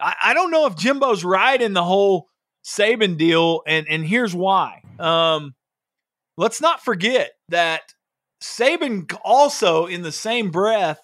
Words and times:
I, 0.00 0.14
I 0.24 0.34
don't 0.34 0.50
know 0.50 0.66
if 0.66 0.76
Jimbo's 0.76 1.24
right 1.24 1.60
in 1.60 1.72
the 1.72 1.84
whole 1.84 2.28
Saban 2.64 3.16
deal, 3.16 3.62
and 3.66 3.86
and 3.88 4.04
here's 4.04 4.34
why. 4.34 4.82
Um, 4.98 5.54
let's 6.36 6.60
not 6.60 6.82
forget 6.82 7.32
that 7.48 7.94
Saban 8.42 9.12
also, 9.24 9.86
in 9.86 10.02
the 10.02 10.12
same 10.12 10.50
breath, 10.50 11.00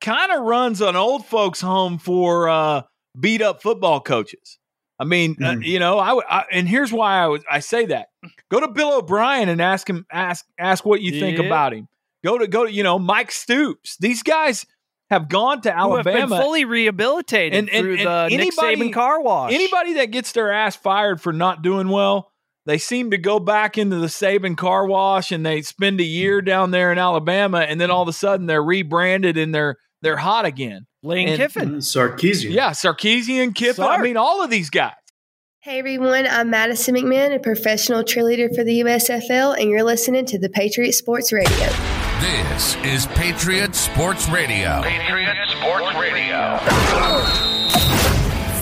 kind 0.00 0.32
of 0.32 0.42
runs 0.42 0.80
an 0.80 0.96
old 0.96 1.26
folks' 1.26 1.60
home 1.60 1.98
for 1.98 2.48
uh, 2.48 2.82
beat 3.18 3.42
up 3.42 3.62
football 3.62 4.00
coaches. 4.00 4.58
I 4.98 5.04
mean, 5.04 5.34
mm. 5.36 5.44
uh, 5.44 5.54
hmm. 5.54 5.62
you 5.62 5.78
know, 5.78 5.98
I, 5.98 6.20
I 6.28 6.44
and 6.52 6.68
here's 6.68 6.92
why 6.92 7.18
I 7.18 7.26
was 7.26 7.42
I 7.50 7.60
say 7.60 7.86
that. 7.86 8.08
Go 8.50 8.60
to 8.60 8.68
Bill 8.68 8.98
O'Brien 8.98 9.48
and 9.48 9.60
ask 9.60 9.88
him 9.88 10.06
ask 10.12 10.44
ask 10.58 10.84
what 10.84 11.00
you 11.00 11.18
think 11.18 11.38
about 11.38 11.72
him. 11.72 11.88
Go 12.24 12.38
to 12.38 12.46
go 12.46 12.66
to 12.66 12.72
you 12.72 12.82
know 12.82 12.98
Mike 12.98 13.32
Stoops. 13.32 13.96
These 13.98 14.22
guys 14.22 14.64
have 15.12 15.28
gone 15.28 15.60
to 15.60 15.76
Alabama, 15.76 16.40
fully 16.40 16.64
rehabilitated 16.64 17.58
and, 17.58 17.68
and, 17.68 17.84
through 17.84 17.96
and 17.98 18.06
the 18.06 18.34
anybody, 18.34 18.76
Nick 18.76 18.78
Saban 18.78 18.92
car 18.94 19.20
wash. 19.20 19.52
Anybody 19.52 19.94
that 19.94 20.06
gets 20.06 20.32
their 20.32 20.50
ass 20.50 20.74
fired 20.74 21.20
for 21.20 21.34
not 21.34 21.60
doing 21.60 21.88
well, 21.88 22.32
they 22.64 22.78
seem 22.78 23.10
to 23.10 23.18
go 23.18 23.38
back 23.38 23.76
into 23.76 23.96
the 23.96 24.06
Saban 24.06 24.56
car 24.56 24.86
wash 24.86 25.30
and 25.30 25.44
they 25.44 25.60
spend 25.60 26.00
a 26.00 26.04
year 26.04 26.40
down 26.40 26.70
there 26.70 26.90
in 26.92 26.98
Alabama, 26.98 27.58
and 27.58 27.78
then 27.78 27.90
all 27.90 28.02
of 28.02 28.08
a 28.08 28.12
sudden 28.12 28.46
they're 28.46 28.62
rebranded 28.62 29.36
and 29.36 29.54
they're 29.54 29.76
they're 30.00 30.16
hot 30.16 30.46
again. 30.46 30.86
Lane 31.02 31.28
and, 31.28 31.36
Kiffin, 31.36 31.68
mm, 31.68 31.76
Sarkisian, 31.76 32.52
yeah, 32.52 32.70
Sarkisian, 32.70 33.54
Kiffin. 33.54 33.74
Sark. 33.74 34.00
I 34.00 34.02
mean, 34.02 34.16
all 34.16 34.42
of 34.42 34.50
these 34.50 34.70
guys. 34.70 34.92
Hey 35.60 35.78
everyone, 35.78 36.26
I'm 36.26 36.50
Madison 36.50 36.94
McMahon, 36.96 37.34
a 37.34 37.38
professional 37.38 38.02
cheerleader 38.02 38.52
for 38.54 38.64
the 38.64 38.80
USFL, 38.80 39.60
and 39.60 39.68
you're 39.68 39.84
listening 39.84 40.24
to 40.26 40.38
the 40.38 40.48
Patriot 40.48 40.92
Sports 40.92 41.32
Radio. 41.32 41.91
This 42.22 42.76
is 42.84 43.06
Patriot 43.06 43.74
Sports 43.74 44.28
Radio. 44.28 44.80
Patriot 44.80 45.34
Sports 45.48 45.92
Radio. 45.96 46.56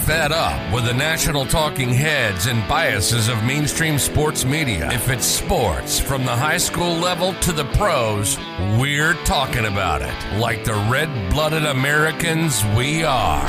Fed 0.07 0.33
up 0.33 0.73
with 0.73 0.87
the 0.87 0.95
national 0.95 1.45
talking 1.45 1.91
heads 1.91 2.47
and 2.47 2.67
biases 2.67 3.29
of 3.29 3.45
mainstream 3.45 3.99
sports 3.99 4.47
media. 4.47 4.91
If 4.91 5.11
it's 5.11 5.27
sports 5.27 6.01
from 6.01 6.25
the 6.25 6.35
high 6.35 6.57
school 6.57 6.95
level 6.95 7.35
to 7.35 7.53
the 7.53 7.67
pros, 7.77 8.39
we're 8.79 9.13
talking 9.25 9.67
about 9.67 10.01
it 10.01 10.39
like 10.39 10.65
the 10.65 10.73
red 10.91 11.11
blooded 11.31 11.67
Americans 11.67 12.65
we 12.75 13.05
are. 13.05 13.43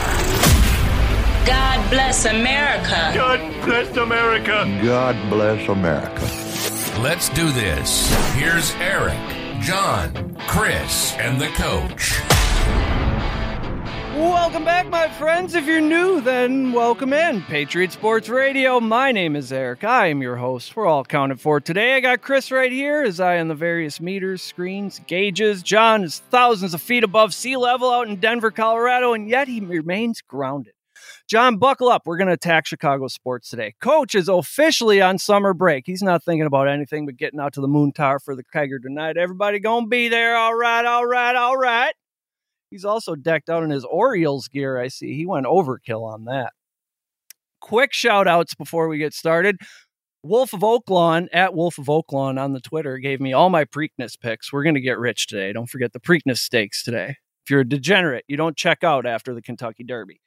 God 1.46 1.90
bless 1.90 2.26
America. 2.26 3.14
God 3.16 3.64
bless 3.64 3.96
America. 3.96 4.82
God 4.84 5.30
bless 5.30 5.70
America. 5.70 7.00
Let's 7.00 7.30
do 7.30 7.50
this. 7.54 8.14
Here's 8.34 8.72
Eric. 8.76 9.41
John, 9.62 10.36
Chris, 10.48 11.14
and 11.18 11.40
the 11.40 11.48
coach. 11.50 12.20
Welcome 14.16 14.66
back, 14.66 14.90
my 14.90 15.08
friends. 15.08 15.54
If 15.54 15.68
you're 15.68 15.80
new, 15.80 16.20
then 16.20 16.74
welcome 16.74 17.14
in. 17.14 17.44
Patriot 17.44 17.92
Sports 17.92 18.28
Radio. 18.28 18.80
My 18.80 19.12
name 19.12 19.36
is 19.36 19.52
Eric. 19.54 19.84
I 19.84 20.08
am 20.08 20.20
your 20.20 20.38
host. 20.38 20.76
We're 20.76 20.88
all 20.88 21.06
counted 21.06 21.40
for 21.40 21.60
today. 21.60 21.96
I 21.96 22.00
got 22.00 22.22
Chris 22.22 22.52
right 22.52 22.72
here 22.72 23.04
as 23.04 23.20
I 23.20 23.38
on 23.40 23.50
the 23.50 23.56
various 23.56 24.02
meters, 24.02 24.42
screens, 24.42 25.00
gauges. 25.06 25.62
John 25.62 26.04
is 26.04 26.24
thousands 26.32 26.74
of 26.74 26.82
feet 26.82 27.04
above 27.04 27.32
sea 27.32 27.56
level 27.56 27.92
out 27.92 28.08
in 28.08 28.16
Denver, 28.16 28.50
Colorado, 28.50 29.14
and 29.14 29.30
yet 29.30 29.48
he 29.48 29.60
remains 29.60 30.22
grounded. 30.22 30.74
John, 31.32 31.56
buckle 31.56 31.88
up. 31.88 32.02
We're 32.06 32.18
going 32.18 32.28
to 32.28 32.34
attack 32.34 32.68
Chicago 32.68 33.08
sports 33.08 33.48
today. 33.48 33.74
Coach 33.80 34.16
is 34.16 34.28
officially 34.28 35.02
on 35.02 35.18
summer 35.18 35.54
break. 35.54 35.86
He's 35.86 36.04
not 36.04 36.26
thinking 36.26 36.46
about 36.46 36.68
anything 36.68 37.06
but 37.06 37.16
getting 37.16 37.40
out 37.40 37.54
to 37.54 37.62
the 37.62 37.70
Moon 37.70 37.94
Tower 37.94 38.20
for 38.20 38.36
the 38.36 38.44
Kegger 38.44 38.82
tonight. 38.82 39.16
Everybody 39.16 39.60
going 39.60 39.86
to 39.86 39.90
be 39.90 40.10
there. 40.10 40.36
All 40.36 40.54
right, 40.54 40.84
all 40.84 41.06
right, 41.06 41.34
all 41.34 41.56
right. 41.56 41.94
He's 42.70 42.84
also 42.84 43.16
decked 43.16 43.50
out 43.50 43.64
in 43.64 43.70
his 43.70 43.86
Orioles 43.86 44.50
gear, 44.50 44.78
I 44.78 44.90
see. 44.90 45.16
He 45.16 45.26
went 45.26 45.46
overkill 45.46 46.04
on 46.04 46.26
that. 46.26 46.52
Quick 47.62 47.94
shout 47.94 48.28
outs 48.28 48.54
before 48.54 48.90
we 48.90 48.98
get 48.98 49.14
started. 49.14 49.56
Wolf 50.24 50.52
of 50.52 50.60
Oaklawn 50.60 51.30
at 51.32 51.54
Wolf 51.54 51.78
of 51.78 51.86
Oaklawn 51.86 52.38
on 52.38 52.52
the 52.52 52.60
Twitter 52.60 52.98
gave 52.98 53.22
me 53.22 53.32
all 53.32 53.50
my 53.50 53.64
Preakness 53.64 54.20
picks. 54.20 54.52
We're 54.52 54.64
going 54.64 54.76
to 54.76 54.82
get 54.82 55.00
rich 55.00 55.28
today. 55.28 55.54
Don't 55.54 55.70
forget 55.70 55.94
the 55.94 56.02
Preakness 56.02 56.40
stakes 56.40 56.84
today. 56.84 57.16
If 57.46 57.52
you're 57.52 57.62
a 57.62 57.66
degenerate, 57.70 58.26
you 58.28 58.36
don't 58.36 58.58
check 58.58 58.84
out 58.84 59.06
after 59.06 59.34
the 59.34 59.42
Kentucky 59.42 59.86
Derby. 59.86 60.21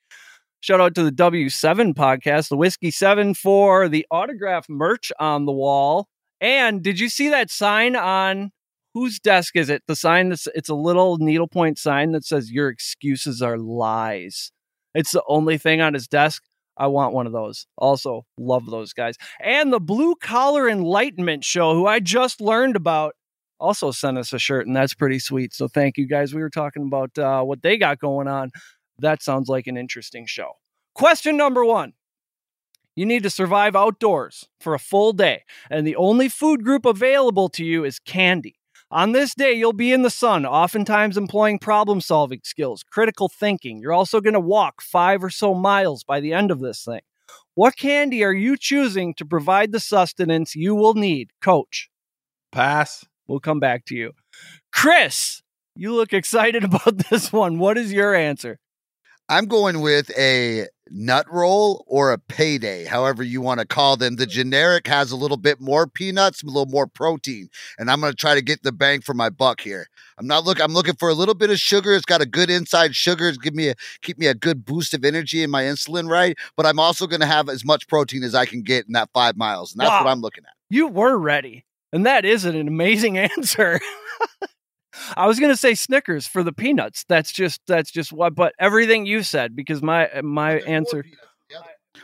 Shout 0.64 0.80
out 0.80 0.94
to 0.94 1.02
the 1.02 1.12
W7 1.12 1.92
podcast, 1.92 2.48
the 2.48 2.56
Whiskey 2.56 2.90
7 2.90 3.34
for 3.34 3.86
the 3.86 4.06
autograph 4.10 4.64
merch 4.66 5.12
on 5.20 5.44
the 5.44 5.52
wall. 5.52 6.08
And 6.40 6.82
did 6.82 6.98
you 6.98 7.10
see 7.10 7.28
that 7.28 7.50
sign 7.50 7.94
on 7.94 8.50
whose 8.94 9.20
desk 9.20 9.56
is 9.56 9.68
it? 9.68 9.82
The 9.86 9.94
sign 9.94 10.30
that's 10.30 10.48
it's 10.54 10.70
a 10.70 10.74
little 10.74 11.18
needlepoint 11.18 11.78
sign 11.78 12.12
that 12.12 12.24
says 12.24 12.50
your 12.50 12.70
excuses 12.70 13.42
are 13.42 13.58
lies. 13.58 14.52
It's 14.94 15.10
the 15.10 15.22
only 15.28 15.58
thing 15.58 15.82
on 15.82 15.92
his 15.92 16.08
desk. 16.08 16.42
I 16.78 16.86
want 16.86 17.12
one 17.12 17.26
of 17.26 17.34
those. 17.34 17.66
Also, 17.76 18.24
love 18.38 18.64
those 18.64 18.94
guys. 18.94 19.16
And 19.42 19.70
the 19.70 19.80
Blue 19.80 20.14
Collar 20.14 20.66
Enlightenment 20.66 21.44
Show, 21.44 21.74
who 21.74 21.86
I 21.86 22.00
just 22.00 22.40
learned 22.40 22.74
about, 22.74 23.12
also 23.60 23.90
sent 23.90 24.16
us 24.16 24.32
a 24.32 24.38
shirt, 24.38 24.66
and 24.66 24.74
that's 24.74 24.94
pretty 24.94 25.18
sweet. 25.18 25.52
So 25.52 25.68
thank 25.68 25.98
you 25.98 26.06
guys. 26.08 26.34
We 26.34 26.40
were 26.40 26.48
talking 26.48 26.86
about 26.86 27.18
uh, 27.18 27.42
what 27.42 27.60
they 27.60 27.76
got 27.76 27.98
going 27.98 28.28
on 28.28 28.50
that 28.98 29.22
sounds 29.22 29.48
like 29.48 29.66
an 29.66 29.76
interesting 29.76 30.26
show. 30.26 30.52
Question 30.94 31.36
number 31.36 31.64
one 31.64 31.94
You 32.94 33.06
need 33.06 33.22
to 33.24 33.30
survive 33.30 33.74
outdoors 33.74 34.48
for 34.60 34.74
a 34.74 34.78
full 34.78 35.12
day, 35.12 35.42
and 35.70 35.86
the 35.86 35.96
only 35.96 36.28
food 36.28 36.64
group 36.64 36.84
available 36.84 37.48
to 37.50 37.64
you 37.64 37.84
is 37.84 37.98
candy. 37.98 38.56
On 38.90 39.12
this 39.12 39.34
day, 39.34 39.52
you'll 39.52 39.72
be 39.72 39.92
in 39.92 40.02
the 40.02 40.10
sun, 40.10 40.46
oftentimes 40.46 41.16
employing 41.16 41.58
problem 41.58 42.00
solving 42.00 42.40
skills, 42.44 42.84
critical 42.84 43.28
thinking. 43.28 43.80
You're 43.80 43.92
also 43.92 44.20
going 44.20 44.34
to 44.34 44.40
walk 44.40 44.80
five 44.82 45.24
or 45.24 45.30
so 45.30 45.54
miles 45.54 46.04
by 46.04 46.20
the 46.20 46.32
end 46.32 46.50
of 46.50 46.60
this 46.60 46.84
thing. 46.84 47.00
What 47.54 47.76
candy 47.76 48.22
are 48.22 48.32
you 48.32 48.56
choosing 48.56 49.14
to 49.14 49.24
provide 49.24 49.72
the 49.72 49.80
sustenance 49.80 50.54
you 50.54 50.74
will 50.74 50.94
need, 50.94 51.30
coach? 51.40 51.88
Pass. 52.52 53.04
We'll 53.26 53.40
come 53.40 53.58
back 53.58 53.84
to 53.86 53.96
you. 53.96 54.12
Chris, 54.72 55.42
you 55.74 55.94
look 55.94 56.12
excited 56.12 56.62
about 56.64 56.98
this 57.10 57.32
one. 57.32 57.58
What 57.58 57.78
is 57.78 57.92
your 57.92 58.14
answer? 58.14 58.58
I'm 59.28 59.46
going 59.46 59.80
with 59.80 60.10
a 60.18 60.66
nut 60.90 61.26
roll 61.30 61.84
or 61.88 62.12
a 62.12 62.18
payday, 62.18 62.84
however 62.84 63.22
you 63.22 63.40
want 63.40 63.60
to 63.60 63.66
call 63.66 63.96
them. 63.96 64.16
The 64.16 64.26
generic 64.26 64.86
has 64.86 65.10
a 65.10 65.16
little 65.16 65.38
bit 65.38 65.60
more 65.60 65.86
peanuts, 65.86 66.42
a 66.42 66.46
little 66.46 66.66
more 66.66 66.86
protein, 66.86 67.48
and 67.78 67.90
I'm 67.90 68.00
going 68.00 68.12
to 68.12 68.16
try 68.16 68.34
to 68.34 68.42
get 68.42 68.62
the 68.62 68.72
bang 68.72 69.00
for 69.00 69.14
my 69.14 69.30
buck 69.30 69.62
here. 69.62 69.88
I'm 70.18 70.26
not 70.26 70.44
looking. 70.44 70.62
I'm 70.62 70.74
looking 70.74 70.96
for 70.96 71.08
a 71.08 71.14
little 71.14 71.34
bit 71.34 71.50
of 71.50 71.58
sugar. 71.58 71.94
It's 71.94 72.04
got 72.04 72.20
a 72.20 72.26
good 72.26 72.50
inside 72.50 72.94
sugar. 72.94 73.28
It's 73.28 73.38
give 73.38 73.54
me 73.54 73.68
a 73.68 73.74
keep 74.02 74.18
me 74.18 74.26
a 74.26 74.34
good 74.34 74.64
boost 74.64 74.92
of 74.94 75.04
energy 75.04 75.42
in 75.42 75.50
my 75.50 75.62
insulin 75.62 76.08
right. 76.08 76.36
But 76.56 76.66
I'm 76.66 76.78
also 76.78 77.06
going 77.06 77.20
to 77.20 77.26
have 77.26 77.48
as 77.48 77.64
much 77.64 77.88
protein 77.88 78.22
as 78.22 78.34
I 78.34 78.44
can 78.44 78.62
get 78.62 78.86
in 78.86 78.92
that 78.92 79.08
five 79.14 79.36
miles, 79.36 79.72
and 79.72 79.80
that's 79.80 79.90
wow. 79.90 80.04
what 80.04 80.10
I'm 80.10 80.20
looking 80.20 80.44
at. 80.44 80.52
You 80.68 80.88
were 80.88 81.16
ready, 81.16 81.64
and 81.92 82.04
that 82.04 82.24
is 82.24 82.44
an 82.44 82.68
amazing 82.68 83.16
answer. 83.38 83.80
I 85.16 85.26
was 85.26 85.40
gonna 85.40 85.56
say 85.56 85.74
Snickers 85.74 86.26
for 86.26 86.42
the 86.42 86.52
peanuts. 86.52 87.04
That's 87.08 87.32
just 87.32 87.60
that's 87.66 87.90
just 87.90 88.12
what. 88.12 88.34
But 88.34 88.54
everything 88.58 89.06
you 89.06 89.22
said 89.22 89.56
because 89.56 89.82
my 89.82 90.08
my 90.22 90.58
answer. 90.60 91.04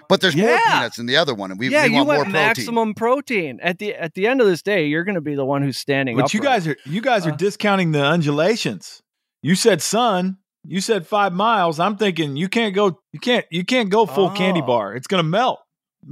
But 0.09 0.21
there's 0.21 0.35
yeah. 0.35 0.47
more 0.47 0.59
peanuts 0.59 0.99
in 0.99 1.07
the 1.07 1.17
other 1.17 1.35
one, 1.35 1.51
and 1.51 1.59
we, 1.59 1.69
yeah, 1.69 1.87
we 1.87 1.95
you 1.95 2.05
want 2.05 2.21
went 2.21 2.31
maximum 2.31 2.95
protein. 2.95 3.59
At 3.63 3.79
the 3.79 3.95
at 3.95 4.15
the 4.15 4.27
end 4.27 4.41
of 4.41 4.47
this 4.47 4.63
day, 4.63 4.87
you're 4.87 5.05
going 5.05 5.17
to 5.17 5.21
be 5.21 5.35
the 5.35 5.45
one 5.45 5.63
who's 5.63 5.79
standing. 5.79 6.17
But 6.17 6.33
you 6.33 6.41
guys 6.41 6.67
are 6.67 6.77
you 6.85 7.01
guys 7.01 7.27
are 7.27 7.33
uh, 7.33 7.37
discounting 7.37 7.93
the 7.93 8.03
undulations. 8.03 9.03
You 9.43 9.55
said 9.55 9.83
sun. 9.83 10.39
You 10.67 10.81
said 10.81 11.07
five 11.07 11.33
miles. 11.33 11.81
I'm 11.81 11.97
thinking 11.97 12.37
you 12.37 12.49
can't 12.49 12.75
go. 12.75 13.01
You 13.13 13.21
can't. 13.21 13.47
You 13.51 13.65
can't 13.65 13.89
go 13.89 14.07
full 14.07 14.27
oh. 14.27 14.35
candy 14.35 14.61
bar. 14.61 14.95
It's 14.95 15.07
going 15.07 15.23
to 15.23 15.29
melt. 15.29 15.61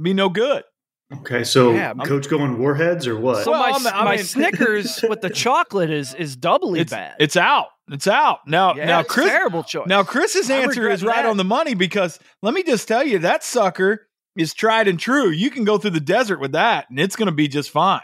Be 0.01 0.13
no 0.13 0.29
good. 0.29 0.63
Okay, 1.11 1.43
so 1.43 1.71
yeah, 1.73 1.93
coach 2.05 2.25
I'm, 2.25 2.37
going 2.37 2.59
warheads 2.59 3.07
or 3.07 3.19
what? 3.19 3.43
So 3.43 3.51
my, 3.51 3.71
well, 3.71 4.03
my 4.05 4.15
Snickers 4.17 5.03
with 5.07 5.21
the 5.21 5.29
chocolate 5.29 5.89
is 5.89 6.13
is 6.13 6.35
doubly 6.35 6.81
it's, 6.81 6.91
bad. 6.91 7.15
It's 7.19 7.35
out. 7.35 7.67
It's 7.89 8.07
out 8.07 8.47
now. 8.47 8.75
Yeah, 8.75 8.85
now, 8.85 9.03
Chris, 9.03 9.25
terrible 9.25 9.63
choice. 9.63 9.87
Now, 9.87 10.03
Chris's 10.03 10.51
answer 10.51 10.87
is 10.87 11.03
right 11.03 11.23
that. 11.23 11.25
on 11.25 11.37
the 11.37 11.43
money 11.43 11.73
because 11.73 12.19
let 12.43 12.53
me 12.53 12.61
just 12.61 12.87
tell 12.87 13.03
you 13.03 13.19
that 13.19 13.43
sucker 13.43 14.07
is 14.35 14.53
tried 14.53 14.87
and 14.87 14.99
true. 14.99 15.29
You 15.29 15.49
can 15.49 15.63
go 15.63 15.79
through 15.79 15.91
the 15.91 15.99
desert 15.99 16.39
with 16.39 16.51
that, 16.51 16.87
and 16.91 16.99
it's 16.99 17.15
going 17.15 17.25
to 17.25 17.31
be 17.31 17.47
just 17.47 17.71
fine. 17.71 18.01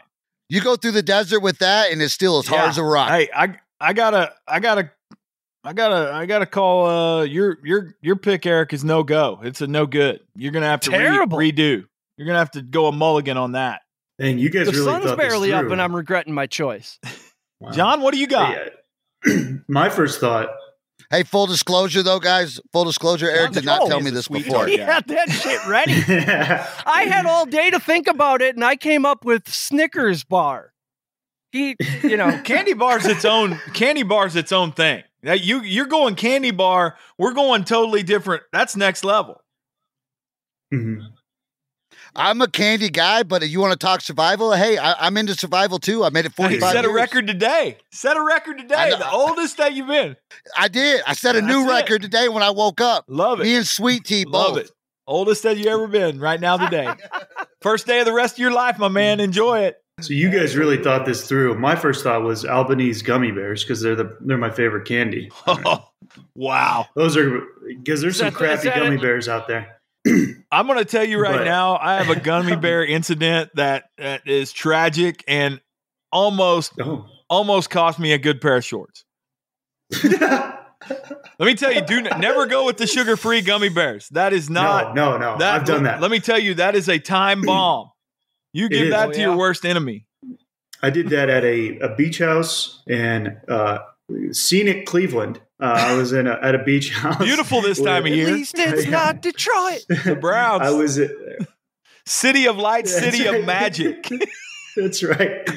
You 0.50 0.62
go 0.62 0.76
through 0.76 0.92
the 0.92 1.04
desert 1.04 1.42
with 1.42 1.60
that, 1.60 1.92
and 1.92 2.02
it's 2.02 2.14
still 2.14 2.40
as 2.40 2.50
yeah. 2.50 2.58
hard 2.58 2.70
as 2.70 2.78
a 2.80 2.84
rock. 2.84 3.10
Hey, 3.10 3.30
I 3.36 3.56
I 3.80 3.94
gotta 3.94 4.34
I 4.48 4.60
gotta 4.60 4.92
I 5.64 5.74
gotta 5.74 6.12
I 6.12 6.26
gotta 6.26 6.46
call 6.46 6.88
uh 6.88 7.24
your 7.24 7.58
your 7.64 7.96
your 8.02 8.16
pick, 8.16 8.46
Eric, 8.46 8.74
is 8.74 8.84
no 8.84 9.04
go. 9.04 9.40
It's 9.44 9.62
a 9.62 9.68
no 9.68 9.86
good. 9.86 10.22
You're 10.36 10.52
gonna 10.52 10.68
have 10.68 10.82
to 10.82 10.92
re- 10.92 11.52
redo. 11.52 11.86
You're 12.18 12.28
gonna 12.28 12.40
have 12.40 12.52
to 12.52 12.62
go 12.62 12.88
a 12.88 12.92
mulligan 12.92 13.38
on 13.38 13.54
that. 13.54 13.82
And 14.20 14.40
you 14.40 14.50
guys 14.50 14.68
the 14.68 14.72
really 14.72 14.86
sun's 14.86 15.16
barely 15.16 15.52
up, 15.52 15.70
and 15.70 15.82
I'm 15.82 15.96
regretting 15.96 16.34
my 16.34 16.48
choice. 16.48 17.00
wow. 17.60 17.72
John, 17.72 18.02
what 18.02 18.14
do 18.14 18.20
you 18.20 18.28
got? 18.28 18.58
my 19.68 19.90
first 19.90 20.20
thought. 20.20 20.50
Hey, 21.12 21.24
full 21.24 21.46
disclosure 21.46 22.02
though, 22.02 22.20
guys. 22.20 22.60
Full 22.72 22.86
disclosure. 22.86 23.30
Eric 23.30 23.52
did 23.52 23.66
not 23.66 23.88
tell 23.88 24.00
me 24.00 24.10
this 24.10 24.28
before. 24.28 24.66
He 24.68 24.78
had 24.78 25.08
that 25.08 25.30
shit 25.30 25.66
ready. 25.68 25.94
I 26.86 27.04
had 27.04 27.26
all 27.26 27.46
day 27.46 27.70
to 27.70 27.80
think 27.80 28.08
about 28.08 28.42
it, 28.42 28.56
and 28.56 28.64
I 28.64 28.76
came 28.76 29.06
up 29.06 29.24
with 29.26 29.48
Snickers 29.48 30.24
bar. 30.24 30.74
He, 31.52 31.76
you 32.04 32.18
know, 32.18 32.42
candy 32.44 32.74
bar's 32.74 33.06
its 33.06 33.24
own. 33.24 33.60
Candy 33.74 34.04
bar's 34.04 34.36
its 34.36 34.52
own 34.52 34.72
thing. 34.72 35.04
That 35.24 35.44
you 35.44 35.62
you're 35.62 35.86
going 35.86 36.16
candy 36.16 36.52
bar. 36.52 36.98
We're 37.18 37.34
going 37.34 37.64
totally 37.66 38.04
different. 38.04 38.44
That's 38.52 38.76
next 38.76 39.04
level. 39.04 39.42
Mm-hmm. 40.74 41.06
I'm 42.16 42.42
a 42.42 42.48
candy 42.48 42.90
guy, 42.90 43.24
but 43.24 43.48
you 43.48 43.60
want 43.60 43.74
to 43.74 43.78
talk 43.78 44.02
survival? 44.02 44.54
Hey, 44.54 44.78
I, 44.78 45.08
am 45.08 45.18
into 45.18 45.34
survival 45.34 45.80
too. 45.80 46.04
I 46.04 46.10
made 46.10 46.26
it 46.26 46.34
45 46.34 46.62
Set 46.72 46.76
years. 46.84 46.86
a 46.86 46.94
record 46.94 47.28
today. 47.28 47.78
Set 47.92 48.16
a 48.16 48.22
record 48.24 48.58
today. 48.58 48.92
The 48.92 49.12
oldest 49.12 49.58
that 49.58 49.74
you've 49.74 49.88
been. 49.88 50.16
I 50.58 50.68
did. 50.70 51.02
I 51.06 51.14
set 51.14 51.36
a 51.36 51.42
That's 51.42 51.54
new 51.54 51.70
record 51.70 51.96
it. 51.96 52.04
today 52.04 52.30
when 52.30 52.42
I 52.44 52.52
woke 52.52 52.80
up. 52.80 53.06
Love 53.08 53.42
it. 53.42 53.44
Me 53.44 53.56
and 53.56 53.68
Sweet 53.68 54.06
Tea 54.06 54.24
Love 54.26 54.56
both. 54.56 54.64
it. 54.66 54.72
Oldest 55.08 55.44
that 55.44 55.58
you 55.58 55.68
ever 55.70 55.88
been 55.88 56.20
right 56.20 56.40
now 56.40 56.58
today. 56.58 56.88
First 57.62 57.86
day 57.86 58.00
of 58.00 58.06
the 58.06 58.14
rest 58.14 58.36
of 58.36 58.40
your 58.40 58.52
life, 58.52 58.80
my 58.80 58.88
man. 58.88 59.20
Enjoy 59.20 59.60
it. 59.60 59.78
So 60.02 60.14
you 60.14 60.30
guys 60.30 60.56
really 60.56 60.82
thought 60.82 61.06
this 61.06 61.26
through. 61.28 61.58
My 61.58 61.74
first 61.76 62.04
thought 62.04 62.22
was 62.22 62.44
Albanese 62.46 63.02
gummy 63.02 63.32
bears 63.32 63.64
because 63.64 63.80
they're 63.82 63.96
the 63.96 64.18
they're 64.20 64.38
my 64.38 64.50
favorite 64.52 64.86
candy. 64.86 65.32
Oh, 65.48 65.88
wow. 66.36 66.88
Those 66.96 67.16
are 67.16 67.42
because 67.66 68.02
there's 68.02 68.18
some 68.18 68.34
crappy 68.34 68.70
gummy 68.70 68.98
bears 68.98 69.30
out 69.30 69.48
there. 69.48 69.75
I'm 70.52 70.68
going 70.68 70.80
to 70.80 70.86
tell 70.86 71.04
you 71.04 71.20
right 71.20 71.40
but, 71.40 71.46
now, 71.46 71.78
I 71.78 71.96
have 71.96 72.16
a 72.16 72.20
gummy 72.20 72.56
bear 72.62 72.86
incident 72.86 73.50
that, 73.56 73.86
that 73.98 74.28
is 74.28 74.52
tragic 74.52 75.24
and 75.28 75.60
almost 76.12 76.74
oh. 76.80 77.08
almost 77.30 77.70
cost 77.70 78.00
me 78.00 78.14
a 78.14 78.18
good 78.18 78.42
pair 78.42 78.58
of 78.58 78.66
shorts. 78.66 79.04
let 80.04 80.60
me 81.40 81.56
tell 81.56 81.72
you, 81.72 81.82
do 81.82 82.02
never 82.02 82.46
go 82.46 82.66
with 82.66 82.78
the 82.78 82.88
sugar-free 82.88 83.42
gummy 83.42 83.70
bears. 83.70 84.08
That 84.10 84.34
is 84.34 84.50
not 84.50 84.96
No, 84.96 85.18
no, 85.18 85.34
no. 85.34 85.38
That, 85.40 85.56
I've 85.56 85.66
done 85.66 85.84
that. 85.84 86.02
Let 86.02 86.12
me 86.12 86.20
tell 86.20 86.40
you, 86.40 86.56
that 86.56 86.76
is 86.76 86.88
a 86.90 87.00
time 87.00 87.42
bomb. 87.46 87.92
You 88.54 88.70
give 88.70 88.92
that 88.92 89.10
oh, 89.10 89.12
to 89.12 89.18
yeah. 89.18 89.26
your 89.26 89.38
worst 89.38 89.66
enemy. 89.66 90.06
I 90.82 90.90
did 90.90 91.10
that 91.10 91.30
at 91.30 91.44
a, 91.44 91.80
a 91.80 91.96
beach 91.96 92.20
house 92.20 92.84
in 92.88 93.38
uh, 93.50 93.80
scenic 94.32 94.86
Cleveland. 94.86 95.42
Uh, 95.62 95.66
I 95.66 95.94
was 95.94 96.12
in 96.12 96.28
a, 96.28 96.34
at 96.42 96.54
a 96.54 96.64
beach 96.64 96.92
house. 96.92 97.24
Beautiful 97.24 97.62
this 97.62 97.82
time 97.82 98.06
of 98.06 98.12
year. 98.14 98.28
At 98.28 98.34
least 98.34 98.56
it's 98.58 98.88
not 98.88 99.22
Detroit. 99.22 99.86
The 99.88 100.18
Browns. 100.20 100.64
I 100.64 100.72
was 100.72 101.00
uh, 101.00 101.08
city 102.06 102.46
of 102.48 102.58
light, 102.58 102.88
city 102.88 103.26
right. 103.26 103.40
of 103.40 103.46
magic. 103.46 104.10
That's 104.76 105.02
right. 105.04 105.50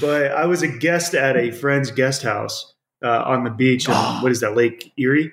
But 0.00 0.32
I 0.32 0.46
was 0.46 0.62
a 0.62 0.68
guest 0.68 1.14
at 1.14 1.36
a 1.36 1.50
friend's 1.50 1.90
guest 1.90 2.22
house 2.22 2.74
uh, 3.04 3.22
on 3.24 3.44
the 3.44 3.50
beach. 3.50 3.88
In, 3.88 3.94
what 4.22 4.32
is 4.32 4.40
that, 4.40 4.56
Lake 4.56 4.92
Erie? 4.96 5.32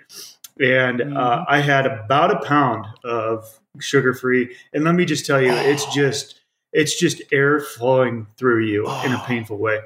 And 0.60 1.02
uh, 1.02 1.06
mm-hmm. 1.06 1.44
I 1.48 1.60
had 1.62 1.86
about 1.86 2.32
a 2.32 2.46
pound 2.46 2.86
of 3.04 3.60
sugar 3.80 4.14
free. 4.14 4.56
And 4.74 4.84
let 4.84 4.96
me 4.96 5.06
just 5.06 5.26
tell 5.26 5.42
you, 5.42 5.52
it's 5.52 5.86
just 5.94 6.42
it's 6.74 7.00
just 7.00 7.22
air 7.32 7.62
flowing 7.62 8.28
through 8.38 8.66
you 8.66 8.86
in 9.06 9.14
a 9.14 9.24
painful 9.26 9.58
way. 9.58 9.80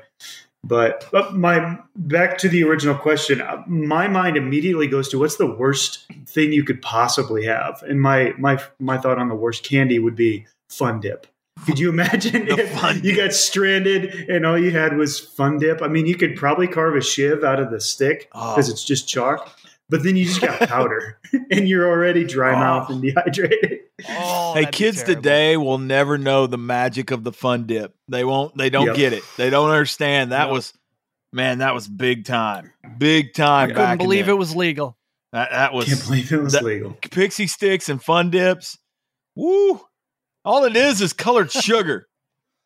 But, 0.64 1.08
but 1.12 1.36
my 1.36 1.80
back 1.96 2.38
to 2.40 2.50
the 2.50 2.64
original 2.64 2.96
question, 2.96 3.42
uh, 3.42 3.64
my 3.66 4.08
mind 4.08 4.36
immediately 4.36 4.88
goes 4.88 5.08
to 5.10 5.20
what's 5.20 5.38
the 5.38 5.50
worst 5.50 6.06
thing 6.28 6.52
you 6.52 6.64
could 6.64 6.82
possibly 6.82 7.46
have, 7.46 7.82
and 7.84 8.02
my 8.02 8.34
my 8.38 8.62
my 8.78 8.98
thought 8.98 9.18
on 9.18 9.30
the 9.30 9.36
worst 9.36 9.64
candy 9.64 10.00
would 10.00 10.16
be 10.16 10.46
Fun 10.68 11.00
Dip. 11.00 11.28
Could 11.66 11.80
you 11.80 11.90
imagine 11.90 12.48
if 12.48 13.04
you 13.04 13.16
got 13.16 13.34
stranded 13.34 14.30
and 14.30 14.46
all 14.46 14.58
you 14.58 14.72
had 14.72 14.96
was 14.98 15.20
Fun 15.20 15.58
Dip? 15.60 15.82
I 15.82 15.88
mean, 15.88 16.06
you 16.06 16.16
could 16.16 16.36
probably 16.36 16.68
carve 16.68 16.96
a 16.96 17.02
shiv 17.02 17.44
out 17.44 17.60
of 17.60 17.72
the 17.72 17.80
stick 17.80 18.30
because 18.32 18.70
oh. 18.70 18.72
it's 18.72 18.84
just 18.84 19.08
chalk, 19.08 19.59
but 19.90 20.04
then 20.04 20.16
you 20.16 20.26
just 20.26 20.42
got 20.42 20.60
powder 20.70 21.20
and 21.52 21.68
you're 21.68 21.88
already 21.88 22.24
dry 22.24 22.54
oh. 22.54 22.60
mouth 22.60 22.90
and 22.90 23.02
dehydrated. 23.02 23.80
Oh, 24.08 24.54
hey, 24.54 24.66
kids 24.68 25.04
today 25.04 25.58
will 25.58 25.80
never 25.80 26.18
know 26.18 26.48
the 26.48 26.58
magic 26.58 27.12
of 27.12 27.24
the 27.24 27.34
fun 27.34 27.66
dip. 27.66 27.96
They 28.08 28.24
won't. 28.24 28.56
They 28.56 28.70
don't 28.70 28.88
yep. 28.88 28.96
get 28.96 29.14
it. 29.14 29.24
They 29.38 29.50
don't 29.50 29.70
understand. 29.70 30.32
That 30.32 30.50
was, 30.50 30.74
man, 31.34 31.58
that 31.58 31.74
was 31.74 31.88
big 31.88 32.26
time. 32.26 32.72
Big 32.98 33.34
time. 33.34 33.72
I 33.72 33.74
couldn't 33.74 33.98
believe 33.98 34.30
it 34.30 34.38
was 34.38 34.56
legal. 34.56 34.96
That, 35.34 35.50
that 35.52 35.74
was. 35.74 35.88
Can't 35.88 36.06
believe 36.06 36.32
it 36.32 36.42
was 36.42 36.62
legal. 36.62 36.98
Pixie 37.12 37.48
sticks 37.48 37.90
and 37.90 38.02
fun 38.02 38.30
dips. 38.30 38.78
Woo! 39.36 39.82
All 40.46 40.64
it 40.66 40.76
is 40.76 41.02
is 41.02 41.14
colored 41.14 41.52
sugar. 41.52 42.08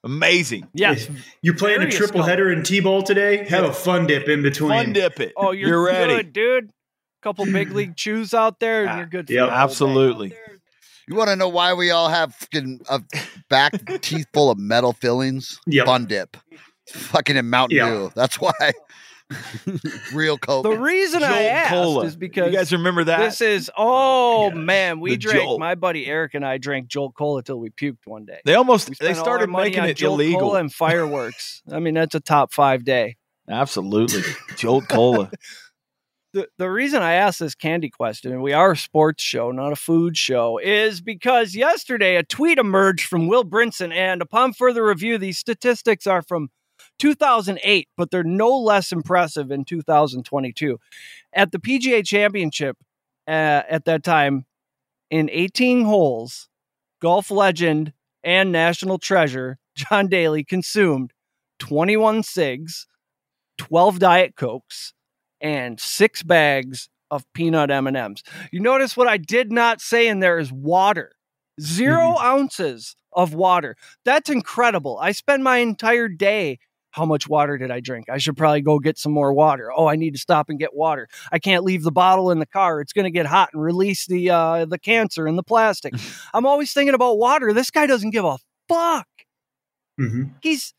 Amazing. 0.05 0.67
Yes. 0.73 1.07
You're 1.41 1.55
playing 1.55 1.81
a 1.81 1.89
triple 1.89 2.23
header 2.23 2.51
in 2.51 2.63
T-ball 2.63 3.03
today? 3.03 3.45
Have 3.47 3.63
a 3.63 3.71
fun 3.71 4.05
dip 4.05 4.27
in 4.27 4.41
between. 4.41 4.69
Fun 4.69 4.91
dip 4.91 5.21
it. 5.21 5.31
Oh, 5.37 5.51
you're, 5.51 5.69
you're 5.69 5.85
ready, 5.85 6.15
good, 6.15 6.33
dude 6.33 6.69
couple 7.23 7.45
big 7.45 7.71
league 7.71 7.95
chews 7.97 8.33
out 8.33 8.59
there, 8.59 8.81
and 8.81 8.89
ah, 8.89 8.97
you're 8.97 9.05
good. 9.07 9.29
Yeah, 9.29 9.47
absolutely. 9.47 10.35
You 11.07 11.15
want 11.15 11.29
to 11.29 11.35
know 11.35 11.49
why 11.49 11.73
we 11.73 11.91
all 11.91 12.09
have 12.09 12.33
fucking 12.35 12.81
a 12.89 13.01
back 13.49 13.73
teeth 14.01 14.27
full 14.33 14.51
of 14.51 14.57
metal 14.57 14.93
fillings? 14.93 15.59
Yep. 15.67 15.85
Fun 15.85 16.05
dip, 16.05 16.37
fucking 16.87 17.35
in 17.35 17.49
Mountain 17.49 17.77
yep. 17.77 17.87
Dew. 17.87 18.11
That's 18.15 18.39
why. 18.39 18.73
Real 20.13 20.37
Coke. 20.37 20.63
The 20.63 20.77
reason 20.77 21.21
Jolt 21.21 21.31
I 21.31 21.43
asked 21.43 21.71
Cola. 21.71 22.05
is 22.05 22.15
because 22.15 22.51
you 22.51 22.57
guys 22.57 22.71
remember 22.71 23.05
that. 23.05 23.19
This 23.19 23.41
is 23.41 23.71
oh 23.77 24.47
yes. 24.47 24.57
man, 24.57 24.99
we 24.99 25.11
the 25.11 25.17
drank. 25.17 25.41
Jolt. 25.41 25.59
My 25.59 25.75
buddy 25.75 26.05
Eric 26.05 26.33
and 26.35 26.45
I 26.45 26.57
drank 26.57 26.87
Jolt 26.87 27.15
Cola 27.15 27.43
till 27.43 27.59
we 27.59 27.69
puked 27.69 28.05
one 28.05 28.25
day. 28.25 28.41
They 28.45 28.55
almost 28.55 28.91
they 28.99 29.13
started 29.13 29.49
making 29.49 29.83
it 29.85 29.97
Jolt 29.97 30.19
illegal 30.19 30.41
Cola 30.41 30.59
and 30.59 30.73
fireworks. 30.73 31.63
I 31.71 31.79
mean, 31.79 31.93
that's 31.93 32.15
a 32.15 32.19
top 32.19 32.53
five 32.53 32.83
day. 32.85 33.17
Absolutely, 33.49 34.21
Jolt 34.55 34.87
Cola 34.87 35.31
the, 36.33 36.47
the 36.57 36.69
reason 36.69 37.01
I 37.03 37.13
asked 37.13 37.39
this 37.39 37.55
candy 37.55 37.89
question, 37.89 38.31
and 38.31 38.41
we 38.41 38.53
are 38.53 38.71
a 38.71 38.77
sports 38.77 39.23
show, 39.23 39.51
not 39.51 39.71
a 39.71 39.75
food 39.75 40.17
show, 40.17 40.57
is 40.57 40.99
because 40.99 41.55
yesterday 41.55 42.15
a 42.15 42.23
tweet 42.23 42.57
emerged 42.57 43.07
from 43.07 43.27
Will 43.27 43.45
Brinson, 43.45 43.93
and 43.93 44.21
upon 44.21 44.53
further 44.53 44.85
review, 44.85 45.17
these 45.17 45.37
statistics 45.37 46.07
are 46.07 46.23
from 46.23 46.49
2008, 46.99 47.87
but 47.95 48.09
they're 48.09 48.23
no 48.23 48.57
less 48.57 48.91
impressive 48.91 49.51
in 49.51 49.63
2022. 49.63 50.79
At 51.33 51.51
the 51.51 51.59
PGA 51.59 52.03
Championship 52.03 52.77
uh, 53.27 53.61
at 53.69 53.85
that 53.85 54.03
time, 54.03 54.45
in 55.11 55.29
18 55.31 55.85
holes, 55.85 56.49
golf 56.99 57.29
legend 57.29 57.93
and 58.23 58.51
national 58.51 58.97
treasure 58.97 59.59
John 59.75 60.07
Daly 60.07 60.43
consumed 60.43 61.13
21 61.59 62.23
cigs, 62.23 62.87
12 63.59 63.99
Diet 63.99 64.35
Cokes, 64.35 64.93
and 65.43 65.79
six 65.79 66.23
bags 66.23 66.89
of 67.11 67.25
peanut 67.33 67.69
M&Ms. 67.69 68.23
You 68.51 68.59
notice 68.59 68.97
what 68.97 69.07
I 69.07 69.17
did 69.17 69.51
not 69.51 69.81
say 69.81 70.07
in 70.07 70.19
there 70.19 70.39
is 70.39 70.51
water. 70.51 71.11
0 71.61 71.95
mm-hmm. 71.95 72.25
ounces 72.25 72.95
of 73.11 73.35
water. 73.35 73.75
That's 74.05 74.29
incredible. 74.29 74.97
I 74.99 75.11
spend 75.11 75.43
my 75.43 75.57
entire 75.57 76.07
day 76.07 76.57
how 76.93 77.05
much 77.05 77.27
water 77.27 77.57
did 77.57 77.71
I 77.71 77.79
drink? 77.79 78.07
I 78.07 78.19
should 78.19 78.37
probably 78.37 78.61
go 78.61 78.77
get 78.77 78.99
some 78.99 79.11
more 79.11 79.33
water. 79.33 79.71
Oh, 79.75 79.87
I 79.87 79.95
need 79.95 80.13
to 80.13 80.19
stop 80.19 80.47
and 80.49 80.59
get 80.59 80.75
water. 80.75 81.07
I 81.31 81.39
can't 81.39 81.63
leave 81.63 81.81
the 81.81 81.91
bottle 81.91 82.29
in 82.29 82.37
the 82.37 82.45
car. 82.45 82.81
It's 82.81 82.93
going 82.93 83.05
to 83.05 83.11
get 83.11 83.25
hot 83.25 83.49
and 83.51 83.63
release 83.63 84.05
the 84.05 84.29
uh, 84.29 84.65
the 84.65 84.77
cancer 84.77 85.27
in 85.27 85.35
the 85.35 85.43
plastic. 85.43 85.95
I'm 86.35 86.45
always 86.45 86.71
thinking 86.71 86.93
about 86.93 87.17
water. 87.17 87.51
This 87.51 87.71
guy 87.71 87.87
doesn't 87.87 88.11
give 88.11 88.25
a 88.25 88.37
fuck. 88.69 89.07
Mm-hmm. 89.99 90.23
He's 90.43 90.75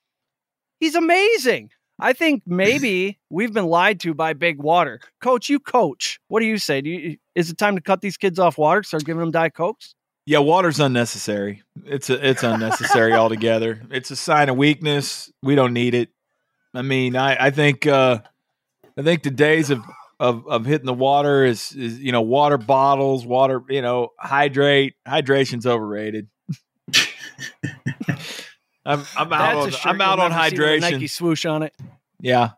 he's 0.79 0.95
amazing. 0.95 1.71
I 1.99 2.13
think 2.13 2.43
maybe 2.47 3.19
we've 3.31 3.53
been 3.53 3.67
lied 3.67 4.01
to 4.01 4.15
by 4.15 4.33
Big 4.33 4.59
Water. 4.59 5.01
Coach, 5.21 5.49
you 5.49 5.61
coach. 5.61 6.19
What 6.29 6.41
do 6.41 6.47
you 6.47 6.59
say? 6.59 6.81
Do 6.81 6.91
you, 6.91 7.17
is 7.35 7.51
it 7.51 7.59
time 7.59 7.77
to 7.77 7.81
cut 7.81 8.01
these 8.01 8.17
kids 8.17 8.39
off 8.39 8.59
water? 8.59 8.83
Start 8.83 9.05
giving 9.05 9.21
them 9.21 9.31
Diet 9.31 9.55
Cokes? 9.55 9.95
Yeah, 10.27 10.39
water's 10.39 10.81
unnecessary. 10.81 11.63
It's 11.85 12.09
a, 12.09 12.29
it's 12.29 12.43
unnecessary 12.43 13.13
altogether. 13.15 13.83
It's 13.91 14.11
a 14.11 14.17
sign 14.17 14.49
of 14.49 14.57
weakness. 14.57 15.31
We 15.43 15.55
don't 15.55 15.75
need 15.75 15.95
it. 15.95 16.09
I 16.73 16.83
mean, 16.83 17.15
I, 17.15 17.47
I 17.47 17.51
think 17.51 17.87
uh, 17.87 18.19
I 18.97 19.03
think 19.03 19.23
the 19.23 19.31
days 19.31 19.71
of, 19.71 19.83
of, 20.19 20.47
of 20.49 20.65
hitting 20.65 20.87
the 20.87 20.95
water 20.95 21.45
is, 21.45 21.73
is 21.73 22.01
you 22.01 22.11
know 22.11 22.23
water 22.23 22.59
bottles, 22.59 23.27
water 23.27 23.63
you 23.69 23.83
know 23.83 24.09
hydrate. 24.19 24.95
Hydration's 25.07 25.67
overrated. 25.67 26.29
I'm 28.85 29.05
I'm 29.17 29.33
out 29.33 29.57
on 29.57 29.73
I'm 29.85 30.01
out 30.01 30.19
on 30.19 30.31
hydration. 30.31 30.81
Nike 30.81 31.07
swoosh 31.07 31.47
on 31.47 31.63
it. 31.63 31.75
Yeah. 32.21 32.51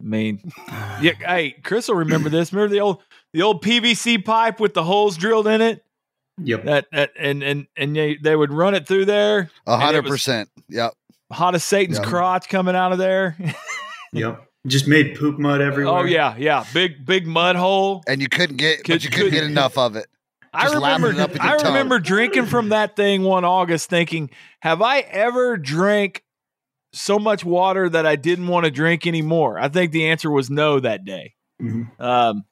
I 0.00 0.04
mean, 0.04 0.52
yeah. 1.00 1.12
Hey, 1.12 1.56
Chris 1.62 1.88
will 1.88 1.96
remember 1.96 2.28
this. 2.28 2.52
Remember 2.52 2.72
the 2.72 2.80
old 2.80 3.02
the 3.32 3.42
old 3.42 3.62
PVC 3.62 4.24
pipe 4.24 4.60
with 4.60 4.74
the 4.74 4.84
holes 4.84 5.16
drilled 5.16 5.46
in 5.46 5.60
it. 5.60 5.84
Yep. 6.42 6.64
That, 6.64 6.86
that 6.92 7.10
and 7.18 7.42
and 7.42 7.66
and 7.76 7.94
they, 7.94 8.16
they 8.16 8.34
would 8.34 8.52
run 8.52 8.74
it 8.74 8.86
through 8.86 9.04
there. 9.06 9.50
A 9.66 9.76
hundred 9.76 10.06
percent. 10.06 10.48
Yep. 10.68 10.94
Hot 11.32 11.54
as 11.54 11.64
Satan's 11.64 11.98
yep. 11.98 12.06
crotch 12.06 12.48
coming 12.48 12.74
out 12.74 12.92
of 12.92 12.98
there. 12.98 13.36
yep. 14.12 14.46
Just 14.66 14.86
made 14.86 15.16
poop 15.16 15.38
mud 15.38 15.60
everywhere. 15.60 16.00
Oh 16.00 16.04
yeah, 16.04 16.34
yeah. 16.36 16.64
Big 16.74 17.04
big 17.04 17.26
mud 17.26 17.56
hole. 17.56 18.02
And 18.06 18.20
you 18.20 18.28
couldn't 18.28 18.56
get, 18.56 18.84
Could, 18.84 18.94
but 18.94 19.04
you 19.04 19.10
couldn't 19.10 19.32
get 19.32 19.44
enough 19.44 19.78
of 19.78 19.96
it. 19.96 20.06
I 20.52 20.72
remember, 20.72 21.14
I 21.40 21.54
remember 21.54 21.98
drinking 21.98 22.46
from 22.46 22.70
that 22.70 22.96
thing 22.96 23.22
one 23.22 23.44
August, 23.44 23.88
thinking, 23.88 24.30
"Have 24.60 24.82
I 24.82 25.00
ever 25.00 25.56
drank 25.56 26.24
so 26.92 27.18
much 27.18 27.44
water 27.44 27.88
that 27.88 28.04
I 28.04 28.16
didn't 28.16 28.48
want 28.48 28.64
to 28.64 28.70
drink 28.70 29.06
anymore?" 29.06 29.58
I 29.58 29.68
think 29.68 29.92
the 29.92 30.08
answer 30.08 30.30
was 30.30 30.50
no 30.50 30.80
that 30.80 31.04
day. 31.04 31.34
Mm-hmm. 31.62 32.02
Um, 32.02 32.44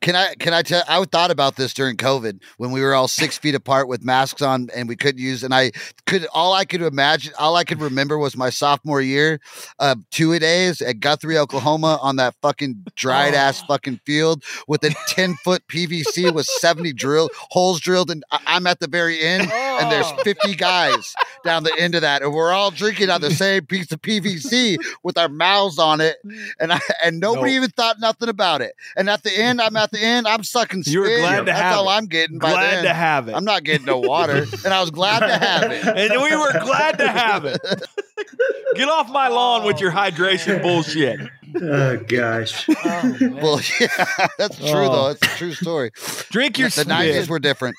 Can 0.00 0.16
I 0.16 0.34
can 0.34 0.54
I 0.54 0.62
tell 0.62 0.82
I 0.88 1.02
thought 1.04 1.30
about 1.30 1.56
this 1.56 1.74
during 1.74 1.96
COVID 1.96 2.40
when 2.56 2.70
we 2.70 2.80
were 2.80 2.94
all 2.94 3.08
six 3.08 3.38
feet 3.38 3.54
apart 3.54 3.88
with 3.88 4.04
masks 4.04 4.42
on 4.42 4.68
and 4.74 4.88
we 4.88 4.96
couldn't 4.96 5.20
use 5.20 5.42
and 5.42 5.54
I 5.54 5.72
could 6.06 6.26
all 6.32 6.52
I 6.52 6.64
could 6.64 6.82
imagine 6.82 7.32
all 7.38 7.56
I 7.56 7.64
could 7.64 7.80
remember 7.80 8.18
was 8.18 8.36
my 8.36 8.50
sophomore 8.50 9.00
year 9.00 9.40
of 9.78 9.98
two 10.10 10.32
a 10.32 10.38
days 10.38 10.80
at 10.80 11.00
Guthrie, 11.00 11.38
Oklahoma 11.38 11.98
on 12.02 12.16
that 12.16 12.34
fucking 12.42 12.84
dried 12.94 13.34
ass 13.34 13.62
oh. 13.64 13.66
fucking 13.68 14.00
field 14.04 14.42
with 14.68 14.82
a 14.84 14.94
10 15.08 15.34
foot 15.44 15.62
PVC 15.68 16.32
with 16.32 16.46
70 16.46 16.92
drill 16.92 17.28
holes 17.50 17.80
drilled 17.80 18.10
and 18.10 18.24
I'm 18.30 18.66
at 18.66 18.80
the 18.80 18.88
very 18.88 19.20
end 19.20 19.50
and 19.52 19.90
there's 19.92 20.04
Oh. 20.06 20.22
50 20.22 20.54
guys 20.56 21.14
down 21.44 21.62
the 21.64 21.74
end 21.78 21.94
of 21.94 22.02
that 22.02 22.22
and 22.22 22.32
we're 22.32 22.52
all 22.52 22.70
drinking 22.70 23.10
on 23.10 23.20
the 23.20 23.30
same 23.34 23.66
piece 23.66 23.90
of 23.92 24.00
PVC 24.02 24.76
with 25.02 25.16
our 25.18 25.28
mouths 25.28 25.78
on 25.78 26.00
it 26.00 26.16
and 26.60 26.72
I 26.72 26.80
and 27.04 27.20
nobody 27.20 27.52
Nope. 27.52 27.56
even 27.56 27.70
thought 27.70 28.00
nothing 28.00 28.28
about 28.28 28.60
it. 28.60 28.74
And 28.96 29.08
at 29.10 29.22
the 29.22 29.32
end, 29.32 29.53
I'm 29.60 29.76
at 29.76 29.90
the 29.90 30.00
end, 30.00 30.26
I'm 30.28 30.42
sucking 30.44 30.82
spit. 30.82 30.92
You 30.94 31.00
were 31.00 31.06
glad 31.18 31.38
to 31.40 31.44
That's 31.46 31.60
have 31.60 31.76
all 31.78 31.88
it. 31.88 31.92
I'm 31.92 32.06
getting 32.06 32.38
by 32.38 32.50
Glad 32.50 32.74
then. 32.76 32.84
to 32.84 32.94
have 32.94 33.28
it. 33.28 33.34
I'm 33.34 33.44
not 33.44 33.64
getting 33.64 33.86
no 33.86 33.98
water, 33.98 34.44
and 34.64 34.72
I 34.74 34.80
was 34.80 34.90
glad 34.90 35.20
to 35.20 35.36
have 35.38 35.70
it. 35.70 35.84
and 36.12 36.22
we 36.22 36.36
were 36.36 36.52
glad 36.60 36.98
to 36.98 37.08
have 37.08 37.44
it. 37.44 37.60
Get 38.76 38.88
off 38.88 39.08
my 39.10 39.28
lawn 39.28 39.64
with 39.64 39.80
your 39.80 39.90
oh, 39.92 39.94
hydration 39.94 40.60
bullshit. 40.62 41.20
Oh 41.62 41.96
gosh. 41.98 42.66
Oh. 42.86 43.16
Well, 43.42 43.60
yeah, 43.80 43.88
that's 44.38 44.58
true 44.58 44.70
Oh. 44.70 44.92
though. 44.92 45.08
It's 45.10 45.22
a 45.22 45.38
true 45.38 45.52
story. 45.54 45.90
Drink 46.30 46.58
your 46.58 46.68
the 46.68 46.72
spit. 46.82 46.88
'90s 46.88 47.28
were 47.28 47.38
different. 47.38 47.76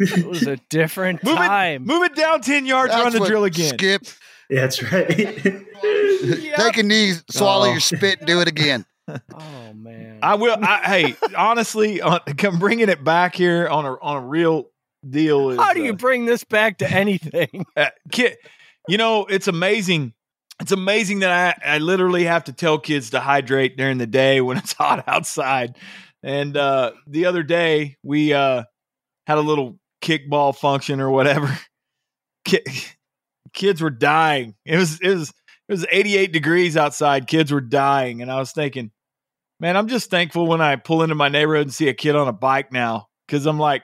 it 0.00 0.26
was 0.26 0.42
a 0.46 0.56
different 0.70 1.22
Move 1.22 1.36
time. 1.36 1.82
it, 1.82 1.86
move 1.86 2.02
it 2.02 2.14
down 2.16 2.40
ten 2.40 2.66
yards. 2.66 2.92
That's 2.92 3.04
run 3.04 3.12
the 3.12 3.20
what- 3.20 3.28
drill 3.28 3.44
again. 3.44 3.74
Skip, 3.74 4.02
Yeah, 4.50 4.60
that's 4.62 4.82
right. 4.82 5.08
take 5.16 6.76
a 6.76 6.82
knee, 6.82 7.12
swallow 7.30 7.68
Oh. 7.68 7.70
your 7.72 7.80
spit, 7.80 8.18
and 8.18 8.26
do 8.26 8.40
it 8.40 8.48
again. 8.48 8.84
Oh 9.08 9.72
man. 9.74 10.20
I 10.22 10.34
will. 10.36 10.56
I, 10.60 10.78
hey, 10.84 11.16
honestly, 11.36 12.00
on, 12.00 12.20
come 12.38 12.58
bringing 12.58 12.88
it 12.88 13.04
back 13.04 13.34
here 13.34 13.68
on 13.68 13.84
a 13.84 13.92
on 14.00 14.16
a 14.22 14.26
real 14.26 14.70
deal. 15.08 15.50
Is, 15.50 15.58
How 15.58 15.72
do 15.74 15.82
you 15.82 15.92
uh, 15.92 15.96
bring 15.96 16.24
this 16.24 16.44
back 16.44 16.78
to 16.78 16.90
anything? 16.90 17.66
uh, 17.76 17.90
kid, 18.10 18.36
you 18.88 18.98
know, 18.98 19.26
it's 19.26 19.48
amazing. 19.48 20.14
It's 20.60 20.72
amazing 20.72 21.20
that 21.20 21.58
I, 21.64 21.74
I 21.74 21.78
literally 21.78 22.24
have 22.24 22.44
to 22.44 22.52
tell 22.52 22.78
kids 22.78 23.10
to 23.10 23.20
hydrate 23.20 23.76
during 23.76 23.98
the 23.98 24.06
day 24.06 24.40
when 24.40 24.56
it's 24.56 24.72
hot 24.78 25.04
outside. 25.06 25.76
And 26.22 26.56
uh, 26.56 26.92
the 27.06 27.26
other 27.26 27.42
day 27.42 27.96
we 28.02 28.32
uh, 28.32 28.64
had 29.26 29.38
a 29.38 29.42
little 29.42 29.78
kickball 30.00 30.56
function 30.56 31.00
or 31.00 31.10
whatever. 31.10 31.58
Ki- 32.44 32.64
kids 33.52 33.80
were 33.80 33.90
dying. 33.90 34.54
It 34.64 34.76
was 34.76 35.00
it 35.00 35.14
was 35.14 35.32
it 35.68 35.72
was 35.72 35.86
88 35.90 36.32
degrees 36.32 36.76
outside. 36.76 37.26
Kids 37.26 37.50
were 37.52 37.60
dying, 37.60 38.22
and 38.22 38.30
I 38.30 38.38
was 38.38 38.52
thinking, 38.52 38.90
man, 39.60 39.76
I'm 39.76 39.88
just 39.88 40.10
thankful 40.10 40.46
when 40.46 40.60
I 40.60 40.76
pull 40.76 41.02
into 41.02 41.14
my 41.14 41.28
neighborhood 41.28 41.66
and 41.66 41.74
see 41.74 41.88
a 41.88 41.94
kid 41.94 42.16
on 42.16 42.28
a 42.28 42.32
bike 42.32 42.72
now 42.72 43.06
because 43.26 43.46
I'm 43.46 43.58
like, 43.58 43.82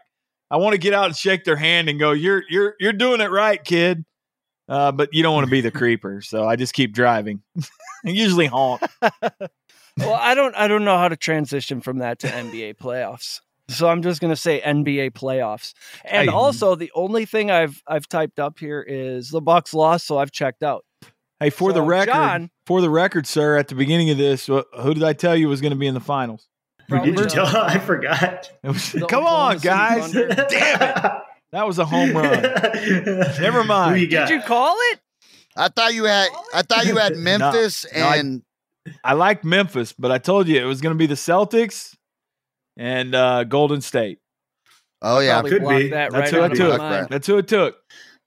I 0.50 0.56
want 0.56 0.72
to 0.72 0.78
get 0.78 0.92
out 0.94 1.06
and 1.06 1.16
shake 1.16 1.44
their 1.44 1.56
hand 1.56 1.88
and 1.88 1.98
go, 1.98 2.10
"You're 2.12 2.42
you're 2.48 2.74
you're 2.80 2.92
doing 2.92 3.20
it 3.20 3.30
right, 3.30 3.62
kid." 3.62 4.04
Uh, 4.68 4.92
but 4.92 5.08
you 5.12 5.22
don't 5.22 5.34
want 5.34 5.46
to 5.46 5.50
be 5.50 5.60
the 5.60 5.70
creeper, 5.78 6.20
so 6.20 6.46
I 6.46 6.56
just 6.56 6.74
keep 6.74 6.92
driving. 6.92 7.42
I 8.04 8.10
usually 8.10 8.46
honk. 8.46 8.82
well, 9.98 10.14
I 10.14 10.34
don't 10.34 10.54
I 10.56 10.68
don't 10.68 10.84
know 10.84 10.96
how 10.98 11.08
to 11.08 11.16
transition 11.16 11.80
from 11.80 11.98
that 11.98 12.18
to 12.20 12.28
NBA 12.28 12.76
playoffs. 12.76 13.40
So 13.68 13.88
I'm 13.88 14.02
just 14.02 14.20
going 14.20 14.32
to 14.32 14.40
say 14.40 14.60
NBA 14.60 15.12
playoffs. 15.12 15.74
And 16.04 16.28
Hey. 16.28 16.34
also 16.34 16.74
the 16.74 16.90
only 16.94 17.24
thing 17.24 17.50
I've 17.52 17.80
I've 17.86 18.08
typed 18.08 18.40
up 18.40 18.58
here 18.58 18.84
is 18.86 19.30
the 19.30 19.40
Bucks 19.40 19.72
lost, 19.72 20.06
so 20.06 20.18
I've 20.18 20.32
checked 20.32 20.62
out. 20.64 20.84
Hey, 21.40 21.50
for 21.50 21.72
the 21.72 21.80
record, 21.82 22.12
John- 22.12 22.50
for 22.66 22.80
the 22.82 22.90
record, 22.90 23.26
sir, 23.26 23.56
at 23.56 23.68
the 23.68 23.74
beginning 23.74 24.10
of 24.10 24.18
this, 24.18 24.46
who 24.46 24.62
did 24.94 25.02
I 25.02 25.14
tell 25.14 25.34
you 25.34 25.48
was 25.48 25.60
going 25.62 25.70
to 25.70 25.76
be 25.76 25.80
be 25.80 25.86
in 25.86 25.94
the 25.94 26.00
finals? 26.00 26.46
Who 26.88 27.00
did 27.00 27.18
you 27.18 27.26
tell? 27.26 27.46
I 27.56 27.78
forgot. 27.78 28.50
Was, 28.62 28.94
come 29.08 29.24
on, 29.24 29.58
guys! 29.58 30.12
Damn 30.12 30.26
it! 30.28 31.12
That 31.52 31.66
was 31.66 31.78
a 31.78 31.84
home 31.84 32.12
run. 32.12 32.42
Never 33.40 33.64
mind. 33.64 33.96
Who 33.96 34.02
you? 34.02 34.08
Did 34.08 34.28
you 34.28 34.40
call 34.42 34.76
it? 34.92 35.00
I 35.56 35.68
thought 35.68 35.94
you 35.94 36.04
had. 36.04 36.28
I 36.54 36.62
thought 36.62 36.86
you 36.86 36.96
had 36.96 37.16
Memphis 37.16 37.86
no, 37.94 38.02
I- 38.02 38.16
and 38.16 38.42
I 39.02 39.14
like 39.14 39.42
Memphis, 39.44 39.92
but 39.92 40.10
I 40.12 40.18
told 40.18 40.46
you 40.46 40.60
it 40.60 40.64
was 40.66 40.80
going 40.80 40.94
to 40.94 40.98
be 40.98 41.06
the 41.06 41.14
Celtics 41.14 41.96
and 42.76 43.14
uh, 43.14 43.44
Golden 43.44 43.80
State. 43.80 44.18
oh 45.02 45.20
yeah, 45.20 45.40
could 45.42 45.66
be. 45.66 45.88
that 45.90 46.12
That's 46.12 46.32
right 46.32 46.34
who 46.34 46.40
I 46.40 46.44
out 46.44 46.52
of 46.52 46.58
took. 46.58 46.78
my 46.78 46.90
mind. 46.90 47.06
That's 47.10 47.26
who 47.26 47.38
it 47.38 47.48
took. 47.48 47.76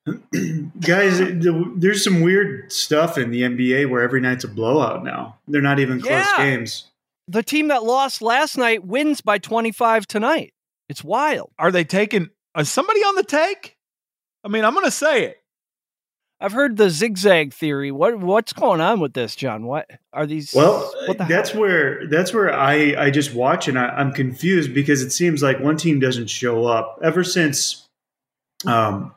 Guys, 0.06 1.20
the, 1.20 1.74
there's 1.78 2.04
some 2.04 2.22
weird 2.22 2.72
stuff 2.72 3.18
in 3.18 3.32
the 3.32 3.42
NBA 3.44 3.90
where 3.90 4.02
every 4.02 4.20
night's 4.20 4.44
a 4.44 4.48
blowout 4.48 5.04
now. 5.04 5.38
They're 5.48 5.62
not 5.62 5.80
even 5.80 6.02
close 6.02 6.26
Yeah. 6.38 6.38
games. 6.46 6.90
The 7.28 7.44
team 7.44 7.70
that 7.70 7.84
lost 7.84 8.22
last 8.22 8.58
night 8.58 8.84
wins 8.84 9.22
by 9.22 9.38
25 9.38 10.06
tonight. 10.08 10.54
It's 10.90 11.04
wild. 11.04 11.52
Are 11.58 11.72
they 11.72 11.86
taking? 11.86 12.30
Is 12.58 12.70
somebody 12.70 13.00
on 13.00 13.16
the 13.16 13.24
take? 13.24 13.78
I 14.44 14.50
mean, 14.50 14.66
I'm 14.66 14.74
going 14.74 14.86
to 14.86 14.92
say 14.92 15.24
it. 15.26 15.38
I've 16.42 16.52
heard 16.52 16.76
the 16.76 16.90
zigzag 16.90 17.54
theory. 17.54 17.90
What 17.90 18.20
what's 18.20 18.52
going 18.52 18.82
on 18.82 19.00
with 19.00 19.14
this, 19.14 19.34
John? 19.38 19.64
What 19.66 19.90
are 20.12 20.26
these? 20.26 20.54
Well, 20.54 20.92
what 21.08 21.18
the 21.18 21.24
that's 21.24 21.52
hell? 21.52 21.62
where 21.62 22.06
that's 22.10 22.34
where 22.34 22.54
I 22.54 22.96
I 22.98 23.10
just 23.12 23.34
watch 23.34 23.70
and 23.70 23.80
I, 23.80 23.88
I'm 23.88 24.12
confused 24.12 24.74
because 24.74 25.02
it 25.02 25.12
seems 25.12 25.42
like 25.42 25.62
one 25.62 25.78
team 25.78 26.02
doesn't 26.02 26.30
show 26.30 26.66
up 26.66 27.00
ever 27.02 27.24
since. 27.24 27.88
Um, 28.66 29.16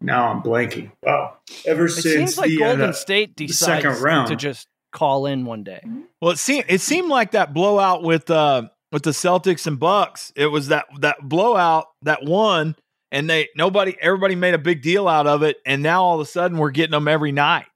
now 0.00 0.30
I'm 0.30 0.42
blanking. 0.42 0.92
Wow, 1.02 1.36
ever 1.66 1.86
It 1.86 1.90
since 1.90 2.04
seems 2.04 2.38
like 2.38 2.50
the, 2.50 2.58
Golden 2.58 2.90
uh, 2.90 2.92
State 2.92 3.36
the 3.36 3.46
decides 3.46 3.82
second 3.82 4.02
round. 4.02 4.28
to 4.28 4.36
just 4.36 4.68
call 4.92 5.26
in 5.26 5.44
one 5.44 5.62
day. 5.62 5.82
Well, 6.20 6.32
it 6.32 6.38
seemed 6.38 6.64
it 6.68 6.80
seemed 6.80 7.08
like 7.08 7.32
that 7.32 7.52
blowout 7.54 8.02
with 8.02 8.30
uh 8.30 8.68
with 8.92 9.02
the 9.02 9.10
Celtics 9.10 9.66
and 9.66 9.78
Bucks. 9.78 10.32
It 10.36 10.46
was 10.46 10.68
that 10.68 10.86
that 11.00 11.16
blowout 11.22 11.86
that 12.02 12.24
won, 12.24 12.76
and 13.12 13.28
they 13.28 13.48
nobody 13.56 13.96
everybody 14.00 14.34
made 14.34 14.54
a 14.54 14.58
big 14.58 14.82
deal 14.82 15.06
out 15.06 15.26
of 15.26 15.42
it, 15.42 15.58
and 15.64 15.82
now 15.82 16.02
all 16.02 16.20
of 16.20 16.26
a 16.26 16.30
sudden 16.30 16.58
we're 16.58 16.70
getting 16.70 16.92
them 16.92 17.08
every 17.08 17.32
night. 17.32 17.66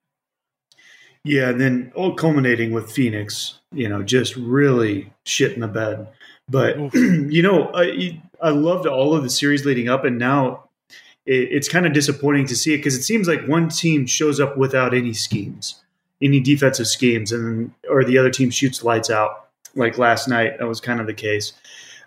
Yeah, 1.24 1.48
and 1.50 1.60
then 1.60 1.92
all 1.94 2.14
culminating 2.14 2.72
with 2.72 2.92
Phoenix, 2.92 3.58
you 3.72 3.88
know, 3.88 4.02
just 4.02 4.36
really 4.36 5.10
shit 5.24 5.52
in 5.52 5.60
the 5.60 5.68
bed. 5.68 6.08
But 6.50 6.76
you 6.94 7.42
know, 7.42 7.70
I, 7.74 8.20
I 8.42 8.50
loved 8.50 8.86
all 8.86 9.14
of 9.14 9.22
the 9.22 9.30
series 9.30 9.64
leading 9.64 9.88
up, 9.88 10.04
and 10.04 10.18
now 10.18 10.64
it, 11.26 11.48
it's 11.52 11.68
kind 11.68 11.86
of 11.86 11.92
disappointing 11.92 12.46
to 12.46 12.56
see 12.56 12.74
it 12.74 12.78
because 12.78 12.96
it 12.96 13.02
seems 13.02 13.28
like 13.28 13.46
one 13.46 13.68
team 13.68 14.06
shows 14.06 14.40
up 14.40 14.56
without 14.56 14.94
any 14.94 15.12
schemes, 15.12 15.82
any 16.22 16.40
defensive 16.40 16.86
schemes, 16.86 17.32
and 17.32 17.72
or 17.88 18.04
the 18.04 18.18
other 18.18 18.30
team 18.30 18.50
shoots 18.50 18.82
lights 18.82 19.10
out. 19.10 19.48
Like 19.76 19.98
last 19.98 20.28
night, 20.28 20.58
that 20.58 20.68
was 20.68 20.80
kind 20.80 21.00
of 21.00 21.06
the 21.06 21.14
case. 21.14 21.52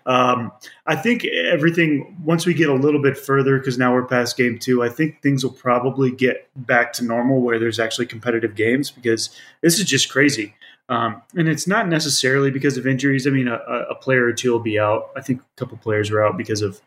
Um, 0.06 0.52
I 0.86 0.96
think 0.96 1.26
everything 1.26 2.16
once 2.24 2.46
we 2.46 2.54
get 2.54 2.70
a 2.70 2.74
little 2.74 3.02
bit 3.02 3.18
further, 3.18 3.58
because 3.58 3.76
now 3.76 3.92
we're 3.92 4.06
past 4.06 4.38
game 4.38 4.58
two. 4.58 4.82
I 4.82 4.88
think 4.88 5.20
things 5.20 5.44
will 5.44 5.52
probably 5.52 6.10
get 6.10 6.48
back 6.56 6.94
to 6.94 7.04
normal 7.04 7.42
where 7.42 7.58
there's 7.58 7.78
actually 7.78 8.06
competitive 8.06 8.54
games 8.54 8.90
because 8.90 9.28
this 9.60 9.78
is 9.78 9.84
just 9.84 10.10
crazy. 10.10 10.54
Um, 10.88 11.20
and 11.36 11.46
it's 11.46 11.66
not 11.66 11.88
necessarily 11.88 12.50
because 12.50 12.78
of 12.78 12.86
injuries. 12.86 13.26
I 13.26 13.30
mean, 13.30 13.48
a, 13.48 13.56
a 13.90 13.94
player 13.96 14.24
or 14.24 14.32
two 14.32 14.50
will 14.50 14.60
be 14.60 14.78
out. 14.78 15.10
I 15.14 15.20
think 15.20 15.42
a 15.42 15.60
couple 15.60 15.76
players 15.76 16.10
are 16.10 16.24
out 16.24 16.38
because 16.38 16.62
of 16.62 16.80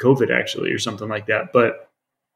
COVID, 0.00 0.30
actually, 0.30 0.72
or 0.72 0.78
something 0.78 1.08
like 1.08 1.26
that. 1.26 1.52
But 1.52 1.88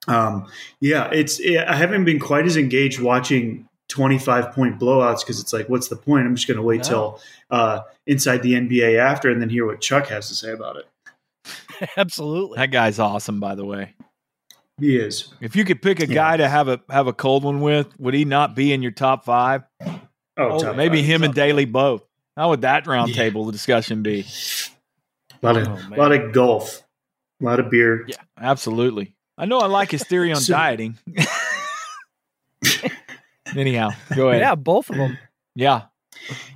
um, 0.09 0.47
yeah, 0.81 1.11
it's 1.13 1.41
I 1.41 1.75
haven't 1.75 2.05
been 2.05 2.19
quite 2.21 2.47
as 2.47 2.57
engaged 2.57 3.01
watching 3.01 3.69
25 3.89 4.53
point 4.53 4.79
blowouts 4.79 5.21
because 5.21 5.41
it's 5.41 5.53
like, 5.53 5.69
what's 5.69 5.89
the 5.89 5.97
point? 5.97 6.27
I'm 6.27 6.35
just 6.37 6.47
going 6.49 6.57
to 6.57 6.63
wait 6.63 6.79
No. 6.79 6.89
till 6.89 7.21
uh, 7.51 7.81
inside 8.07 8.43
the 8.43 8.53
NBA 8.55 8.99
after 8.99 9.31
and 9.31 9.41
then 9.43 9.49
hear 9.51 9.67
what 9.67 9.81
Chuck 9.81 10.07
has 10.09 10.29
to 10.29 10.35
say 10.35 10.53
about 10.53 10.77
it. 10.77 10.87
Absolutely. 11.97 12.57
That 12.57 12.71
guy's 12.71 12.99
awesome, 12.99 13.41
by 13.41 13.55
the 13.55 13.65
way. 13.65 13.95
He 14.79 14.97
is. 14.97 15.29
If 15.41 15.57
you 15.57 15.65
could 15.65 15.83
pick 15.83 16.01
a 16.01 16.07
Yeah. 16.07 16.15
guy 16.15 16.37
to 16.39 16.49
have 16.49 16.69
a 16.69 16.81
have 16.89 17.07
a 17.07 17.13
cold 17.13 17.45
one 17.45 17.61
with, 17.61 17.89
would 18.01 18.15
he 18.15 18.25
not 18.25 18.55
be 18.55 18.73
in 18.73 18.81
your 18.83 18.93
top 18.93 19.25
five? 19.25 19.63
Oh, 19.81 19.97
Oh, 20.39 20.63
top 20.63 20.77
maybe 20.77 20.99
five. 20.99 21.07
him 21.07 21.23
and 21.25 21.35
Top 21.35 21.41
five. 21.43 21.49
Daly 21.49 21.65
both. 21.67 22.03
How 22.37 22.49
would 22.51 22.63
that 22.63 22.85
roundtable 22.85 23.45
Yeah. 23.47 23.51
discussion 23.53 24.03
be? 24.03 24.25
A 25.43 25.47
lot 25.47 25.57
of, 25.57 25.69
Oh, 25.69 25.89
man. 25.91 25.99
lot 25.99 26.13
of 26.13 26.33
golf, 26.33 26.83
a 27.41 27.45
lot 27.45 27.61
of 27.61 27.71
beer. 27.71 28.05
Yeah. 28.09 28.17
Absolutely. 28.39 29.15
I 29.39 29.47
know 29.47 29.59
I 29.59 29.67
like 29.67 29.91
his 29.91 30.05
theory 30.05 30.33
on 30.33 30.41
So- 30.41 30.55
dieting. 30.55 30.99
Anyhow, 33.57 33.91
go 34.15 34.29
ahead. 34.29 34.43
Yeah, 34.43 34.55
both 34.55 34.91
of 34.91 34.97
them. 34.97 35.19
Yeah. 35.57 35.83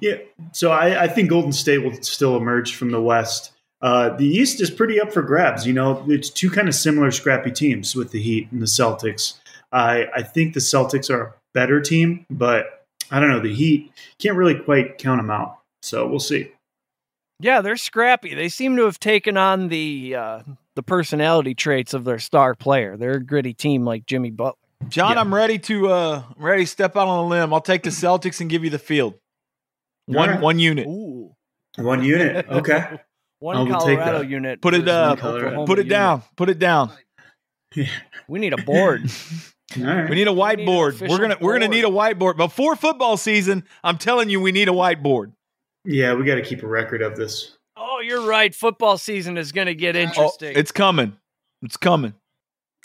Yeah. 0.01 0.17
So 0.53 0.71
I, 0.71 1.05
I 1.05 1.09
think 1.09 1.29
Golden 1.31 1.53
State 1.53 1.79
will 1.79 1.93
still 2.03 2.37
emerge 2.37 2.75
from 2.77 2.91
the 2.91 3.01
West. 3.01 3.53
Uh, 3.83 4.11
the 4.11 4.27
East 4.27 4.61
is 4.61 4.71
pretty 4.71 5.01
up 5.01 5.13
for 5.13 5.23
grabs. 5.23 5.67
You 5.67 5.73
know, 5.73 6.05
it's 6.09 6.31
two 6.31 6.51
kind 6.51 6.69
of 6.69 6.75
similar 6.75 7.11
scrappy 7.11 7.51
teams 7.51 7.97
with 7.97 8.13
the 8.13 8.23
Heat 8.23 8.49
and 8.53 8.63
the 8.63 8.67
Celtics. 8.67 9.35
I, 9.73 10.07
I 10.15 10.23
think 10.23 10.55
the 10.55 10.61
Celtics 10.61 11.11
are 11.11 11.23
a 11.23 11.35
better 11.53 11.81
team, 11.81 12.27
but 12.31 12.87
I 13.11 13.19
don't 13.19 13.31
know. 13.31 13.41
The 13.41 13.53
Heat 13.55 13.91
can't 14.21 14.37
really 14.37 14.55
quite 14.59 14.99
count 14.99 15.19
them 15.21 15.31
out. 15.31 15.59
So 15.83 16.07
we'll 16.07 16.21
see. 16.21 16.53
Yeah, 17.41 17.61
they're 17.61 17.77
scrappy. 17.77 18.35
They 18.35 18.49
seem 18.49 18.77
to 18.77 18.85
have 18.85 19.01
taken 19.01 19.37
on 19.37 19.69
the 19.69 20.15
uh, 20.15 20.41
the 20.77 20.83
personality 20.83 21.55
traits 21.55 21.95
of 21.95 22.05
their 22.05 22.19
star 22.19 22.55
player. 22.55 22.97
They're 22.97 23.13
a 23.15 23.25
gritty 23.25 23.55
team 23.55 23.85
like 23.85 24.07
Jimmy 24.07 24.31
Butler. 24.31 24.59
John, 24.89 25.13
Yeah. 25.15 25.21
I'm 25.21 25.35
ready 25.35 25.59
to 25.61 25.89
uh 25.89 26.23
I'm 26.37 26.43
ready 26.45 26.65
to 26.65 26.71
step 26.71 26.97
out 26.97 27.09
on 27.09 27.19
a 27.25 27.27
limb. 27.29 27.55
I'll 27.55 27.61
take 27.61 27.83
the 27.85 27.91
Celtics 27.91 28.41
and 28.41 28.51
give 28.51 28.65
you 28.65 28.71
the 28.71 28.79
field. 28.79 29.15
One 30.07 30.29
All 30.29 30.35
right. 30.35 30.43
one 30.43 30.59
unit. 30.59 30.87
Ooh. 30.87 31.35
One 31.77 32.03
unit. 32.05 32.47
Okay. 32.49 32.99
One 33.41 33.57
I 33.57 33.61
will 33.61 33.67
take 33.81 33.99
Colorado 33.99 34.19
that. 34.21 34.29
unit. 34.31 34.63
Put 34.63 34.73
it 34.73 34.85
versus 34.85 34.91
uh, 34.95 35.09
one 35.11 35.19
Colorado. 35.19 35.47
Oklahoma 35.49 35.67
put 35.67 35.79
it 35.79 35.83
unit. 35.83 35.91
down. 35.91 36.23
Put 36.37 36.49
it 36.49 36.59
down. 36.59 36.91
We 38.29 38.39
need 38.39 38.53
a 38.55 38.63
board. 38.63 39.11
All 39.79 39.85
right. 39.85 40.09
We 40.09 40.15
need 40.17 40.29
a 40.29 40.33
We 40.33 40.39
need 40.57 40.67
whiteboard. 40.67 41.09
we're 41.09 41.19
gonna 41.19 41.37
we're 41.41 41.53
gonna 41.55 41.69
need 41.69 41.85
a 41.85 41.89
whiteboard 41.89 42.37
before 42.37 42.77
football 42.77 43.17
season. 43.17 43.65
I'm 43.83 43.99
telling 43.99 44.31
you, 44.31 44.41
we 44.41 44.53
need 44.53 44.69
a 44.69 44.73
whiteboard. 44.73 45.33
yeah, 45.85 46.15
we 46.15 46.25
got 46.25 46.37
to 46.37 46.43
keep 46.43 46.63
a 46.63 46.67
record 46.67 47.03
of 47.03 47.17
this. 47.17 47.54
Oh, 48.05 48.09
you're 48.09 48.27
right. 48.27 48.55
Football 48.55 48.99
season 48.99 49.37
is 49.39 49.53
going 49.53 49.67
to 49.67 49.75
get 49.75 49.97
Oh, 49.97 50.01
interesting. 50.01 50.53
it's 50.57 50.73
coming. 50.73 51.17
It's 51.63 51.77
coming. 51.77 52.15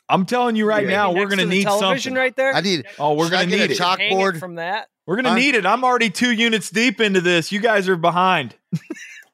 I'm 0.07 0.25
telling 0.25 0.55
you 0.55 0.65
right 0.65 0.83
Maybe 0.85 0.95
now, 0.95 1.11
we're 1.13 1.27
gonna 1.27 1.45
need 1.45 1.65
television 1.65 1.99
something. 1.99 2.15
right 2.15 2.35
there. 2.35 2.51
I 2.55 2.61
need. 2.61 2.87
Oh, 2.97 3.13
we're 3.13 3.29
gonna 3.29 3.45
get 3.45 3.59
a 3.59 3.61
need 3.67 3.71
it. 3.71 3.75
chalk- 3.77 3.99
Hang 3.99 4.11
it 4.11 4.15
chalkboard. 4.15 4.39
from 4.39 4.55
that. 4.55 4.87
We're 5.05 5.17
gonna 5.17 5.35
need 5.35 5.53
it. 5.53 5.67
I'm 5.67 5.83
already 5.83 6.09
two 6.09 6.31
units 6.31 6.71
deep 6.71 6.99
into 6.99 7.21
this. 7.21 7.51
You 7.51 7.59
guys 7.59 7.87
are 7.87 7.95
behind. 7.95 8.55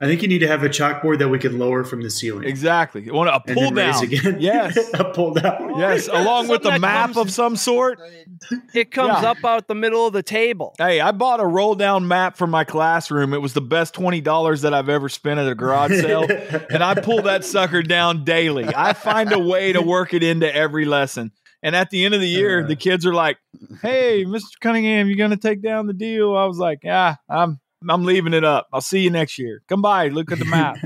I 0.02 0.06
think 0.08 0.22
you 0.22 0.28
need 0.28 0.40
to 0.40 0.48
have 0.48 0.62
a 0.64 0.68
chalkboard 0.70 1.20
that 1.20 1.30
we 1.30 1.40
could 1.40 1.54
lower 1.54 1.84
from 1.86 2.02
the 2.02 2.10
ceiling. 2.10 2.44
Exactly. 2.44 3.02
You 3.04 3.14
want 3.14 3.30
a 3.30 3.36
And 3.48 3.56
pull 3.58 3.72
then 3.72 3.76
raise 3.88 3.96
down? 4.02 4.04
again. 4.32 4.38
Yes. 4.42 4.78
a 4.94 5.06
pull 5.06 5.34
down. 5.34 5.78
Yes, 5.80 6.08
along 6.10 6.50
with 6.50 6.64
Something 6.64 6.78
a 6.78 6.80
map 6.80 7.06
comes- 7.14 7.18
of 7.18 7.32
some 7.32 7.56
sort. 7.56 8.00
It 8.74 8.92
comes 8.92 9.22
Yeah. 9.24 9.32
up 9.32 9.44
out 9.46 9.68
the 9.68 9.74
middle 9.76 10.06
of 10.06 10.14
the 10.14 10.22
table. 10.22 10.76
Hey, 10.78 11.00
I 11.00 11.12
bought 11.12 11.40
a 11.40 11.46
roll 11.46 11.76
down 11.76 12.08
map 12.08 12.36
for 12.38 12.46
my 12.46 12.64
classroom. 12.66 13.34
It 13.34 13.42
was 13.42 13.54
the 13.54 13.62
best 13.62 13.94
twenty 13.94 14.20
dollars 14.22 14.62
that 14.64 14.74
I've 14.74 14.90
ever 14.90 15.08
spent 15.10 15.40
at 15.40 15.48
a 15.48 15.56
garage 15.56 15.92
sale, 15.92 16.26
and 16.70 16.84
I 16.84 16.96
pull 16.96 17.22
that 17.24 17.44
sucker 17.46 17.82
down 17.82 18.24
daily. 18.26 18.66
I 18.76 18.94
find 18.94 19.32
a 19.32 19.40
way 19.40 19.72
to 19.74 19.82
work 19.82 20.14
it 20.14 20.22
into 20.24 20.54
every 20.54 20.86
lesson. 20.86 21.32
And 21.64 21.76
at 21.76 21.90
the 21.90 22.06
end 22.06 22.14
of 22.14 22.20
the 22.22 22.28
year, 22.28 22.64
Uh. 22.64 22.68
the 22.68 22.76
kids 22.76 23.06
are 23.06 23.14
like, 23.14 23.38
"Hey, 23.82 24.26
Mr. 24.26 24.60
Cunningham, 24.62 25.08
you 25.08 25.16
gonna 25.16 25.38
take 25.38 25.64
down 25.64 25.88
the 25.88 25.94
deal?" 25.94 26.36
I 26.36 26.46
was 26.46 26.58
like, 26.60 26.80
"Yeah, 26.84 27.16
I'm 27.30 27.60
I'm 27.88 28.04
leaving 28.06 28.34
it 28.34 28.44
up. 28.44 28.68
I'll 28.74 28.82
see 28.82 29.02
you 29.02 29.10
next 29.10 29.38
year. 29.38 29.62
Come 29.68 29.82
by, 29.82 30.08
look 30.10 30.32
at 30.32 30.40
the 30.40 30.46
map." 30.46 30.78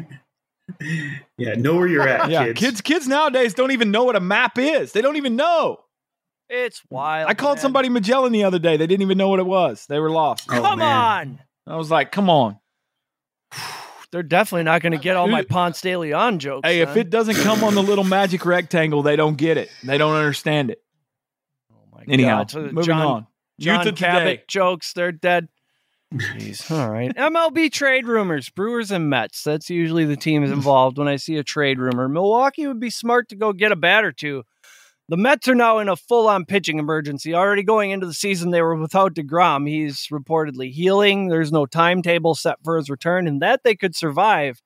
yeah, 1.38 1.54
know 1.56 1.76
where 1.76 1.88
you're 1.88 2.08
at, 2.08 2.30
yeah, 2.32 2.46
kids. 2.46 2.60
kids 2.60 2.82
kids 2.82 3.08
nowadays 3.08 3.54
don't 3.54 3.72
even 3.72 3.92
know 3.92 4.04
what 4.04 4.16
a 4.16 4.20
map 4.20 4.58
is. 4.58 4.92
They 4.92 5.02
don't 5.02 5.16
even 5.16 5.36
know. 5.36 5.78
It's 6.50 6.82
wild. 6.90 7.30
I 7.30 7.36
called 7.36 7.58
man. 7.58 7.62
somebody 7.62 7.90
Magellan 7.90 8.32
the 8.32 8.44
other 8.44 8.60
day. 8.60 8.76
They 8.78 8.88
didn't 8.88 9.04
even 9.04 9.18
know 9.18 9.30
what 9.30 9.40
it 9.40 9.46
was. 9.46 9.86
They 9.88 10.00
were 10.00 10.10
lost. 10.10 10.48
Oh, 10.50 10.62
Come 10.62 10.80
man. 10.80 11.40
on. 11.68 11.74
I 11.74 11.78
was 11.78 11.92
like, 11.92 12.12
"Come 12.12 12.30
on." 12.30 12.58
They're 14.12 14.24
definitely 14.24 14.64
not 14.64 14.82
going 14.82 14.94
to 14.94 14.98
get 14.98 15.16
all 15.16 15.28
my 15.28 15.44
Ponce 15.44 15.80
de 15.82 15.96
Leon 15.96 16.40
jokes. 16.40 16.68
Hey, 16.68 16.80
if 16.82 16.98
it 16.98 17.12
doesn't 17.12 17.36
come 17.36 17.64
on 17.64 17.76
the 17.76 17.84
little 17.84 18.04
magic 18.04 18.44
rectangle, 18.44 19.04
they 19.04 19.16
don't 19.16 19.38
get 19.38 19.58
it. 19.58 19.70
They 19.84 20.00
don't 20.00 20.16
understand 20.16 20.72
it. 20.72 20.82
oh 21.72 21.76
my 21.96 22.06
Anyhow, 22.12 22.40
God. 22.40 22.52
So 22.52 22.62
moving 22.62 22.84
John, 22.84 23.06
on. 23.06 23.28
John 23.60 23.80
Youth 23.86 23.94
of 23.94 24.00
Cabot 24.00 24.20
today. 24.32 24.44
jokes, 24.48 24.94
they're 24.94 25.12
dead. 25.12 25.48
Jeez. 26.14 26.72
All 26.72 26.90
right. 26.90 27.16
MLB 27.16 27.72
trade 27.72 28.08
rumors, 28.08 28.50
Brewers 28.50 28.90
and 28.92 29.10
Mets. 29.10 29.44
That's 29.44 29.70
usually 29.70 30.06
the 30.06 30.16
teams 30.18 30.50
involved 30.52 30.98
when 30.98 31.08
I 31.08 31.18
see 31.18 31.38
a 31.38 31.44
trade 31.44 31.78
rumor. 31.80 32.10
Milwaukee 32.10 32.66
would 32.66 32.80
be 32.80 32.90
smart 32.90 33.30
to 33.30 33.36
go 33.36 33.54
get 33.54 33.72
a 33.72 33.76
bat 33.76 34.04
or 34.04 34.12
two. 34.12 34.44
The 35.08 35.18
Mets 35.18 35.48
are 35.48 35.56
now 35.56 35.80
in 35.80 35.90
a 35.90 35.96
full 35.96 36.28
on 36.28 36.46
pitching 36.46 36.78
emergency. 36.80 37.34
Already 37.34 37.64
going 37.64 37.92
into 37.92 38.06
the 38.08 38.14
season, 38.14 38.52
they 38.52 38.62
were 38.62 38.76
without 38.76 39.14
DeGrom. 39.16 39.68
He's 39.68 40.08
reportedly 40.12 40.72
healing. 40.72 41.28
There's 41.30 41.52
no 41.52 41.66
timetable 41.66 42.36
set 42.36 42.58
for 42.64 42.78
his 42.78 42.90
return, 42.92 43.28
and 43.28 43.42
that 43.42 43.62
they 43.64 43.76
could 43.76 43.96
survive 43.96 44.62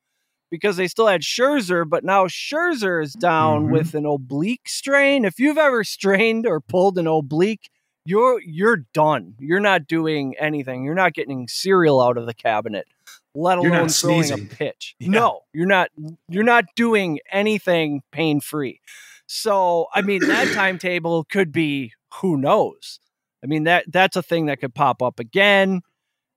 because 0.52 0.76
they 0.78 0.88
still 0.90 1.08
had 1.08 1.22
Scherzer, 1.22 1.90
but 1.90 2.04
now 2.04 2.26
Scherzer 2.28 3.02
is 3.02 3.14
down 3.14 3.68
Mhm. 3.68 3.72
with 3.72 3.96
an 3.96 4.06
oblique 4.06 4.68
strain. 4.68 5.24
If 5.26 5.40
you've 5.40 5.58
ever 5.58 5.84
strained 5.86 6.46
or 6.46 6.60
pulled 6.60 6.98
an 6.98 7.08
oblique, 7.08 7.70
you're 8.06 8.42
you're 8.42 8.86
done. 8.94 9.36
You're 9.40 9.60
not 9.60 9.88
doing 9.88 10.36
anything. 10.40 10.84
You're 10.84 10.96
not 10.96 11.14
getting 11.14 11.48
cereal 11.48 12.02
out 12.02 12.18
of 12.18 12.26
the 12.26 12.34
cabinet, 12.34 12.88
let 13.36 13.62
You're 13.62 13.74
alone 13.74 13.90
throwing 13.90 14.24
sneezing. 14.24 14.50
a 14.52 14.56
pitch. 14.56 14.96
Yeah. 15.00 15.10
No, 15.10 15.40
you're 15.54 15.68
not. 15.68 15.90
You're 16.28 16.44
not 16.44 16.66
doing 16.76 17.20
anything 17.32 18.02
pain 18.12 18.40
free. 18.40 18.82
So 19.26 19.88
I 19.94 20.02
mean, 20.02 20.28
that 20.28 20.48
timetable 20.54 21.24
could 21.26 21.52
be 21.52 21.94
who 22.16 22.38
knows. 22.38 23.00
I 23.44 23.48
mean 23.48 23.64
that 23.66 23.86
that's 23.92 24.16
a 24.16 24.24
thing 24.24 24.46
that 24.48 24.60
could 24.60 24.74
pop 24.76 25.02
up 25.02 25.20
again. 25.20 25.82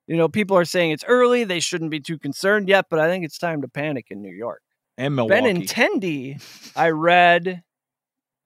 You 0.07 0.17
know, 0.17 0.29
people 0.29 0.57
are 0.57 0.65
saying 0.65 0.93
it's 0.93 1.05
early; 1.07 1.45
they 1.45 1.61
shouldn't 1.61 1.91
be 1.91 2.01
too 2.01 2.19
concerned 2.19 2.69
yet. 2.69 2.87
But 2.89 3.01
I 3.01 3.09
think 3.09 3.25
it's 3.25 3.39
time 3.39 3.63
to 3.63 3.69
panic 3.69 4.07
in 4.11 4.23
New 4.23 4.33
York. 4.35 4.63
And 4.99 5.15
Milwaukee. 5.15 5.43
Benintendi, 5.43 6.71
I 6.75 6.91
read 6.91 7.63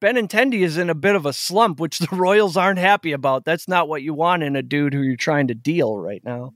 Benintendi 0.00 0.62
is 0.62 0.78
in 0.78 0.88
a 0.90 0.94
bit 0.94 1.14
of 1.14 1.26
a 1.26 1.32
slump, 1.32 1.78
which 1.78 1.98
the 1.98 2.08
Royals 2.12 2.56
aren't 2.56 2.78
happy 2.78 3.12
about. 3.12 3.44
That's 3.44 3.68
not 3.68 3.88
what 3.88 4.02
you 4.02 4.14
want 4.14 4.42
in 4.42 4.56
a 4.56 4.62
dude 4.62 4.94
who 4.94 5.02
you're 5.02 5.16
trying 5.16 5.48
to 5.48 5.54
deal 5.54 5.96
right 5.96 6.22
now. 6.24 6.52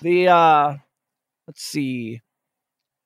The 0.00 0.28
uh 0.28 0.76
let's 1.46 1.62
see. 1.62 2.20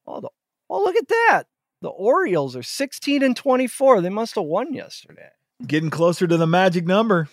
Oh, 0.07 0.21
the, 0.21 0.29
oh 0.69 0.83
look 0.83 0.97
at 0.97 1.09
that. 1.09 1.45
The 1.83 1.89
Orioles 1.89 2.57
are 2.57 2.63
16 2.63 3.23
and 3.23 3.37
24. 3.37 4.01
They 4.01 4.11
must 4.11 4.35
have 4.35 4.45
won 4.45 4.75
yesterday. 4.75 5.31
Getting 5.67 5.91
closer 5.91 6.27
to 6.27 6.37
the 6.37 6.47
magic 6.47 6.87
number. 6.87 7.29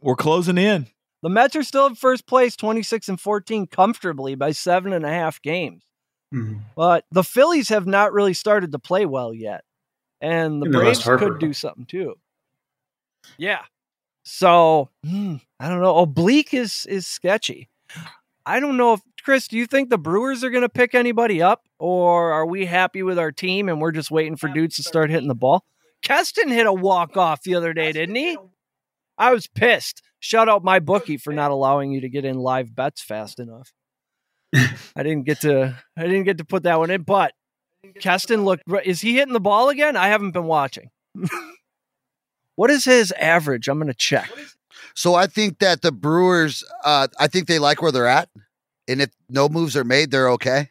We're 0.00 0.14
closing 0.16 0.58
in. 0.58 0.86
The 1.22 1.28
Mets 1.28 1.56
are 1.56 1.64
still 1.64 1.86
in 1.86 1.96
first 1.96 2.26
place, 2.28 2.54
26 2.54 3.08
and 3.08 3.20
14, 3.20 3.66
comfortably 3.66 4.36
by 4.36 4.52
seven 4.52 4.92
and 4.92 5.04
a 5.04 5.08
half 5.10 5.42
games. 5.42 5.82
Mhm. 6.32 6.60
But 6.76 7.04
the 7.10 7.24
Phillies 7.24 7.70
have 7.70 7.86
not 7.86 8.12
really 8.12 8.34
started 8.34 8.70
to 8.70 8.78
play 8.78 9.04
well 9.06 9.34
yet. 9.34 9.64
And 10.20 10.60
the 10.60 10.66
And 10.66 10.72
Braves 10.74 11.02
Harper. 11.02 11.30
could 11.30 11.40
do 11.40 11.52
something 11.52 11.86
too. 11.86 12.14
Yeah. 13.36 13.62
So 14.24 14.90
hmm, 15.04 15.36
I 15.60 15.68
don't 15.68 15.80
know. 15.80 15.98
Oblique 15.98 16.54
is 16.54 16.86
is 16.88 17.06
sketchy. 17.06 17.68
I 18.44 18.60
don't 18.60 18.76
know 18.76 18.94
if 18.94 19.00
Chris, 19.22 19.46
do 19.48 19.56
you 19.58 19.66
think 19.66 19.90
the 19.90 19.98
Brewers 19.98 20.42
are 20.42 20.50
gonna 20.50 20.68
pick 20.68 20.94
anybody 20.94 21.40
up? 21.42 21.64
Or 21.78 22.32
are 22.32 22.46
we 22.46 22.66
happy 22.66 23.02
with 23.02 23.18
our 23.18 23.30
team 23.32 23.68
and 23.68 23.80
we're 23.80 23.92
just 23.92 24.10
waiting 24.10 24.36
for 24.36 24.48
dudes 24.48 24.76
to 24.76 24.82
start 24.82 25.10
hitting 25.10 25.28
the 25.28 25.34
ball? 25.34 25.64
Keston 26.02 26.48
hit 26.48 26.66
a 26.66 26.72
walk 26.72 27.16
off 27.16 27.42
the 27.42 27.54
other 27.54 27.72
day, 27.72 27.92
didn't 27.92 28.14
he? 28.14 28.36
I 29.16 29.32
was 29.32 29.46
pissed. 29.46 30.02
Shout 30.20 30.48
out 30.48 30.64
my 30.64 30.78
bookie 30.78 31.16
for 31.16 31.32
not 31.32 31.50
allowing 31.50 31.90
you 31.92 32.00
to 32.00 32.08
get 32.08 32.24
in 32.24 32.38
live 32.38 32.74
bets 32.74 33.02
fast 33.02 33.38
enough. 33.38 33.72
I 34.54 35.02
didn't 35.02 35.24
get 35.24 35.40
to 35.42 35.76
I 35.96 36.02
didn't 36.02 36.24
get 36.24 36.38
to 36.38 36.44
put 36.44 36.62
that 36.64 36.78
one 36.78 36.90
in, 36.90 37.02
but 37.02 37.32
Keston 38.00 38.44
looked 38.44 38.64
is 38.84 39.00
he 39.00 39.14
hitting 39.14 39.32
the 39.34 39.40
ball 39.40 39.68
again? 39.68 39.96
I 39.96 40.08
haven't 40.08 40.32
been 40.32 40.44
watching. 40.44 40.90
what 42.56 42.70
is 42.70 42.84
his 42.84 43.12
average? 43.12 43.68
I'm 43.68 43.78
gonna 43.78 43.94
check. 43.94 44.30
So 44.94 45.14
I 45.14 45.26
think 45.26 45.60
that 45.60 45.82
the 45.82 45.92
Brewers, 45.92 46.64
uh, 46.84 47.08
I 47.18 47.28
think 47.28 47.46
they 47.46 47.58
like 47.58 47.80
where 47.80 47.92
they're 47.92 48.06
at, 48.06 48.28
and 48.88 49.00
if 49.00 49.10
no 49.28 49.48
moves 49.48 49.76
are 49.76 49.84
made, 49.84 50.10
they're 50.10 50.30
okay. 50.30 50.70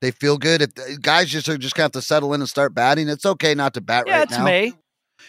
They 0.00 0.10
feel 0.10 0.38
good. 0.38 0.62
If 0.62 0.70
uh, 0.78 0.96
guys 1.00 1.28
just 1.28 1.48
are 1.48 1.58
just 1.58 1.74
gonna 1.74 1.84
have 1.84 1.92
to 1.92 2.02
settle 2.02 2.34
in 2.34 2.40
and 2.40 2.48
start 2.48 2.74
batting, 2.74 3.08
it's 3.08 3.26
okay 3.26 3.54
not 3.54 3.74
to 3.74 3.80
bat 3.80 4.04
Yeah, 4.06 4.18
right 4.18 4.22
it's 4.24 4.38
now. 4.38 4.44
May. 4.44 4.72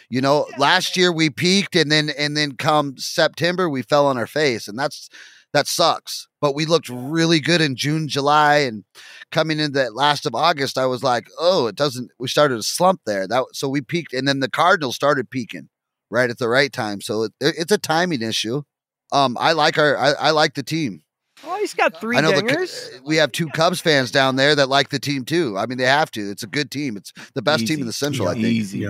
You 0.09 0.21
know, 0.21 0.47
last 0.57 0.97
year 0.97 1.11
we 1.11 1.29
peaked, 1.29 1.75
and 1.75 1.91
then 1.91 2.09
and 2.17 2.35
then 2.35 2.53
come 2.53 2.97
September 2.97 3.69
we 3.69 3.81
fell 3.81 4.07
on 4.07 4.17
our 4.17 4.27
face, 4.27 4.67
and 4.67 4.77
that's 4.77 5.09
that 5.53 5.67
sucks. 5.67 6.27
But 6.39 6.55
we 6.55 6.65
looked 6.65 6.89
really 6.89 7.39
good 7.39 7.61
in 7.61 7.75
June, 7.75 8.07
July, 8.07 8.57
and 8.59 8.83
coming 9.31 9.59
into 9.59 9.79
that 9.79 9.95
last 9.95 10.25
of 10.25 10.33
August, 10.33 10.77
I 10.77 10.85
was 10.85 11.03
like, 11.03 11.27
oh, 11.39 11.67
it 11.67 11.75
doesn't. 11.75 12.11
We 12.19 12.27
started 12.27 12.57
a 12.57 12.63
slump 12.63 13.01
there. 13.05 13.27
That 13.27 13.45
so 13.53 13.69
we 13.69 13.81
peaked, 13.81 14.13
and 14.13 14.27
then 14.27 14.39
the 14.39 14.49
Cardinals 14.49 14.95
started 14.95 15.29
peaking 15.29 15.69
right 16.09 16.29
at 16.29 16.37
the 16.37 16.49
right 16.49 16.71
time. 16.71 17.01
So 17.01 17.23
it, 17.23 17.33
it's 17.39 17.71
a 17.71 17.77
timing 17.77 18.21
issue. 18.21 18.63
Um, 19.11 19.37
I 19.39 19.51
like 19.53 19.77
our, 19.77 19.97
I, 19.97 20.11
I 20.11 20.31
like 20.31 20.53
the 20.53 20.63
team. 20.63 21.03
Oh, 21.43 21.57
he's 21.57 21.73
got 21.73 21.99
three 21.99 22.17
I 22.17 22.21
know 22.21 22.31
the, 22.31 22.43
dingers. 22.43 22.91
Cu- 22.91 23.03
we 23.03 23.15
have 23.17 23.31
two 23.31 23.47
Cubs 23.47 23.81
fans 23.81 24.11
down 24.11 24.35
there 24.35 24.55
that 24.55 24.69
like 24.69 24.89
the 24.89 24.99
team 24.99 25.25
too. 25.25 25.57
I 25.57 25.65
mean, 25.65 25.77
they 25.77 25.85
have 25.85 26.11
to. 26.11 26.29
It's 26.29 26.43
a 26.43 26.47
good 26.47 26.69
team. 26.69 26.97
It's 26.97 27.11
the 27.33 27.41
best 27.41 27.65
team 27.65 27.79
in 27.79 27.87
the 27.87 27.93
Central. 27.93 28.27
I 28.27 28.33
think. 28.33 28.45
Easy. 28.45 28.87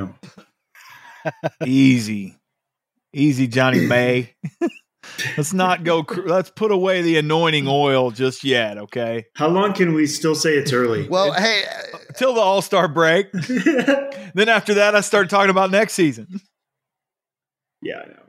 Easy. 1.65 2.37
Easy, 3.13 3.47
Johnny 3.47 3.85
May. 3.85 4.33
let's 5.37 5.53
not 5.53 5.83
go. 5.83 6.05
Let's 6.25 6.49
put 6.49 6.71
away 6.71 7.01
the 7.01 7.17
anointing 7.17 7.67
oil 7.67 8.11
just 8.11 8.43
yet, 8.43 8.77
okay? 8.77 9.25
How 9.35 9.47
long 9.47 9.73
can 9.73 9.93
we 9.93 10.07
still 10.07 10.35
say 10.35 10.55
it's 10.55 10.73
early? 10.73 11.07
Well, 11.07 11.33
hey, 11.33 11.63
Till 12.15 12.33
the 12.33 12.41
All 12.41 12.61
Star 12.61 12.87
break. 12.87 13.31
then 14.33 14.49
after 14.49 14.75
that, 14.75 14.95
I 14.95 15.01
start 15.01 15.29
talking 15.29 15.49
about 15.49 15.71
next 15.71 15.93
season. 15.93 16.27
Yeah, 17.81 17.99
I 18.03 18.07
know. 18.07 18.21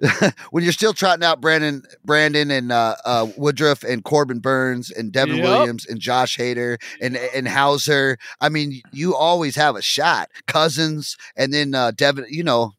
when 0.50 0.64
you're 0.64 0.72
still 0.72 0.92
trotting 0.92 1.24
out 1.24 1.40
Brandon, 1.40 1.82
Brandon 2.04 2.50
and 2.50 2.72
uh, 2.72 2.96
uh, 3.04 3.28
Woodruff 3.36 3.84
and 3.84 4.02
Corbin 4.04 4.40
Burnes 4.40 4.90
and 4.90 5.12
Devin 5.12 5.36
Yep. 5.36 5.44
Williams 5.44 5.86
and 5.86 6.00
Josh 6.00 6.36
Hader 6.36 6.80
and 7.00 7.16
and 7.16 7.46
Hauser, 7.46 8.18
I 8.40 8.48
mean, 8.48 8.82
you 8.92 9.14
always 9.14 9.56
have 9.56 9.76
a 9.76 9.82
shot. 9.82 10.30
Cousins 10.46 11.16
and 11.36 11.52
then 11.54 11.74
uh, 11.74 11.92
Devin, 11.92 12.26
you 12.28 12.42
know, 12.42 12.72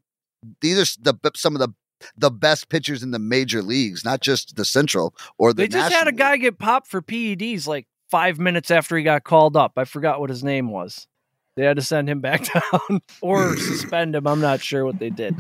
these 0.62 0.78
are 0.78 1.02
the 1.02 1.32
some 1.36 1.56
of 1.56 1.60
the 1.60 1.70
the 2.18 2.32
best 2.32 2.70
pitchers 2.70 3.04
in 3.04 3.12
the 3.12 3.20
major 3.20 3.62
leagues, 3.62 4.04
not 4.06 4.22
just 4.22 4.56
the 4.56 4.66
Central 4.66 5.16
or 5.38 5.54
the. 5.54 5.64
They 5.64 5.68
just 5.68 5.94
had 5.94 6.08
a 6.08 6.12
guy 6.12 6.34
League. 6.34 6.42
get 6.42 6.60
popped 6.60 6.88
for 6.88 7.02
PEDs 7.02 7.68
like 7.68 7.88
five 8.10 8.40
minutes 8.40 8.72
after 8.72 8.98
he 8.98 9.04
got 9.04 9.24
called 9.24 9.58
up. 9.58 9.74
I 9.78 9.86
forgot 9.86 10.20
what 10.20 10.30
his 10.30 10.44
name 10.44 10.70
was. 10.70 11.08
They 11.56 11.64
had 11.64 11.78
to 11.78 11.82
send 11.82 12.10
him 12.10 12.20
back 12.22 12.48
down 12.52 13.02
or 13.22 13.56
suspend 13.58 14.16
him. 14.16 14.28
I'm 14.28 14.42
not 14.42 14.62
sure 14.62 14.86
what 14.86 15.00
they 15.00 15.10
did. 15.10 15.36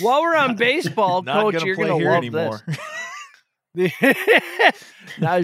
While 0.00 0.22
we're 0.22 0.36
on 0.36 0.56
baseball, 0.56 1.22
coach, 1.22 1.54
gonna 1.54 1.66
you're 1.66 1.76
gonna 1.76 1.96
here 1.96 2.10
love 2.10 2.18
anymore. 2.18 2.62
this. 2.66 2.78
not 5.20 5.42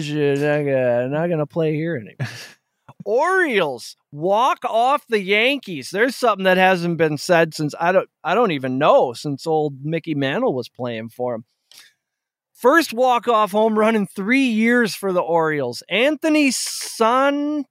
not 1.11 1.27
gonna 1.29 1.45
play 1.45 1.75
here 1.75 1.95
anymore. 1.95 2.33
Orioles 3.05 3.95
walk 4.11 4.59
off 4.65 5.05
the 5.07 5.21
Yankees. 5.21 5.89
There's 5.89 6.15
something 6.15 6.45
that 6.45 6.57
hasn't 6.57 6.97
been 6.97 7.17
said 7.17 7.53
since 7.53 7.73
I 7.79 7.91
don't 7.91 8.09
I 8.23 8.35
don't 8.35 8.51
even 8.51 8.77
know 8.77 9.13
since 9.13 9.47
old 9.47 9.83
Mickey 9.83 10.15
Mantle 10.15 10.53
was 10.53 10.69
playing 10.69 11.09
for 11.09 11.35
him. 11.35 11.45
First 12.53 12.93
walk 12.93 13.27
off 13.27 13.51
home 13.51 13.77
run 13.77 13.93
in 13.95 14.07
three 14.07 14.45
years 14.45 14.95
for 14.95 15.11
the 15.11 15.19
Orioles. 15.19 15.83
Anthony 15.89 16.49
Santander. 16.51 17.65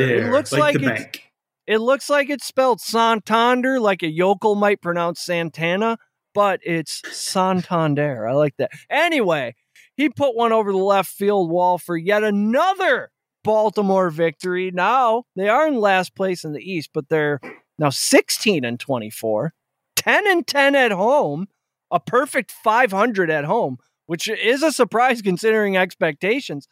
It 0.00 0.30
looks 0.30 0.52
like, 0.52 0.78
the 0.78 0.92
it's, 0.92 1.02
bank. 1.02 1.24
it 1.66 1.78
looks 1.78 2.08
like 2.08 2.30
it's 2.30 2.46
spelled 2.46 2.80
Santander, 2.80 3.80
like 3.80 4.04
a 4.04 4.08
yokel 4.08 4.54
might 4.54 4.80
pronounce 4.80 5.22
Santana, 5.22 5.98
but 6.34 6.60
it's 6.62 7.02
Santander. 7.10 8.28
I 8.28 8.34
like 8.34 8.56
that. 8.58 8.70
Anyway, 8.88 9.56
he 9.96 10.08
put 10.08 10.36
one 10.36 10.52
over 10.52 10.70
the 10.70 10.78
left 10.78 11.10
field 11.10 11.50
wall 11.50 11.76
for 11.76 11.96
yet 11.96 12.22
another 12.22 13.10
Baltimore 13.42 14.10
victory. 14.10 14.70
Now 14.70 15.24
they 15.36 15.48
are 15.48 15.66
in 15.66 15.80
last 15.80 16.14
place 16.14 16.44
in 16.44 16.52
the 16.52 16.60
East, 16.60 16.90
but 16.92 17.08
they're 17.08 17.40
now 17.78 17.90
16 17.90 18.64
and 18.64 18.78
24, 18.78 19.54
10 19.96 20.26
and 20.26 20.46
10 20.46 20.74
at 20.74 20.92
home, 20.92 21.48
a 21.90 21.98
perfect 21.98 22.52
500 22.52 23.30
at 23.30 23.44
home, 23.44 23.78
which 24.06 24.28
is 24.28 24.62
a 24.62 24.72
surprise 24.72 25.22
considering 25.22 25.76
expectations. 25.76 26.68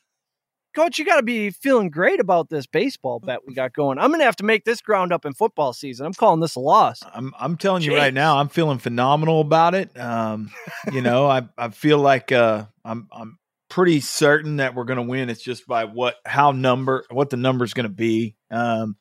Coach, 0.74 0.98
you 0.98 1.04
got 1.04 1.16
to 1.16 1.22
be 1.22 1.50
feeling 1.50 1.90
great 1.90 2.20
about 2.20 2.50
this 2.50 2.66
baseball 2.66 3.20
bet 3.20 3.40
we 3.46 3.54
got 3.54 3.72
going. 3.72 3.98
I'm 3.98 4.10
going 4.10 4.20
to 4.20 4.26
have 4.26 4.36
to 4.36 4.44
make 4.44 4.64
this 4.64 4.82
ground 4.82 5.12
up 5.12 5.24
in 5.24 5.32
football 5.32 5.72
season. 5.72 6.04
I'm 6.06 6.12
calling 6.12 6.40
this 6.40 6.54
a 6.56 6.60
loss. 6.60 7.02
I'm 7.12 7.34
I'm 7.38 7.56
telling 7.56 7.82
you 7.82 7.96
right 7.96 8.12
now, 8.12 8.38
I'm 8.38 8.48
feeling 8.48 8.78
phenomenal 8.78 9.40
about 9.40 9.74
it. 9.74 9.98
Um, 9.98 10.50
you 10.92 11.00
know, 11.00 11.26
I 11.26 11.48
I 11.56 11.70
feel 11.70 11.98
like 11.98 12.32
uh, 12.32 12.66
I'm 12.84 13.08
I'm 13.10 13.38
pretty 13.68 14.00
certain 14.00 14.56
that 14.56 14.74
we're 14.74 14.84
going 14.84 14.96
to 14.98 15.02
win. 15.02 15.30
It's 15.30 15.42
just 15.42 15.66
by 15.66 15.84
what 15.84 16.16
how 16.24 16.52
number 16.52 17.04
what 17.10 17.30
the 17.30 17.36
number's 17.36 17.74
going 17.74 17.88
to 17.88 17.94
be. 17.94 18.36
Um, 18.50 18.96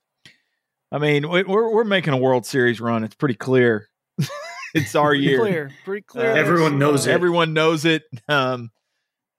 I 0.92 0.98
mean, 1.00 1.30
we- 1.30 1.44
we're 1.44 1.74
we're 1.74 1.84
making 1.84 2.14
a 2.14 2.18
World 2.18 2.46
Series 2.46 2.80
run. 2.80 3.04
It's 3.04 3.16
pretty 3.16 3.36
clear. 3.36 3.88
it's 4.74 4.96
our 4.96 5.10
Pretty 5.10 5.24
year. 5.24 5.40
clear. 5.40 5.72
Pretty 5.86 6.02
clear. 6.04 6.32
Uh, 6.32 6.36
Everyone 6.36 6.80
knows 6.80 7.08
it. 7.08 7.12
Everyone 7.12 7.54
knows 7.54 7.86
it. 7.86 8.04
Um, 8.30 8.72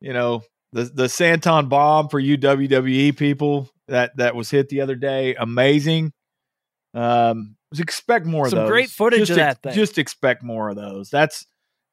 you 0.01 0.13
know, 0.13 0.43
the 0.73 0.85
the 0.85 1.09
Santon 1.09 1.69
bomb 1.69 2.09
for 2.09 2.19
you 2.21 2.37
WWE 2.39 3.17
people 3.17 3.71
that 3.89 4.17
that 4.19 4.35
was 4.35 4.51
hit 4.51 4.69
the 4.69 4.83
other 4.83 4.95
day, 4.95 5.35
amazing. 5.35 6.13
Um, 6.95 7.57
expect 7.79 8.27
more 8.27 8.45
of 8.47 8.51
Some 8.51 8.61
those. 8.61 8.71
great 8.71 8.89
footage 8.91 9.21
just 9.21 9.31
of 9.33 9.37
that 9.37 9.63
thing. 9.63 9.75
Just 9.75 9.99
expect 9.99 10.43
more 10.43 10.69
of 10.71 10.77
those. 10.77 11.11
That's 11.11 11.47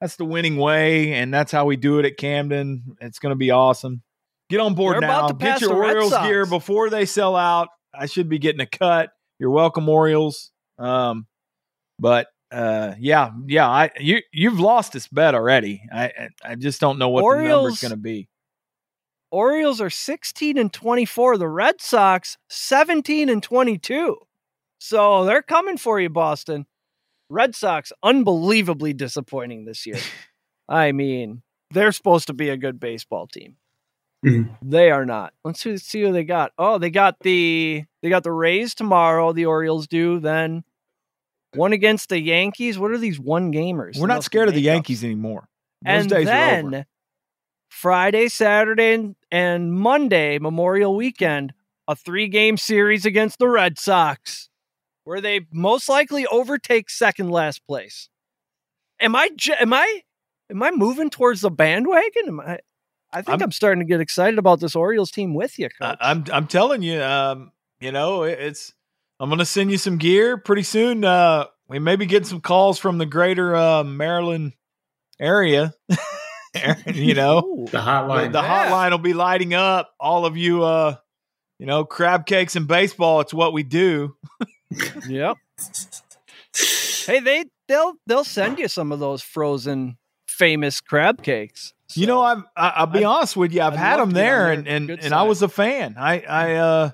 that's 0.06 0.18
the 0.18 0.26
winning 0.26 0.58
way, 0.58 1.14
and 1.14 1.34
that's 1.34 1.52
how 1.52 1.66
we 1.66 1.78
do 1.78 1.98
it 1.98 2.06
at 2.06 2.16
Camden. 2.16 2.96
It's 3.02 3.18
going 3.18 3.32
to 3.32 3.36
be 3.36 3.50
awesome. 3.50 4.04
Get 4.52 4.60
on 4.60 4.76
board 4.76 4.94
They're 4.94 5.02
now. 5.02 5.26
about 5.26 5.40
to 5.40 5.44
Get 5.44 5.62
your 5.62 5.74
Orioles 5.74 6.12
gear 6.12 6.46
before 6.46 6.92
they 6.92 7.08
sell 7.08 7.36
out. 7.36 7.70
I 7.92 8.06
should 8.06 8.30
be 8.30 8.38
getting 8.38 8.62
a 8.62 8.68
cut. 8.68 9.10
You're 9.40 9.50
welcome, 9.50 9.90
Orioles. 9.90 10.52
Um, 10.78 11.26
but 11.98 12.28
uh, 12.52 12.94
yeah, 13.00 13.32
yeah, 13.48 13.68
I 13.68 13.90
you 14.00 14.20
you've 14.32 14.60
lost 14.60 14.94
this 14.94 15.08
bet 15.08 15.34
already. 15.34 15.82
I 15.92 16.30
I, 16.44 16.54
just 16.54 16.80
don't 16.80 17.00
know 17.00 17.10
what 17.10 17.22
the 17.22 17.38
number's 17.38 17.52
Orioles- 17.52 17.82
going 17.82 17.90
to 17.92 17.98
be. 17.98 18.30
Orioles 19.32 19.82
are 19.82 19.90
16 19.90 20.60
and 20.60 20.72
24. 20.72 21.40
The 21.40 21.48
Red 21.48 21.82
Sox 21.82 22.38
17 22.50 23.28
and 23.28 23.42
22. 23.42 24.18
So 24.78 25.26
they're 25.26 25.42
coming 25.42 25.78
for 25.78 26.00
you, 26.00 26.10
Boston. 26.10 26.68
Red 27.30 27.56
Sox 27.56 27.92
unbelievably 28.04 28.94
disappointing 28.94 29.66
this 29.66 29.86
year. 29.86 29.98
I 30.70 30.92
mean, 30.92 31.42
they're 31.72 31.92
supposed 31.92 32.28
to 32.28 32.34
be 32.34 32.50
a 32.50 32.58
good 32.58 32.80
baseball 32.80 33.28
team. 33.28 33.58
Mhm. 34.26 34.58
They 34.62 34.90
are 34.90 35.06
not. 35.06 35.34
Let's 35.44 35.62
see, 35.62 35.78
see 35.78 36.02
who 36.02 36.12
they 36.12 36.24
got. 36.24 36.52
Oh, 36.58 36.78
they 36.78 36.90
got 36.90 37.20
the 37.20 37.84
they 38.02 38.10
got 38.10 38.24
the 38.24 38.32
Rays 38.32 38.74
tomorrow. 38.74 39.34
The 39.34 39.46
Orioles 39.46 39.88
do 39.88 40.20
then 40.20 40.64
one 41.54 41.74
against 41.74 42.10
the 42.10 42.20
Yankees. 42.20 42.80
What 42.80 42.92
are 42.92 42.98
these 42.98 43.20
one 43.20 43.52
gamers? 43.52 44.00
We're 44.00 44.08
not 44.08 44.24
scared 44.24 44.48
of 44.48 44.56
the 44.56 44.62
Yankees 44.62 45.04
anymore. 45.04 45.48
Those 45.86 46.02
and 46.02 46.10
days 46.10 46.22
are 46.22 46.26
then 46.26 46.66
over. 46.68 46.86
Friday, 47.70 48.30
Saturday, 48.30 48.94
and, 48.94 49.16
and 49.30 49.74
Monday, 49.74 50.40
Memorial 50.40 50.96
Weekend, 50.96 51.54
a 51.88 51.96
three 51.96 52.28
game 52.28 52.58
series 52.58 53.06
against 53.06 53.38
the 53.38 53.48
Red 53.48 53.78
Sox, 53.78 54.50
where 55.06 55.22
they 55.22 55.48
most 55.52 55.88
likely 55.88 56.28
overtake 56.28 56.90
second 56.90 57.30
last 57.32 57.66
place. 57.66 58.10
Am 59.00 59.16
I 59.16 59.30
Am 59.60 59.74
I? 59.74 60.02
Am 60.52 60.62
I 60.62 60.72
moving 60.72 61.10
towards 61.10 61.42
the 61.42 61.50
bandwagon? 61.50 62.28
Am 62.28 62.40
I? 62.42 62.60
I 63.12 63.22
think 63.22 63.36
I'm, 63.36 63.42
I'm- 63.44 63.52
starting 63.52 63.80
to 63.80 63.86
get 63.88 64.02
excited 64.02 64.38
about 64.38 64.60
this 64.60 64.76
Orioles 64.76 65.10
team 65.12 65.34
with 65.34 65.58
you, 65.58 65.70
I, 65.82 65.86
coach. 65.90 65.98
I'm 66.02 66.26
I'm 66.34 66.48
telling 66.48 66.82
you, 66.82 67.02
um, 67.02 67.52
you 67.80 67.92
know, 67.92 68.24
it- 68.24 68.40
it's 68.40 68.74
I'm 69.20 69.30
going 69.30 69.40
to 69.40 69.46
send 69.46 69.72
you 69.72 69.78
some 69.78 69.98
gear 69.98 70.38
pretty 70.38 70.64
soon. 70.64 71.06
Uh, 71.06 71.46
we 71.70 71.80
maybe 71.80 72.06
get 72.06 72.26
some 72.28 72.42
calls 72.42 72.78
from 72.78 72.98
the 72.98 73.06
greater 73.06 73.56
uh, 73.56 73.84
Maryland 73.84 74.52
area. 75.20 75.74
you 76.86 77.14
know, 77.14 77.40
Ooh. 77.40 77.66
The 77.66 77.72
the, 77.72 77.78
hotline. 77.80 78.32
the 78.32 78.42
Yeah. 78.42 78.70
hotline 78.70 78.92
will 78.92 78.98
be 79.00 79.14
lighting 79.14 79.54
up. 79.54 79.92
All 80.00 80.26
of 80.26 80.38
you, 80.38 80.64
uh, 80.64 80.96
you 81.60 81.66
know, 81.66 81.86
crab 81.86 82.26
cakes 82.26 82.56
and 82.56 82.68
baseball. 82.68 83.22
It's 83.22 83.34
what 83.34 83.54
we 83.54 83.64
do. 83.64 84.16
Yep. 85.08 85.38
hey, 87.06 87.20
they 87.20 87.46
they'll 87.68 87.94
they'll 88.08 88.24
send 88.24 88.60
you 88.60 88.68
some 88.68 88.92
of 88.92 89.00
those 89.00 89.22
frozen 89.22 89.98
famous 90.28 90.82
crab 90.82 91.24
cakes. 91.24 91.74
You 91.94 92.08
know, 92.08 92.22
I've, 92.22 92.44
I, 92.58 92.70
I'll 92.78 92.88
be 92.88 93.00
I'd- 93.00 93.06
honest 93.06 93.38
with 93.38 93.54
you. 93.54 93.62
I've 93.62 93.74
I'd 93.74 93.80
had 93.80 94.00
them 94.00 94.10
to 94.10 94.16
be 94.16 94.20
on 94.20 94.26
there, 94.26 94.44
there. 94.46 94.52
and 94.54 94.68
and, 94.68 94.90
and 94.90 95.14
I 95.14 95.24
was 95.24 95.42
a 95.42 95.48
fan. 95.48 95.96
I 95.98 96.20
I 96.22 96.54
uh, 96.56 96.92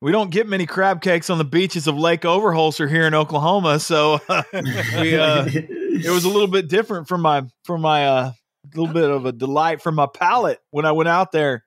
we 0.00 0.12
don't 0.12 0.30
get 0.30 0.46
many 0.48 0.64
crab 0.64 1.02
cakes 1.02 1.28
on 1.28 1.38
the 1.38 1.44
beaches 1.44 1.86
of 1.86 1.96
Lake 1.98 2.22
Overholser 2.22 2.88
here 2.88 3.06
in 3.06 3.14
Oklahoma, 3.14 3.78
so 3.80 4.20
we 4.52 5.16
uh, 5.18 5.44
it 5.46 6.10
was 6.10 6.24
a 6.24 6.28
little 6.28 6.46
bit 6.46 6.68
different 6.68 7.08
from 7.08 7.20
my 7.20 7.42
from 7.64 7.80
my 7.82 8.06
uh, 8.06 8.32
little 8.74 8.92
bit 8.94 9.10
of 9.10 9.26
a 9.26 9.32
delight 9.32 9.82
from 9.82 9.96
my 9.96 10.06
palate 10.06 10.60
when 10.70 10.84
I 10.86 10.92
went 10.92 11.08
out 11.08 11.32
there. 11.32 11.64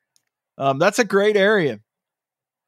Um, 0.58 0.80
that's 0.80 1.00
a 1.00 1.06
great 1.06 1.36
area. 1.36 1.80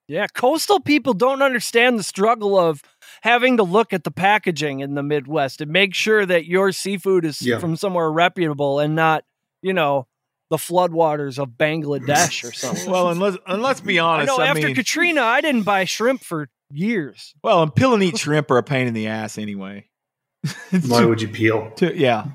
Yeah, 0.07 0.27
coastal 0.27 0.79
people 0.81 1.13
don't 1.13 1.41
understand 1.41 1.97
the 1.97 2.03
struggle 2.03 2.59
of 2.59 2.81
having 3.21 3.57
to 3.57 3.63
look 3.63 3.93
at 3.93 4.03
the 4.03 4.11
packaging 4.11 4.81
in 4.81 4.95
the 4.95 5.03
Midwest 5.03 5.61
and 5.61 5.71
make 5.71 5.93
sure 5.95 6.25
that 6.25 6.45
your 6.45 6.71
seafood 6.73 7.23
is 7.25 7.41
Yeah. 7.41 7.59
from 7.59 7.77
somewhere 7.77 8.11
reputable 8.11 8.79
and 8.79 8.95
not, 8.95 9.23
you 9.61 9.73
know, 9.73 10.07
the 10.49 10.57
floodwaters 10.57 11.39
of 11.39 11.51
Bangladesh 11.51 12.43
or 12.47 12.51
something. 12.53 12.91
Well, 12.91 13.09
and 13.09 13.19
let's 13.19 13.37
and 13.47 13.61
let's 13.61 13.79
be 13.81 13.97
I 13.99 14.05
honest. 14.05 14.27
know 14.27 14.37
I, 14.43 14.47
after 14.47 14.67
mean, 14.67 14.75
Katrina, 14.75 15.21
I 15.21 15.39
didn't 15.41 15.63
buy 15.63 15.85
shrimp 15.85 16.21
for 16.21 16.49
years. 16.71 17.33
well, 17.43 17.63
and 17.63 17.73
peel 17.73 17.93
and 17.93 18.03
eat 18.03 18.17
shrimp 18.19 18.51
are 18.51 18.57
a 18.57 18.63
pain 18.63 18.87
in 18.87 18.93
the 18.93 19.07
ass 19.07 19.37
anyway. 19.37 19.87
Why 20.87 21.05
would 21.05 21.21
you 21.21 21.29
peel? 21.29 21.71
too- 21.77 21.93
yeah. 21.95 22.25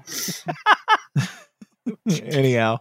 Anyhow, 2.08 2.78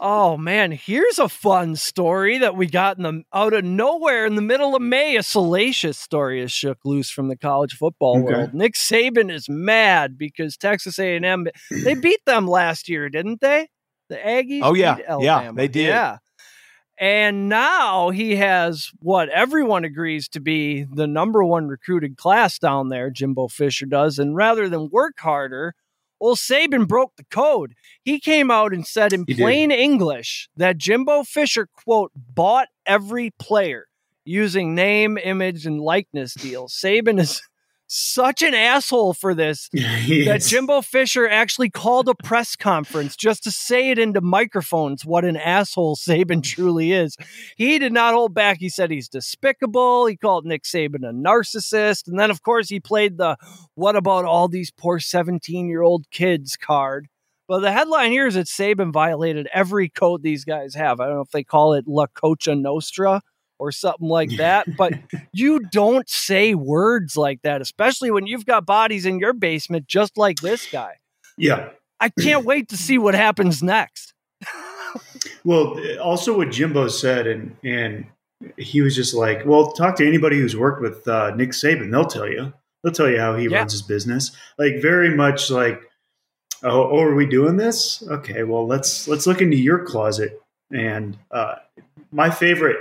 Oh 0.00 0.36
man, 0.36 0.72
here's 0.72 1.18
a 1.18 1.28
fun 1.28 1.76
story 1.76 2.38
that 2.38 2.56
we 2.56 2.66
got 2.66 2.96
in 2.96 3.04
the 3.04 3.22
out 3.32 3.52
of 3.52 3.64
nowhere 3.64 4.26
in 4.26 4.34
the 4.34 4.42
middle 4.42 4.74
of 4.74 4.82
May. 4.82 5.16
A 5.16 5.22
salacious 5.22 5.96
story 5.98 6.42
is 6.42 6.50
shook 6.50 6.78
loose 6.84 7.10
from 7.10 7.28
the 7.28 7.36
college 7.36 7.74
football 7.74 8.16
Okay. 8.24 8.34
world. 8.34 8.54
Nick 8.54 8.74
Saban 8.74 9.32
is 9.32 9.48
mad 9.48 10.18
because 10.18 10.56
Texas 10.56 10.98
A&M 10.98 11.46
they 11.84 11.94
beat 12.00 12.20
them 12.26 12.46
last 12.48 12.88
year, 12.88 13.08
didn't 13.08 13.40
they? 13.40 13.68
The 14.08 14.16
Aggies. 14.16 14.60
Oh, 14.62 14.74
yeah. 14.74 14.98
Yeah, 15.20 15.52
they 15.54 15.68
did. 15.68 15.86
Yeah. 15.88 16.18
And 16.98 17.48
now 17.48 18.10
he 18.10 18.36
has 18.36 18.90
what 19.00 19.28
everyone 19.28 19.84
agrees 19.84 20.28
to 20.30 20.40
be 20.40 20.84
the 20.84 21.06
number 21.06 21.42
one 21.42 21.66
recruited 21.66 22.16
class 22.16 22.58
down 22.58 22.88
there, 22.88 23.10
Jimbo 23.10 23.48
Fisher 23.48 23.86
does. 23.86 24.18
And 24.18 24.36
rather 24.36 24.68
than 24.68 24.90
work 24.90 25.14
harder, 25.18 25.74
well, 26.20 26.36
Saban 26.36 26.86
broke 26.86 27.16
the 27.16 27.24
code. 27.24 27.74
He 28.02 28.20
came 28.20 28.50
out 28.50 28.72
and 28.72 28.86
said 28.86 29.12
in 29.12 29.24
He 29.26 29.34
did. 29.34 29.42
plain 29.42 29.70
English 29.70 30.48
that 30.56 30.78
Jimbo 30.78 31.24
Fisher, 31.24 31.68
quote, 31.72 32.12
bought 32.14 32.68
every 32.86 33.30
player 33.38 33.86
using 34.24 34.74
name, 34.74 35.18
image, 35.18 35.66
and 35.66 35.80
likeness 35.80 36.34
deals. 36.34 36.72
Saban 36.72 37.20
is 37.20 37.42
such 37.94 38.42
an 38.42 38.54
asshole 38.54 39.14
for 39.14 39.34
this 39.34 39.68
that. 39.72 40.44
Jimbo 40.46 40.82
Fisher 40.82 41.28
actually 41.28 41.70
called 41.70 42.08
a 42.08 42.14
press 42.14 42.56
conference 42.56 43.14
just 43.14 43.44
to 43.44 43.50
say 43.50 43.90
it 43.90 43.98
into 43.98 44.20
microphones 44.20 45.04
what 45.04 45.24
an 45.24 45.36
asshole 45.36 45.96
Saban 45.96 46.42
truly 46.54 46.92
is. 46.92 47.16
He 47.56 47.78
did 47.78 47.92
not 47.92 48.14
hold 48.14 48.34
back. 48.34 48.58
He 48.58 48.68
said 48.68 48.90
he's 48.90 49.08
despicable. 49.08 50.06
He 50.06 50.16
called 50.16 50.44
Nick 50.44 50.64
Saban 50.64 51.08
a 51.08 51.12
narcissist. 51.12 52.08
And 52.08 52.18
then, 52.18 52.30
of 52.30 52.42
course, 52.42 52.68
he 52.68 52.80
played 52.80 53.16
the 53.16 53.36
what 53.74 53.96
about 53.96 54.24
all 54.24 54.48
these 54.48 54.70
poor 54.70 54.98
17 54.98 55.68
year 55.68 55.82
old 55.82 56.10
kids 56.10 56.56
card. 56.56 57.08
But 57.46 57.60
the 57.60 57.72
headline 57.72 58.10
here 58.10 58.26
is 58.26 58.34
that 58.34 58.46
Saban 58.46 58.92
violated 58.92 59.48
every 59.52 59.88
code 59.88 60.22
these 60.22 60.44
guys 60.44 60.74
have. 60.74 60.98
I 60.98 61.06
don't 61.06 61.16
know 61.16 61.20
if 61.20 61.30
they 61.30 61.44
call 61.44 61.74
it 61.74 61.86
La 61.86 62.06
Cocha 62.06 62.54
Nostra 62.54 63.20
or 63.64 63.72
something 63.72 64.08
like 64.08 64.36
that, 64.36 64.66
but 64.76 64.92
you 65.32 65.60
don't 65.72 66.08
say 66.08 66.54
words 66.54 67.16
like 67.16 67.42
that, 67.42 67.60
especially 67.60 68.10
when 68.10 68.26
you've 68.26 68.46
got 68.46 68.66
bodies 68.66 69.06
in 69.06 69.18
your 69.18 69.32
basement 69.32 69.86
just 69.86 70.16
like 70.16 70.36
this 70.40 70.68
guy. 70.70 70.94
yeah. 71.36 71.70
I 72.00 72.08
can't 72.10 72.44
wait 72.52 72.68
to 72.70 72.76
see 72.76 72.98
what 72.98 73.14
happens 73.14 73.62
next. 73.62 74.12
Well, 75.44 75.78
also 76.00 76.36
what 76.36 76.50
Jimbo 76.50 76.88
said, 76.88 77.26
and 77.26 77.56
and 77.62 78.06
he 78.56 78.80
was 78.80 78.94
just 78.96 79.14
like, 79.14 79.44
"Well, 79.46 79.72
talk 79.72 79.96
to 79.96 80.06
anybody 80.06 80.38
who's 80.38 80.56
worked 80.56 80.82
with 80.82 81.06
uh, 81.08 81.34
Nick 81.34 81.50
Saban; 81.50 81.90
they'll 81.90 82.04
tell 82.06 82.28
you. 82.28 82.52
They'll 82.82 82.92
tell 82.92 83.08
you 83.08 83.18
how 83.18 83.36
he 83.36 83.46
Yeah. 83.48 83.58
runs 83.58 83.72
his 83.72 83.82
business. 83.82 84.32
Like 84.58 84.80
very 84.82 85.14
much 85.16 85.50
like, 85.50 85.80
oh, 86.62 86.90
oh, 86.90 87.00
are 87.02 87.14
we 87.14 87.26
doing 87.26 87.56
this? 87.56 88.02
Okay, 88.10 88.42
well, 88.42 88.66
let's 88.66 89.06
let's 89.08 89.26
look 89.26 89.40
into 89.40 89.56
your 89.56 89.84
closet. 89.84 90.40
And 90.70 91.16
uh, 91.30 91.56
my 92.10 92.30
favorite 92.30 92.76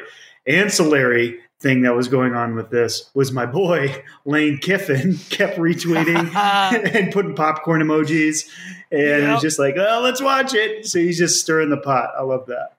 ancillary 0.47 1.39
thing 1.59 1.81
that 1.83 1.95
was 1.95 2.09
going 2.09 2.35
on 2.35 2.55
with 2.55 2.69
this 2.69 3.09
was 3.13 3.31
my 3.31 3.45
boy 3.45 4.03
Lane 4.25 4.57
Kiffin 4.57 5.17
kept 5.29 5.57
retweeting 5.57 6.33
and 6.95 7.11
putting 7.13 7.35
popcorn 7.35 7.81
emojis, 7.81 8.47
and 8.91 9.01
Yep. 9.23 9.33
it's 9.33 9.41
just 9.41 9.59
like, 9.59 9.75
oh, 9.77 10.01
let's 10.03 10.21
watch 10.21 10.53
it. 10.53 10.85
So 10.85 10.99
he's 10.99 11.17
just 11.17 11.39
stirring 11.41 11.69
the 11.69 11.77
pot. 11.77 12.11
I 12.17 12.23
love 12.23 12.47
that. 12.47 12.77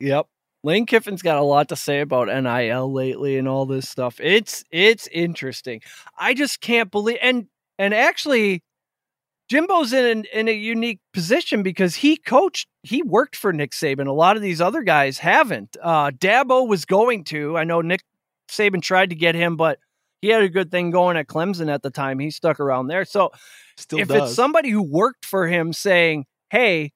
Yep. 0.00 0.26
Lane 0.64 0.86
Kiffin's 0.86 1.22
got 1.22 1.38
a 1.38 1.42
lot 1.42 1.68
to 1.70 1.76
say 1.76 2.00
about 2.00 2.28
NIL 2.28 2.92
lately 2.92 3.36
and 3.36 3.48
all 3.48 3.66
this 3.66 3.88
stuff. 3.88 4.20
It's 4.20 4.64
it's 4.70 5.08
interesting. 5.08 5.80
I 6.16 6.34
just 6.34 6.60
can't 6.60 6.90
believe 6.90 7.18
and 7.20 7.46
and 7.78 7.92
actually 7.92 8.62
Jimbo's 9.52 9.92
in 9.92 10.04
an, 10.06 10.24
in 10.32 10.48
a 10.48 10.52
unique 10.52 11.00
position 11.12 11.62
because 11.62 11.96
he 11.96 12.16
coached 12.16 12.66
he 12.82 13.02
worked 13.02 13.36
for 13.36 13.52
Nick 13.52 13.72
Saban. 13.72 14.06
A 14.06 14.12
lot 14.12 14.36
of 14.36 14.42
these 14.42 14.60
other 14.60 14.82
guys 14.82 15.18
haven't. 15.18 15.76
Uh 15.82 16.10
Dabo 16.10 16.66
was 16.66 16.84
going 16.86 17.24
to. 17.24 17.58
I 17.58 17.64
know 17.64 17.82
Nick 17.82 18.02
Saban 18.48 18.80
tried 18.82 19.10
to 19.10 19.16
get 19.16 19.34
him, 19.34 19.56
but 19.56 19.78
he 20.22 20.28
had 20.28 20.42
a 20.42 20.48
good 20.48 20.70
thing 20.70 20.90
going 20.90 21.16
at 21.16 21.26
Clemson 21.26 21.70
at 21.72 21.82
the 21.82 21.90
time. 21.90 22.18
He 22.18 22.30
stuck 22.30 22.60
around 22.60 22.86
there. 22.86 23.04
So 23.04 23.30
Still 23.76 23.98
if 23.98 24.08
does. 24.08 24.28
it's 24.30 24.36
somebody 24.36 24.70
who 24.70 24.82
worked 24.82 25.26
for 25.26 25.46
him 25.48 25.72
saying, 25.74 26.24
"Hey, 26.50 26.92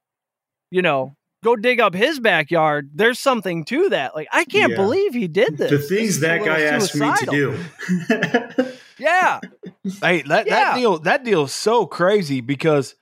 you 0.71 0.81
know, 0.83 1.15
go 1.45 1.57
dig 1.57 1.79
up 1.81 1.95
his 1.95 2.21
backyard," 2.21 2.91
there's 2.95 3.19
something 3.19 3.65
to 3.67 3.91
that. 3.91 4.15
Like 4.15 4.29
I 4.33 4.45
can't 4.45 4.71
Yeah. 4.71 4.77
believe 4.77 5.13
he 5.13 5.29
did 5.29 5.59
this. 5.59 5.71
The 5.71 5.79
things 5.79 6.09
is 6.11 6.19
a 6.19 6.21
that 6.21 6.41
little 6.41 6.47
guy 6.57 6.63
asked 6.63 6.95
me 6.95 7.13
to 7.19 7.27
do. 7.27 8.73
Yeah, 8.99 9.41
Hey, 10.03 10.23
that, 10.23 10.47
Yeah. 10.47 10.55
that 10.73 10.75
deal 10.77 10.99
that 11.01 11.25
deal 11.25 11.45
is 11.45 11.55
so 11.55 11.87
crazy 11.87 12.41
because 12.41 12.95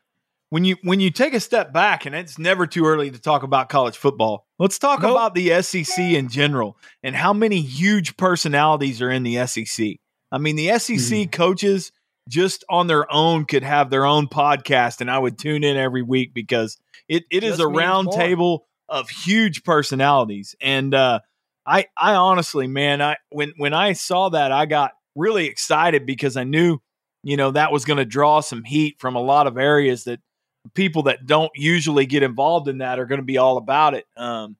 when 0.51 0.65
you 0.65 0.77
when 0.83 1.01
you 1.01 1.11
take 1.11 1.35
a 1.35 1.41
step 1.41 1.73
back 1.73 2.07
and 2.07 2.15
it's 2.15 2.39
never 2.39 2.67
too 2.67 2.87
early 2.87 3.11
to 3.11 3.19
talk 3.19 3.43
about 3.43 3.69
college 3.69 3.97
football. 3.97 4.47
Let's 4.59 4.79
talk 4.79 5.03
Nope. 5.03 5.11
about 5.13 5.35
the 5.35 5.61
SEC 5.63 5.99
in 5.99 6.29
general 6.29 6.77
and 7.03 7.17
how 7.17 7.33
many 7.33 7.61
huge 7.61 8.17
personalities 8.17 9.03
are 9.03 9.11
in 9.11 9.25
the 9.25 9.45
SEC. 9.47 9.97
I 10.31 10.39
mean, 10.39 10.57
the 10.57 10.79
SEC 10.79 10.97
Mm-hmm. 10.99 11.31
coaches 11.31 11.91
just 12.29 12.65
on 12.71 12.87
their 12.87 13.13
own 13.13 13.45
could 13.45 13.63
have 13.65 13.91
their 13.91 14.05
own 14.07 14.29
podcast 14.29 15.01
and 15.01 15.11
I 15.11 15.19
would 15.19 15.39
tune 15.39 15.65
in 15.65 15.77
every 15.77 16.03
week 16.03 16.33
because 16.33 16.79
it, 17.09 17.25
it 17.31 17.43
is 17.45 17.59
a 17.59 17.67
round 17.69 18.07
more. 18.07 18.17
table 18.17 18.67
of 18.89 19.09
huge 19.11 19.65
personalities. 19.65 20.55
And 20.61 20.95
uh 20.95 21.21
I 21.67 21.87
I 21.97 22.15
honestly, 22.15 22.67
man, 22.67 23.03
I 23.03 23.17
when 23.31 23.53
when 23.57 23.75
I 23.75 23.95
saw 23.95 24.29
that 24.31 24.53
I 24.53 24.67
got 24.67 24.93
really 25.15 25.47
excited 25.47 26.07
because 26.07 26.37
I 26.37 26.45
knew 26.45 26.79
you 27.23 27.37
know 27.37 27.51
that 27.53 27.73
was 27.73 27.85
going 27.85 27.97
to 27.99 28.05
draw 28.05 28.41
some 28.41 28.65
heat 28.65 28.97
from 28.99 29.17
a 29.17 29.23
lot 29.23 29.47
of 29.47 29.59
areas 29.59 30.05
that 30.05 30.21
people 30.75 31.05
that 31.05 31.27
don't 31.27 31.53
usually 31.55 32.07
get 32.07 32.23
involved 32.23 32.69
in 32.69 32.79
that 32.79 32.99
are 32.99 33.07
going 33.07 33.21
to 33.21 33.25
be 33.25 33.39
all 33.39 33.57
about 33.57 33.95
it. 33.95 34.07
Um, 34.17 34.57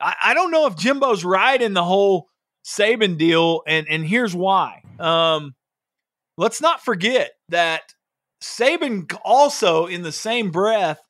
I, 0.00 0.14
I 0.24 0.34
don't 0.34 0.50
know 0.50 0.66
if 0.66 0.76
Jimbo's 0.76 1.24
right 1.24 1.60
in 1.60 1.74
the 1.74 1.84
whole 1.84 2.28
Saban 2.64 3.18
deal, 3.18 3.62
and 3.66 3.86
and 3.88 4.06
here's 4.06 4.34
why. 4.34 4.82
Um, 4.98 5.54
let's 6.36 6.60
not 6.60 6.84
forget 6.84 7.32
that 7.48 7.94
Saban 8.42 9.12
also, 9.24 9.86
in 9.86 10.02
the 10.02 10.12
same 10.12 10.50
breath, 10.50 11.00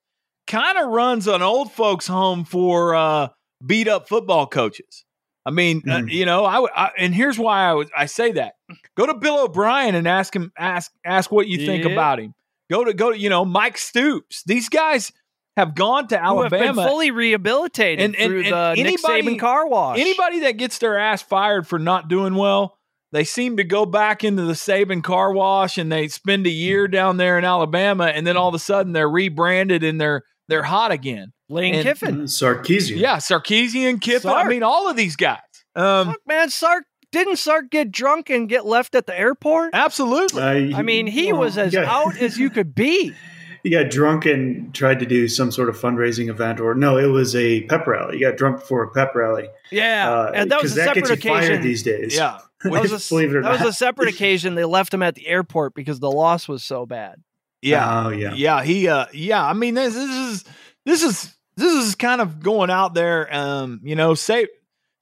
kind 0.46 0.78
of 0.78 0.88
runs 0.88 1.26
an 1.26 1.42
old 1.42 1.72
folks' 1.72 2.06
home 2.06 2.44
for 2.44 2.94
uh, 2.94 3.28
beat 3.64 3.88
up 3.88 4.08
football 4.08 4.46
coaches. 4.46 5.04
I 5.44 5.50
mean, 5.50 5.82
uh, 5.88 5.98
Mhm. 5.98 6.10
you 6.12 6.24
know, 6.26 6.44
I, 6.44 6.58
would- 6.60 6.70
I 6.74 6.90
and 6.98 7.14
here's 7.14 7.38
why 7.38 7.64
I 7.68 7.74
would 7.74 7.88
I 7.96 8.06
say 8.06 8.32
that. 8.32 8.54
Go 8.96 9.06
to 9.06 9.14
Bill 9.14 9.40
O'Brien 9.44 9.94
and 9.94 10.06
ask 10.06 10.34
him 10.34 10.52
ask 10.58 10.92
ask 11.04 11.30
what 11.32 11.48
you 11.48 11.66
think 11.66 11.84
about 11.84 12.20
him. 12.20 12.34
Go 12.70 12.84
to 12.84 12.94
go 12.94 13.10
to 13.10 13.18
you 13.18 13.28
know 13.28 13.44
Mike 13.44 13.76
Stoops. 13.78 14.42
These 14.46 14.68
guys 14.68 15.12
have 15.56 15.74
gone 15.74 16.06
to 16.08 16.18
who 16.18 16.42
have 16.42 16.50
been 16.50 16.62
Alabama. 16.62 16.88
fully 16.88 17.10
rehabilitated 17.10 18.02
And- 18.04 18.16
and- 18.16 18.26
through 18.30 18.42
and 18.44 18.52
the 18.52 18.74
Nick 18.76 18.86
anybody- 18.86 19.22
Saban 19.22 19.38
car 19.38 19.66
wash. 19.68 19.98
Anybody 19.98 20.40
that 20.40 20.56
gets 20.56 20.78
their 20.78 20.98
ass 20.98 21.20
fired 21.22 21.66
for 21.66 21.78
not 21.78 22.08
doing 22.08 22.34
well, 22.36 22.78
they 23.10 23.24
seem 23.24 23.58
to 23.58 23.64
go 23.64 23.84
back 23.84 24.24
into 24.24 24.42
the 24.44 24.54
Saban 24.54 25.02
car 25.04 25.32
wash 25.32 25.76
and 25.76 25.92
they 25.92 26.08
spend 26.08 26.46
a 26.46 26.50
year 26.50 26.88
down 26.88 27.18
there 27.18 27.36
in 27.38 27.44
Alabama, 27.44 28.06
and 28.06 28.26
then 28.26 28.36
all 28.38 28.48
of 28.48 28.54
a 28.54 28.58
sudden 28.58 28.92
they're 28.94 29.10
rebranded 29.10 29.82
and 29.84 30.00
they're 30.00 30.22
they're 30.48 30.62
hot 30.62 30.92
again. 30.92 31.32
Lane 31.48 31.74
and- 31.74 31.82
Kiffin. 31.84 32.22
Sarkisian. 32.24 32.96
Yeah, 32.98 33.16
Sarkisian, 33.16 34.00
Kiffin. 34.00 34.30
I 34.30 34.48
mean, 34.48 34.62
all 34.62 34.88
of 34.88 34.96
these 34.96 35.16
guys. 35.16 35.38
Um, 35.74 36.08
Fuck, 36.08 36.20
man, 36.26 36.50
Sark 36.50 36.84
didn't 37.12 37.36
Sark 37.36 37.70
get 37.70 37.90
drunk 37.92 38.30
and 38.30 38.48
get 38.48 38.64
left 38.66 38.94
at 38.94 39.06
the 39.06 39.18
airport? 39.18 39.70
absolutely. 39.74 40.42
Uh, 40.72 40.78
I 40.78 40.82
mean, 40.82 41.06
he 41.06 41.32
well, 41.32 41.42
was 41.42 41.58
as 41.58 41.72
got- 41.72 41.84
out 41.86 42.16
as 42.20 42.38
you 42.38 42.50
could 42.50 42.74
be. 42.74 43.12
He 43.64 43.70
got 43.70 43.90
drunk 43.90 44.26
and 44.26 44.74
tried 44.74 44.98
to 44.98 45.06
do 45.06 45.28
some 45.28 45.52
sort 45.52 45.68
of 45.68 45.78
fundraising 45.78 46.28
event, 46.28 46.58
or 46.58 46.74
no, 46.74 46.98
it 46.98 47.06
was 47.06 47.36
a 47.36 47.60
pep 47.66 47.86
rally. 47.86 48.16
He 48.16 48.20
got 48.24 48.36
drunk 48.36 48.58
before 48.58 48.82
a 48.82 48.90
pep 48.90 49.14
rally. 49.14 49.46
Yeah, 49.70 50.10
Uh, 50.10 50.32
and 50.34 50.50
that 50.50 50.60
was 50.60 50.72
a 50.72 50.74
that 50.74 50.84
separate 50.86 51.02
gets 51.06 51.24
you 51.24 51.30
occasion. 51.30 51.48
fired 51.52 51.62
these 51.62 51.84
days. 51.84 52.16
Yeah. 52.16 52.38
That 52.64 52.72
was 52.82 52.90
a, 53.06 53.08
Believe 53.08 53.30
it 53.30 53.36
or 53.36 53.42
that 53.42 53.52
was 53.60 53.60
a 53.60 53.72
separate 53.72 54.08
occasion. 54.08 54.56
They 54.56 54.64
left 54.64 54.92
him 54.92 55.00
at 55.00 55.14
the 55.14 55.28
airport 55.28 55.74
because 55.76 56.00
the 56.00 56.10
loss 56.10 56.48
was 56.48 56.64
so 56.64 56.86
bad. 56.86 57.22
Yeah. 57.62 58.06
Oh 58.06 58.10
yeah. 58.10 58.34
yeah 58.34 58.62
he 58.62 58.88
uh 58.88 59.06
yeah 59.12 59.44
i 59.44 59.52
mean 59.52 59.74
this, 59.74 59.94
this 59.94 60.10
is 60.10 60.44
this 60.84 61.02
is 61.02 61.34
this 61.56 61.72
is 61.72 61.94
kind 61.94 62.20
of 62.20 62.40
going 62.40 62.70
out 62.70 62.94
there 62.94 63.32
um 63.34 63.80
you 63.84 63.94
know 63.94 64.14
save. 64.14 64.48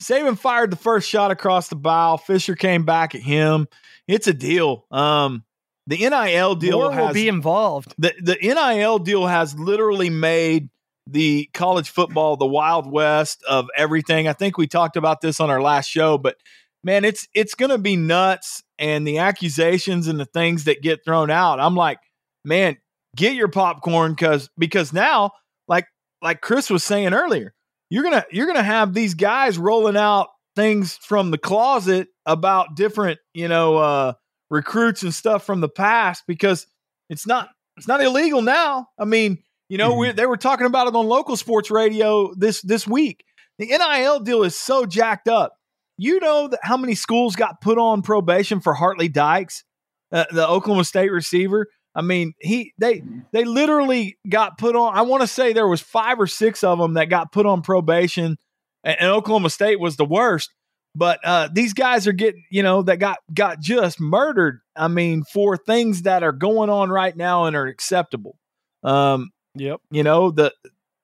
Saban 0.03 0.39
fired 0.39 0.71
the 0.71 0.77
first 0.77 1.09
shot 1.09 1.31
across 1.31 1.69
the 1.69 1.77
bow 1.77 2.17
fisher 2.17 2.55
came 2.55 2.85
back 2.85 3.15
at 3.15 3.21
him 3.23 3.67
it's 4.07 4.27
a 4.27 4.33
deal 4.33 4.87
um 4.91 5.45
the 5.87 5.97
nil 5.99 6.55
deal 6.55 6.79
More 6.79 6.93
has 6.93 7.07
will 7.09 7.15
be 7.15 7.29
involved. 7.29 7.95
the, 7.99 8.15
the 8.23 8.37
nil 8.41 8.99
deal 8.99 9.27
has 9.27 9.59
literally 9.59 10.11
made 10.11 10.69
the 11.07 11.49
college 11.53 11.91
football 11.91 12.37
the 12.37 12.47
wild 12.47 12.91
west 12.91 13.43
of 13.49 13.69
everything 13.77 14.29
i 14.29 14.33
think 14.33 14.57
we 14.57 14.67
talked 14.67 14.97
about 14.97 15.21
this 15.21 15.41
on 15.41 15.51
our 15.51 15.61
last 15.61 15.89
show 15.89 16.17
but 16.19 16.37
man 16.85 17.05
it's 17.05 17.27
it's 17.35 17.55
gonna 17.55 17.79
be 17.79 17.97
nuts 17.97 18.63
and 18.79 19.07
the 19.07 19.19
accusations 19.19 20.09
and 20.09 20.21
the 20.21 20.27
things 20.27 20.65
that 20.65 20.83
get 20.83 21.05
thrown 21.05 21.31
out 21.31 21.59
i'm 21.61 21.75
like 21.75 21.99
man 22.45 22.77
get 23.17 23.35
your 23.35 23.49
popcorn 23.49 24.13
because 24.13 24.49
because 24.59 24.93
now 24.93 25.31
like 25.69 25.87
like 26.23 26.41
chris 26.41 26.71
was 26.71 26.85
saying 26.85 27.13
earlier 27.13 27.53
you're 27.91 28.05
gonna 28.05 28.25
you're 28.31 28.47
gonna 28.47 28.63
have 28.63 28.95
these 28.95 29.15
guys 29.15 29.59
rolling 29.59 29.97
out 29.97 30.29
things 30.57 30.97
from 31.03 31.31
the 31.31 31.39
closet 31.39 32.09
about 32.25 32.77
different 32.77 33.19
you 33.35 33.49
know 33.49 33.77
uh 33.77 34.13
recruits 34.49 35.03
and 35.03 35.15
stuff 35.15 35.45
from 35.45 35.61
the 35.61 35.69
past 35.69 36.25
because 36.27 36.67
it's 37.09 37.27
not 37.27 37.49
it's 37.77 37.89
not 37.89 38.03
illegal 38.03 38.43
now. 38.43 38.89
I 38.99 39.05
mean 39.05 39.39
you 39.69 39.79
know 39.79 39.95
we, 39.97 40.13
they 40.13 40.27
were 40.27 40.37
talking 40.37 40.67
about 40.67 40.87
it 40.87 40.95
on 40.95 41.07
local 41.07 41.37
sports 41.37 41.71
radio 41.71 42.33
this 42.35 42.63
this 42.63 42.87
week. 42.87 43.25
The 43.59 43.67
nil 43.67 44.21
deal 44.21 44.43
is 44.43 44.57
so 44.57 44.87
jacked 44.87 45.29
up. 45.29 45.55
You 45.99 46.19
know 46.21 46.49
that 46.49 46.61
how 46.63 46.77
many 46.77 46.95
schools 46.95 47.37
got 47.37 47.61
put 47.61 47.79
on 47.79 48.03
probation 48.03 48.61
for 48.61 48.73
Hart 48.73 48.99
Lee 48.99 49.09
Dykes 49.09 49.65
uh, 50.13 50.25
the 50.31 50.47
oklahoma 50.47 50.85
state 50.85 51.11
receiver 51.11 51.67
I 51.95 52.03
mean, 52.03 52.35
he 52.39 52.73
they 52.79 53.03
they 53.33 53.45
literally 53.45 54.19
got 54.29 54.59
put 54.59 54.77
on. 54.77 54.97
I 54.97 55.03
want 55.03 55.23
to 55.23 55.27
say 55.27 55.53
there 55.53 55.69
was 55.69 55.81
five 55.81 56.21
or 56.21 56.27
six 56.27 56.63
of 56.63 56.79
them 56.79 56.95
that 56.95 57.07
got 57.11 57.33
put 57.33 57.47
on 57.47 57.63
probation, 57.63 58.39
and, 58.85 58.97
and 59.01 59.11
Oklahoma 59.11 59.51
State 59.51 59.81
was 59.81 59.97
the 59.97 60.05
worst. 60.05 60.53
But 60.95 61.21
uh, 61.25 61.49
these 61.53 61.73
guys 61.73 62.09
are 62.09 62.13
getting, 62.13 62.45
you 62.51 62.63
know, 62.63 62.83
that 62.83 62.99
got 62.99 63.19
got 63.33 63.61
just 63.61 64.01
murdered. 64.01 64.61
I 64.75 64.89
mean, 64.89 65.23
for 65.33 65.57
things 65.57 66.03
that 66.03 66.23
are 66.23 66.33
going 66.33 66.71
on 66.71 66.91
right 66.91 67.17
now 67.17 67.45
and 67.45 67.55
are 67.57 67.67
acceptable. 67.67 68.37
Um, 68.83 69.31
Yep. 69.57 69.81
you 69.91 70.03
know, 70.03 70.31
the 70.31 70.53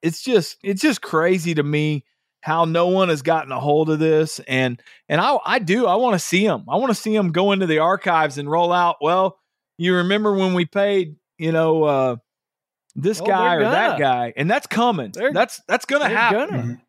it's 0.02 0.22
just 0.22 0.56
it's 0.62 0.82
just 0.82 1.02
crazy 1.02 1.54
to 1.54 1.62
me 1.62 2.04
how 2.40 2.64
no 2.64 2.86
one 2.88 3.08
has 3.08 3.22
gotten 3.22 3.50
a 3.50 3.58
hold 3.58 3.90
of 3.90 3.98
this, 3.98 4.40
and 4.46 4.80
and 5.08 5.20
I 5.20 5.36
I 5.44 5.58
do 5.58 5.86
I 5.86 5.96
want 5.96 6.14
to 6.14 6.18
see 6.20 6.46
them. 6.46 6.64
I 6.68 6.76
want 6.76 6.90
to 6.90 6.94
see 7.00 7.14
them 7.14 7.32
go 7.32 7.52
into 7.52 7.66
the 7.66 7.80
archives 7.80 8.38
and 8.38 8.50
roll 8.50 8.72
out. 8.72 8.96
Well, 9.00 9.38
you 9.78 9.96
remember 9.96 10.32
when 10.32 10.54
we 10.54 10.64
paid, 10.64 11.16
you 11.38 11.52
know, 11.52 11.84
uh, 11.84 12.16
this 12.94 13.20
Oh, 13.20 13.26
guy 13.26 13.56
or 13.56 13.60
they're 13.60 13.70
that 13.70 13.98
guy, 13.98 14.32
and 14.36 14.50
that's 14.50 14.66
coming. 14.66 15.10
They're- 15.12 15.32
that's 15.32 15.60
that's 15.68 15.84
gonna 15.84 16.08
happen. 16.08 16.48
gonna. 16.50 16.82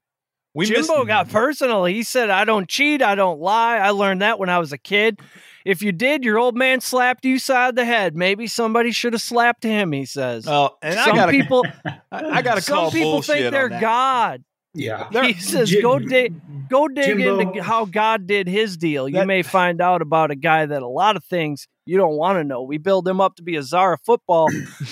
We 0.54 0.68
missed- 0.72 0.90
got 1.08 1.30
personal. 1.30 1.86
He 1.86 2.02
said, 2.02 2.30
I 2.32 2.44
don't 2.44 2.68
cheat. 2.68 3.04
I 3.04 3.14
don't 3.14 3.40
lie. 3.40 3.78
I 3.78 3.92
learned 3.92 4.22
that 4.24 4.40
when 4.40 4.50
I 4.50 4.58
was 4.58 4.72
a 4.74 4.78
kid. 4.78 5.20
If 5.66 5.84
you 5.84 5.92
did, 5.92 6.24
your 6.24 6.40
old 6.40 6.56
man 6.56 6.80
slapped 6.82 7.26
you 7.26 7.38
side 7.38 7.76
the 7.76 7.86
head. 7.86 8.16
Maybe 8.16 8.48
somebody 8.48 8.92
should 8.92 9.14
have 9.14 9.22
slapped 9.22 9.64
him, 9.64 9.92
he 9.92 10.06
says. 10.06 10.48
Oh, 10.48 10.72
and 10.82 10.98
I 10.98 11.06
some 11.06 11.16
gotta, 11.16 11.32
people 11.32 11.64
I, 11.86 12.00
I 12.12 12.42
gotta 12.42 12.62
some 12.62 12.76
call 12.76 12.92
people 12.92 13.12
bullshit 13.12 13.36
think 13.36 13.52
they're 13.52 13.66
on 13.66 13.70
that. 13.72 13.82
God. 13.82 14.44
Yeah. 14.78 15.08
he 15.24 15.34
says, 15.34 15.70
Jim- 15.70 15.82
go 15.82 16.00
dig 16.00 16.34
go 16.70 16.88
dig 16.88 17.06
Jimbo- 17.18 17.40
into 17.40 17.64
how 17.64 17.86
God 17.86 18.28
did 18.28 18.48
his 18.48 18.78
deal. 18.78 19.08
You 19.08 19.16
That- 19.16 19.28
may 19.28 19.42
find 19.42 19.82
out 19.82 20.02
about 20.02 20.32
a 20.32 20.36
guy 20.36 20.66
that 20.66 20.82
a 20.82 20.88
lot 20.88 21.16
of 21.16 21.24
things 21.24 21.68
you 21.86 21.98
don't 21.98 22.18
want 22.18 22.38
to 22.38 22.44
know. 22.44 22.62
We 22.64 22.78
build 22.78 23.08
him 23.08 23.22
up 23.22 23.36
to 23.38 23.44
be 23.44 23.56
a 23.56 23.64
czar 23.64 23.94
of 23.94 24.02
football. 24.06 24.48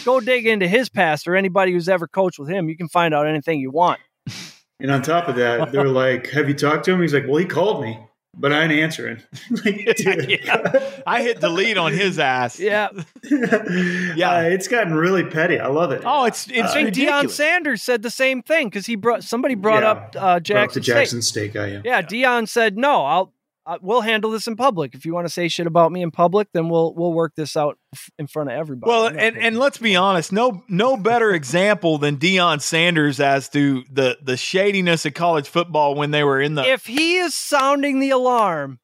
go 0.06 0.20
dig 0.20 0.48
into 0.48 0.68
his 0.68 0.90
past 0.90 1.28
or 1.28 1.36
anybody 1.36 1.72
who's 1.74 1.90
ever 1.90 2.08
coached 2.08 2.40
with 2.40 2.50
him. 2.50 2.70
You 2.70 2.78
can 2.78 2.88
find 2.88 3.14
out 3.14 3.28
anything 3.28 3.60
you 3.60 3.72
want. 3.72 4.00
And 4.78 4.92
on 4.92 5.02
top 5.02 5.30
of 5.30 5.38
that, 5.38 5.72
they're 5.72 5.88
like, 5.88 6.30
"Have 6.32 6.50
you 6.50 6.54
talked 6.54 6.84
to 6.84 6.92
him?" 6.92 7.02
He's 7.02 7.14
like, 7.14 7.24
"Well, 7.26 7.38
he 7.38 7.46
called 7.46 7.82
me, 7.82 7.98
but 8.38 8.52
I 8.54 8.64
ain't 8.64 8.72
answering." 8.72 9.22
like, 9.64 9.96
dude. 9.98 10.30
Yeah. 10.30 11.02
I 11.08 11.22
hit 11.22 11.40
delete 11.40 11.78
on 11.78 11.94
his 11.94 12.20
ass. 12.20 12.60
Yeah. 12.60 12.90
yeah, 13.32 14.32
uh, 14.36 14.42
it's 14.44 14.68
gotten 14.68 14.94
really 14.94 15.24
petty. 15.24 15.60
I 15.60 15.68
love 15.68 15.92
it. 15.92 16.02
Oh, 16.06 16.26
it's 16.26 16.48
it's 16.50 16.72
I 16.72 16.84
think 16.84 16.96
Deion. 16.96 17.30
Sanders 17.30 17.82
said 17.82 18.02
the 18.02 18.10
same 18.10 18.42
thing 18.42 18.68
because 18.68 18.86
he 18.86 18.96
brought 18.96 19.24
somebody 19.24 19.56
brought 19.56 19.84
Yeah. 19.84 19.92
up 19.92 20.08
uh, 20.16 20.20
Brought 20.20 20.36
up 20.38 20.44
Jackson, 20.44 20.80
the 20.82 20.86
Jackson 20.86 21.22
State 21.22 21.54
guy. 21.54 21.68
Yeah. 21.68 21.80
State. 21.80 21.86
Yeah, 21.86 22.02
Deion 22.02 22.48
said 22.48 22.78
no. 22.78 23.06
I'll 23.06 23.34
uh, 23.68 23.78
we'll 23.82 24.02
handle 24.02 24.30
this 24.32 24.48
in 24.48 24.56
public. 24.56 24.94
If 24.94 25.06
you 25.06 25.14
want 25.14 25.26
to 25.28 25.34
say 25.34 25.48
shit 25.48 25.66
about 25.68 25.92
me 25.92 26.02
in 26.02 26.12
public, 26.12 26.48
then 26.54 26.70
we'll 26.70 26.94
we'll 26.94 27.14
work 27.14 27.34
this 27.36 27.58
out 27.58 27.78
f- 27.94 28.10
in 28.20 28.28
front 28.28 28.50
of 28.52 28.56
everybody. 28.58 28.90
Well, 28.90 29.08
and, 29.08 29.18
taking- 29.18 29.42
and 29.42 29.58
let's 29.58 29.78
be 29.78 29.96
honest, 29.96 30.32
no 30.32 30.64
no 30.70 30.98
better 30.98 31.32
example 31.42 31.98
than 31.98 32.18
Deion 32.18 32.62
Sanders 32.62 33.20
as 33.20 33.50
to 33.50 33.84
the 33.92 34.18
the 34.22 34.38
shadiness 34.38 35.06
of 35.06 35.14
college 35.16 35.48
football 35.48 35.96
when 35.96 36.12
they 36.12 36.24
were 36.24 36.40
in 36.40 36.56
the. 36.56 36.64
if 36.64 36.86
he 36.86 37.18
is 37.18 37.34
sounding 37.34 38.00
the 38.00 38.12
alarm, 38.12 38.80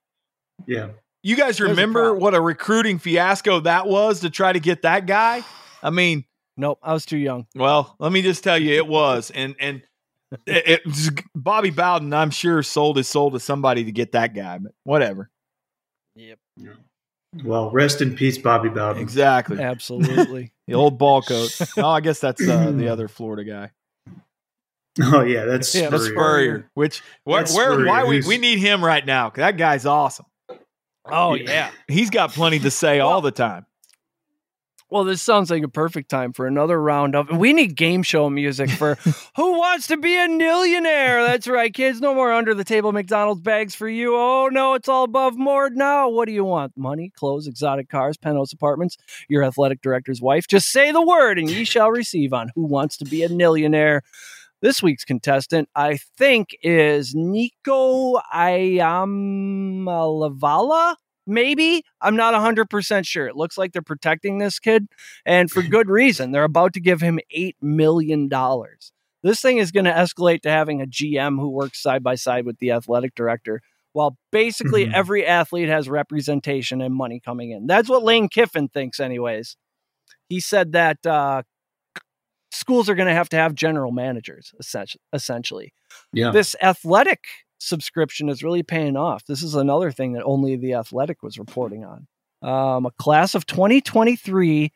Yeah. 0.66 0.90
you 1.24 1.36
guys 1.36 1.58
There's 1.58 1.70
a 1.70 1.72
remember 1.72 2.16
what 2.16 2.34
a 2.34 2.42
recruiting 2.42 2.98
fiasco 3.00 3.60
that 3.62 3.88
was 3.88 4.22
to 4.22 4.30
try 4.30 4.52
to 4.54 4.60
get 4.60 4.82
that 4.82 5.06
guy? 5.06 5.44
I 5.84 5.90
mean, 5.90 6.26
nope, 6.58 6.80
I 6.82 6.94
was 6.94 7.06
too 7.06 7.18
young. 7.18 7.46
well, 7.56 7.96
let 8.00 8.12
me 8.12 8.22
just 8.22 8.44
tell 8.44 8.58
you, 8.58 8.74
it 8.76 8.88
was, 8.88 9.32
and 9.32 9.56
and 9.60 9.84
it, 10.46 10.82
it 10.86 11.24
Bobby 11.36 11.70
Bowden, 11.70 12.14
I'm 12.14 12.30
sure, 12.32 12.64
sold 12.64 12.98
his 12.98 13.08
soul 13.08 13.32
to 13.32 13.40
somebody 13.40 13.84
to 13.86 13.92
get 13.92 14.12
that 14.14 14.34
guy, 14.34 14.58
but 14.58 14.72
whatever. 14.84 15.30
Yep, 16.16 16.40
Well, 17.44 17.72
rest 17.72 18.02
in 18.02 18.16
peace, 18.16 18.38
Bobby 18.38 18.70
Bowden. 18.70 19.02
Exactly, 19.02 19.60
absolutely. 19.60 20.52
the 20.68 20.74
old 20.74 20.98
ball 20.98 21.22
coach. 21.22 21.62
Oh, 21.78 21.90
I 21.90 22.02
guess 22.02 22.20
that's 22.20 22.46
uh, 22.48 22.72
the 22.72 22.90
other 22.90 23.08
Florida 23.10 23.44
guy. 23.44 23.72
Oh 25.02 25.22
yeah, 25.22 25.46
that's 25.46 25.74
Yeah, 25.74 25.90
That's 25.90 26.04
Spurrier. 26.04 26.16
Spurrier. 26.16 26.72
Which 26.74 27.02
where, 27.24 27.40
That's 27.42 27.56
where 27.56 27.72
Spurrier, 27.72 27.88
why 27.88 28.04
we 28.04 28.22
we 28.28 28.38
need 28.38 28.60
him 28.60 28.84
right 28.84 29.06
now? 29.06 29.30
'cause 29.30 29.38
that 29.38 29.56
guy's 29.56 29.86
awesome. 29.86 30.26
oh 31.06 31.34
Yeah. 31.36 31.50
yeah. 31.50 31.72
He's 31.88 32.10
got 32.10 32.32
plenty 32.34 32.60
to 32.60 32.72
say 32.72 33.00
all 33.00 33.22
the 33.22 33.32
time. 33.32 33.66
Well, 34.92 35.06
this 35.06 35.22
sounds 35.22 35.50
like 35.50 35.64
a 35.64 35.70
perfect 35.70 36.10
time 36.10 36.34
for 36.34 36.46
another 36.46 36.78
round 36.80 37.16
of. 37.16 37.30
We 37.30 37.54
need 37.54 37.78
game 37.78 38.04
show 38.04 38.30
music 38.30 38.70
for 38.70 38.96
Who 39.38 39.58
Wants 39.58 39.88
to 39.88 39.96
Be 39.96 40.18
a 40.18 40.28
Millionaire? 40.28 41.24
That's 41.24 41.48
right, 41.48 41.74
kids. 41.74 42.02
No 42.02 42.14
more 42.14 42.34
under 42.34 42.54
the 42.54 42.66
table 42.66 42.92
McDonald's 42.92 43.40
bags 43.40 43.74
for 43.74 43.88
you. 43.88 44.18
Oh, 44.18 44.50
no, 44.52 44.74
it's 44.74 44.90
all 44.90 45.06
above 45.06 45.38
board 45.38 45.78
now. 45.78 46.10
What 46.10 46.26
do 46.26 46.34
you 46.34 46.44
want? 46.44 46.74
Money, 46.76 47.10
clothes, 47.16 47.48
exotic 47.48 47.88
cars, 47.88 48.18
penthouse 48.18 48.52
apartments, 48.52 48.98
your 49.30 49.46
athletic 49.46 49.82
director's 49.82 50.22
wife. 50.22 50.46
Just 50.46 50.70
say 50.74 50.92
the 50.92 51.02
word 51.02 51.40
and 51.40 51.50
ye 51.50 51.64
shall 51.64 51.90
receive 51.90 52.34
on 52.34 52.52
Who 52.54 52.66
Wants 52.66 52.98
to 52.98 53.06
Be 53.06 53.24
a 53.24 53.30
Millionaire. 53.30 54.02
This 54.62 54.84
week's 54.84 55.06
contestant, 55.06 55.70
I 55.74 56.00
think, 56.18 56.50
is 56.64 57.16
Nico 57.16 58.18
Iamaleava. 58.36 59.78
Maybe 61.28 61.84
I'm 62.02 62.16
not 62.16 62.34
100% 62.34 63.06
sure. 63.06 63.28
It 63.28 63.36
looks 63.36 63.58
like 63.58 63.72
they're 63.74 63.82
protecting 63.82 64.38
this 64.40 64.60
kid, 64.60 64.88
and 65.26 65.50
for 65.52 65.62
good 65.78 65.90
reason. 65.90 66.32
They're 66.32 66.44
about 66.44 66.74
to 66.74 66.80
give 66.80 67.02
him 67.02 67.20
$8 67.36 67.56
million. 67.62 68.30
This 69.24 69.40
thing 69.42 69.58
is 69.60 69.72
going 69.72 69.86
to 69.86 69.92
escalate 69.92 70.42
to 70.42 70.50
having 70.50 70.82
a 70.82 70.88
GM 70.88 71.40
who 71.40 71.50
works 71.50 71.82
side 71.82 72.04
by 72.04 72.16
side 72.16 72.46
with 72.46 72.58
the 72.58 72.72
athletic 72.72 73.14
director, 73.14 73.62
while 73.94 74.18
basically 74.32 74.86
Mhm. 74.88 74.94
every 74.94 75.26
athlete 75.28 75.70
has 75.70 75.88
representation 75.88 76.82
and 76.82 76.96
money 76.96 77.20
coming 77.20 77.52
in. 77.52 77.68
That's 77.68 77.88
what 77.88 78.04
Lane 78.04 78.30
Kiffin 78.30 78.68
thinks, 78.70 79.00
anyways. 79.00 79.58
He 80.28 80.40
said 80.40 80.72
that 80.72 81.06
uh, 81.06 81.44
schools 82.52 82.90
are 82.90 82.96
going 82.96 83.08
to 83.08 83.14
have 83.14 83.30
to 83.30 83.38
have 83.38 83.54
general 83.54 83.92
managers, 83.92 84.54
essentially. 84.60 85.02
essentially 85.14 85.74
Yeah. 86.14 86.32
this 86.32 86.56
athletic 86.62 87.20
subscription 87.62 88.28
is 88.28 88.44
really 88.44 88.64
paying 88.64 88.98
off. 88.98 89.24
This 89.26 89.44
is 89.44 89.56
another 89.56 89.92
thing 89.92 90.14
that 90.14 90.24
only 90.24 90.56
the 90.56 90.74
athletic 90.74 91.22
was 91.22 91.38
reporting 91.38 91.86
on. 91.86 92.08
Um, 92.42 92.86
a 92.88 92.92
class 92.92 93.36
of 93.36 93.46
2023 93.46 94.72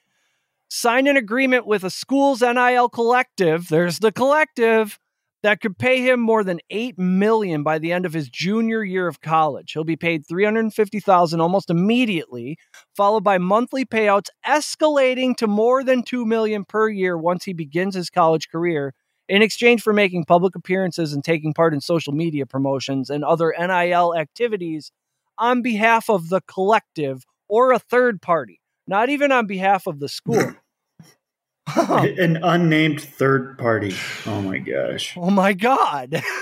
signed 0.70 1.08
an 1.08 1.18
agreement 1.18 1.66
with 1.66 1.84
a 1.84 1.90
school's 1.90 2.42
NIL 2.42 2.90
collective. 2.90 3.70
There's 3.70 4.00
the 4.00 4.12
collective 4.12 5.00
that 5.42 5.62
could 5.62 5.78
pay 5.78 6.02
him 6.02 6.20
more 6.20 6.44
than 6.44 6.60
8 6.70 6.98
million 6.98 7.64
by 7.64 7.80
the 7.80 7.92
end 7.92 8.06
of 8.06 8.14
his 8.14 8.30
junior 8.30 8.84
year 8.84 9.08
of 9.08 9.22
college. 9.22 9.72
He'll 9.72 9.84
be 9.84 9.96
paid 9.96 10.28
350,000 10.28 11.42
almost 11.42 11.70
immediately, 11.70 12.58
followed 12.96 13.24
by 13.24 13.38
monthly 13.38 13.86
payouts 13.86 14.30
escalating 14.46 15.36
to 15.38 15.48
more 15.48 15.84
than 15.84 16.04
2 16.04 16.26
million 16.26 16.66
per 16.66 16.90
year 16.90 17.18
once 17.18 17.46
he 17.46 17.54
begins 17.54 17.96
his 17.96 18.10
college 18.10 18.50
career 18.50 18.94
in 19.28 19.42
exchange 19.42 19.82
for 19.82 19.94
making 19.94 20.26
public 20.26 20.56
appearances 20.56 21.14
and 21.14 21.24
taking 21.24 21.54
part 21.54 21.74
in 21.74 21.82
social 21.82 22.14
media 22.14 22.46
promotions 22.46 23.10
and 23.10 23.24
other 23.24 23.54
NIL 23.58 24.16
activities 24.16 24.92
on 25.38 25.62
behalf 25.62 26.10
of 26.10 26.30
the 26.30 26.42
collective 26.42 27.26
or 27.48 27.72
a 27.72 27.80
third 27.80 28.22
party, 28.22 28.62
not 28.88 29.10
even 29.10 29.32
on 29.32 29.48
behalf 29.48 29.88
of 29.88 30.00
the 30.00 30.10
school. 30.10 30.54
An 31.76 32.38
unnamed 32.44 33.02
third 33.02 33.58
party. 33.58 33.96
Oh 34.26 34.42
my 34.42 34.60
gosh. 34.60 35.18
oh 35.18 35.32
my 35.32 35.54
God. 35.54 36.22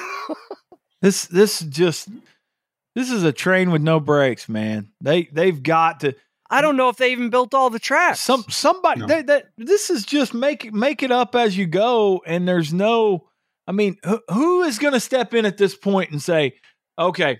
This 1.04 1.26
this 1.26 1.60
just 1.60 2.08
this 2.96 3.12
is 3.12 3.24
a 3.24 3.34
train 3.34 3.72
with 3.72 3.82
no 3.82 4.00
brakes, 4.00 4.48
man. 4.48 4.93
They 5.02 5.24
they've 5.26 5.62
got 5.62 6.00
to 6.00 6.15
I 6.54 6.62
don't 6.62 6.78
know 6.78 6.89
if 6.89 6.98
they 6.98 7.12
even 7.12 7.30
built 7.30 7.54
all 7.54 7.70
the 7.70 7.80
tracks. 7.80 8.20
some 8.20 8.46
somebody 8.50 9.02
No. 9.02 9.08
they, 9.08 9.22
that 9.24 9.46
this 9.58 9.89
is 9.89 10.06
just 10.06 10.34
make 10.34 10.72
make 10.74 11.02
it 11.04 11.12
up 11.12 11.36
as 11.36 11.58
you 11.58 11.66
go 11.66 12.22
and 12.26 12.48
there's 12.48 12.74
no 12.74 13.28
I 13.68 13.72
mean 13.72 13.98
who, 14.06 14.20
who 14.30 14.63
is 14.63 14.78
going 14.80 14.94
to 14.94 15.00
step 15.00 15.34
in 15.34 15.46
at 15.46 15.58
this 15.58 15.76
point 15.76 16.12
and 16.12 16.22
say 16.22 16.54
okay 16.98 17.39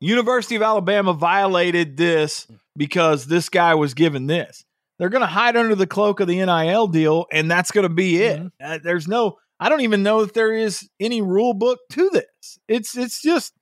University 0.00 0.54
of 0.54 0.62
Alabama 0.62 1.12
violated 1.12 1.96
this 1.96 2.46
because 2.76 3.26
this 3.26 3.48
guy 3.48 3.74
was 3.74 3.94
given 3.94 4.28
this. 4.28 4.64
They're 4.98 5.08
going 5.08 5.22
to 5.22 5.26
hide 5.26 5.56
under 5.56 5.74
the 5.74 5.86
cloak 5.88 6.20
of 6.20 6.28
the 6.28 6.36
NIL 6.44 6.86
deal 6.88 7.26
and 7.32 7.50
that's 7.50 7.70
going 7.72 7.82
to 7.88 7.92
be 7.92 8.22
it. 8.22 8.40
Uh, 8.62 8.78
there's 8.82 9.08
no 9.08 9.38
I 9.60 9.68
don't 9.68 9.80
even 9.80 10.04
know 10.04 10.20
if 10.20 10.34
there 10.34 10.52
is 10.52 10.88
any 11.00 11.20
rule 11.20 11.52
book 11.54 11.80
to 11.90 12.10
this. 12.10 12.58
It's 12.68 12.96
it's 12.96 13.20
just 13.20 13.52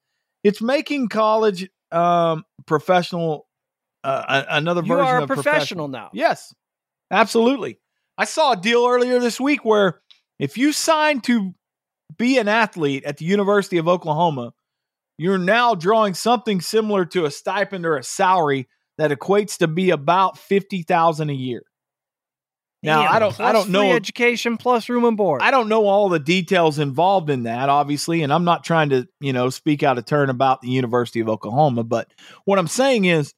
it's 0.44 0.60
making 0.60 1.08
college 1.08 1.68
um 1.92 2.44
professional 2.66 3.45
uh, 4.06 4.44
another 4.50 4.82
you 4.82 4.88
version 4.88 5.06
are 5.06 5.18
a 5.18 5.22
of 5.22 5.28
professional 5.28 5.88
now. 5.88 6.10
Yes, 6.12 6.54
absolutely. 7.10 7.80
I 8.18 8.24
saw 8.24 8.52
a 8.52 8.56
deal 8.56 8.86
earlier 8.86 9.18
this 9.18 9.40
week 9.40 9.64
where 9.64 10.00
if 10.38 10.56
you 10.56 10.72
sign 10.72 11.20
to 11.22 11.54
be 12.16 12.38
an 12.38 12.48
athlete 12.48 13.04
at 13.04 13.18
the 13.18 13.24
University 13.24 13.78
of 13.78 13.88
Oklahoma, 13.88 14.52
you're 15.18 15.38
now 15.38 15.74
drawing 15.74 16.14
something 16.14 16.60
similar 16.60 17.04
to 17.06 17.24
a 17.24 17.30
stipend 17.30 17.84
or 17.84 17.96
a 17.96 18.02
salary 18.02 18.68
that 18.98 19.10
equates 19.10 19.58
to 19.58 19.68
be 19.68 19.90
about 19.90 20.38
fifty 20.38 20.82
thousand 20.82 21.30
a 21.30 21.34
year. 21.34 21.62
Now 22.82 23.02
Damn, 23.02 23.12
I 23.12 23.18
don't 23.18 23.40
I 23.40 23.52
don't 23.52 23.70
know 23.70 23.92
education 23.92 24.56
plus 24.56 24.88
room 24.88 25.04
and 25.04 25.16
board. 25.16 25.42
I 25.42 25.50
don't 25.50 25.68
know 25.68 25.86
all 25.86 26.08
the 26.08 26.18
details 26.18 26.78
involved 26.78 27.30
in 27.30 27.44
that, 27.44 27.68
obviously, 27.68 28.22
and 28.22 28.32
I'm 28.32 28.44
not 28.44 28.64
trying 28.64 28.90
to, 28.90 29.08
you 29.20 29.32
know, 29.32 29.50
speak 29.50 29.82
out 29.82 29.98
of 29.98 30.04
turn 30.04 30.30
about 30.30 30.60
the 30.60 30.68
University 30.68 31.20
of 31.20 31.28
Oklahoma, 31.28 31.82
but 31.84 32.08
what 32.44 32.58
I'm 32.58 32.68
saying 32.68 33.06
is 33.06 33.34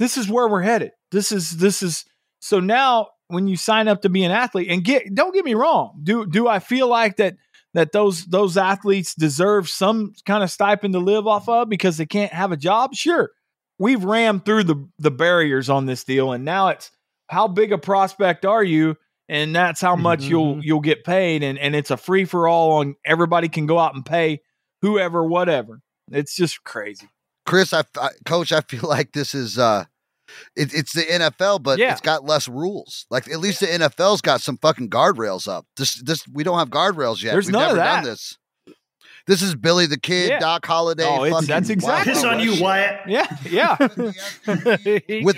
this 0.00 0.16
is 0.16 0.28
where 0.28 0.48
we're 0.48 0.62
headed. 0.62 0.90
This 1.12 1.30
is 1.30 1.58
this 1.58 1.80
is 1.84 2.04
so 2.40 2.58
now 2.58 3.10
when 3.28 3.46
you 3.46 3.56
sign 3.56 3.86
up 3.86 4.02
to 4.02 4.08
be 4.08 4.24
an 4.24 4.32
athlete 4.32 4.68
and 4.68 4.82
get 4.82 5.14
don't 5.14 5.32
get 5.32 5.44
me 5.44 5.54
wrong, 5.54 6.00
do 6.02 6.26
do 6.26 6.48
I 6.48 6.58
feel 6.58 6.88
like 6.88 7.18
that 7.18 7.36
that 7.74 7.92
those 7.92 8.24
those 8.26 8.56
athletes 8.56 9.14
deserve 9.14 9.68
some 9.68 10.12
kind 10.26 10.42
of 10.42 10.50
stipend 10.50 10.94
to 10.94 10.98
live 10.98 11.28
off 11.28 11.48
of 11.48 11.68
because 11.68 11.96
they 11.98 12.06
can't 12.06 12.32
have 12.32 12.50
a 12.50 12.56
job? 12.56 12.94
Sure. 12.94 13.30
We've 13.78 14.02
rammed 14.02 14.44
through 14.44 14.64
the 14.64 14.88
the 14.98 15.12
barriers 15.12 15.70
on 15.70 15.86
this 15.86 16.02
deal 16.02 16.32
and 16.32 16.44
now 16.44 16.68
it's 16.68 16.90
how 17.28 17.46
big 17.46 17.70
a 17.72 17.78
prospect 17.78 18.44
are 18.44 18.64
you 18.64 18.96
and 19.28 19.54
that's 19.54 19.80
how 19.80 19.94
much 19.94 20.24
you'll 20.24 20.56
Mhm. 20.56 20.62
you'll 20.64 20.80
get 20.80 21.04
paid 21.04 21.44
and 21.44 21.56
and 21.58 21.76
it's 21.76 21.92
a 21.92 21.96
free 21.96 22.24
for 22.24 22.48
all 22.48 22.72
on 22.80 22.96
everybody 23.06 23.48
can 23.48 23.66
go 23.66 23.78
out 23.78 23.94
and 23.94 24.04
pay 24.04 24.40
whoever 24.82 25.22
whatever 25.24 25.80
it's 26.10 26.34
just 26.34 26.64
crazy 26.64 27.08
Chris, 27.46 27.72
I, 27.72 27.84
I 27.96 28.10
coach, 28.26 28.52
I 28.52 28.60
feel 28.60 28.82
like 28.88 29.12
this 29.12 29.34
is 29.34 29.58
uh 29.58 29.84
it, 30.56 30.72
it's 30.74 30.92
the 30.92 31.02
NFL, 31.02 31.62
but 31.62 31.78
Yeah. 31.78 31.92
it's 31.92 32.00
got 32.00 32.24
less 32.24 32.48
rules. 32.48 33.06
Like 33.10 33.28
at 33.28 33.38
least 33.40 33.60
the 33.60 33.66
NFL's 33.66 34.20
got 34.20 34.40
some 34.40 34.56
fucking 34.58 34.90
guardrails 34.90 35.48
up. 35.48 35.66
This 35.76 35.94
this 36.02 36.26
we 36.32 36.44
don't 36.44 36.58
have 36.58 36.70
guardrails 36.70 37.22
yet. 37.22 37.32
There's 37.32 37.46
We've 37.46 37.52
none 37.54 37.70
of 37.70 37.76
never 37.76 37.88
done 37.88 38.04
that. 38.04 38.10
this. 38.10 38.36
This 39.26 39.42
is 39.42 39.54
Billy 39.54 39.86
the 39.86 39.98
Kid, 40.00 40.30
Yeah. 40.30 40.38
Doc 40.40 40.66
Holliday. 40.66 41.04
Oh, 41.06 41.28
fucking 41.30 41.46
that's 41.46 41.68
exactly 41.68 42.12
Piss 42.14 42.24
on 42.24 42.40
you, 42.40 42.60
Wyatt. 42.60 43.00
yeah 43.06 43.26
yeah 43.48 43.76
with 43.96 44.16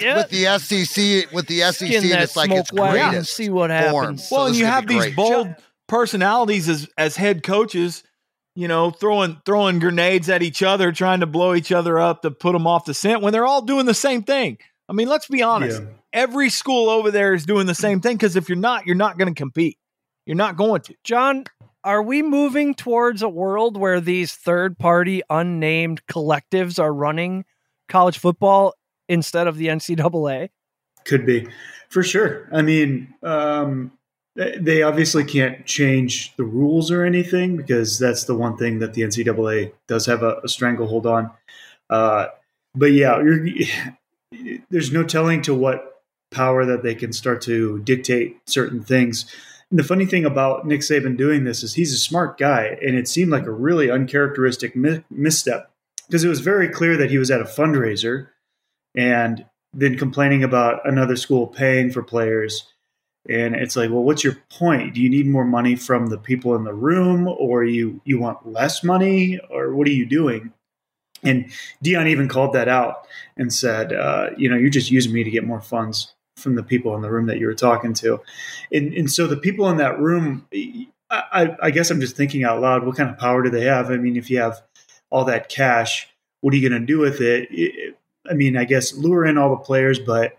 Yeah. 0.01 0.16
with 0.16 0.31
the 0.31 0.59
SEC 0.59 1.33
with 1.33 1.47
the 1.49 1.61
SEC, 1.73 1.91
and 1.93 2.05
it's 2.23 2.37
like 2.37 2.51
it's 2.51 2.73
wagon 2.73 3.01
and 3.01 3.11
greatest. 3.11 3.35
see 3.37 3.51
what 3.51 3.71
form. 3.71 4.05
happens. 4.05 4.29
So 4.29 4.37
well 4.37 4.47
and 4.47 4.57
you 4.57 4.66
have 4.66 4.87
these 4.87 4.99
great. 5.03 5.16
bold 5.16 5.55
personalities 5.89 6.69
as 6.69 6.89
as 6.97 7.16
head 7.16 7.43
coaches 7.43 8.03
you 8.55 8.66
know 8.69 8.91
throwing 8.91 9.37
throwing 9.45 9.79
grenades 9.79 10.31
at 10.31 10.43
each 10.43 10.62
other 10.62 10.91
trying 10.93 11.21
to 11.21 11.27
blow 11.27 11.55
each 11.55 11.71
other 11.73 11.99
up 11.99 12.23
to 12.23 12.31
put 12.31 12.53
them 12.53 12.66
off 12.66 12.85
the 12.87 12.95
scent 12.95 13.21
when 13.21 13.33
they're 13.33 13.45
all 13.47 13.62
doing 13.62 13.85
the 13.85 13.93
same 13.95 14.23
thing 14.23 14.57
i 14.89 14.93
mean 14.93 15.09
let's 15.09 15.28
be 15.28 15.43
honest 15.43 15.80
Yeah. 15.83 15.89
every 16.12 16.49
school 16.51 16.89
over 16.91 17.11
there 17.11 17.35
is 17.35 17.47
doing 17.47 17.66
the 17.66 17.74
same 17.74 18.01
thing 18.01 18.16
because 18.16 18.37
if 18.37 18.49
you're 18.49 18.57
not 18.59 18.87
you're 18.87 18.97
not 18.97 19.18
going 19.18 19.33
to 19.33 19.39
compete 19.39 19.78
you're 20.26 20.37
not 20.37 20.57
going 20.57 20.83
to 20.83 20.95
John, 21.03 21.45
are 21.83 22.01
we 22.03 22.22
moving 22.22 22.74
towards 22.74 23.22
a 23.22 23.28
world 23.28 23.76
where 23.76 24.01
these 24.01 24.33
third 24.35 24.78
party 24.78 25.20
unnamed 25.28 26.07
collectives 26.07 26.78
are 26.78 26.95
running 26.95 27.45
college 27.89 28.18
football 28.18 28.74
instead 29.09 29.49
of 29.49 29.57
the 29.57 29.66
NCAA? 29.66 30.51
Could 31.05 31.26
be, 31.26 31.49
for 31.89 32.05
sure. 32.05 32.49
I 32.53 32.62
mean, 32.62 33.12
um, 33.24 33.91
they 34.37 34.85
obviously 34.85 35.24
can't 35.24 35.66
change 35.66 36.37
the 36.37 36.45
rules 36.45 36.93
or 36.93 37.03
anything 37.03 37.57
because 37.57 37.99
that's 37.99 38.22
the 38.24 38.37
one 38.37 38.57
thing 38.57 38.78
that 38.78 38.95
the 38.95 39.03
NCAA 39.03 39.72
does 39.89 40.07
have 40.07 40.22
a, 40.22 40.37
a 40.45 40.49
stranglehold 40.49 41.05
on. 41.05 41.33
Uh, 41.91 42.26
but 42.76 42.93
yeah, 42.93 43.20
there's 44.70 44.93
no 44.93 45.05
telling 45.05 45.43
to 45.43 45.55
what 45.55 46.03
power 46.30 46.64
that 46.64 46.83
they 46.83 46.95
can 46.95 47.12
start 47.12 47.43
to 47.43 47.78
dictate 47.80 48.37
certain 48.47 48.83
things. 48.83 49.26
And 49.70 49.78
the 49.78 49.85
funny 49.85 50.07
thing 50.07 50.24
about 50.24 50.66
Nick 50.66 50.80
Saban 50.80 51.16
doing 51.16 51.45
this 51.45 51.62
is 51.62 51.74
he's 51.74 51.93
a 51.93 51.99
smart 51.99 52.39
guy, 52.39 52.78
and 52.83 52.97
it 52.97 53.09
seemed 53.09 53.30
like 53.30 53.47
a 53.47 53.51
really 53.51 53.91
uncharacteristic 53.91 54.76
mi- 54.76 55.05
misstep 55.11 55.70
because 56.07 56.24
it 56.24 56.28
was 56.28 56.41
very 56.41 56.68
clear 56.68 56.97
that 56.97 57.11
he 57.11 57.18
was 57.18 57.30
at 57.30 57.41
a 57.41 57.45
fundraiser 57.45 58.28
and 58.95 59.47
then 59.72 59.97
complaining 59.97 60.45
about 60.45 60.87
another 60.87 61.16
school 61.16 61.47
paying 61.47 61.91
for 61.91 62.03
players. 62.03 62.66
And 63.28 63.55
it's 63.55 63.76
like, 63.76 63.91
well, 63.91 64.03
what's 64.03 64.24
your 64.24 64.37
point? 64.51 64.95
Do 64.95 65.01
you 65.01 65.09
need 65.09 65.26
more 65.26 65.45
money 65.45 65.76
from 65.76 66.09
the 66.09 66.18
people 66.18 66.57
in 66.57 66.64
the 66.64 66.74
room, 66.74 67.28
or 67.28 67.64
you 67.64 68.01
you 68.05 68.18
want 68.18 68.47
less 68.47 68.83
money, 68.83 69.39
or 69.49 69.74
what 69.74 69.87
are 69.87 69.93
you 69.93 70.07
doing? 70.07 70.53
And 71.23 71.51
Deion 71.85 72.09
even 72.09 72.29
called 72.29 72.53
that 72.55 72.68
out 72.68 73.07
and 73.37 73.53
said, 73.53 73.93
uh, 73.93 74.31
you 74.37 74.49
know, 74.49 74.57
you're 74.57 74.70
just 74.70 74.91
using 74.91 75.12
me 75.12 75.25
to 75.25 75.31
get 75.31 75.47
more 75.47 75.61
funds 75.61 76.14
from 76.37 76.57
the 76.57 76.62
people 76.62 76.95
in 76.97 77.03
the 77.03 77.11
room 77.11 77.27
that 77.27 77.39
you 77.39 77.47
were 77.47 77.55
talking 77.55 77.95
to. 77.95 78.20
And, 78.73 78.93
and 78.95 79.11
so 79.11 79.27
the 79.27 79.37
people 79.37 79.68
in 79.68 79.77
that 79.77 80.01
room, 80.01 80.47
I, 81.11 81.57
I 81.62 81.70
guess 81.70 81.91
I'm 81.91 82.01
just 82.01 82.16
thinking 82.16 82.45
out 82.45 82.61
loud, 82.61 82.85
what 82.85 82.97
kind 82.97 83.11
of 83.11 83.18
power 83.18 83.43
do 83.43 83.51
they 83.51 83.64
have? 83.64 83.91
I 83.91 83.97
mean, 83.97 84.16
if 84.16 84.31
you 84.31 84.41
have 84.41 84.61
all 85.11 85.25
that 85.27 85.49
cash, 85.49 86.09
what 86.41 86.53
are 86.55 86.57
you 86.57 86.68
going 86.68 86.81
to 86.81 86.87
do 86.87 86.99
with 86.99 87.20
it? 87.20 87.97
I 88.29 88.35
mean, 88.35 88.57
I 88.57 88.64
guess 88.64 88.95
lure 88.95 89.25
in 89.25 89.39
all 89.39 89.51
the 89.51 89.57
players, 89.57 89.99
but 89.99 90.39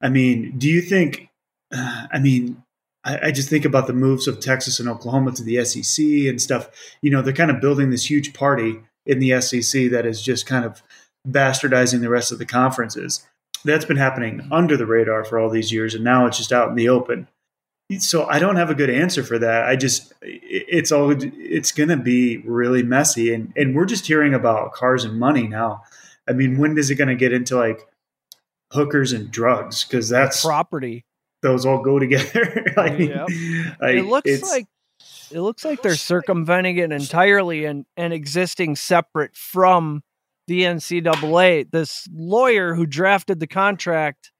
I 0.00 0.08
mean, 0.08 0.58
do 0.58 0.68
you 0.68 0.80
think, 0.80 1.28
I 1.72 2.18
mean, 2.20 2.62
I, 3.02 3.30
just 3.30 3.48
think 3.48 3.64
about 3.64 3.86
the 3.86 3.94
moves 3.94 4.28
of 4.28 4.40
Texas 4.40 4.78
and 4.78 4.88
Oklahoma 4.88 5.32
to 5.32 5.42
the 5.42 5.64
SEC 5.64 6.04
and 6.04 6.40
stuff. 6.40 6.68
You 7.00 7.10
know, 7.10 7.22
they're 7.22 7.32
kind 7.32 7.50
of 7.50 7.60
building 7.60 7.88
this 7.88 8.10
huge 8.10 8.34
party 8.34 8.80
in 9.10 9.18
the 9.18 9.40
SEC 9.40 9.90
that 9.90 10.06
is 10.06 10.22
just 10.22 10.46
kind 10.46 10.64
of 10.64 10.82
bastardizing 11.28 12.00
the 12.00 12.08
rest 12.08 12.32
of 12.32 12.38
the 12.38 12.46
conferences. 12.46 13.26
That's 13.64 13.84
been 13.84 13.96
happening 13.96 14.38
mm-hmm. 14.38 14.52
under 14.52 14.76
the 14.76 14.86
radar 14.86 15.24
for 15.24 15.38
all 15.38 15.50
these 15.50 15.72
years, 15.72 15.94
and 15.94 16.04
now 16.04 16.26
it's 16.26 16.38
just 16.38 16.52
out 16.52 16.68
in 16.68 16.76
the 16.76 16.88
open. 16.88 17.28
So 17.98 18.24
I 18.26 18.38
don't 18.38 18.56
have 18.56 18.70
a 18.70 18.74
good 18.74 18.88
answer 18.88 19.24
for 19.24 19.38
that. 19.40 19.64
I 19.64 19.74
just 19.74 20.12
it's 20.22 20.92
all 20.92 21.12
it's 21.20 21.72
going 21.72 21.88
to 21.88 21.96
be 21.96 22.38
really 22.38 22.82
messy, 22.82 23.34
and 23.34 23.52
and 23.56 23.74
we're 23.74 23.84
just 23.84 24.06
hearing 24.06 24.32
about 24.32 24.72
cars 24.72 25.04
and 25.04 25.18
money 25.18 25.48
now. 25.48 25.82
I 26.28 26.32
mean, 26.32 26.58
when 26.58 26.78
is 26.78 26.90
it 26.90 26.94
going 26.94 27.08
to 27.08 27.16
get 27.16 27.32
into 27.32 27.56
like 27.56 27.86
hookers 28.72 29.12
and 29.12 29.30
drugs? 29.30 29.84
Because 29.84 30.08
that's 30.08 30.44
property. 30.44 31.04
Those 31.42 31.66
all 31.66 31.82
go 31.82 31.98
together. 31.98 32.72
I 32.76 32.90
mean, 32.90 33.08
yep. 33.08 33.26
I, 33.80 33.90
it 33.90 34.06
looks 34.06 34.42
like 34.42 34.68
it 35.32 35.40
looks 35.40 35.64
like 35.64 35.82
they're 35.82 35.94
circumventing 35.94 36.78
it 36.78 36.92
entirely 36.92 37.64
and, 37.64 37.86
and 37.96 38.12
existing 38.12 38.76
separate 38.76 39.36
from 39.36 40.02
the 40.46 40.62
NCAA. 40.62 41.70
This 41.70 42.08
lawyer 42.12 42.74
who 42.74 42.86
drafted 42.86 43.40
the 43.40 43.46
contract 43.46 44.32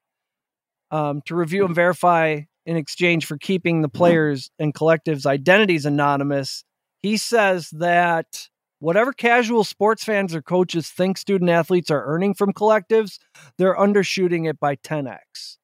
um, 0.91 1.21
to 1.25 1.35
review 1.35 1.65
and 1.65 1.73
verify 1.73 2.41
in 2.65 2.77
exchange 2.77 3.25
for 3.25 3.37
keeping 3.37 3.81
the 3.81 3.89
players 3.89 4.51
and 4.59 4.73
collectives' 4.73 5.25
identities 5.25 5.85
anonymous, 5.85 6.63
he 7.01 7.17
says 7.17 7.69
that 7.71 8.49
whatever 8.79 9.13
casual 9.13 9.63
sports 9.63 10.03
fans 10.03 10.35
or 10.35 10.41
coaches 10.41 10.89
think 10.89 11.17
student 11.17 11.49
athletes 11.49 11.89
are 11.89 12.05
earning 12.05 12.33
from 12.33 12.53
collectives, 12.53 13.17
they're 13.57 13.75
undershooting 13.75 14.49
it 14.49 14.59
by 14.59 14.75
10x. 14.75 15.57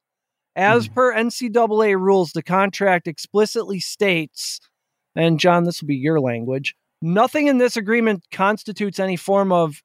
As 0.56 0.88
mm. 0.88 0.94
per 0.96 1.14
NCAA 1.14 2.00
rules, 2.00 2.32
the 2.32 2.42
contract 2.42 3.08
explicitly 3.08 3.80
states 3.80 4.60
and 5.18 5.40
John, 5.40 5.64
this 5.64 5.82
will 5.82 5.88
be 5.88 5.96
your 5.96 6.20
language. 6.20 6.76
Nothing 7.02 7.48
in 7.48 7.58
this 7.58 7.76
agreement 7.76 8.24
constitutes 8.32 9.00
any 9.00 9.16
form 9.16 9.52
of 9.52 9.82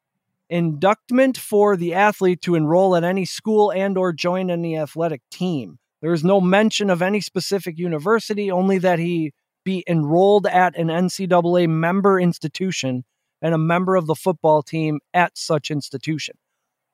inductment 0.51 1.39
for 1.39 1.77
the 1.77 1.95
athlete 1.95 2.43
to 2.43 2.55
enroll 2.55 2.95
at 2.95 3.03
any 3.03 3.25
school 3.25 3.73
and 3.73 3.97
or 3.97 4.13
join 4.13 4.51
any 4.51 4.79
athletic 4.79 5.23
team. 5.31 5.79
There 6.03 6.13
is 6.13 6.23
no 6.23 6.41
mention 6.41 6.91
of 6.91 7.01
any 7.01 7.21
specific 7.21 7.79
university, 7.79 8.51
only 8.51 8.79
that 8.79 8.99
he 8.99 9.33
be 9.65 9.85
enrolled 9.89 10.47
at 10.47 10.77
an 10.77 10.89
NCAA 10.89 11.69
member 11.69 12.21
institution 12.21 13.05
and 13.41 13.55
a 13.55 13.59
member 13.59 13.97
of 13.97 14.07
the 14.07 14.15
football 14.15 14.63
team 14.63 15.01
at 15.15 15.39
such 15.39 15.71
institution. 15.71 16.37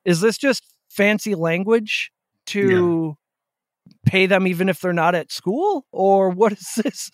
Is 0.05 0.21
this 0.21 0.37
just 0.37 0.63
fancy 0.89 1.35
language 1.35 2.11
to 2.47 3.17
yeah. 3.85 3.93
pay 4.09 4.25
them 4.27 4.47
even 4.47 4.69
if 4.69 4.79
they're 4.79 4.93
not 4.93 5.15
at 5.15 5.31
school? 5.31 5.85
Or 5.91 6.29
what 6.29 6.53
is 6.53 6.71
this? 6.77 7.11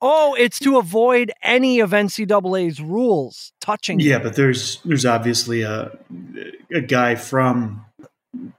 Oh, 0.00 0.36
it's 0.38 0.60
to 0.60 0.78
avoid 0.78 1.32
any 1.42 1.80
of 1.80 1.90
NCAA's 1.90 2.80
rules 2.80 3.52
touching. 3.60 3.98
Yeah, 3.98 4.18
but 4.18 4.36
there's 4.36 4.80
there's 4.84 5.04
obviously 5.04 5.62
a 5.62 5.96
a 6.72 6.80
guy 6.80 7.16
from 7.16 7.84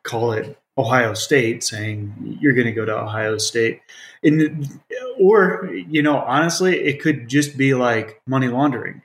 call 0.04 0.34
it 0.34 0.58
Ohio 0.78 1.14
State 1.14 1.64
saying 1.64 2.38
you're 2.42 2.54
going 2.54 2.68
to 2.68 2.74
go 2.74 2.86
to 2.86 2.98
Ohio 2.98 3.38
State, 3.38 3.82
and 4.22 4.80
or 5.20 5.70
you 5.74 6.02
know 6.02 6.18
honestly, 6.18 6.78
it 6.78 7.02
could 7.02 7.30
just 7.30 7.58
be 7.58 7.74
like 7.74 8.22
money 8.26 8.48
laundering. 8.48 9.02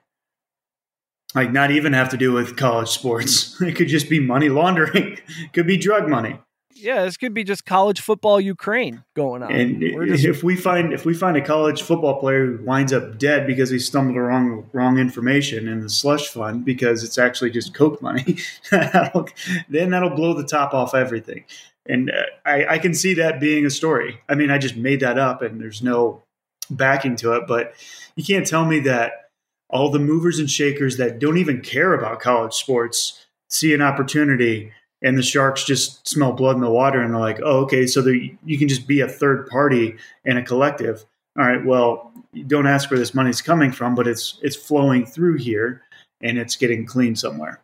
Like 1.37 1.53
not 1.53 1.73
even 1.73 1.93
have 1.93 2.11
to 2.11 2.17
do 2.17 2.33
with 2.33 2.57
college 2.57 2.89
sports. 2.89 3.61
It 3.61 3.77
could 3.77 3.89
just 3.89 4.09
be 4.09 4.21
money 4.21 4.49
laundering. 4.49 5.19
it 5.19 5.53
could 5.53 5.67
be 5.67 5.77
drug 5.77 6.09
money 6.09 6.39
yeah, 6.75 7.05
this 7.05 7.17
could 7.17 7.35
be 7.35 7.45
just 7.45 7.65
college 7.65 8.01
football 8.01 8.41
Ukraine 8.41 9.05
going 9.15 9.43
on. 9.43 9.53
And 9.53 9.81
just... 10.09 10.25
if 10.25 10.43
we 10.43 10.57
find 10.57 10.93
if 10.93 11.05
we 11.05 11.15
find 11.15 11.37
a 11.37 11.41
college 11.41 11.83
football 11.83 12.19
player 12.19 12.47
who 12.47 12.65
winds 12.65 12.93
up 12.93 13.19
dead 13.19 13.47
because 13.47 13.71
he 13.71 13.79
stumbled 13.79 14.17
wrong 14.17 14.69
wrong 14.73 14.99
information 14.99 15.69
in 15.69 15.81
the 15.81 15.89
slush 15.89 16.29
fund 16.29 16.65
because 16.65 17.05
it's 17.05 17.19
actually 17.19 17.51
just 17.51 17.75
coke 17.75 18.03
money, 18.03 18.39
then 18.71 19.91
that'll 19.91 20.11
blow 20.11 20.35
the 20.35 20.47
top 20.47 20.75
off 20.75 20.95
everything. 20.95 21.45
And 21.87 22.11
uh, 22.11 22.23
I, 22.45 22.67
I 22.67 22.79
can 22.79 22.95
see 22.95 23.15
that 23.15 23.41
being 23.41 23.67
a 23.67 23.71
story. 23.71 24.21
I 24.29 24.35
mean, 24.35 24.51
I 24.51 24.59
just 24.59 24.77
made 24.77 25.01
that 25.01 25.19
up, 25.19 25.43
and 25.43 25.61
there's 25.61 25.83
no 25.83 26.23
backing 26.71 27.17
to 27.17 27.35
it. 27.35 27.47
But 27.47 27.75
you 28.17 28.25
can't 28.25 28.47
tell 28.47 28.65
me 28.65 28.81
that 28.81 29.31
all 29.69 29.91
the 29.91 29.99
movers 29.99 30.39
and 30.39 30.51
shakers 30.51 30.97
that 30.97 31.19
don't 31.19 31.39
even 31.39 31.61
care 31.61 31.95
about 31.95 32.21
college 32.21 32.55
sports 32.55 33.27
see 33.49 33.75
an 33.75 33.83
opportunity 33.83 34.73
and 35.05 35.19
the 35.19 35.23
sharks 35.23 35.63
just 35.65 36.09
smell 36.09 36.33
blood 36.33 36.57
in 36.57 36.63
the 36.63 36.71
water 36.71 37.01
and 37.01 37.13
they're 37.13 37.21
like, 37.21 37.39
oh, 37.45 37.59
okay, 37.59 37.87
so 37.87 38.01
you 38.09 38.59
can 38.59 38.69
just 38.69 38.89
be 38.89 39.01
a 39.01 39.07
third 39.07 39.47
party 39.49 39.97
and 40.25 40.39
a 40.39 40.43
collective. 40.43 41.05
All 41.39 41.45
right, 41.45 41.65
well, 41.65 42.11
don't 42.47 42.67
ask 42.67 42.91
where 42.91 42.99
this 42.99 43.15
money's 43.15 43.43
coming 43.43 43.71
from, 43.71 43.95
but 43.95 44.09
it's 44.09 44.39
it's 44.43 44.57
flowing 44.57 45.05
through 45.05 45.37
here 45.37 45.83
and 46.23 46.39
it's 46.39 46.57
getting 46.57 46.87
clean 46.87 47.15
somewhere. 47.15 47.61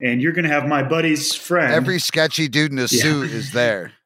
And 0.00 0.20
you're 0.20 0.32
going 0.32 0.44
to 0.44 0.50
have 0.50 0.66
my 0.66 0.82
buddy's 0.82 1.34
friend. 1.34 1.72
Every 1.72 1.98
sketchy 1.98 2.48
dude 2.48 2.72
in 2.72 2.78
a 2.78 2.82
yeah. 2.82 3.02
suit 3.02 3.30
is 3.30 3.52
there. 3.52 3.92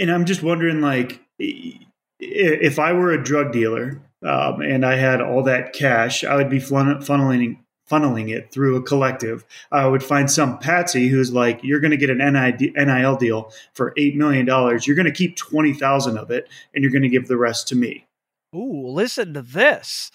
And 0.00 0.10
I'm 0.10 0.24
just 0.24 0.42
wondering, 0.42 0.80
like, 0.80 1.20
if 1.38 2.78
I 2.78 2.94
were 2.94 3.12
a 3.12 3.22
drug 3.22 3.52
dealer 3.52 4.00
um, 4.24 4.62
and 4.62 4.86
I 4.86 4.96
had 4.96 5.20
all 5.20 5.42
that 5.42 5.74
cash, 5.74 6.24
I 6.24 6.34
would 6.34 6.48
be 6.48 6.58
funneling 6.58 7.58
funneling 7.90 8.34
it 8.34 8.52
through 8.52 8.76
a 8.76 8.82
collective, 8.82 9.44
I 9.70 9.86
would 9.86 10.02
find 10.02 10.30
some 10.30 10.58
patsy 10.58 11.08
who's 11.08 11.32
like, 11.32 11.60
"You're 11.62 11.80
going 11.80 11.90
to 11.90 11.96
get 11.96 12.10
an 12.10 12.18
NIL 12.18 13.16
deal 13.16 13.52
for 13.74 13.92
eight 13.96 14.16
million 14.16 14.46
dollars. 14.46 14.86
You're 14.86 14.96
going 14.96 15.06
to 15.06 15.12
keep 15.12 15.36
twenty 15.36 15.72
thousand 15.72 16.18
of 16.18 16.30
it, 16.30 16.48
and 16.74 16.82
you're 16.82 16.92
going 16.92 17.02
to 17.02 17.08
give 17.08 17.28
the 17.28 17.36
rest 17.36 17.68
to 17.68 17.76
me." 17.76 18.06
Ooh, 18.54 18.88
listen 18.88 19.34
to 19.34 19.42
this! 19.42 20.10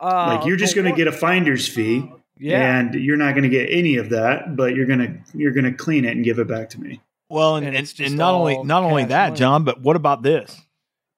Uh, 0.00 0.36
like 0.36 0.46
you're 0.46 0.56
just 0.56 0.74
going 0.74 0.90
to 0.90 0.96
get 0.96 1.08
a 1.08 1.12
finder's 1.12 1.66
fee, 1.66 2.10
yeah. 2.38 2.78
and 2.78 2.94
you're 2.94 3.16
not 3.16 3.32
going 3.32 3.44
to 3.44 3.48
get 3.48 3.68
any 3.70 3.96
of 3.96 4.10
that, 4.10 4.56
but 4.56 4.74
you're 4.74 4.86
going 4.86 4.98
to 4.98 5.38
you're 5.38 5.52
going 5.52 5.64
to 5.64 5.72
clean 5.72 6.04
it 6.04 6.14
and 6.16 6.24
give 6.24 6.38
it 6.38 6.48
back 6.48 6.70
to 6.70 6.80
me. 6.80 7.00
Well, 7.28 7.56
and, 7.56 7.66
and, 7.66 7.94
and 7.98 8.16
not 8.16 8.34
only 8.34 8.62
not 8.62 8.84
only 8.84 9.04
that, 9.06 9.28
money. 9.28 9.38
John, 9.38 9.64
but 9.64 9.80
what 9.80 9.96
about 9.96 10.22
this? 10.22 10.60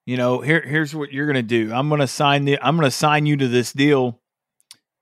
You 0.07 0.17
know, 0.17 0.41
here 0.41 0.63
here's 0.63 0.95
what 0.95 1.13
you're 1.13 1.27
going 1.27 1.37
to 1.37 1.43
do. 1.43 1.73
I'm 1.73 1.89
going 1.89 2.01
to 2.01 2.07
sign 2.07 2.45
the 2.45 2.59
I'm 2.63 2.77
going 2.77 2.87
to 2.87 2.91
sign 2.91 3.27
you 3.27 3.37
to 3.37 3.49
this 3.49 3.73
deal 3.73 4.19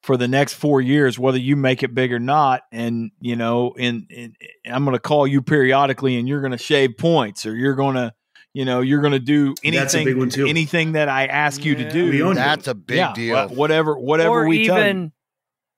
for 0.07 0.17
the 0.17 0.29
next 0.29 0.55
four 0.55 0.81
years, 0.81 1.19
whether 1.19 1.37
you 1.37 1.57
make 1.57 1.83
it 1.83 1.93
big 1.93 2.13
or 2.13 2.21
not. 2.21 2.63
And, 2.71 3.11
you 3.21 3.35
know, 3.35 3.75
and, 3.77 4.07
and 4.17 4.37
I'm 4.65 4.85
going 4.85 4.95
to 4.95 5.01
call 5.01 5.27
you 5.27 5.43
periodically 5.43 6.17
and 6.17 6.29
you're 6.29 6.41
going 6.41 6.53
to 6.53 6.59
shave 6.59 6.97
points 6.97 7.45
or 7.45 7.57
you're 7.57 7.75
going 7.75 7.97
to, 7.97 8.15
you 8.55 8.65
know, 8.65 8.83
you're 8.83 9.01
going 9.01 9.15
to 9.15 9.19
do 9.19 9.57
anything, 9.65 10.07
anything 10.47 10.93
that 10.93 11.09
I 11.09 11.27
ask 11.27 11.59
yeah. 11.59 11.71
you 11.71 11.75
to 11.75 11.91
do. 11.91 12.35
That's 12.35 12.69
a 12.69 12.75
big 12.77 12.99
yeah, 12.99 13.15
deal. 13.15 13.49
Whatever, 13.49 13.99
whatever 13.99 14.43
or 14.45 14.47
we 14.47 14.61
even, 14.61 15.11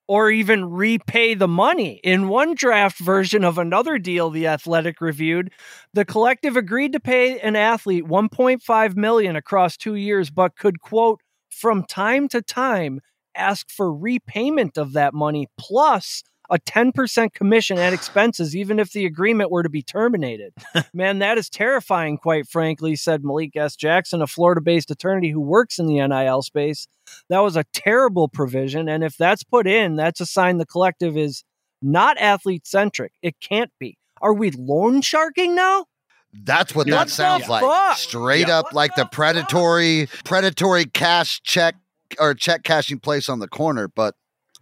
or 0.07 0.31
even 0.31 0.67
repay 0.67 1.33
the 1.33 1.49
money. 1.49 1.99
In 2.05 2.29
one 2.29 2.55
draft 2.55 2.99
version 2.99 3.45
of 3.45 3.57
another 3.57 3.97
deal 3.97 4.29
the 4.29 4.47
Athletic 4.47 5.01
reviewed, 5.01 5.51
the 5.95 6.05
collective 6.05 6.55
agreed 6.55 6.93
to 6.93 7.01
pay 7.01 7.41
an 7.41 7.57
athlete 7.57 8.05
1.5 8.05 8.95
million 8.95 9.37
across 9.37 9.79
2 9.79 9.95
years 9.95 10.29
but 10.29 10.55
could 10.55 10.83
quote 10.83 11.23
from 11.49 11.83
time 11.85 12.29
to 12.29 12.43
time 12.43 13.01
ask 13.39 13.71
for 13.71 13.93
repayment 13.93 14.77
of 14.77 14.93
that 14.95 15.15
money 15.15 15.49
plus 15.59 16.23
a 16.51 16.59
10% 16.59 17.35
commission 17.35 17.79
at 17.79 17.93
expenses, 17.99 18.57
even 18.57 18.79
if 18.79 18.93
the 18.93 19.05
agreement 19.05 19.51
were 19.51 19.63
to 19.63 19.69
be 19.69 19.83
terminated. 19.83 20.53
Man, 20.95 21.19
that 21.19 21.37
is 21.39 21.51
terrifying, 21.51 22.17
quite 22.17 22.49
frankly, 22.49 22.97
said 22.97 23.23
Malik 23.23 23.55
S. 23.55 23.77
Jackson, 23.77 24.23
a 24.23 24.27
Florida 24.27 24.61
based 24.63 24.91
attorney 24.91 25.31
who 25.31 25.41
works 25.41 25.79
in 25.79 25.87
the 25.87 26.07
NIL 26.07 26.41
space. 26.43 26.87
That 27.29 27.41
was 27.41 27.57
a 27.57 27.65
terrible 27.75 28.29
provision. 28.29 28.89
And 28.89 29.05
if 29.05 29.17
that's 29.17 29.45
put 29.45 29.67
in, 29.67 29.97
that's 29.97 30.21
a 30.21 30.27
sign 30.27 30.57
the 30.59 30.67
collective 30.67 31.17
is 31.17 31.45
not 31.83 32.17
athlete 32.19 32.67
centric. 32.67 33.13
It 33.23 33.37
can't 33.41 33.71
be. 33.79 33.99
Are 34.21 34.33
we 34.35 34.51
loan 34.51 35.01
sharking 35.03 35.55
now? 35.55 35.85
That's 36.33 36.75
what 36.75 36.87
Yeah. 36.87 36.97
that 36.97 37.11
sounds 37.11 37.49
like. 37.49 37.63
fuck? 37.63 37.97
Straight 37.99 38.49
Yeah. 38.49 38.59
up 38.61 38.73
like 38.73 38.95
the 38.97 39.07
predatory 39.07 40.09
predatory 40.25 40.85
cash 40.87 41.41
check 41.43 41.75
or 42.19 42.35
check 42.35 42.63
cashing 42.63 42.99
place 42.99 43.29
on 43.29 43.39
the 43.39 43.49
corner, 43.49 43.89
but 43.89 44.15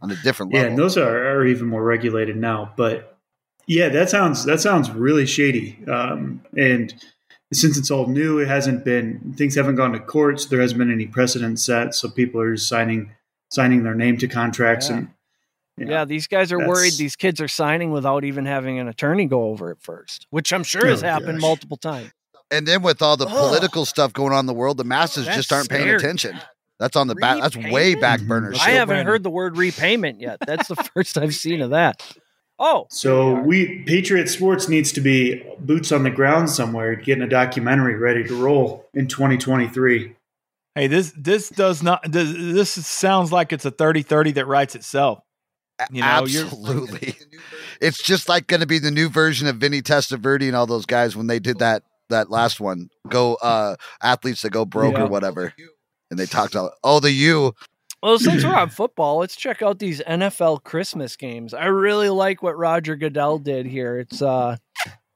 on 0.02 0.10
a 0.10 0.16
different 0.22 0.52
Yeah, 0.52 0.58
level. 0.62 0.70
and 0.70 0.78
those 0.78 0.96
are, 0.98 1.28
are 1.38 1.46
even 1.46 1.66
more 1.68 1.82
regulated 1.84 2.36
now. 2.36 2.72
But 2.76 3.18
yeah, 3.66 3.88
that 3.88 4.10
sounds 4.10 4.44
that 4.44 4.60
sounds 4.60 4.90
really 4.90 5.26
shady. 5.26 5.78
Um, 5.90 6.42
and 6.56 6.92
since 7.52 7.78
it's 7.78 7.90
all 7.90 8.06
new, 8.06 8.38
it 8.38 8.48
hasn't 8.48 8.84
been 8.84 9.34
things 9.36 9.54
haven't 9.54 9.76
gone 9.76 9.92
to 9.92 10.00
courts. 10.00 10.46
There 10.46 10.60
hasn't 10.60 10.78
been 10.78 10.92
any 10.92 11.06
precedent 11.06 11.60
set, 11.60 11.94
so 11.94 12.08
people 12.10 12.40
are 12.40 12.54
just 12.54 12.68
signing 12.68 13.12
signing 13.50 13.84
their 13.84 13.94
name 13.94 14.18
to 14.18 14.26
contracts 14.28 14.90
Yeah. 14.90 14.96
and 14.96 15.08
Yeah, 15.78 16.04
these 16.04 16.26
guys 16.26 16.52
are 16.52 16.58
worried 16.58 16.94
these 16.94 17.16
kids 17.16 17.40
are 17.40 17.48
signing 17.48 17.90
without 17.92 18.24
even 18.24 18.44
having 18.46 18.78
an 18.78 18.88
attorney 18.88 19.26
go 19.26 19.44
over 19.44 19.70
it 19.70 19.78
first, 19.80 20.26
which 20.30 20.52
I'm 20.52 20.64
sure 20.64 20.86
has 20.86 21.02
Oh, 21.02 21.06
happened 21.06 21.34
gosh. 21.38 21.42
multiple 21.42 21.76
times. 21.76 22.10
and 22.50 22.66
then 22.66 22.82
with 22.82 23.02
all 23.02 23.16
the 23.16 23.26
Ugh. 23.26 23.32
political 23.36 23.84
stuff 23.84 24.12
going 24.12 24.32
on 24.32 24.40
in 24.40 24.46
the 24.46 24.54
world, 24.54 24.76
the 24.78 24.84
masses 24.84 25.24
That's 25.26 25.36
just 25.36 25.52
aren't 25.52 25.68
paying 25.68 25.82
scary. 25.82 25.96
attention. 25.96 26.38
That's 26.78 26.96
on 26.96 27.06
the 27.08 27.14
back. 27.14 27.40
That's 27.40 27.56
way 27.56 27.94
back 27.94 28.20
burner. 28.22 28.52
Mhm. 28.52 28.60
I 28.60 28.70
haven't 28.70 28.88
Brandon. 28.88 29.06
heard 29.06 29.22
the 29.22 29.30
word 29.30 29.56
repayment 29.56 30.20
yet. 30.20 30.38
That's 30.46 30.68
the 30.68 30.76
first 30.94 31.16
I've 31.16 31.34
seen 31.34 31.60
of 31.62 31.70
that. 31.70 32.02
Oh, 32.58 32.86
So 32.90 33.34
we 33.40 33.82
Patriot 33.86 34.28
Sports 34.28 34.68
needs 34.68 34.90
to 34.92 35.00
be 35.02 35.42
boots 35.58 35.92
on 35.92 36.04
the 36.04 36.10
ground 36.10 36.48
somewhere, 36.50 36.94
getting 36.94 37.22
a 37.22 37.28
documentary 37.28 37.96
ready 37.96 38.24
to 38.24 38.34
roll 38.34 38.86
in 38.94 39.08
2023. 39.08 40.14
Hey, 40.74 40.86
this 40.86 41.12
this 41.16 41.48
does 41.50 41.82
not 41.82 42.02
does, 42.10 42.32
this 42.32 42.70
sounds 42.86 43.30
like 43.32 43.52
it's 43.52 43.64
a 43.66 43.70
30-30 43.70 44.34
that 44.34 44.46
writes 44.46 44.74
itself. 44.74 45.20
You 45.90 46.00
know, 46.00 46.24
you're- 46.24 46.44
Absolutely. 46.46 47.16
It's 47.82 48.02
just 48.02 48.28
like 48.30 48.46
going 48.46 48.60
to 48.60 48.66
be 48.66 48.78
the 48.78 48.90
new 48.90 49.10
version 49.10 49.46
of 49.48 49.56
Vinny 49.56 49.82
Testaverde 49.82 50.46
and 50.46 50.56
all 50.56 50.66
those 50.66 50.86
guys 50.86 51.14
when 51.14 51.26
they 51.26 51.38
did 51.38 51.58
that 51.58 51.82
that 52.08 52.30
last 52.30 52.58
one. 52.60 52.88
Go 53.08 53.34
uh 53.34 53.76
athletes 54.02 54.40
that 54.42 54.50
go 54.50 54.64
broke 54.64 54.94
Yeah. 54.94 55.02
or 55.02 55.06
whatever. 55.08 55.52
And 56.10 56.18
they 56.18 56.26
talked 56.26 56.54
about 56.54 56.72
oh 56.84 57.00
the 57.00 57.10
U. 57.12 57.54
well, 58.02 58.18
since 58.18 58.44
we're 58.44 58.54
on 58.54 58.68
football, 58.70 59.18
let's 59.18 59.36
check 59.36 59.62
out 59.62 59.78
these 59.78 60.00
NFL 60.02 60.62
Christmas 60.62 61.16
games. 61.16 61.52
I 61.54 61.66
really 61.66 62.10
like 62.10 62.42
what 62.42 62.56
Roger 62.56 62.96
Goodell 62.96 63.38
did 63.38 63.66
here. 63.66 63.98
It's 63.98 64.22
uh 64.22 64.56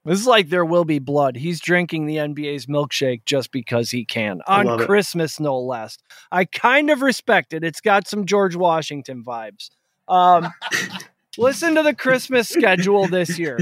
this 0.05 0.18
is 0.18 0.26
like 0.26 0.49
there 0.49 0.64
will 0.64 0.84
be 0.86 0.99
blood. 0.99 1.36
He's 1.36 1.61
drinking 1.61 2.07
the 2.07 2.16
NBA's 2.16 2.66
milkshake 2.66 3.24
just 3.26 3.53
because 3.53 3.91
he 3.91 4.05
can 4.05 4.41
on 4.47 4.66
love 4.66 4.80
it. 4.80 4.86
Christmas, 4.86 5.38
no 5.38 5.59
less. 5.59 5.99
I 6.32 6.47
kind 6.47 6.91
of 6.91 7.03
respect 7.03 7.53
it. 7.53 7.62
It's 7.62 7.82
got 7.82 8.09
some 8.09 8.24
George 8.24 8.57
Washington 8.57 9.22
vibes. 9.22 9.68
Um, 10.09 10.53
listen 11.38 11.74
to 11.74 11.82
the 11.82 11.95
Christmas 11.95 12.49
schedule 12.49 13.09
this 13.09 13.38
year. 13.38 13.59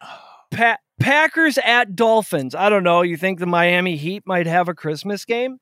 Pa- 0.50 0.78
Packers 0.98 1.56
at 1.58 1.94
Dolphins. 1.94 2.54
I 2.56 2.68
don't 2.68 2.82
know. 2.82 3.02
You 3.02 3.16
think 3.16 3.38
the 3.38 3.46
Miami 3.46 3.96
Heat 3.96 4.24
might 4.26 4.46
have 4.46 4.68
a 4.68 4.74
Christmas 4.74 5.24
game? 5.24 5.58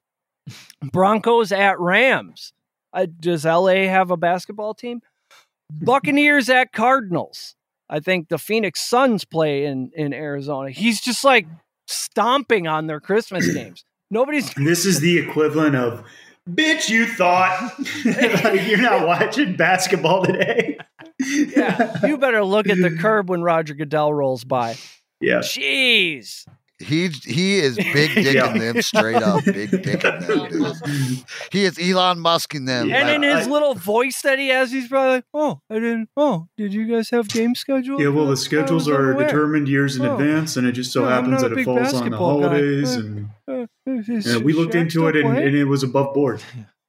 Broncos 0.93 1.53
at 1.53 1.79
Rams. 1.81 2.53
Uh, 2.93 3.07
does 3.21 3.45
LA 3.45 3.87
have 3.87 4.11
a 4.11 4.17
basketball 4.17 4.75
team? 4.75 5.03
Buccaneers 5.71 6.49
at 6.49 6.73
Cardinals. 6.73 7.55
I 7.91 8.01
think 8.01 8.29
the 8.29 8.39
Phoenix 8.39 8.81
Suns 8.81 9.25
play 9.25 9.65
in 9.65 9.91
in 9.95 10.13
Arizona. 10.13 10.71
He's 10.71 11.01
just 11.01 11.25
like 11.25 11.47
stomping 11.87 12.67
on 12.67 12.87
their 12.87 13.01
Christmas 13.01 13.53
games. 13.55 13.85
Nobody's 14.11 14.53
This 14.55 14.87
is 14.87 15.01
the 15.01 15.19
equivalent 15.19 15.77
of 15.77 16.05
bitch 16.49 16.89
you 16.89 17.07
thought 17.07 17.75
like 18.45 18.67
you're 18.67 18.81
not 18.81 19.07
watching 19.07 19.57
basketball 19.57 20.25
today. 20.25 20.79
yeah. 21.19 22.07
You 22.07 22.17
better 22.17 22.45
look 22.45 22.69
at 22.69 22.79
the 22.79 22.91
curb 22.91 23.29
when 23.29 23.43
Roger 23.43 23.75
Goodell 23.75 24.13
rolls 24.13 24.45
by. 24.45 24.77
Yeah. 25.21 25.39
Jeez. 25.39 26.47
He 26.81 27.09
he 27.09 27.59
is 27.59 27.77
big 27.77 28.11
dicking 28.11 28.35
Yeah. 28.35 28.57
them 28.57 28.83
straight 28.83 29.17
up. 29.23 29.45
Big 29.45 29.71
dicking 29.71 30.27
them, 30.27 30.49
dude. 30.49 31.25
He 31.51 31.65
is 31.65 31.77
Elon 31.79 32.19
Musking 32.19 32.67
them. 32.67 32.89
Yeah. 32.89 32.99
And 33.09 33.25
in 33.25 33.37
his 33.37 33.49
I- 33.49 33.51
little 33.51 33.75
voice 33.75 34.23
that 34.23 34.39
he 34.39 34.49
has, 34.51 34.71
he's 34.71 34.87
probably 34.87 35.17
like, 35.17 35.25
"Oh, 35.35 35.61
I 35.69 35.75
didn't. 35.75 36.09
Oh, 36.17 36.47
did 36.57 36.73
you 36.73 36.87
guys 36.87 37.11
have 37.11 37.27
game 37.29 37.55
scheduled? 37.57 38.01
Yeah, 38.01 38.09
well, 38.09 38.27
the 38.27 38.37
schedules 38.37 38.89
are 38.89 39.09
unaware. 39.11 39.27
determined 39.27 39.69
years 39.69 39.97
in 39.97 40.07
Oh. 40.07 40.13
advance, 40.17 40.57
and 40.57 40.67
it 40.69 40.73
just 40.73 40.93
so 40.93 41.05
Yeah, 41.05 41.15
happens 41.17 41.43
that 41.43 41.53
it 41.53 41.65
falls 41.65 41.79
on 41.79 41.85
the 41.85 41.91
basketball 41.93 42.41
guy. 42.43 42.49
holidays. 42.49 42.97
Uh, 42.97 43.01
And, 43.01 43.29
Uh, 43.49 43.67
is- 44.13 44.27
and 44.27 44.45
we 44.45 44.53
looked 44.53 44.75
Shaq 44.75 44.81
into 44.83 45.09
it, 45.09 45.17
and, 45.17 45.37
and 45.37 45.57
it 45.57 45.65
was 45.65 45.83
above 45.83 46.15
board. 46.15 46.43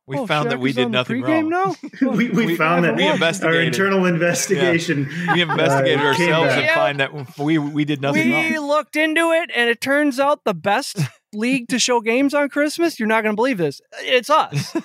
We 0.10 0.18
Oh, 0.18 0.26
found 0.26 0.50
that 0.50 0.60
we 0.60 0.74
did 0.74 0.90
nothing 0.90 1.22
wrong. 1.22 1.50
now. 1.50 1.76
we, 2.02 2.30
we, 2.32 2.46
We- 2.48 2.56
found 2.56 2.84
that 2.84 2.96
we 2.96 3.08
our 3.08 3.62
internal 3.62 4.06
investigation. 4.06 5.08
We 5.34 5.42
investigated 5.42 6.00
uh, 6.00 6.04
ourselves 6.04 6.48
back. 6.50 6.64
and 6.64 6.72
find 6.72 7.00
that 7.00 7.38
we 7.38 7.58
we 7.60 7.86
did 7.86 8.02
nothing 8.02 8.28
we 8.28 8.56
wrong. 8.58 8.68
looked 8.68 8.96
into 8.96 9.32
it, 9.32 9.52
and 9.56 9.70
it 9.70 9.80
turns 9.82 10.20
out 10.20 10.44
the 10.46 10.56
best 10.56 10.98
league 11.34 11.68
to 11.68 11.78
show 11.78 12.02
games 12.02 12.34
on 12.34 12.50
Christmas. 12.50 13.00
You're 13.00 13.08
not 13.08 13.22
going 13.24 13.34
to 13.34 13.40
believe 13.40 13.60
this. 13.60 13.82
It's 14.00 14.30
us. 14.32 14.76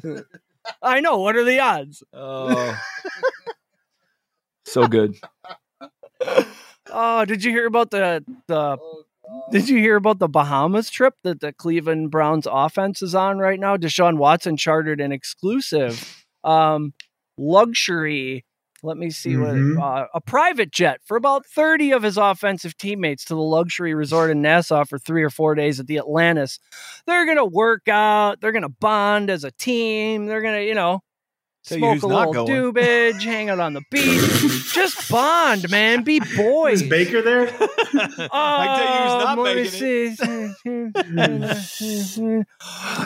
I 0.82 1.00
know. 1.00 1.18
What 1.18 1.34
are 1.34 1.44
the 1.44 1.58
odds? 1.58 2.04
Oh, 2.12 2.80
so 4.64 4.86
good. 4.86 5.16
Oh, 6.90 7.24
did 7.24 7.42
you 7.42 7.50
hear 7.50 7.66
about 7.66 7.90
the 7.90 8.24
the? 8.46 8.78
Did 9.50 9.68
you 9.68 9.78
hear 9.78 9.96
about 9.96 10.18
the 10.18 10.28
Bahamas 10.28 10.90
trip 10.90 11.14
that 11.22 11.40
the 11.40 11.52
Cleveland 11.52 12.10
Browns 12.10 12.46
offense 12.50 13.02
is 13.02 13.14
on 13.14 13.38
right 13.38 13.58
now? 13.60 13.76
Deshaun 13.76 14.16
Watson 14.16 14.56
chartered 14.56 15.00
an 15.00 15.12
exclusive 15.12 16.24
um, 16.44 16.92
luxury. 17.38 18.44
Let 18.82 18.98
me 18.98 19.08
see 19.10 19.30
Mhm. 19.32 19.76
what 19.78 19.82
uh, 19.82 20.06
a 20.12 20.20
private 20.20 20.70
jet 20.70 21.00
for 21.06 21.16
about 21.16 21.46
thirty 21.46 21.90
of 21.92 22.02
his 22.02 22.18
offensive 22.18 22.76
teammates 22.76 23.24
to 23.26 23.34
the 23.34 23.40
luxury 23.40 23.94
resort 23.94 24.30
in 24.30 24.42
Nassau 24.42 24.84
for 24.84 24.98
three 24.98 25.22
or 25.22 25.30
four 25.30 25.54
days 25.54 25.80
at 25.80 25.86
the 25.86 25.96
Atlantis. 25.96 26.58
They're 27.06 27.24
gonna 27.24 27.46
work 27.46 27.88
out. 27.88 28.40
They're 28.42 28.52
gonna 28.52 28.68
bond 28.68 29.30
as 29.30 29.42
a 29.42 29.52
team. 29.52 30.26
They're 30.26 30.42
gonna, 30.42 30.60
you 30.60 30.74
know, 30.74 31.00
Tell 31.66 31.78
smoke 31.78 32.02
a 32.02 32.06
not 32.08 32.28
little 32.28 32.46
going. 32.46 32.74
doobage, 32.74 33.22
hang 33.24 33.48
out 33.48 33.58
on 33.58 33.72
the 33.72 33.80
beach. 33.90 34.72
Just 34.74 35.10
bond, 35.10 35.70
man. 35.70 36.02
Be 36.04 36.20
boys. 36.36 36.82
Is 36.82 36.88
Baker 36.88 37.22
there? 37.22 37.46
Oh, 37.96 38.28
I 38.32 38.66
tell 38.76 38.84
you 38.84 39.00
who's 39.02 40.18
not 40.20 40.98
making 40.98 41.06
it. 41.06 41.76
it. 42.18 42.46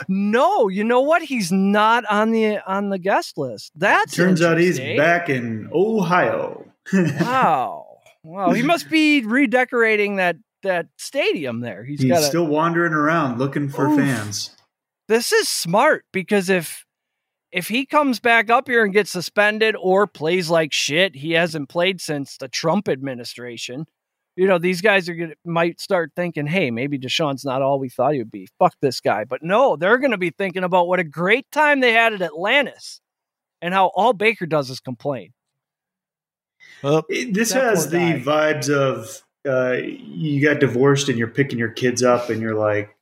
no, 0.09 0.69
you 0.69 0.85
know 0.85 1.01
what? 1.01 1.23
He's 1.23 1.53
not 1.53 2.05
on 2.11 2.31
the 2.31 2.59
on 2.71 2.89
the 2.91 2.99
guest 2.99 3.37
list. 3.39 3.73
That's 3.77 4.15
Turns 4.15 4.43
out 4.43 4.59
he's 4.59 4.79
back 4.79 5.29
in 5.29 5.69
Ohio. 5.73 6.65
Wow, 6.93 7.87
wow. 8.23 8.53
He 8.53 8.63
must 8.63 8.89
be 8.91 9.23
redecorating 9.25 10.17
that 10.17 10.37
that 10.63 10.87
stadium 10.97 11.61
there. 11.61 11.85
He's 11.85 12.01
He's 12.01 12.11
got. 12.13 12.23
still 12.25 12.47
wandering 12.47 12.93
around 12.95 13.39
looking 13.39 13.69
for 13.69 13.89
Oof. 13.89 13.99
fans. 13.99 14.57
this 15.09 15.33
is 15.33 15.49
smart 15.49 16.05
because 16.13 16.49
if 16.49 16.85
if 17.53 17.69
he 17.69 17.87
comes 17.87 18.21
back 18.21 18.51
up 18.51 18.69
here 18.69 18.85
and 18.85 18.93
gets 18.93 19.11
suspended 19.11 19.75
or 19.81 20.07
plays 20.07 20.51
like 20.51 20.73
shit, 20.73 21.17
he 21.17 21.33
hasn't 21.33 21.69
played 21.69 22.01
since 22.01 22.37
the 22.37 22.49
Trump 22.49 22.89
administration. 22.89 23.87
You 24.37 24.47
know, 24.47 24.59
these 24.59 24.81
guys 24.83 25.09
are 25.09 25.15
gonna 25.15 25.35
might 25.45 25.81
start 25.81 26.13
thinking, 26.15 26.47
hey, 26.47 26.71
maybe 26.71 26.99
Deshaun's 26.99 27.45
not 27.45 27.61
all 27.63 27.79
we 27.81 27.89
thought 27.89 28.13
he 28.13 28.19
would 28.19 28.31
be. 28.31 28.49
Fuck 28.59 28.75
this 28.81 29.01
guy. 29.01 29.25
But 29.25 29.43
no, 29.43 29.75
they're 29.77 29.99
gonna 29.99 30.19
be 30.19 30.31
thinking 30.31 30.63
about 30.63 30.87
what 30.87 31.01
a 31.01 31.05
great 31.05 31.51
time 31.51 31.81
they 31.81 31.93
had 31.93 32.13
at 32.13 32.23
Atlantis 32.23 33.01
and 33.61 33.75
how 33.75 33.87
all 33.95 34.13
Baker 34.13 34.47
does 34.47 34.71
is 34.71 34.79
complain. 34.81 35.33
Well, 36.83 37.05
It- 37.09 37.35
this 37.35 37.53
has 37.53 37.91
the 37.91 37.99
guy. 37.99 38.21
vibes 38.21 38.71
of 38.71 39.23
uh, 39.49 39.77
you 39.83 40.43
got 40.43 40.61
divorced 40.61 41.09
and 41.09 41.19
you're 41.19 41.29
picking 41.29 41.59
your 41.59 41.71
kids 41.71 42.03
up 42.03 42.29
and 42.29 42.41
you're 42.43 42.55
like, 42.55 42.95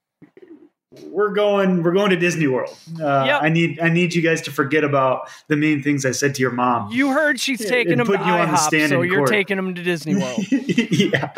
we're 1.11 1.33
going, 1.33 1.83
we're 1.83 1.93
going 1.93 2.11
to 2.11 2.17
Disney 2.17 2.47
World. 2.47 2.77
Uh, 3.01 3.25
Yep. 3.27 3.43
I 3.43 3.49
need, 3.49 3.81
I 3.81 3.89
need 3.89 4.15
you 4.15 4.23
guys 4.23 4.43
to 4.43 4.51
forget 4.51 4.85
about 4.85 5.29
the 5.49 5.57
main 5.57 5.83
things 5.83 6.05
I 6.05 6.11
said 6.13 6.35
to 6.37 6.43
your 6.43 6.51
mom. 6.53 6.91
You 6.93 7.13
heard 7.13 7.39
she's 7.41 7.65
taking 7.65 7.93
and 7.93 8.01
him 8.03 8.07
to 8.09 8.13
you 8.13 8.19
on 8.19 8.51
the 8.51 8.57
stand 8.57 8.91
so 8.91 9.03
you're 9.03 9.19
court. 9.19 9.31
taking 9.31 9.59
him 9.59 9.75
to 9.75 9.83
Disney 9.83 10.15
World. 10.21 10.39
yeah, 10.51 11.33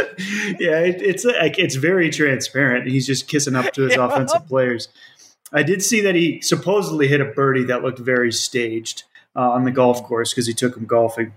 yeah. 0.59 0.78
It, 0.80 1.02
it's 1.02 1.24
like 1.24 1.59
it's 1.59 1.74
very 1.76 2.11
transparent. 2.11 2.88
He's 2.88 3.06
just 3.06 3.28
kissing 3.28 3.54
up 3.56 3.72
to 3.74 3.82
his 3.82 3.92
Yeah. 3.96 4.06
offensive 4.06 4.46
players. 4.46 4.88
I 5.52 5.62
did 5.62 5.82
see 5.82 6.00
that 6.02 6.14
he 6.14 6.40
supposedly 6.42 7.09
hit 7.09 7.20
a 7.20 7.24
birdie 7.24 7.64
that 7.64 7.82
looked 7.82 7.98
very 7.98 8.32
staged 8.32 9.04
uh, 9.34 9.50
on 9.50 9.64
the 9.64 9.70
golf 9.70 10.02
course 10.04 10.32
because 10.32 10.46
he 10.46 10.52
took 10.54 10.76
him 10.76 10.84
golfing. 10.84 11.32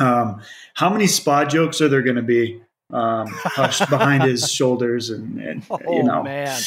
Um, 0.00 0.40
how 0.74 0.90
many 0.90 1.06
spa 1.06 1.44
jokes 1.44 1.80
are 1.80 1.88
there 1.88 2.02
going 2.02 2.16
to 2.16 2.22
be 2.22 2.60
um, 2.94 3.26
hushed 3.28 3.90
behind 3.90 4.22
his 4.22 4.50
shoulders? 4.58 5.10
And, 5.10 5.38
and 5.40 5.62
Oh 5.68 5.78
you 5.86 6.02
know, 6.02 6.22
man. 6.22 6.60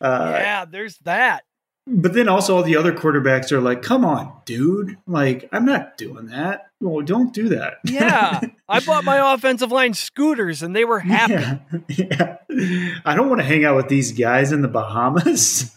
uh, 0.00 0.32
yeah, 0.40 0.64
there's 0.64 0.96
that. 1.04 1.44
but 1.86 2.14
then 2.14 2.28
also 2.28 2.56
all 2.56 2.62
the 2.62 2.76
other 2.76 2.92
quarterbacks 2.92 3.52
are 3.52 3.60
like, 3.60 3.82
"Come 3.82 4.04
on, 4.04 4.32
dude! 4.46 4.96
Like, 5.06 5.48
I'm 5.52 5.64
not 5.66 5.96
doing 5.98 6.26
that. 6.28 6.68
Well, 6.80 7.04
don't 7.04 7.32
do 7.34 7.50
that." 7.50 7.74
Yeah, 7.84 8.40
I 8.68 8.80
bought 8.80 9.04
my 9.04 9.34
offensive 9.34 9.70
line 9.70 9.92
scooters, 9.94 10.62
and 10.62 10.74
they 10.74 10.84
were 10.86 11.00
happy. 11.00 11.34
Yeah. 11.34 11.58
yeah. 12.48 12.98
I 13.04 13.14
don't 13.14 13.28
want 13.28 13.40
to 13.40 13.44
hang 13.46 13.64
out 13.64 13.76
with 13.76 13.88
these 13.88 14.12
guys 14.12 14.52
in 14.52 14.62
the 14.62 14.68
Bahamas. 14.68 15.76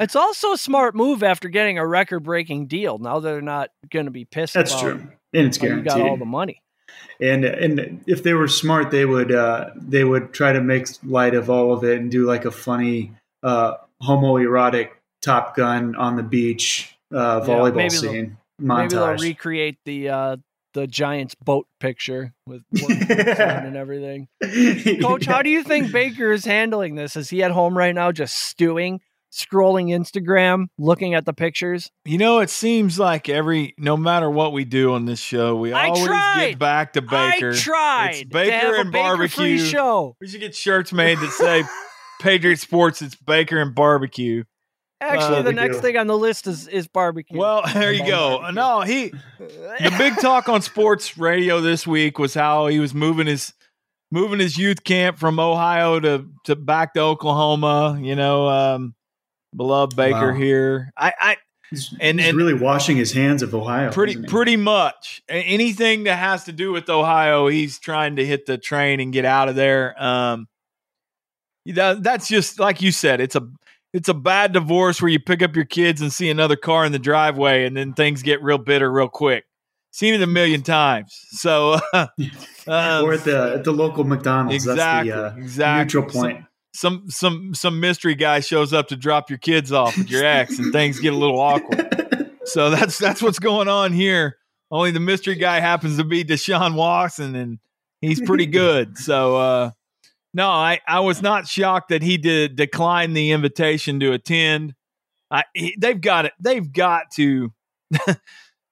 It's 0.00 0.16
also 0.16 0.52
a 0.52 0.56
smart 0.58 0.94
move 0.94 1.22
after 1.22 1.48
getting 1.48 1.78
a 1.78 1.86
record-breaking 1.86 2.66
deal. 2.68 2.98
Now 2.98 3.20
they're 3.20 3.42
not 3.42 3.70
going 3.90 4.06
to 4.06 4.10
be 4.12 4.24
pissed. 4.24 4.54
That's 4.54 4.78
true, 4.80 5.06
and 5.34 5.46
it's 5.46 5.58
how 5.58 5.66
you 5.66 5.82
got 5.82 6.00
all 6.00 6.16
the 6.16 6.24
money. 6.24 6.62
And 7.20 7.44
and 7.44 8.02
if 8.06 8.22
they 8.22 8.34
were 8.34 8.48
smart, 8.48 8.90
they 8.90 9.04
would 9.04 9.32
uh, 9.32 9.70
they 9.76 10.04
would 10.04 10.32
try 10.32 10.52
to 10.52 10.60
make 10.60 10.86
light 11.04 11.34
of 11.34 11.50
all 11.50 11.72
of 11.72 11.84
it 11.84 11.98
and 11.98 12.10
do 12.10 12.26
like 12.26 12.44
a 12.44 12.50
funny 12.50 13.12
uh, 13.42 13.74
homoerotic 14.02 14.90
Top 15.20 15.56
Gun 15.56 15.94
on 15.96 16.16
the 16.16 16.22
beach 16.22 16.96
uh, 17.12 17.40
volleyball 17.40 17.90
they'll- 17.90 17.90
scene 17.90 18.36
Maybe 18.58 18.88
they'll 18.90 19.16
recreate 19.16 19.78
the 19.84 20.08
uh, 20.08 20.36
the 20.74 20.86
Giants 20.86 21.34
boat 21.34 21.66
picture 21.80 22.32
with 22.46 22.62
boots 22.72 23.10
and 23.10 23.76
everything. 23.76 24.28
Coach, 25.02 25.26
how 25.26 25.42
do 25.42 25.50
you 25.50 25.62
think 25.64 25.92
Baker 25.92 26.32
is 26.32 26.44
handling 26.44 26.94
this? 26.94 27.16
Is 27.16 27.30
he 27.30 27.42
at 27.42 27.50
home 27.50 27.76
right 27.76 27.94
now 27.94 28.12
just 28.12 28.36
stewing, 28.36 29.00
scrolling 29.32 29.88
Instagram, 29.88 30.66
looking 30.78 31.14
at 31.14 31.24
the 31.24 31.32
pictures? 31.32 31.90
You 32.04 32.18
know, 32.18 32.40
it 32.40 32.50
seems 32.50 32.98
like 32.98 33.28
every 33.28 33.74
no 33.78 33.96
matter 33.96 34.30
what 34.30 34.52
we 34.52 34.64
do 34.64 34.92
on 34.92 35.06
this 35.06 35.18
show, 35.20 35.56
we 35.56 35.72
I 35.72 35.88
always 35.88 36.04
tried. 36.04 36.50
get 36.50 36.58
back 36.58 36.92
to 36.92 37.02
Baker. 37.02 37.50
I 37.52 37.56
tried 37.56 38.10
It's 38.14 38.24
Baker 38.30 38.50
to 38.50 38.56
have 38.58 38.74
and 38.74 38.88
a 38.88 38.92
Baker-free 38.92 39.02
barbecue. 39.02 39.58
show. 39.58 40.16
We 40.20 40.28
should 40.28 40.40
get 40.40 40.54
shirts 40.54 40.92
made 40.92 41.18
that 41.18 41.30
say 41.30 41.64
Patriot 42.20 42.58
Sports. 42.58 43.02
It's 43.02 43.14
Baker 43.16 43.58
and 43.60 43.74
barbecue. 43.74 44.44
Actually, 45.00 45.38
Uh, 45.38 45.42
the 45.42 45.52
next 45.52 45.80
thing 45.80 45.96
on 45.96 46.06
the 46.06 46.16
list 46.16 46.46
is 46.46 46.68
is 46.68 46.86
barbecue. 46.86 47.36
Well, 47.38 47.62
there 47.74 47.92
you 47.92 48.06
go. 48.06 48.38
Barbecue. 48.38 48.54
No, 48.54 48.80
he 48.82 49.08
the 49.38 49.94
big 49.98 50.16
talk 50.18 50.48
on 50.48 50.62
sports 50.62 51.18
radio 51.18 51.60
this 51.60 51.86
week 51.86 52.18
was 52.20 52.34
how 52.34 52.66
he 52.68 52.78
was 52.78 52.94
moving 52.94 53.26
his 53.26 53.52
moving 54.12 54.38
his 54.38 54.56
youth 54.58 54.84
camp 54.84 55.18
from 55.18 55.40
Ohio 55.40 55.98
to 55.98 56.28
to 56.44 56.54
back 56.54 56.94
to 56.94 57.00
Oklahoma. 57.00 57.98
You 58.00 58.14
know, 58.14 58.46
um, 58.46 58.94
beloved 59.56 59.96
Baker 59.96 60.32
Wow. 60.32 60.38
here. 60.38 60.92
I, 60.96 61.12
I 61.20 61.36
He's, 61.70 61.94
And- 62.00 62.20
he's 62.20 62.28
and- 62.28 62.36
really 62.36 62.52
washing 62.54 62.98
his 62.98 63.12
hands 63.12 63.42
of 63.42 63.54
Ohio. 63.54 63.90
pretty 63.92 64.22
pretty 64.24 64.56
much 64.56 65.22
anything 65.28 66.04
that 66.04 66.18
has 66.18 66.44
to 66.44 66.52
do 66.52 66.70
with 66.70 66.90
Ohio, 66.90 67.48
he's 67.48 67.78
trying 67.78 68.16
to 68.16 68.26
hit 68.26 68.44
the 68.44 68.58
train 68.58 69.00
and 69.00 69.10
get 69.12 69.24
out 69.24 69.48
of 69.48 69.54
there. 69.56 69.94
Um, 70.02 70.48
that, 71.66 72.02
that's 72.02 72.28
just 72.28 72.58
like 72.58 72.82
you 72.82 72.92
said. 72.92 73.20
It's 73.20 73.36
a 73.36 73.48
it's 73.94 74.08
a 74.08 74.14
bad 74.14 74.52
divorce 74.52 75.00
where 75.00 75.10
you 75.10 75.20
pick 75.20 75.42
up 75.42 75.54
your 75.56 75.64
kids 75.66 76.00
and 76.00 76.12
see 76.12 76.28
another 76.30 76.56
car 76.56 76.84
in 76.84 76.92
the 76.92 76.98
driveway, 76.98 77.64
and 77.66 77.76
then 77.76 77.92
things 77.94 78.22
get 78.22 78.42
real 78.42 78.58
bitter 78.58 78.90
real 78.90 79.08
quick. 79.08 79.44
Seen 79.92 80.14
it 80.14 80.22
a 80.22 80.26
million 80.26 80.62
times. 80.62 81.14
So, 81.30 81.74
um, 81.92 82.08
or 82.66 83.12
at 83.14 83.24
the 83.24 83.52
at 83.56 83.64
the 83.64 83.72
local 83.72 84.04
McDonald's. 84.04 84.54
exactly, 84.66 85.10
That's 85.10 85.34
the 85.34 85.40
uh, 85.40 85.42
exactly. 85.44 86.00
neutral 86.00 86.10
point. 86.22 86.44
Some 86.74 87.10
some 87.10 87.54
some 87.54 87.80
mystery 87.80 88.14
guy 88.14 88.40
shows 88.40 88.72
up 88.72 88.88
to 88.88 88.96
drop 88.96 89.28
your 89.28 89.38
kids 89.38 89.72
off 89.72 89.96
with 89.96 90.10
your 90.10 90.24
ex, 90.24 90.58
and 90.58 90.72
things 90.72 91.00
get 91.00 91.12
a 91.12 91.16
little 91.16 91.38
awkward. 91.38 92.30
So 92.44 92.70
that's 92.74 92.98
that's 92.98 93.22
what's 93.22 93.38
going 93.38 93.68
on 93.68 93.92
here. 93.92 94.38
Only 94.70 94.90
the 94.90 95.00
mystery 95.00 95.34
guy 95.34 95.60
happens 95.60 95.98
to 95.98 96.04
be 96.04 96.24
Deshaun 96.24 96.74
Watson, 96.74 97.34
and 97.34 97.58
he's 98.00 98.20
pretty 98.20 98.46
good. 98.46 98.96
So 98.96 99.36
uh, 99.36 99.70
no, 100.34 100.48
I, 100.48 100.80
I 100.86 101.00
was 101.00 101.20
not 101.20 101.46
shocked 101.46 101.90
that 101.90 102.02
he 102.02 102.16
did 102.16 102.56
decline 102.56 103.12
the 103.12 103.32
invitation 103.32 104.00
to 104.00 104.12
attend. 104.12 104.74
I 105.30 105.44
he, 105.54 105.76
they've 105.78 106.00
got 106.00 106.26
it. 106.26 106.32
They've 106.40 106.72
got 106.72 107.10
to. 107.16 107.52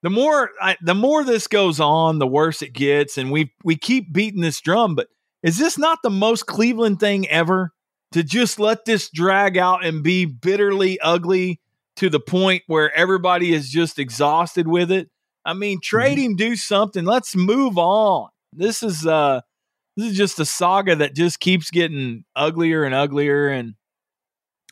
the 0.01 0.09
more 0.09 0.49
I, 0.59 0.77
the 0.81 0.95
more 0.95 1.23
this 1.23 1.47
goes 1.47 1.79
on, 1.79 2.17
the 2.17 2.27
worse 2.27 2.61
it 2.61 2.73
gets, 2.73 3.17
and 3.17 3.31
we 3.31 3.53
we 3.63 3.75
keep 3.75 4.11
beating 4.11 4.41
this 4.41 4.59
drum. 4.59 4.95
But 4.95 5.07
is 5.43 5.57
this 5.57 5.77
not 5.77 5.99
the 6.01 6.09
most 6.09 6.47
Cleveland 6.47 6.99
thing 6.99 7.27
ever 7.27 7.73
to 8.11 8.23
just 8.23 8.59
let 8.59 8.85
this 8.85 9.09
drag 9.09 9.57
out 9.57 9.85
and 9.85 10.03
be 10.03 10.25
bitterly 10.25 10.99
ugly 10.99 11.59
to 11.97 12.09
the 12.09 12.19
point 12.19 12.63
where 12.67 12.93
everybody 12.95 13.53
is 13.53 13.69
just 13.69 13.99
exhausted 13.99 14.67
with 14.67 14.91
it? 14.91 15.09
I 15.45 15.53
mean, 15.53 15.79
trade 15.81 16.17
him, 16.17 16.35
do 16.35 16.55
something. 16.55 17.03
Let's 17.05 17.35
move 17.35 17.77
on. 17.77 18.29
This 18.53 18.83
is 18.83 19.05
uh 19.05 19.41
this 19.97 20.11
is 20.11 20.17
just 20.17 20.39
a 20.39 20.45
saga 20.45 20.95
that 20.97 21.15
just 21.15 21.39
keeps 21.39 21.71
getting 21.71 22.23
uglier 22.35 22.83
and 22.83 22.93
uglier 22.93 23.47
and 23.47 23.75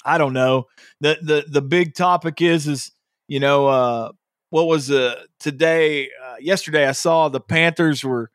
I 0.06 0.18
don't 0.18 0.34
know. 0.34 0.66
The 1.02 1.18
the 1.22 1.46
the 1.48 1.62
big 1.62 1.96
topic 1.96 2.42
is 2.42 2.68
is 2.68 2.92
you 3.28 3.40
know 3.40 3.68
uh 3.68 4.12
what 4.50 4.68
was 4.68 4.92
uh 4.92 5.24
today 5.40 6.10
uh, 6.24 6.36
yesterday 6.40 6.88
I 6.88 6.94
saw 6.94 7.30
the 7.30 7.42
Panthers 7.42 8.04
were 8.04 8.32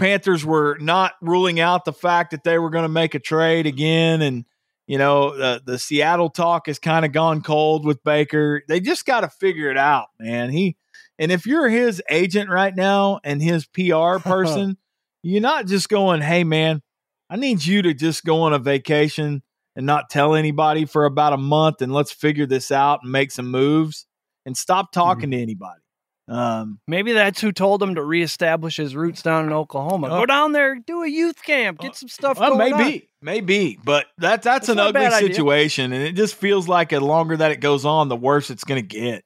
Panthers 0.00 0.46
were 0.46 0.78
not 0.80 1.12
ruling 1.20 1.60
out 1.60 1.84
the 1.84 1.92
fact 1.92 2.30
that 2.30 2.42
they 2.42 2.58
were 2.58 2.70
going 2.70 2.84
to 2.84 2.88
make 2.88 3.14
a 3.14 3.18
trade 3.18 3.66
again 3.66 4.22
and 4.22 4.46
you 4.86 4.96
know 4.96 5.36
the 5.36 5.62
the 5.64 5.78
Seattle 5.78 6.30
talk 6.30 6.66
has 6.66 6.78
kind 6.78 7.04
of 7.04 7.12
gone 7.12 7.42
cold 7.42 7.84
with 7.84 8.02
Baker. 8.02 8.62
They 8.66 8.80
just 8.80 9.04
got 9.04 9.20
to 9.20 9.28
figure 9.28 9.70
it 9.70 9.76
out, 9.76 10.08
man. 10.18 10.50
He 10.50 10.78
and 11.18 11.30
if 11.30 11.46
you're 11.46 11.68
his 11.68 12.02
agent 12.08 12.48
right 12.48 12.74
now 12.74 13.20
and 13.22 13.42
his 13.42 13.66
PR 13.66 14.18
person, 14.26 14.78
you're 15.22 15.42
not 15.42 15.66
just 15.66 15.90
going, 15.90 16.22
"Hey 16.22 16.44
man, 16.44 16.80
I 17.28 17.36
need 17.36 17.62
you 17.64 17.82
to 17.82 17.92
just 17.92 18.24
go 18.24 18.42
on 18.42 18.54
a 18.54 18.58
vacation 18.58 19.42
and 19.76 19.84
not 19.84 20.08
tell 20.08 20.34
anybody 20.34 20.86
for 20.86 21.04
about 21.04 21.34
a 21.34 21.36
month 21.36 21.82
and 21.82 21.92
let's 21.92 22.10
figure 22.10 22.46
this 22.46 22.72
out 22.72 23.00
and 23.02 23.12
make 23.12 23.30
some 23.32 23.50
moves 23.50 24.06
and 24.46 24.56
stop 24.56 24.86
mm-hmm. 24.86 25.00
talking 25.00 25.30
to 25.32 25.36
anybody." 25.36 25.82
Um, 26.30 26.78
Maybe 26.86 27.12
that's 27.12 27.40
who 27.40 27.50
told 27.50 27.82
him 27.82 27.96
to 27.96 28.04
reestablish 28.04 28.76
his 28.76 28.94
roots 28.94 29.20
down 29.20 29.46
in 29.46 29.52
Oklahoma. 29.52 30.06
Oh. 30.10 30.20
Go 30.20 30.26
down 30.26 30.52
there, 30.52 30.76
do 30.76 31.02
a 31.02 31.08
youth 31.08 31.42
camp, 31.42 31.80
get 31.80 31.96
some 31.96 32.08
stuff 32.08 32.38
Well, 32.38 32.56
going 32.56 32.70
maybe, 32.76 32.94
on. 32.94 33.02
maybe, 33.20 33.78
but 33.82 34.06
that 34.18 34.42
that's, 34.42 34.66
That's 34.66 34.68
an 34.68 34.78
ugly 34.78 34.92
bad 34.92 35.12
idea. 35.12 35.28
situation, 35.28 35.92
and 35.92 36.04
it 36.04 36.12
just 36.12 36.36
feels 36.36 36.68
like 36.68 36.90
the 36.90 37.00
longer 37.00 37.36
that 37.36 37.50
it 37.50 37.56
goes 37.60 37.84
on, 37.84 38.08
the 38.08 38.16
worse 38.16 38.48
it's 38.48 38.62
going 38.62 38.80
to 38.80 38.86
get. 38.86 39.24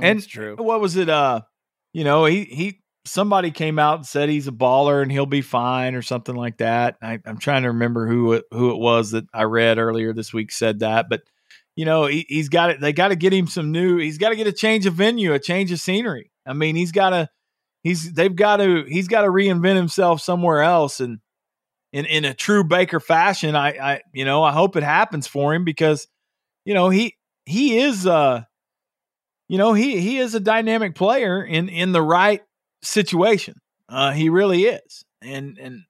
And 0.00 0.18
That's 0.18 0.26
true. 0.26 0.56
What 0.56 0.80
was 0.80 0.96
it? 0.96 1.10
Uh, 1.10 1.42
you 1.92 2.04
know, 2.04 2.24
he 2.24 2.44
he 2.44 2.80
somebody 3.04 3.50
came 3.50 3.78
out 3.78 3.96
and 3.96 4.06
said 4.06 4.28
he's 4.28 4.48
a 4.48 4.52
baller 4.52 5.02
and 5.02 5.10
he'll 5.12 5.26
be 5.26 5.42
fine 5.42 5.94
or 5.94 6.02
something 6.02 6.34
like 6.34 6.58
that. 6.58 6.96
I, 7.02 7.18
I'm 7.26 7.38
trying 7.38 7.62
to 7.62 7.68
remember 7.68 8.06
who 8.06 8.34
it, 8.34 8.44
who 8.50 8.70
it 8.70 8.78
was 8.78 9.10
that 9.10 9.24
I 9.34 9.42
read 9.44 9.78
earlier 9.78 10.12
this 10.12 10.32
week 10.32 10.52
said 10.52 10.78
that, 10.80 11.08
but 11.10 11.22
you 11.76 11.84
know, 11.84 12.06
he, 12.06 12.26
he's 12.28 12.48
got 12.48 12.70
it. 12.70 12.80
They 12.80 12.92
got 12.92 13.08
to 13.08 13.16
get 13.16 13.32
him 13.32 13.46
some 13.46 13.72
new. 13.72 13.98
He's 13.98 14.18
got 14.18 14.30
to 14.30 14.36
get 14.36 14.46
a 14.46 14.52
change 14.52 14.86
of 14.86 14.94
venue, 14.94 15.32
a 15.32 15.38
change 15.38 15.72
of 15.72 15.80
scenery. 15.80 16.30
I 16.46 16.52
mean, 16.52 16.76
he's 16.76 16.92
got 16.92 17.10
to. 17.10 17.28
He's 17.82 18.12
they've 18.12 18.34
got 18.34 18.58
to. 18.58 18.84
He's 18.86 19.08
got 19.08 19.22
to 19.22 19.28
reinvent 19.28 19.76
himself 19.76 20.20
somewhere 20.20 20.62
else 20.62 21.00
and 21.00 21.20
in 21.92 22.06
in 22.06 22.24
a 22.24 22.34
true 22.34 22.64
Baker 22.64 23.00
fashion. 23.00 23.56
I 23.56 23.70
I 23.70 24.00
you 24.12 24.24
know 24.24 24.42
I 24.42 24.52
hope 24.52 24.76
it 24.76 24.82
happens 24.82 25.26
for 25.26 25.54
him 25.54 25.64
because 25.64 26.06
you 26.64 26.74
know 26.74 26.88
he 26.88 27.16
he 27.46 27.78
is 27.78 28.06
uh 28.06 28.42
you 29.48 29.58
know 29.58 29.72
he 29.72 30.00
he 30.00 30.18
is 30.18 30.34
a 30.34 30.40
dynamic 30.40 30.94
player 30.94 31.42
in 31.42 31.68
in 31.68 31.92
the 31.92 32.02
right 32.02 32.42
situation. 32.82 33.54
Uh, 33.88 34.12
he 34.12 34.28
really 34.28 34.64
is, 34.64 35.04
and 35.20 35.58
and 35.58 35.82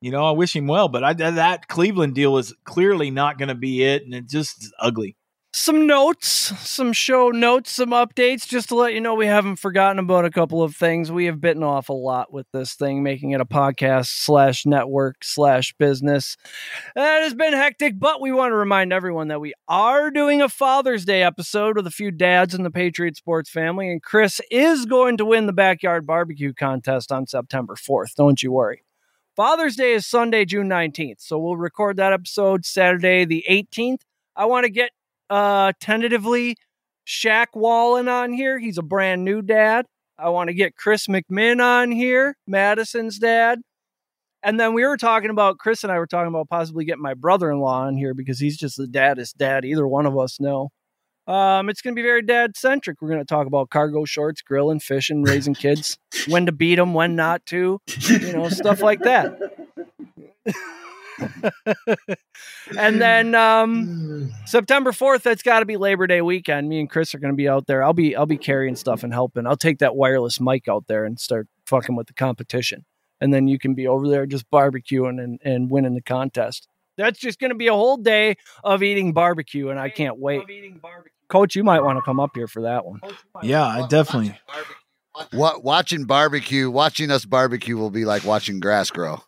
you 0.00 0.10
know 0.10 0.24
I 0.24 0.32
wish 0.32 0.56
him 0.56 0.66
well, 0.66 0.88
but 0.88 1.04
I 1.04 1.12
that 1.12 1.68
Cleveland 1.68 2.14
deal 2.14 2.36
is 2.38 2.54
clearly 2.64 3.10
not 3.10 3.38
going 3.38 3.48
to 3.48 3.54
be 3.54 3.84
it, 3.84 4.02
and 4.02 4.12
it 4.14 4.28
just 4.28 4.64
is 4.64 4.72
ugly. 4.80 5.16
Some 5.54 5.86
notes, 5.86 6.26
some 6.68 6.92
show 6.92 7.30
notes, 7.30 7.70
some 7.70 7.90
updates, 7.90 8.44
just 8.46 8.70
to 8.70 8.74
let 8.74 8.92
you 8.92 9.00
know 9.00 9.14
we 9.14 9.26
haven't 9.26 9.56
forgotten 9.56 10.00
about 10.00 10.24
a 10.24 10.30
couple 10.30 10.64
of 10.64 10.74
things. 10.74 11.12
We 11.12 11.26
have 11.26 11.40
bitten 11.40 11.62
off 11.62 11.88
a 11.88 11.92
lot 11.92 12.32
with 12.32 12.48
this 12.52 12.74
thing, 12.74 13.04
making 13.04 13.30
it 13.30 13.40
a 13.40 13.44
podcast 13.44 14.08
slash 14.08 14.66
network 14.66 15.22
slash 15.22 15.72
business. 15.78 16.36
That 16.96 17.22
has 17.22 17.34
been 17.34 17.52
hectic, 17.52 18.00
but 18.00 18.20
we 18.20 18.32
want 18.32 18.50
to 18.50 18.56
remind 18.56 18.92
everyone 18.92 19.28
that 19.28 19.40
we 19.40 19.54
are 19.68 20.10
doing 20.10 20.42
a 20.42 20.48
Father's 20.48 21.04
Day 21.04 21.22
episode 21.22 21.76
with 21.76 21.86
a 21.86 21.92
few 21.92 22.10
dads 22.10 22.52
in 22.52 22.64
the 22.64 22.70
Patriot 22.70 23.16
Sports 23.16 23.48
family, 23.48 23.88
and 23.88 24.02
Chris 24.02 24.40
is 24.50 24.86
going 24.86 25.16
to 25.18 25.24
win 25.24 25.46
the 25.46 25.52
backyard 25.52 26.04
barbecue 26.04 26.52
contest 26.52 27.12
on 27.12 27.28
September 27.28 27.76
4th. 27.76 28.16
Don't 28.16 28.42
you 28.42 28.50
worry. 28.50 28.82
Father's 29.36 29.76
Day 29.76 29.92
is 29.92 30.04
Sunday, 30.04 30.44
June 30.44 30.68
19th. 30.68 31.20
So 31.20 31.38
we'll 31.38 31.56
record 31.56 31.96
that 31.98 32.12
episode 32.12 32.64
Saturday, 32.64 33.24
the 33.24 33.44
18th. 33.48 34.00
I 34.34 34.46
want 34.46 34.64
to 34.64 34.70
get 34.70 34.90
uh 35.34 35.72
tentatively 35.80 36.56
Shaq 37.06 37.48
Wallen 37.54 38.08
on 38.08 38.32
here. 38.32 38.58
He's 38.58 38.78
a 38.78 38.82
brand 38.82 39.24
new 39.24 39.42
dad. 39.42 39.86
I 40.18 40.28
want 40.28 40.48
to 40.48 40.54
get 40.54 40.76
Chris 40.76 41.06
McMinn 41.06 41.62
on 41.62 41.90
here, 41.90 42.36
Madison's 42.46 43.18
dad. 43.18 43.60
And 44.44 44.60
then 44.60 44.74
we 44.74 44.86
were 44.86 44.96
talking 44.96 45.30
about 45.30 45.58
Chris 45.58 45.82
and 45.82 45.92
I 45.92 45.98
were 45.98 46.06
talking 46.06 46.28
about 46.28 46.48
possibly 46.48 46.84
getting 46.84 47.02
my 47.02 47.14
brother-in-law 47.14 47.86
on 47.86 47.96
here 47.96 48.14
because 48.14 48.38
he's 48.38 48.56
just 48.56 48.76
the 48.76 48.86
daddest 48.86 49.38
dad 49.38 49.64
either 49.64 49.88
one 49.88 50.06
of 50.06 50.16
us 50.18 50.38
know. 50.38 50.68
Um, 51.26 51.70
it's 51.70 51.80
going 51.80 51.96
to 51.96 51.98
be 51.98 52.06
very 52.06 52.20
dad 52.22 52.56
centric. 52.56 53.00
We're 53.00 53.08
going 53.08 53.20
to 53.20 53.24
talk 53.24 53.46
about 53.46 53.70
cargo 53.70 54.04
shorts, 54.04 54.42
grilling, 54.42 54.80
fishing, 54.80 55.22
raising 55.22 55.54
kids, 55.54 55.98
when 56.28 56.46
to 56.46 56.52
beat 56.52 56.76
them, 56.76 56.92
when 56.92 57.16
not 57.16 57.44
to, 57.46 57.80
you 58.08 58.32
know, 58.34 58.50
stuff 58.50 58.82
like 58.82 59.00
that. 59.00 59.38
and 62.78 63.00
then 63.00 63.34
um, 63.34 64.32
September 64.46 64.92
4th, 64.92 65.22
that's 65.22 65.42
got 65.42 65.60
to 65.60 65.66
be 65.66 65.76
Labor 65.76 66.06
Day 66.06 66.20
weekend. 66.20 66.68
Me 66.68 66.80
and 66.80 66.90
Chris 66.90 67.14
are 67.14 67.18
going 67.18 67.32
to 67.32 67.36
be 67.36 67.48
out 67.48 67.66
there. 67.66 67.82
I'll 67.82 67.92
be 67.92 68.16
I'll 68.16 68.26
be 68.26 68.38
carrying 68.38 68.76
stuff 68.76 69.02
and 69.02 69.12
helping. 69.12 69.46
I'll 69.46 69.56
take 69.56 69.78
that 69.78 69.96
wireless 69.96 70.40
mic 70.40 70.68
out 70.68 70.84
there 70.88 71.04
and 71.04 71.18
start 71.18 71.48
fucking 71.66 71.96
with 71.96 72.06
the 72.06 72.14
competition. 72.14 72.84
And 73.20 73.32
then 73.32 73.48
you 73.48 73.58
can 73.58 73.74
be 73.74 73.86
over 73.86 74.08
there 74.08 74.26
just 74.26 74.50
barbecuing 74.50 75.22
and, 75.22 75.40
and 75.44 75.70
winning 75.70 75.94
the 75.94 76.02
contest. 76.02 76.68
That's 76.96 77.18
just 77.18 77.40
going 77.40 77.50
to 77.50 77.56
be 77.56 77.66
a 77.68 77.72
whole 77.72 77.96
day 77.96 78.36
of 78.62 78.82
eating 78.82 79.12
barbecue, 79.12 79.68
and 79.68 79.80
I 79.80 79.88
can't 79.88 80.18
wait. 80.18 80.42
Coach, 81.28 81.56
you 81.56 81.64
might 81.64 81.80
want 81.80 81.98
to 81.98 82.02
come 82.02 82.20
up 82.20 82.30
here 82.34 82.46
for 82.46 82.62
that 82.62 82.84
one. 82.84 83.00
Yeah, 83.42 83.66
I 83.66 83.86
definitely. 83.88 84.38
What 85.32 85.64
watching 85.64 86.04
barbecue, 86.04 86.70
watching 86.70 87.10
us 87.10 87.24
barbecue 87.24 87.76
will 87.76 87.90
be 87.90 88.04
like 88.04 88.24
watching 88.24 88.60
grass 88.60 88.90
grow. 88.90 89.22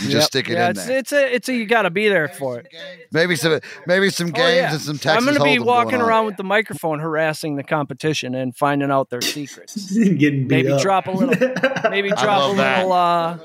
You 0.00 0.08
Yep. 0.08 0.12
just 0.12 0.26
stick 0.26 0.50
it 0.50 0.54
yeah, 0.54 0.64
in 0.66 0.70
it's, 0.72 0.86
there. 0.86 0.98
It's 0.98 1.12
a 1.12 1.34
it's 1.34 1.48
a 1.48 1.54
you 1.54 1.64
got 1.64 1.82
to 1.82 1.90
be 1.90 2.08
there 2.08 2.28
for 2.28 2.58
it. 2.58 2.66
Maybe 3.12 3.34
some 3.34 3.60
maybe 3.86 4.10
some 4.10 4.26
games 4.30 4.46
Oh, 4.46 4.54
yeah. 4.54 4.72
and 4.72 4.80
some 4.80 4.98
Texas 4.98 5.16
I'm 5.16 5.24
going 5.24 5.38
to 5.38 5.42
be 5.44 5.58
walking 5.58 5.92
going 5.92 6.02
on. 6.02 6.08
around 6.08 6.26
with 6.26 6.36
the 6.36 6.44
microphone, 6.44 6.98
harassing 6.98 7.56
the 7.56 7.62
competition 7.62 8.34
and 8.34 8.54
finding 8.54 8.90
out 8.90 9.08
their 9.08 9.22
secrets. 9.22 9.92
Getting 9.96 10.18
beat 10.18 10.48
Maybe 10.48 10.72
up. 10.72 10.82
drop 10.82 11.06
a 11.06 11.12
little. 11.12 11.90
Maybe 11.90 12.08
drop 12.18 12.52
a 12.52 12.56
that. 12.56 12.78
little. 12.86 12.92
Uh, 12.92 13.38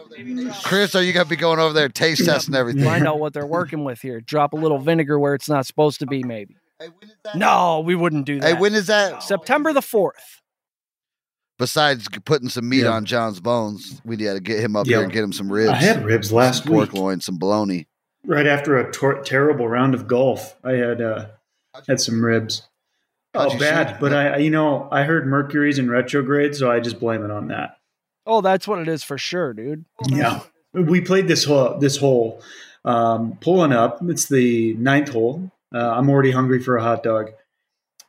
Chris, 0.63 0.93
are 0.93 1.01
you 1.03 1.13
gonna 1.13 1.25
be 1.29 1.37
going 1.37 1.59
over 1.59 1.73
there 1.73 1.87
taste 1.87 2.25
testing 2.25 2.53
everything? 2.55 2.83
find 2.83 3.07
out 3.07 3.19
what 3.19 3.31
they're 3.33 3.45
working 3.45 3.85
with 3.85 4.01
here. 4.01 4.19
Drop 4.19 4.51
a 4.51 4.57
little 4.57 4.79
vinegar 4.79 5.17
where 5.19 5.35
it's 5.35 5.47
not 5.47 5.65
supposed 5.65 5.99
to 5.99 6.05
be. 6.05 6.21
Maybe. 6.23 6.57
No, 7.35 7.79
we 7.85 7.95
wouldn't 7.95 8.25
do 8.25 8.39
that. 8.41 8.55
Hey, 8.55 8.59
when 8.59 8.73
is 8.73 8.87
that? 8.87 9.23
September 9.23 9.71
the 9.71 9.81
fourth. 9.83 10.40
Besides 11.61 12.07
putting 12.25 12.49
some 12.49 12.67
meat 12.67 12.85
Yeah. 12.85 12.89
on 12.93 13.05
John's 13.05 13.39
bones, 13.39 14.01
we 14.03 14.17
got 14.17 14.33
to 14.33 14.39
get 14.39 14.59
him 14.61 14.75
up 14.75 14.87
Yeah. 14.87 14.95
here 14.97 15.03
and 15.03 15.13
get 15.13 15.23
him 15.23 15.31
some 15.31 15.51
ribs. 15.51 15.69
I 15.69 15.75
had 15.75 16.03
ribs 16.03 16.31
last 16.33 16.63
some 16.63 16.73
pork 16.73 16.91
week. 16.91 16.99
loin, 16.99 17.21
some 17.21 17.37
bologna. 17.37 17.87
Right 18.25 18.47
after 18.47 18.79
a 18.79 18.91
tor- 18.91 19.21
terrible 19.21 19.67
round 19.69 19.93
of 19.93 20.07
golf, 20.07 20.55
I 20.63 20.71
had 20.71 20.99
uh, 21.01 21.25
had 21.87 22.01
some 22.01 22.25
ribs. 22.25 22.67
How'd 23.35 23.53
Oh, 23.55 23.59
bad! 23.59 23.89
shoot? 23.91 23.97
But 23.99 24.11
I, 24.11 24.27
I- 24.29 24.37
you 24.37 24.49
know, 24.49 24.89
I 24.91 25.03
heard 25.03 25.27
Mercury's 25.27 25.77
in 25.77 25.87
retrograde, 25.87 26.55
so 26.55 26.71
I 26.71 26.79
just 26.79 26.99
blame 26.99 27.23
it 27.23 27.29
on 27.29 27.49
that. 27.49 27.77
Oh, 28.25 28.41
that's 28.41 28.67
what 28.67 28.79
it 28.79 28.87
is 28.87 29.03
for 29.03 29.19
sure, 29.19 29.53
dude. 29.53 29.85
Yeah, 30.09 30.39
we 30.73 30.99
played 30.99 31.27
this 31.27 31.43
hole. 31.43 31.77
This 31.77 31.95
hole, 31.97 32.41
um, 32.85 33.37
pulling 33.39 33.71
up. 33.71 33.99
It's 34.09 34.27
the 34.27 34.73
ninth 34.79 35.09
hole. 35.09 35.51
Uh, 35.71 35.91
I'm 35.91 36.09
already 36.09 36.31
hungry 36.31 36.59
for 36.59 36.75
a 36.77 36.81
hot 36.81 37.03
dog, 37.03 37.29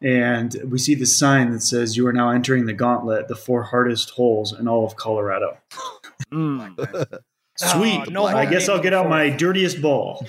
and 0.02 0.54
we 0.66 0.78
see 0.78 0.94
the 0.94 1.06
sign 1.06 1.50
that 1.52 1.62
says, 1.62 1.96
"You 1.96 2.06
are 2.06 2.12
now 2.12 2.30
entering 2.30 2.66
the 2.66 2.72
gauntlet: 2.72 3.28
the 3.28 3.36
four 3.36 3.62
hardest 3.64 4.10
holes 4.10 4.58
in 4.58 4.68
all 4.68 4.86
of 4.86 4.96
Colorado." 4.96 5.58
Mm. 6.30 6.76
Sweet. 7.56 8.00
Oh, 8.06 8.10
no 8.10 8.24
I 8.24 8.46
guess 8.46 8.68
I'll 8.68 8.80
get 8.80 8.94
out 8.94 9.08
my 9.08 9.28
dirtiest 9.28 9.82
ball. 9.82 10.24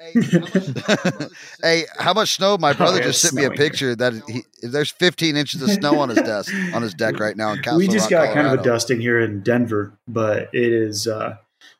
hey, 1.62 1.84
how 1.98 2.12
much 2.12 2.36
snow? 2.36 2.58
My 2.58 2.72
brother 2.72 2.98
yeah, 2.98 3.04
just 3.04 3.22
sent 3.22 3.34
me 3.34 3.42
a 3.42 3.46
snowing 3.46 3.58
here. 3.58 3.66
picture 3.66 3.96
that 3.96 4.12
he, 4.28 4.42
there's 4.62 4.90
15 4.90 5.36
inches 5.36 5.62
of 5.62 5.70
snow 5.70 5.98
on 5.98 6.10
his 6.10 6.18
desk 6.18 6.52
on 6.74 6.82
his 6.82 6.94
deck 6.94 7.18
right 7.18 7.36
now 7.36 7.52
in 7.52 7.62
Castle 7.62 7.78
we 7.78 7.88
just 7.88 8.10
Rock, 8.10 8.26
got 8.26 8.34
kind 8.34 8.46
of 8.46 8.60
a 8.60 8.62
dusting 8.62 9.00
here 9.00 9.20
in 9.20 9.40
Denver, 9.40 9.96
but 10.06 10.50
it 10.52 10.72
is 10.72 11.06
uh, 11.06 11.36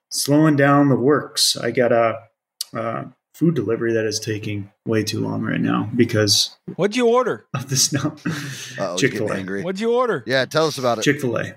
slowing 0.08 0.56
down 0.56 0.88
the 0.88 0.96
works. 0.96 1.56
I 1.56 1.70
got 1.70 1.92
a 1.92 2.22
uh, 2.74 3.04
food 3.34 3.54
delivery 3.54 3.92
that 3.92 4.04
is 4.06 4.20
taking 4.20 4.70
way 4.86 5.02
too 5.02 5.20
long 5.20 5.42
right 5.42 5.60
now 5.60 5.90
because 5.96 6.56
What'd 6.76 6.96
you 6.96 7.08
order? 7.08 7.46
of 7.54 7.68
the 7.68 7.76
snow. 7.76 8.14
chick-fil-a 8.96 9.34
angry. 9.34 9.62
What'd 9.62 9.80
you 9.80 9.92
order? 9.92 10.22
Yeah, 10.26 10.44
tell 10.44 10.66
us 10.66 10.78
about 10.78 10.98
it. 10.98 11.02
Chick 11.02 11.20
fil 11.20 11.36
A. 11.38 11.54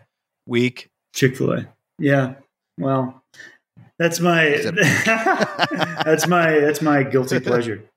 Week. 0.47 0.89
Chick 1.13 1.37
fil 1.37 1.53
A. 1.53 1.67
Yeah. 1.99 2.35
Well, 2.79 3.23
that's 3.99 4.19
my 4.19 4.49
that's 5.05 6.27
my 6.27 6.59
that's 6.59 6.81
my 6.81 7.03
guilty 7.03 7.39
pleasure. 7.39 7.83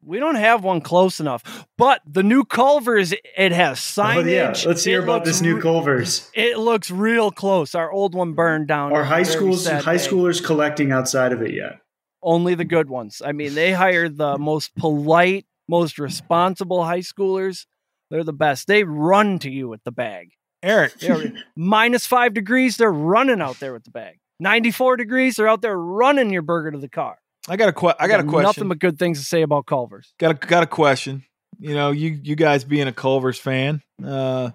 We 0.00 0.20
don't 0.20 0.36
have 0.36 0.64
one 0.64 0.80
close 0.80 1.20
enough, 1.20 1.66
but 1.76 2.00
the 2.06 2.22
new 2.22 2.44
Culver's 2.44 3.12
it 3.12 3.52
has 3.52 3.78
Oh, 3.98 4.02
signage. 4.02 4.30
yeah. 4.30 4.68
Let's 4.68 4.82
hear 4.84 5.00
It 5.00 5.04
about 5.04 5.24
this 5.26 5.42
new 5.42 5.56
re- 5.56 5.60
Culver's. 5.60 6.30
It 6.34 6.56
looks 6.56 6.90
real 6.90 7.30
close. 7.30 7.74
Our 7.74 7.90
old 7.92 8.14
one 8.14 8.32
burned 8.32 8.68
down. 8.68 8.92
Are 8.92 9.00
on 9.00 9.02
a 9.02 9.04
high 9.04 9.24
very 9.24 9.36
schools 9.36 9.66
high 9.66 9.80
day. 9.80 10.02
schoolers 10.08 10.42
collecting 10.42 10.92
outside 10.92 11.32
of 11.32 11.42
it 11.42 11.52
yet? 11.52 11.80
Only 12.22 12.54
the 12.54 12.64
good 12.64 12.88
ones. 12.88 13.22
I 13.24 13.32
mean, 13.32 13.54
they 13.54 13.72
hired 13.72 14.16
the 14.16 14.38
most 14.38 14.74
polite, 14.74 15.46
most 15.68 15.98
responsible 15.98 16.84
high 16.84 16.98
schoolers. 17.00 17.66
They're 18.10 18.24
the 18.24 18.32
best. 18.32 18.66
They 18.66 18.84
run 18.84 19.38
to 19.40 19.50
you 19.50 19.68
with 19.68 19.84
the 19.84 19.92
bag. 19.92 20.30
Eric, 20.62 20.94
minus 21.56 22.06
five 22.06 22.34
degrees, 22.34 22.76
they're 22.76 22.92
running 22.92 23.40
out 23.40 23.60
there 23.60 23.72
with 23.72 23.84
the 23.84 23.90
bag. 23.90 24.18
94 24.40 24.96
degrees, 24.96 25.36
they're 25.36 25.48
out 25.48 25.62
there 25.62 25.78
running 25.78 26.30
your 26.30 26.42
burger 26.42 26.70
to 26.70 26.78
the 26.78 26.88
car. 26.88 27.18
I 27.48 27.56
got 27.56 27.68
a 27.68 27.72
que- 27.72 27.94
I 27.98 28.08
got 28.08 28.20
a 28.20 28.24
question. 28.24 28.42
Nothing 28.42 28.68
but 28.68 28.78
good 28.78 28.98
things 28.98 29.18
to 29.20 29.24
say 29.24 29.42
about 29.42 29.66
Culver's. 29.66 30.12
Got 30.18 30.30
a 30.30 30.34
got 30.46 30.62
a 30.62 30.66
question. 30.66 31.24
You 31.58 31.74
know, 31.74 31.90
you 31.92 32.18
you 32.22 32.36
guys 32.36 32.62
being 32.64 32.88
a 32.88 32.92
Culver's 32.92 33.38
fan, 33.38 33.82
uh, 34.04 34.50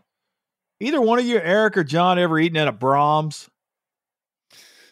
either 0.80 1.02
one 1.02 1.20
of 1.20 1.26
you, 1.26 1.38
Eric 1.38 1.78
or 1.78 1.84
John, 1.84 2.20
ever 2.20 2.40
eaten 2.40 2.58
at 2.58 2.68
a 2.68 2.74
Braum's? 2.74 3.50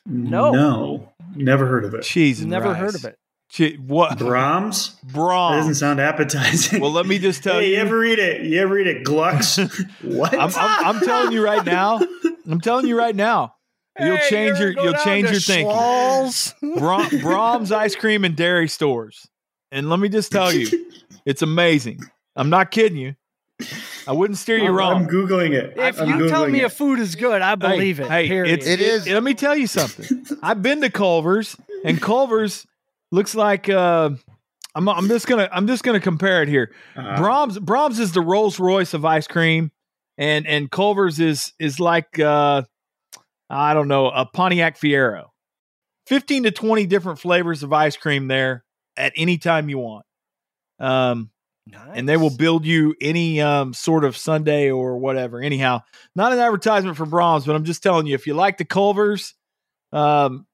No. 0.06 0.52
No. 0.52 1.11
Never 1.36 1.66
heard 1.68 1.86
of 1.86 1.94
it. 1.94 2.04
Cheese 2.04 2.42
and 2.42 2.50
Never 2.50 2.70
rice. 2.70 2.78
heard 2.78 2.96
of 2.96 3.06
it. 3.06 3.18
Che- 3.50 3.76
what 3.78 4.18
Braum's? 4.18 4.96
That 5.04 5.14
doesn't 5.58 5.76
sound 5.76 6.00
appetizing. 6.00 6.80
Well, 6.82 6.92
let 6.92 7.06
me 7.06 7.20
just 7.20 7.44
tell 7.44 7.60
hey, 7.60 7.68
you. 7.70 7.74
you 7.76 7.82
ever 7.82 8.04
eat 8.06 8.18
it? 8.20 8.44
You 8.46 8.62
ever 8.62 8.80
eat 8.80 8.88
it? 8.88 9.04
Glucks? 9.04 9.58
what? 10.02 10.34
I'm, 10.34 10.50
I'm, 10.56 10.86
I'm 10.96 11.00
telling 11.02 11.34
you 11.34 11.44
right 11.44 11.66
now. 11.66 12.00
I'm 12.50 12.62
telling 12.62 12.88
you 12.88 12.98
right 12.98 13.16
now. 13.16 13.56
You'll 14.00 14.16
Hey, 14.16 14.30
change 14.30 14.60
you 14.60 14.68
your 14.68 14.84
you'll 14.86 14.94
change 15.04 15.30
your 15.30 15.42
thinking. 15.42 15.68
Schwalls? 15.68 16.54
Bra- 16.80 17.10
Braum's 17.10 17.74
ice 17.74 17.94
cream 17.94 18.24
and 18.24 18.38
dairy 18.38 18.70
stores. 18.70 19.28
And 19.70 19.90
let 19.90 20.00
me 20.00 20.08
just 20.08 20.32
tell 20.32 20.52
you, 20.54 20.68
it's 21.26 21.42
amazing. 21.42 22.00
I'm 22.38 22.50
not 22.50 22.72
kidding 22.72 22.98
you. 22.98 23.16
I 24.08 24.14
wouldn't 24.14 24.38
steer 24.38 24.58
you 24.58 24.70
I'm, 24.70 24.76
wrong. 24.76 25.04
I'm 25.04 25.08
googling 25.08 25.54
it. 25.54 25.74
If 25.78 26.02
I'm 26.02 26.20
you 26.20 26.30
tell 26.30 26.48
me 26.48 26.62
it. 26.62 26.66
a 26.66 26.70
food 26.70 27.00
is 27.00 27.16
good, 27.16 27.42
I 27.42 27.56
believe 27.56 27.98
hey, 27.98 28.04
it. 28.04 28.10
Hey, 28.10 28.28
period. 28.28 28.60
it's, 28.60 28.68
It 28.68 28.82
is. 28.82 29.08
let 29.08 29.24
me 29.24 29.34
tell 29.34 29.56
you 29.56 29.68
something. 29.68 30.26
I've 30.44 30.62
been 30.62 30.82
to 30.82 30.90
Culver's, 30.90 31.56
and 31.84 32.02
Culver's 32.02 32.66
looks 33.12 33.36
like 33.36 33.70
uh, 33.70 34.12
I'm. 34.76 34.90
I'm 34.90 35.08
just 35.08 35.28
gonna. 35.28 35.50
I'm 35.52 35.68
just 35.68 35.84
gonna 35.84 36.00
compare 36.00 36.44
it 36.44 36.50
here. 36.50 36.72
Uh, 36.96 37.18
Braum's. 37.18 37.60
Braum's 37.60 38.00
is 38.00 38.12
the 38.12 38.22
Rolls 38.22 38.60
Royce 38.60 38.94
of 38.94 39.04
ice 39.06 39.28
cream, 39.28 39.72
and 40.18 40.48
and 40.48 40.70
Culver's 40.70 41.20
is 41.20 41.54
is 41.60 41.80
like 41.80 42.20
uh, 42.20 42.64
I 43.50 43.74
don't 43.74 43.88
know 43.88 44.10
a 44.10 44.26
Pontiac 44.26 44.78
Fiero. 44.78 45.28
Fifteen 46.06 46.44
to 46.44 46.52
twenty 46.52 46.86
different 46.86 47.20
flavors 47.20 47.64
of 47.64 47.74
ice 47.74 47.98
cream 47.98 48.28
there 48.28 48.64
at 48.96 49.14
any 49.16 49.38
time 49.38 49.70
you 49.70 49.80
want. 49.80 50.06
Um, 50.80 51.31
and 51.94 52.08
they 52.10 52.18
will 52.18 52.36
build 52.36 52.66
you 52.66 52.96
any 53.02 53.40
um, 53.42 53.74
sort 53.74 54.04
of 54.04 54.18
Sunday 54.18 54.70
or 54.72 54.98
whatever. 54.98 55.42
Anyhow, 55.42 55.82
not 56.16 56.34
an 56.34 56.40
advertisement 56.40 56.98
for 56.98 57.06
Braum's, 57.06 57.46
but 57.46 57.56
I'm 57.56 57.64
just 57.66 57.84
telling 57.84 58.08
you, 58.08 58.16
if 58.16 58.28
you 58.28 58.34
like 58.34 58.58
the 58.58 58.66
Culvers, 58.66 59.36
um, 59.92 60.46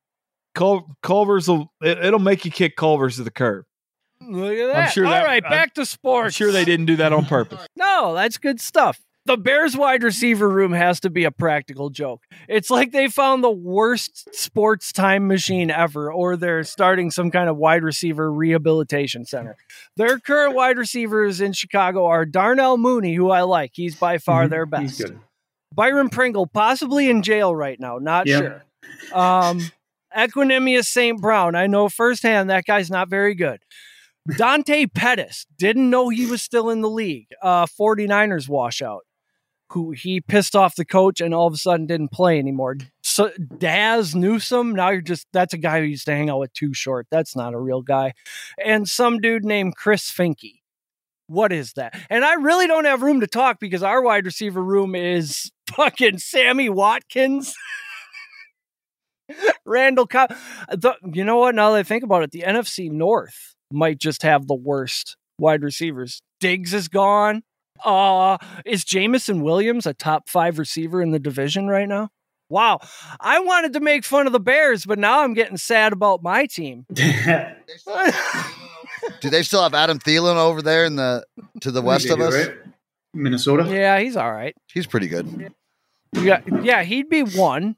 Cul- 0.56 0.96
Culvers 1.04 1.48
will 1.48 1.72
it, 1.82 1.98
it'll 2.04 2.20
make 2.20 2.46
you 2.46 2.52
kick 2.52 2.76
Culvers 2.76 3.16
to 3.18 3.24
the 3.24 3.32
curb. 3.32 3.66
Look 4.20 4.58
at 4.58 4.74
that. 4.74 4.88
sure 4.94 5.06
All 5.06 5.12
that- 5.12 5.26
right, 5.26 5.44
I'm- 5.44 5.52
back 5.52 5.74
to 5.76 5.86
sports. 5.86 6.26
I'm 6.28 6.32
sure 6.32 6.52
they 6.52 6.66
didn't 6.66 6.88
do 6.88 6.96
that 6.98 7.14
on 7.14 7.26
purpose. 7.26 7.66
No, 7.76 8.14
that's 8.16 8.38
good 8.38 8.60
stuff. 8.60 9.00
The 9.28 9.38
Bears 9.38 9.76
wide 9.76 10.04
receiver 10.04 10.48
room 10.50 10.72
has 10.72 11.02
to 11.02 11.10
be 11.10 11.26
a 11.26 11.32
practical 11.32 11.90
joke. 11.90 12.24
It's 12.48 12.70
like 12.70 12.94
they 12.94 13.10
found 13.10 13.44
the 13.44 13.52
worst 13.52 14.34
sports 14.34 14.94
time 14.94 15.28
machine 15.28 15.70
ever, 15.70 16.12
or 16.12 16.38
they're 16.38 16.64
starting 16.64 17.12
some 17.12 17.30
kind 17.30 17.50
of 17.50 17.58
wide 17.58 17.84
receiver 17.84 18.32
rehabilitation 18.32 19.26
center. 19.26 19.58
Their 19.98 20.18
current 20.18 20.56
wide 20.56 20.78
receivers 20.78 21.42
in 21.42 21.52
Chicago 21.52 22.06
are 22.06 22.26
Darnell 22.26 22.78
Mooney, 22.78 23.16
who 23.16 23.30
I 23.30 23.42
like. 23.42 23.72
He's 23.74 23.96
by 23.96 24.18
far 24.18 24.46
mhm, 24.46 24.50
their 24.50 24.66
He's 24.66 24.98
best. 24.98 24.98
good. 25.10 25.20
Byron 25.76 26.10
Pringle, 26.10 26.48
possibly 26.48 27.10
in 27.10 27.22
jail 27.22 27.54
right 27.54 27.80
now, 27.80 27.98
not 27.98 28.28
Yeah. 28.28 28.40
sure. 28.40 28.64
Um, 29.14 29.60
Equanimeous 30.16 30.86
St. 30.86 31.20
Brown, 31.22 31.54
I 31.56 31.68
know 31.68 31.90
firsthand 31.90 32.50
that 32.50 32.64
guy's 32.66 32.90
not 32.90 33.10
very 33.10 33.36
good. 33.36 33.60
Dante 34.38 34.86
Pettis, 34.88 35.46
didn't 35.58 35.90
know 35.90 36.10
he 36.10 36.26
was 36.26 36.42
still 36.42 36.70
in 36.70 36.82
the 36.82 36.90
league. 36.90 37.28
Uh, 37.42 37.66
49ers 37.66 38.50
washout, 38.50 39.06
who 39.72 39.92
he 39.92 40.22
pissed 40.22 40.56
off 40.56 40.76
the 40.76 40.86
coach 40.86 41.20
and 41.20 41.34
all 41.34 41.48
of 41.48 41.54
a 41.54 41.58
sudden 41.58 41.86
didn't 41.86 42.12
play 42.12 42.40
anymore. 42.40 42.78
So 43.04 43.32
Dazz 43.58 44.16
Newsome, 44.16 44.74
now 44.74 44.90
you're 44.90 45.02
just, 45.02 45.28
that's 45.34 45.54
a 45.54 45.58
guy 45.58 45.80
who 45.80 45.86
used 45.86 46.06
to 46.06 46.16
hang 46.16 46.30
out 46.30 46.40
with 46.40 46.54
Too 46.54 46.74
Short. 46.74 47.08
That's 47.12 47.36
not 47.36 47.54
a 47.54 47.60
real 47.60 47.82
guy. 47.82 48.14
And 48.64 48.88
some 48.88 49.20
dude 49.20 49.44
named 49.44 49.76
Chris 49.76 50.12
Finke. 50.12 50.60
What 51.28 51.52
is 51.52 51.74
that? 51.74 52.00
And 52.10 52.24
I 52.24 52.36
really 52.36 52.68
don't 52.68 52.86
have 52.86 53.02
room 53.02 53.20
to 53.20 53.28
talk 53.28 53.60
because 53.60 53.84
our 53.84 54.02
wide 54.02 54.26
receiver 54.26 54.64
room 54.64 54.96
is 54.96 55.52
fucking 55.76 56.20
Sammy 56.20 56.70
Watkins. 56.70 57.54
Randall 59.66 60.08
Cobb. 60.08 60.34
The, 60.70 60.96
you 61.04 61.26
know 61.26 61.38
what? 61.38 61.56
Now 61.56 61.72
that 61.72 61.80
I 61.80 61.84
think 61.84 62.04
about 62.04 62.24
it, 62.24 62.32
the 62.32 62.44
NFC 62.48 62.90
North 62.90 63.56
might 63.72 64.00
just 64.00 64.24
have 64.24 64.48
the 64.48 64.56
worst 64.56 65.18
wide 65.38 65.64
receivers. 65.64 66.22
Diggs 66.40 66.74
is 66.74 66.88
gone. 66.88 67.44
Uh, 67.84 68.38
is 68.66 68.84
Jameson 68.84 69.42
Williams 69.42 69.86
a 69.86 69.94
top 69.94 70.30
five 70.30 70.60
receiver 70.60 71.02
in 71.02 71.12
the 71.12 71.20
division 71.20 71.68
right 71.68 71.88
now? 71.88 72.10
Wow. 72.50 72.80
I 73.20 73.40
wanted 73.40 73.74
to 73.74 73.80
make 73.80 74.06
fun 74.06 74.26
of 74.26 74.34
the 74.34 74.40
Bears, 74.40 74.86
but 74.86 74.98
now 75.00 75.22
I'm 75.22 75.34
getting 75.34 75.58
sad 75.58 75.94
about 75.94 76.24
my 76.24 76.46
team. 76.46 76.86
Do 79.22 79.30
they 79.30 79.44
still 79.44 79.64
have 79.64 79.74
Adam 79.74 80.00
Thielen 80.00 80.36
over 80.36 80.62
there 80.62 80.86
in 80.86 80.96
the 80.96 81.26
to 81.62 81.72
the 81.72 81.82
west 81.82 82.10
of 82.10 82.20
do, 82.20 82.26
us? 82.26 82.34
right? 82.34 82.56
Minnesota. 83.14 83.66
Yeah, 83.70 84.00
he's 84.00 84.16
all 84.16 84.32
right. 84.32 84.56
He's 84.74 84.88
pretty 84.88 85.08
good. 85.08 85.52
Yeah, 86.14 86.42
yeah, 86.62 86.84
he'd 86.84 87.10
be 87.10 87.22
one. 87.22 87.76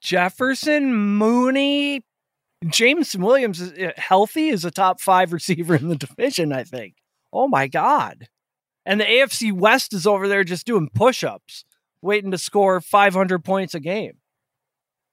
Jefferson, 0.00 0.94
Mooney, 0.94 2.02
James 2.68 3.16
Williams 3.16 3.60
is 3.60 3.72
uh, 3.72 3.92
healthy 3.96 4.48
is 4.48 4.64
a 4.64 4.70
top 4.70 5.00
five 5.00 5.32
receiver 5.32 5.74
in 5.74 5.88
the 5.88 5.96
division. 5.96 6.52
I 6.52 6.64
think. 6.64 6.94
Oh 7.32 7.48
my 7.48 7.68
god! 7.68 8.28
And 8.84 9.00
the 9.00 9.04
AFC 9.04 9.52
West 9.52 9.92
is 9.92 10.06
over 10.06 10.26
there 10.26 10.44
just 10.44 10.66
doing 10.66 10.88
push-ups, 10.92 11.64
waiting 12.00 12.30
to 12.32 12.38
score 12.38 12.80
500 12.80 13.44
points 13.44 13.74
a 13.74 13.80
game. 13.80 14.14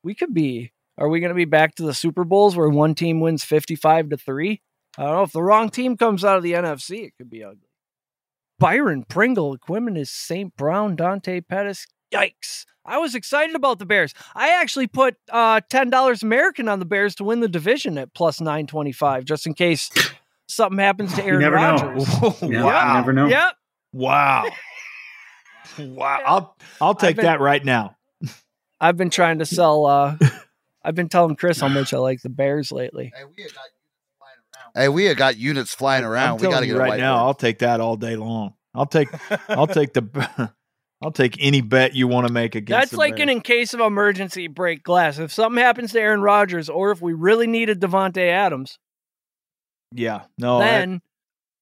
We 0.03 0.15
could 0.15 0.33
be. 0.33 0.71
Are 0.97 1.07
we 1.07 1.19
going 1.19 1.29
to 1.29 1.35
be 1.35 1.45
back 1.45 1.75
to 1.75 1.83
the 1.83 1.93
Super 1.93 2.23
Bowls 2.23 2.55
where 2.55 2.67
one 2.69 2.95
team 2.95 3.19
wins 3.21 3.43
55 3.43 4.09
to 4.09 4.17
three? 4.17 4.61
I 4.97 5.03
don't 5.03 5.13
know 5.13 5.23
if 5.23 5.31
the 5.31 5.43
wrong 5.43 5.69
team 5.69 5.95
comes 5.95 6.25
out 6.25 6.37
of 6.37 6.43
the 6.43 6.53
NFC, 6.53 7.05
it 7.05 7.13
could 7.17 7.29
be 7.29 7.43
ugly. 7.43 7.69
Byron 8.57 9.05
Pringle, 9.07 9.57
Equanimeous 9.57 10.09
St. 10.09 10.55
Brown, 10.57 10.95
Dante 10.97 11.39
Pettis. 11.39 11.87
Yikes. 12.13 12.65
I 12.85 12.97
was 12.97 13.15
excited 13.15 13.55
about 13.55 13.79
the 13.79 13.85
Bears. 13.85 14.13
I 14.35 14.49
actually 14.49 14.87
put 14.87 15.15
uh, 15.31 15.61
$10 15.71 16.23
American 16.23 16.67
on 16.67 16.79
the 16.79 16.85
Bears 16.85 17.15
to 17.15 17.23
win 17.23 17.39
the 17.39 17.47
division 17.47 17.97
at 17.97 18.13
plus 18.13 18.41
925, 18.41 19.25
just 19.25 19.45
in 19.45 19.53
case 19.53 19.89
something 20.47 20.79
happens 20.79 21.13
to 21.15 21.23
Aaron 21.23 21.39
never 21.39 21.55
know. 21.55 21.75
Rodgers. 21.75 22.41
Yeah, 22.49 22.63
wow. 22.63 22.87
you 22.89 22.93
never 22.95 23.13
know. 23.13 23.27
Yep. 23.27 23.53
Wow. 23.93 24.45
wow. 25.79 26.21
I'll 26.25 26.55
I'll 26.81 26.95
take 26.95 27.15
been- 27.15 27.25
that 27.25 27.39
right 27.39 27.63
now. 27.63 27.95
I've 28.81 28.95
been 28.97 29.09
trying 29.09 29.39
to 29.39 29.45
sell. 29.45 29.85
Uh, 29.85 30.17
I've 30.83 30.95
been 30.95 31.09
telling 31.09 31.35
Chris 31.35 31.59
how 31.59 31.67
much 31.67 31.93
I 31.93 31.97
like 31.97 32.21
the 32.21 32.29
Bears 32.29 32.71
lately. 32.71 33.11
Hey, 34.73 34.87
we 34.87 35.05
have 35.05 35.17
got 35.17 35.37
units 35.37 35.73
flying 35.73 36.05
around. 36.05 36.37
I'm 36.39 36.45
we 36.47 36.53
got 36.53 36.61
to 36.61 36.65
get 36.65 36.73
you 36.73 36.77
a 36.77 36.79
right 36.79 36.93
whiteboard. 36.93 36.99
now. 36.99 37.17
I'll 37.25 37.33
take 37.33 37.59
that 37.59 37.81
all 37.81 37.97
day 37.97 38.15
long. 38.15 38.53
I'll 38.73 38.85
take 38.85 39.09
I'll 39.49 39.67
take 39.67 39.93
the 39.93 40.51
I'll 41.01 41.11
take 41.11 41.35
any 41.39 41.61
bet 41.61 41.95
you 41.95 42.07
want 42.07 42.27
to 42.27 42.33
make 42.33 42.55
against. 42.55 42.79
That's 42.79 42.91
the 42.91 42.97
like 42.97 43.15
Bears. 43.17 43.23
an 43.23 43.29
in 43.29 43.41
case 43.41 43.73
of 43.73 43.79
emergency 43.79 44.47
break 44.47 44.83
glass. 44.83 45.17
If 45.17 45.33
something 45.33 45.61
happens 45.61 45.91
to 45.93 45.99
Aaron 45.99 46.21
Rodgers, 46.21 46.69
or 46.69 46.91
if 46.91 47.01
we 47.01 47.13
really 47.13 47.47
needed 47.47 47.81
Davante 47.81 48.29
Adams, 48.29 48.77
yeah. 49.93 50.23
No. 50.37 50.59
that- 50.59 50.65
then 50.71 51.01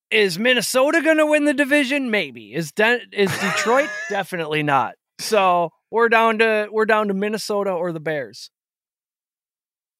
is 0.09 0.39
Minnesota 0.39 1.01
going 1.01 1.17
to 1.17 1.25
win 1.25 1.45
the 1.45 1.53
division? 1.53 2.09
Maybe. 2.09 2.53
Is 2.53 2.71
De- 2.71 3.01
is 3.11 3.31
Detroit? 3.39 3.89
Definitely 4.09 4.63
not. 4.63 4.95
So 5.19 5.71
we're 5.91 6.09
down 6.09 6.39
to 6.39 6.67
we're 6.71 6.85
down 6.85 7.07
to 7.07 7.13
Minnesota 7.13 7.71
or 7.71 7.91
the 7.91 7.99
Bears. 7.99 8.49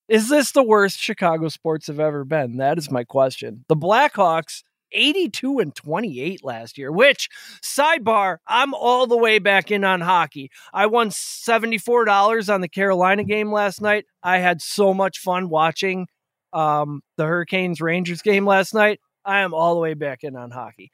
Is 0.08 0.30
this 0.30 0.52
the 0.52 0.64
worst 0.64 1.00
Chicago 1.00 1.50
sports 1.50 1.88
have 1.88 2.00
ever 2.00 2.24
been? 2.24 2.58
That 2.58 2.78
is 2.78 2.90
my 2.90 3.04
question. 3.04 3.66
The 3.68 3.76
Blackhawks, 3.76 4.64
82 4.94 5.60
and 5.60 5.76
28 5.76 6.46
last 6.46 6.78
year, 6.78 6.94
which 6.94 7.28
sidebar, 7.62 8.38
I'm 8.48 8.74
all 8.74 9.06
the 9.06 9.18
way 9.18 9.40
back 9.40 9.70
in 9.70 9.84
on 9.84 10.00
hockey. 10.00 10.50
I 10.74 10.86
won 10.86 11.10
$74 11.10 12.54
on 12.54 12.62
the 12.62 12.70
Carolina 12.70 13.26
game 13.26 13.52
last 13.52 13.82
night. 13.82 14.06
I 14.24 14.38
had 14.38 14.62
so 14.62 14.94
much 14.94 15.20
fun 15.20 15.50
watching 15.50 16.08
um, 16.54 17.02
the 17.18 17.26
Hurricanes 17.26 17.82
Rangers 17.82 18.22
game 18.22 18.46
last 18.46 18.74
night. 18.74 19.02
I 19.28 19.42
am 19.42 19.54
all 19.54 19.76
the 19.76 19.82
way 19.82 19.94
back 19.94 20.24
in 20.24 20.36
on 20.36 20.52
hockey. 20.52 20.92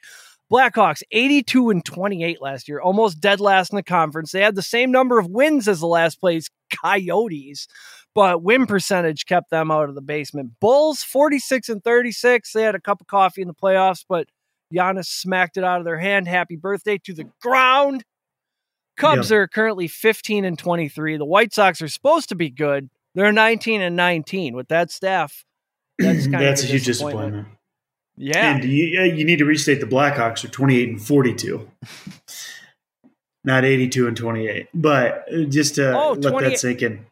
Blackhawks 0.52 1.02
82 1.12 1.70
and 1.70 1.86
28 1.86 2.42
last 2.42 2.68
year, 2.68 2.82
almost 2.82 3.20
dead 3.20 3.40
last 3.40 3.72
in 3.72 3.78
the 3.78 3.84
conference. 3.84 4.32
They 4.32 4.42
had 4.42 4.56
the 4.56 4.62
same 4.62 4.92
number 4.92 5.18
of 5.18 5.28
wins 5.28 5.68
as 5.68 5.80
the 5.80 5.88
last 5.88 6.20
place 6.20 6.50
Coyotes, 6.84 7.68
but 8.14 8.44
win 8.44 8.66
percentage 8.66 9.26
kept 9.26 9.50
them 9.50 9.72
out 9.72 9.90
of 9.90 9.96
the 9.96 10.02
basement. 10.02 10.60
Bulls 10.60 11.02
46 11.02 11.70
and 11.70 11.84
36. 11.84 12.52
They 12.54 12.64
had 12.64 12.76
a 12.76 12.82
cup 12.82 13.02
of 13.02 13.08
coffee 13.08 13.42
in 13.42 13.48
the 13.48 13.54
playoffs, 13.54 14.04
but 14.08 14.28
Giannis 14.74 15.06
smacked 15.06 15.58
it 15.58 15.64
out 15.64 15.80
of 15.80 15.86
their 15.86 16.00
hand. 16.00 16.28
Happy 16.28 16.56
birthday 16.56 16.98
to 17.06 17.14
the 17.14 17.26
ground. 17.42 18.04
Cubs 18.98 19.32
Yeah. 19.32 19.38
are 19.38 19.48
currently 19.48 19.88
15 19.88 20.46
and 20.46 20.58
23. 20.60 21.18
The 21.18 21.26
White 21.26 21.54
Sox 21.54 21.82
are 21.82 21.88
supposed 21.88 22.30
to 22.30 22.36
be 22.36 22.50
good. 22.52 22.90
They're 23.16 23.32
19 23.32 23.82
and 23.82 23.96
19 23.96 24.56
with 24.56 24.68
that 24.68 24.92
staff. 24.92 25.46
That's 25.98 26.28
kind 26.28 26.44
That's 26.44 26.64
a 26.64 26.68
huge 26.68 26.86
disappointment. 26.86 27.48
Yeah. 28.16 28.56
And 28.56 28.64
you, 28.64 29.02
you 29.02 29.26
need 29.26 29.40
to 29.40 29.46
restate 29.46 29.80
the 29.80 29.88
Blackhawks 29.88 30.44
are 30.44 30.50
28 30.50 30.90
and 30.90 31.02
42, 31.02 31.70
not 33.44 33.66
82 33.66 34.08
and 34.08 34.16
28. 34.18 34.68
But 34.74 35.26
uh, 35.34 35.44
just 35.46 35.76
to 35.76 35.98
Oh, 35.98 36.12
let 36.14 36.32
28 36.32 36.50
that 36.50 36.60
sink 36.60 36.82
in, 36.82 37.06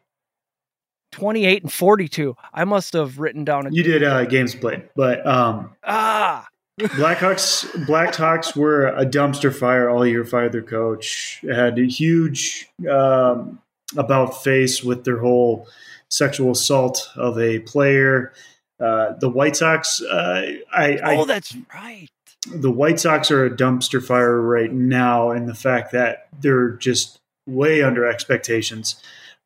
28 1.12 1.62
and 1.64 1.72
42. 1.72 2.36
I 2.52 2.64
must 2.64 2.92
have 2.94 3.18
written 3.18 3.44
down 3.44 3.66
a 3.66 3.70
you 3.70 3.82
did 3.82 4.02
uh, 4.02 4.24
games 4.24 4.54
played, 4.54 4.88
but 4.96 5.26
um, 5.26 5.70
ah. 5.84 6.46
Blackhawks 6.80 7.66
Blackhawks 7.84 8.56
were 8.56 8.86
a 8.86 9.04
dumpster 9.04 9.54
fire 9.54 9.90
all 9.90 10.06
year. 10.06 10.24
Fired 10.24 10.52
their 10.52 10.62
coach. 10.62 11.44
Had 11.48 11.78
a 11.78 11.84
huge 11.84 12.66
um, 12.90 13.60
about 13.96 14.42
face 14.42 14.82
with 14.82 15.04
their 15.04 15.18
whole 15.18 15.68
sexual 16.08 16.52
assault 16.52 17.10
of 17.14 17.38
a 17.38 17.58
player. 17.58 18.32
Uh, 18.80 19.12
the 19.20 19.28
White 19.28 19.56
Sox. 19.56 20.02
Uh, 20.02 20.54
I, 20.72 20.96
I 20.98 21.16
Oh, 21.16 21.24
that's 21.24 21.56
right. 21.74 22.08
the 22.52 22.70
White 22.70 22.98
Sox 23.00 23.30
are 23.30 23.44
a 23.44 23.50
dumpster 23.50 24.04
fire 24.04 24.40
right 24.40 24.72
now, 24.72 25.30
and 25.30 25.48
the 25.48 25.54
fact 25.54 25.92
that 25.92 26.28
they're 26.40 26.70
just 26.72 27.18
way 27.46 27.82
under 27.82 28.06
expectations. 28.06 28.96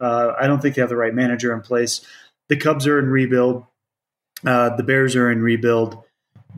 Uh, 0.00 0.32
I 0.38 0.46
don't 0.46 0.60
think 0.60 0.74
they 0.74 0.82
have 0.82 0.88
the 0.90 0.96
right 0.96 1.14
manager 1.14 1.52
in 1.54 1.60
place. 1.60 2.00
The 2.48 2.56
Cubs 2.56 2.86
are 2.86 2.98
in 2.98 3.06
rebuild. 3.06 3.64
Uh, 4.44 4.76
the 4.76 4.82
Bears 4.82 5.16
are 5.16 5.30
in 5.30 5.42
rebuild. 5.42 6.02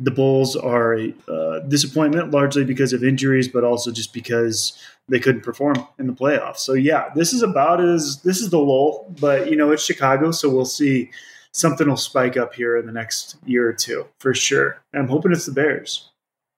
The 0.00 0.10
Bulls 0.10 0.54
are 0.54 0.96
a 0.96 1.14
uh, 1.28 1.58
disappointment, 1.60 2.30
largely 2.30 2.64
because 2.64 2.92
of 2.92 3.02
injuries, 3.02 3.48
but 3.48 3.64
also 3.64 3.90
just 3.90 4.12
because 4.12 4.78
they 5.08 5.18
couldn't 5.18 5.42
perform 5.42 5.86
in 5.98 6.06
the 6.06 6.12
playoffs. 6.12 6.58
So 6.58 6.74
yeah, 6.74 7.10
this 7.14 7.32
is 7.32 7.42
about 7.42 7.80
as 7.80 8.20
this 8.22 8.40
is 8.40 8.50
the 8.50 8.58
lull, 8.58 9.12
but 9.20 9.50
you 9.50 9.56
know 9.56 9.72
it's 9.72 9.84
Chicago, 9.84 10.30
so 10.30 10.48
we'll 10.50 10.64
see 10.64 11.10
something 11.53 11.88
will 11.88 11.96
spike 11.96 12.36
up 12.36 12.55
here 12.55 12.76
in 12.76 12.86
the 12.86 12.92
next 12.92 13.36
year 13.44 13.68
or 13.68 13.72
two 13.72 14.07
for 14.18 14.34
sure. 14.34 14.82
I'm 14.94 15.09
hoping 15.09 15.32
it's 15.32 15.46
the 15.46 15.53
Bears. 15.53 16.11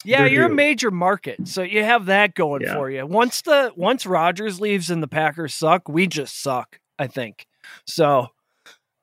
Yeah, 0.04 0.18
They're 0.20 0.28
you're 0.28 0.46
a 0.46 0.54
major 0.54 0.90
market, 0.90 1.46
so 1.46 1.62
you 1.62 1.84
have 1.84 2.06
that 2.06 2.34
going 2.34 2.62
Yeah. 2.62 2.74
for 2.74 2.90
you. 2.90 3.06
Once 3.06 3.42
the 3.42 3.70
once 3.76 4.06
Rodgers 4.06 4.58
leaves 4.60 4.88
and 4.90 5.02
the 5.02 5.08
Packers 5.08 5.52
suck, 5.54 5.88
we 5.88 6.06
just 6.06 6.40
suck. 6.42 6.78
I 6.98 7.06
think 7.06 7.46
so. 7.86 8.28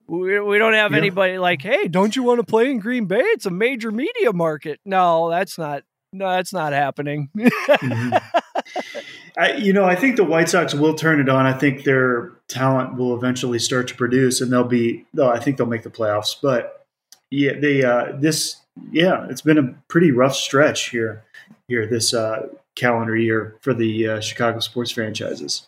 We, 0.08 0.40
we 0.40 0.58
don't 0.58 0.74
have 0.74 0.92
Yeah. 0.94 0.98
anybody 0.98 1.38
like, 1.38 1.62
hey, 1.62 1.88
don't 1.88 2.16
you 2.16 2.24
want 2.24 2.40
to 2.40 2.46
play 2.46 2.72
in 2.72 2.80
Green 2.80 3.06
Bay? 3.06 3.20
It's 3.22 3.46
a 3.46 3.52
major 3.52 3.92
media 3.92 4.34
market. 4.34 4.80
No, 4.86 5.30
that's 5.30 5.58
not. 5.58 5.84
No, 6.14 6.30
that's 6.32 6.54
not 6.54 6.72
happening. 6.74 7.30
Mm-hmm. 7.38 8.16
I, 9.38 9.54
you 9.54 9.72
know, 9.74 9.86
I 9.86 9.96
think 9.96 10.16
the 10.16 10.24
White 10.24 10.50
Sox 10.50 10.74
will 10.74 10.96
turn 10.96 11.20
it 11.20 11.30
on. 11.30 11.46
I 11.46 11.54
think 11.54 11.84
their 11.84 12.32
talent 12.48 12.96
will 12.96 13.16
eventually 13.16 13.60
start 13.60 13.88
to 13.90 13.96
produce, 13.96 14.42
and 14.42 14.52
they'll 14.52 14.64
be. 14.64 15.06
Though 15.14 15.30
I 15.30 15.40
think 15.40 15.58
they'll 15.58 15.68
make 15.68 15.84
the 15.84 15.90
playoffs. 15.92 16.36
But 16.42 16.86
yeah, 17.30 17.54
they 17.60 17.84
uh, 17.84 18.14
this 18.18 18.58
yeah, 18.92 19.28
it's 19.30 19.42
been 19.42 19.58
a 19.58 19.76
pretty 19.90 20.12
rough 20.12 20.36
stretch 20.36 20.90
here 20.90 21.24
here 21.68 21.86
this 21.86 22.14
uh, 22.14 22.48
calendar 22.76 23.16
year 23.16 23.58
for 23.62 23.74
the 23.74 24.08
uh, 24.08 24.20
Chicago 24.22 24.60
sports 24.60 24.92
franchises. 24.92 25.68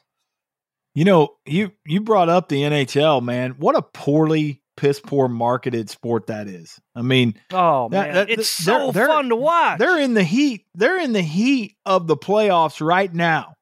You 0.95 1.05
know, 1.05 1.35
you 1.45 1.71
you 1.85 2.01
brought 2.01 2.29
up 2.29 2.49
the 2.49 2.63
NHL, 2.63 3.21
man. 3.21 3.51
What 3.59 3.77
a 3.77 3.81
poorly 3.83 4.61
piss 4.77 4.99
poor 4.99 5.27
marketed 5.27 5.89
sport 5.89 6.27
that 6.27 6.47
is. 6.47 6.79
I 6.95 7.01
mean, 7.03 7.35
oh 7.51 7.89
That- 7.89 8.13
that- 8.13 8.29
it's 8.29 8.63
they're- 8.63 8.79
so 8.79 8.91
they're- 8.91 9.07
fun 9.07 9.29
to 9.29 9.35
watch. 9.35 9.77
they're 9.77 9.99
in 9.99 10.13
the 10.15 10.23
heat. 10.23 10.65
They're 10.73 10.99
in 10.99 11.11
the 11.13 11.21
heat 11.21 11.75
of 11.85 12.07
the 12.07 12.15
playoffs 12.17 12.83
right 12.85 13.13
now, 13.13 13.55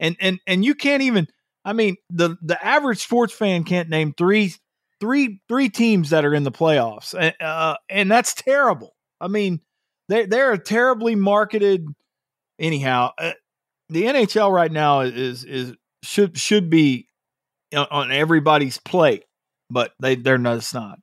and 0.00 0.16
and 0.20 0.40
and 0.46 0.64
you 0.64 0.74
can't 0.74 1.02
even. 1.02 1.28
I 1.64 1.74
mean, 1.74 1.96
the 2.10 2.36
the 2.42 2.62
average 2.64 2.98
sports 2.98 3.32
fan 3.32 3.64
can't 3.64 3.88
name 3.88 4.14
three 4.16 4.54
three 5.00 5.40
three 5.48 5.68
teams 5.68 6.10
that 6.10 6.24
are 6.24 6.34
in 6.34 6.42
the 6.42 6.50
playoffs, 6.52 7.14
uh, 7.14 7.44
uh, 7.44 7.76
and 7.88 8.10
that's 8.10 8.34
terrible. 8.34 8.96
I 9.20 9.28
mean, 9.28 9.60
they 10.08 10.26
they're 10.26 10.52
a 10.52 10.58
terribly 10.58 11.14
marketed. 11.14 11.86
Anyhow, 12.58 13.12
uh, 13.18 13.32
the 13.90 14.04
NHL 14.04 14.52
right 14.52 14.72
now 14.72 15.00
is 15.00 15.44
is 15.44 15.74
should 16.02 16.38
should 16.38 16.70
be 16.70 17.06
on- 17.74 17.86
on 17.90 18.12
everybody's 18.12 18.78
plate, 18.78 19.24
but 19.70 19.92
they 20.00 20.16
they're 20.16 20.38
not. 20.38 20.58
It's 20.58 20.74
not. 20.74 20.98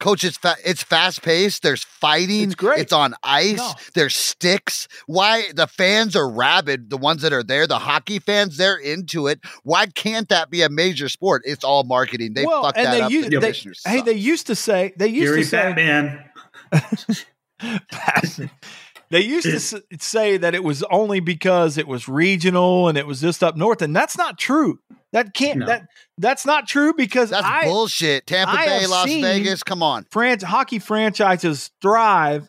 Coach, 0.00 0.22
it's 0.22 0.36
fa- 0.36 0.56
it's 0.64 0.82
fast 0.82 1.22
paced. 1.22 1.62
There's 1.62 1.82
fighting. 1.82 2.44
It's 2.44 2.54
great. 2.54 2.78
It's 2.80 2.92
on 2.92 3.14
ice. 3.24 3.56
No. 3.56 3.72
There's 3.94 4.14
sticks. 4.14 4.86
Why 5.06 5.50
the 5.52 5.66
fans 5.66 6.14
are 6.14 6.30
rabid? 6.30 6.88
The 6.90 6.96
ones 6.96 7.22
that 7.22 7.32
are 7.32 7.42
there, 7.42 7.66
the 7.66 7.80
hockey 7.80 8.20
fans, 8.20 8.56
they're 8.56 8.76
into 8.76 9.26
it. 9.26 9.40
Why 9.64 9.86
can't 9.86 10.28
that 10.28 10.50
be 10.50 10.62
a 10.62 10.68
major 10.68 11.08
sport? 11.08 11.42
It's 11.44 11.64
all 11.64 11.82
marketing. 11.82 12.34
They 12.34 12.46
well, 12.46 12.62
fucked 12.62 12.78
and 12.78 12.86
that 12.86 12.92
they 12.92 13.00
up. 13.00 13.10
used, 13.10 13.30
the 13.30 13.40
they, 13.40 13.90
hey, 13.90 14.02
they 14.02 14.12
used 14.12 14.46
to 14.46 14.54
say 14.54 14.92
they 14.96 15.08
used 15.08 15.26
Gary 15.26 15.42
to 15.42 15.48
say 15.48 16.22
Bettman. 16.70 18.50
they 19.10 19.20
used 19.20 19.46
to 19.46 19.82
say 19.98 20.36
that 20.36 20.54
it 20.54 20.62
was 20.62 20.84
only 20.84 21.18
because 21.18 21.76
it 21.76 21.88
was 21.88 22.08
regional 22.08 22.88
and 22.88 22.96
it 22.96 23.06
was 23.06 23.20
just 23.20 23.42
up 23.42 23.56
north, 23.56 23.82
and 23.82 23.96
that's 23.96 24.16
not 24.16 24.38
true. 24.38 24.78
That 25.12 25.32
can't 25.34 25.60
No. 25.60 25.66
that 25.66 25.86
that's 26.18 26.44
not 26.44 26.68
true 26.68 26.92
because 26.94 27.30
That's 27.30 27.46
I 27.46 27.64
bullshit. 27.64 28.26
Tampa 28.26 28.52
I 28.52 28.66
Bay, 28.66 28.86
Las 28.86 29.06
Vegas. 29.08 29.62
Come 29.62 29.82
on. 29.82 30.04
Fran- 30.10 30.40
hockey 30.40 30.78
franchises 30.78 31.70
thrive 31.80 32.48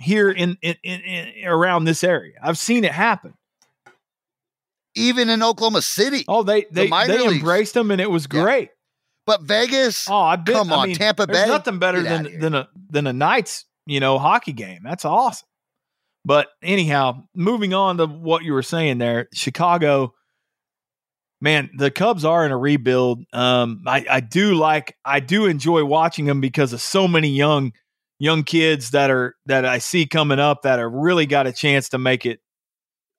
here 0.00 0.28
in, 0.30 0.56
in, 0.62 0.74
in, 0.82 1.00
in 1.02 1.46
around 1.46 1.84
this 1.84 2.02
area. 2.02 2.34
I've 2.42 2.58
seen 2.58 2.82
it 2.84 2.92
happen. 2.92 3.34
Even 4.96 5.28
in 5.30 5.42
Oklahoma 5.42 5.82
City. 5.82 6.24
Oh, 6.26 6.42
they 6.42 6.66
they, 6.72 6.88
minor 6.88 7.12
they 7.12 7.20
leagues. 7.20 7.34
embraced 7.34 7.74
them 7.74 7.90
and 7.90 8.00
it 8.00 8.10
was 8.10 8.26
Yeah. 8.32 8.42
great. 8.42 8.70
But 9.26 9.42
Vegas, 9.42 10.08
Oh, 10.10 10.16
I've 10.22 10.44
been. 10.44 10.56
Come 10.56 10.72
I 10.72 10.76
on, 10.76 10.88
mean, 10.88 10.96
Tampa 10.96 11.26
There's 11.26 11.44
Bay? 11.44 11.48
nothing 11.48 11.78
better 11.78 12.02
than 12.02 12.40
than 12.40 12.54
a 12.54 12.68
than 12.88 13.06
a 13.06 13.12
Knights 13.12 13.66
you 13.86 14.00
know 14.00 14.18
hockey 14.18 14.52
game. 14.52 14.80
That's 14.82 15.04
awesome. 15.04 15.46
But 16.24 16.48
anyhow, 16.62 17.22
moving 17.36 17.72
on 17.72 17.98
to 17.98 18.06
what 18.06 18.42
you 18.42 18.52
were 18.52 18.62
saying 18.64 18.98
there, 18.98 19.28
Chicago. 19.32 20.14
Man, 21.40 21.70
the 21.76 21.90
Cubs 21.90 22.24
are 22.24 22.44
in 22.44 22.52
a 22.52 22.56
rebuild. 22.58 23.24
Um, 23.32 23.82
I, 23.86 24.04
I 24.10 24.20
do 24.20 24.54
like, 24.54 24.96
I 25.04 25.20
do 25.20 25.46
enjoy 25.46 25.84
watching 25.84 26.26
them 26.26 26.40
because 26.40 26.72
of 26.74 26.82
so 26.82 27.08
many 27.08 27.28
young, 27.28 27.72
young 28.18 28.42
kids 28.44 28.90
that 28.90 29.10
are 29.10 29.34
that 29.46 29.64
I 29.64 29.78
see 29.78 30.04
coming 30.06 30.38
up 30.38 30.62
that 30.62 30.78
are 30.78 30.88
really 30.90 31.24
got 31.24 31.46
a 31.46 31.52
chance 31.52 31.88
to 31.90 31.98
make 31.98 32.26
it. 32.26 32.40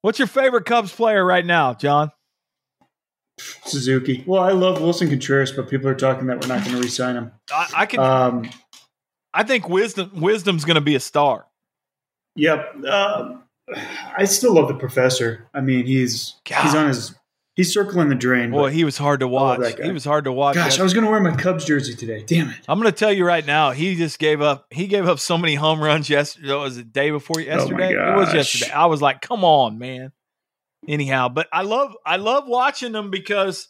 What's 0.02 0.20
your 0.20 0.28
favorite 0.28 0.66
Cubs 0.66 0.94
player 0.94 1.26
right 1.26 1.46
now, 1.46 1.74
John? 1.74 2.12
Suzuki. 3.40 4.24
Well, 4.28 4.44
I 4.44 4.52
love 4.52 4.80
Willson 4.80 5.10
Contreras, 5.10 5.52
but 5.52 5.70
people 5.70 5.88
are 5.88 5.96
talking 5.96 6.28
that 6.28 6.40
we're 6.42 6.48
not 6.48 6.64
going 6.64 6.76
to 6.76 6.82
re-sign 6.82 7.16
him. 7.16 7.32
I, 7.52 7.68
I 7.76 7.86
can, 7.88 8.00
Um, 8.00 8.50
I 9.34 9.44
think 9.44 9.68
wisdom, 9.68 10.12
wisdom's 10.22 10.64
going 10.66 10.76
to 10.76 10.82
be 10.82 10.94
a 10.96 11.00
star. 11.00 11.48
yep. 12.36 12.76
Uh, 12.88 13.38
I 14.18 14.26
still 14.26 14.54
love 14.54 14.68
the 14.68 14.76
professor. 14.76 15.48
I 15.54 15.62
mean, 15.62 15.86
he's 15.86 16.36
God. 16.48 16.64
he's 16.64 16.76
on 16.76 16.88
his 16.90 17.16
he's 17.56 17.74
circling 17.74 18.10
the 18.10 18.16
drain. 18.16 18.52
Boy, 18.52 18.70
he 18.72 18.84
was 18.84 18.98
hard 18.98 19.20
to 19.22 19.28
watch. 19.28 19.80
He 19.80 19.92
was 19.92 20.06
hard 20.06 20.26
to 20.26 20.32
watch. 20.32 20.56
gosh, 20.56 20.80
I 20.80 20.84
was 20.84 20.94
going 20.94 21.06
to 21.06 21.12
wear 21.12 21.20
my 21.20 21.36
Cubs 21.36 21.66
jersey 21.66 21.96
today. 21.96 22.24
Damn 22.26 22.50
it! 22.50 22.56
I'm 22.68 22.80
going 22.80 22.92
to 22.92 22.98
tell 22.98 23.12
you 23.14 23.26
right 23.26 23.46
now, 23.46 23.72
he 23.72 23.96
just 23.96 24.20
gave 24.20 24.42
up. 24.42 24.68
He 24.70 24.88
gave 24.88 25.08
up 25.08 25.20
so 25.20 25.38
many 25.38 25.56
home 25.56 25.82
runs 25.82 26.10
yesterday. 26.10 26.54
Was 26.54 26.78
it 26.78 26.92
day 26.94 27.12
before 27.12 27.40
yesterday? 27.40 27.94
it 27.94 28.16
was 28.18 28.34
yesterday. 28.34 28.72
I 28.72 28.86
was 28.88 29.02
like, 29.02 29.22
come 29.22 29.44
on, 29.44 29.78
man. 29.80 30.12
Anyhow, 30.88 31.30
but 31.30 31.48
I 31.54 31.62
love 31.62 31.94
I 32.06 32.16
love 32.16 32.48
watching 32.48 32.92
them 32.92 33.12
because 33.12 33.70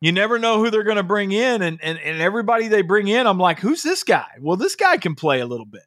you 0.00 0.12
never 0.12 0.38
know 0.38 0.58
who 0.62 0.70
they're 0.70 0.84
going 0.84 0.96
to 0.96 1.02
bring 1.02 1.32
in, 1.32 1.62
and, 1.62 1.78
and 1.82 1.98
and 1.98 2.20
everybody 2.22 2.68
they 2.68 2.82
bring 2.82 3.08
in, 3.08 3.26
I'm 3.26 3.38
like, 3.38 3.58
who's 3.60 3.82
this 3.82 4.02
guy? 4.04 4.26
Well, 4.40 4.56
this 4.56 4.74
guy 4.74 4.96
can 4.96 5.14
play 5.14 5.40
a 5.40 5.46
little 5.46 5.66
bit. 5.66 5.82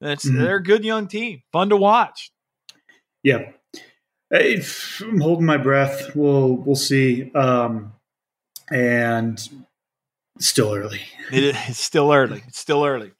It's 0.00 0.24
Mhm. 0.28 0.38
they're 0.38 0.56
a 0.56 0.62
good 0.62 0.84
young 0.84 1.08
team, 1.08 1.42
fun 1.52 1.70
to 1.70 1.76
watch. 1.76 2.30
Yeah, 3.24 3.50
I- 4.32 4.62
I'm 5.00 5.20
holding 5.20 5.46
my 5.46 5.56
breath. 5.56 6.14
We'll 6.14 6.54
we'll 6.56 6.76
see. 6.76 7.30
Um, 7.32 7.92
and 8.70 9.40
still 10.38 10.74
early. 10.74 11.00
It 11.32 11.44
is 11.44 11.56
it's 11.68 11.80
still 11.80 12.12
early. 12.12 12.42
It's 12.46 12.58
still 12.58 12.84
early. 12.84 13.12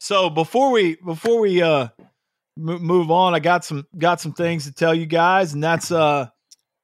So 0.00 0.28
before 0.30 0.70
we 0.72 0.96
before 0.96 1.40
we 1.40 1.62
uh 1.62 1.88
m- 2.58 2.82
move 2.82 3.10
on, 3.10 3.34
I 3.34 3.38
got 3.38 3.64
some 3.64 3.86
got 3.96 4.20
some 4.20 4.32
things 4.32 4.64
to 4.64 4.72
tell 4.72 4.94
you 4.94 5.06
guys, 5.06 5.52
and 5.54 5.62
that's 5.62 5.90
uh 5.92 6.26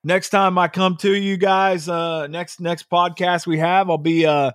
next 0.05 0.30
time 0.30 0.57
I 0.59 0.68
come 0.68 0.97
to 0.99 1.12
you 1.12 1.37
guys, 1.37 1.89
uh 1.89 2.26
next 2.28 2.61
next 2.61 2.89
podcast 2.89 3.47
we 3.47 3.59
have, 3.59 3.91
I'll 3.91 3.99
be 3.99 4.24
uh 4.26 4.53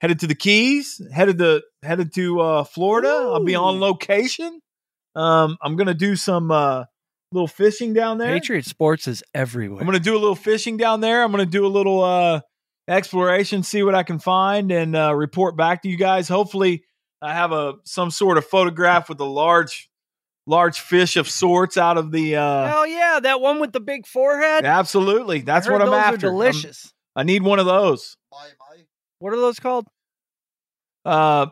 headed 0.00 0.20
to 0.20 0.26
the 0.26 0.34
Keys, 0.34 1.00
headed 1.12 1.38
to 1.38 1.62
headed 1.82 2.14
to 2.14 2.40
uh 2.40 2.64
Florida. 2.64 3.08
I'll 3.08 3.44
be 3.44 3.54
on 3.54 3.80
location. 3.80 4.60
Um, 5.14 5.56
I'm 5.62 5.76
gonna 5.76 5.94
do 5.94 6.16
some 6.16 6.50
uh 6.50 6.84
little 7.32 7.48
fishing 7.48 7.92
down 7.94 8.18
there. 8.18 8.32
Patriot 8.32 8.64
Sports 8.66 9.08
is 9.08 9.22
everywhere. 9.34 9.80
I'm 9.80 9.86
going 9.86 9.98
to 9.98 10.02
do 10.04 10.14
a 10.16 10.18
little 10.18 10.34
fishing 10.34 10.76
down 10.76 11.00
there. 11.00 11.22
I'm 11.22 11.32
going 11.32 11.44
to 11.44 11.50
do 11.50 11.66
a 11.66 11.68
little 11.68 12.02
uh, 12.04 12.40
exploration, 12.88 13.62
see 13.62 13.82
what 13.82 13.94
I 13.94 14.02
can 14.02 14.18
find, 14.18 14.70
and 14.70 14.94
uh, 14.94 15.14
report 15.14 15.56
back 15.56 15.82
to 15.82 15.88
you 15.88 15.96
guys. 15.96 16.28
Hopefully, 16.28 16.84
I 17.20 17.32
have 17.34 17.52
a 17.52 17.74
some 17.84 18.10
sort 18.10 18.38
of 18.38 18.44
photograph 18.46 19.08
with 19.08 19.20
a 19.20 19.24
large, 19.24 19.88
large 20.46 20.80
fish 20.80 21.16
of 21.16 21.28
sorts 21.28 21.76
out 21.76 21.96
of 21.98 22.10
the. 22.12 22.36
Uh, 22.36 22.66
Hell 22.66 22.86
yeah, 22.86 23.20
that 23.22 23.40
one 23.40 23.60
with 23.60 23.72
the 23.72 23.80
big 23.80 24.06
forehead. 24.06 24.64
absolutely, 24.64 25.40
that's 25.40 25.66
I 25.66 25.70
heard 25.70 25.78
what 25.80 25.82
I'm 25.82 25.88
those 25.92 26.00
after. 26.14 26.26
Are 26.26 26.30
I'm- 26.30 26.38
delicious. 26.38 26.92
I 27.14 27.24
need 27.24 27.42
one 27.42 27.58
of 27.58 27.66
those. 27.66 28.16
what 29.18 29.32
are 29.32 29.36
those 29.36 29.60
called? 29.60 29.86
Uh, 31.04 31.46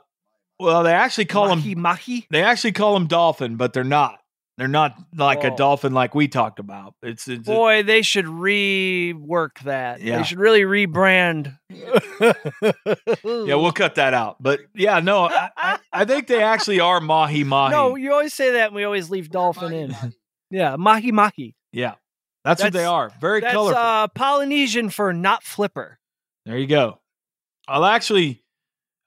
well, 0.59 0.83
they 0.85 0.93
actually 0.93 1.25
call 1.27 1.49
mahi 1.49 1.75
them. 1.75 1.83
mahi. 1.83 2.27
They 2.31 2.43
actually 2.43 2.73
call 2.73 2.95
them 2.95 3.07
dolphin, 3.07 3.57
but 3.57 3.73
they're 3.73 3.85
not. 3.85 4.20
They're 4.61 4.69
not 4.69 4.95
like 5.17 5.43
a 5.43 5.57
dolphin 5.57 5.95
like 5.95 6.15
we 6.15 6.29
talked 6.29 6.59
about. 6.59 6.95
It's, 7.03 7.27
it's 7.29 7.49
a- 7.49 7.51
Boy, 7.51 7.83
they 7.83 8.03
should 8.03 8.27
rework 8.27 9.59
that. 9.65 10.03
Yeah. 10.03 10.19
They 10.19 10.25
should 10.25 10.39
really 10.39 10.61
rebrand. 10.61 11.59
yeah, 11.71 13.55
we'll 13.55 13.73
cut 13.73 13.95
that 13.95 14.13
out. 14.13 14.37
But 14.39 14.61
yeah, 14.75 15.01
no, 15.01 15.29
I, 15.31 15.49
I, 15.57 15.79
I 15.91 16.05
think 16.05 16.27
they 16.27 16.43
actually 16.43 16.79
are 16.79 17.01
mahi 17.01 17.43
mahi. 17.43 17.71
No, 17.71 17.97
you 17.97 18.13
always 18.13 18.35
say 18.35 18.53
that, 18.53 18.67
and 18.67 18.75
we 18.75 18.85
always 18.85 19.09
leave 19.09 19.31
dolphin 19.31 19.73
in. 19.73 19.97
Yeah, 20.51 20.77
mahi 20.77 21.11
mahi. 21.11 21.57
Yeah, 21.73 21.95
that's, 22.45 22.63
what 22.63 22.75
they 22.75 22.85
are. 22.85 23.11
Very 23.19 23.41
That's 23.41 23.55
colorful. 23.55 23.81
uh, 23.81 24.09
Polynesian 24.09 24.91
for 24.91 25.15
not 25.15 25.43
flipper. 25.43 25.99
there 26.45 26.59
you 26.59 26.67
go. 26.67 26.99
I'll 27.67 27.87
actually, 27.87 28.43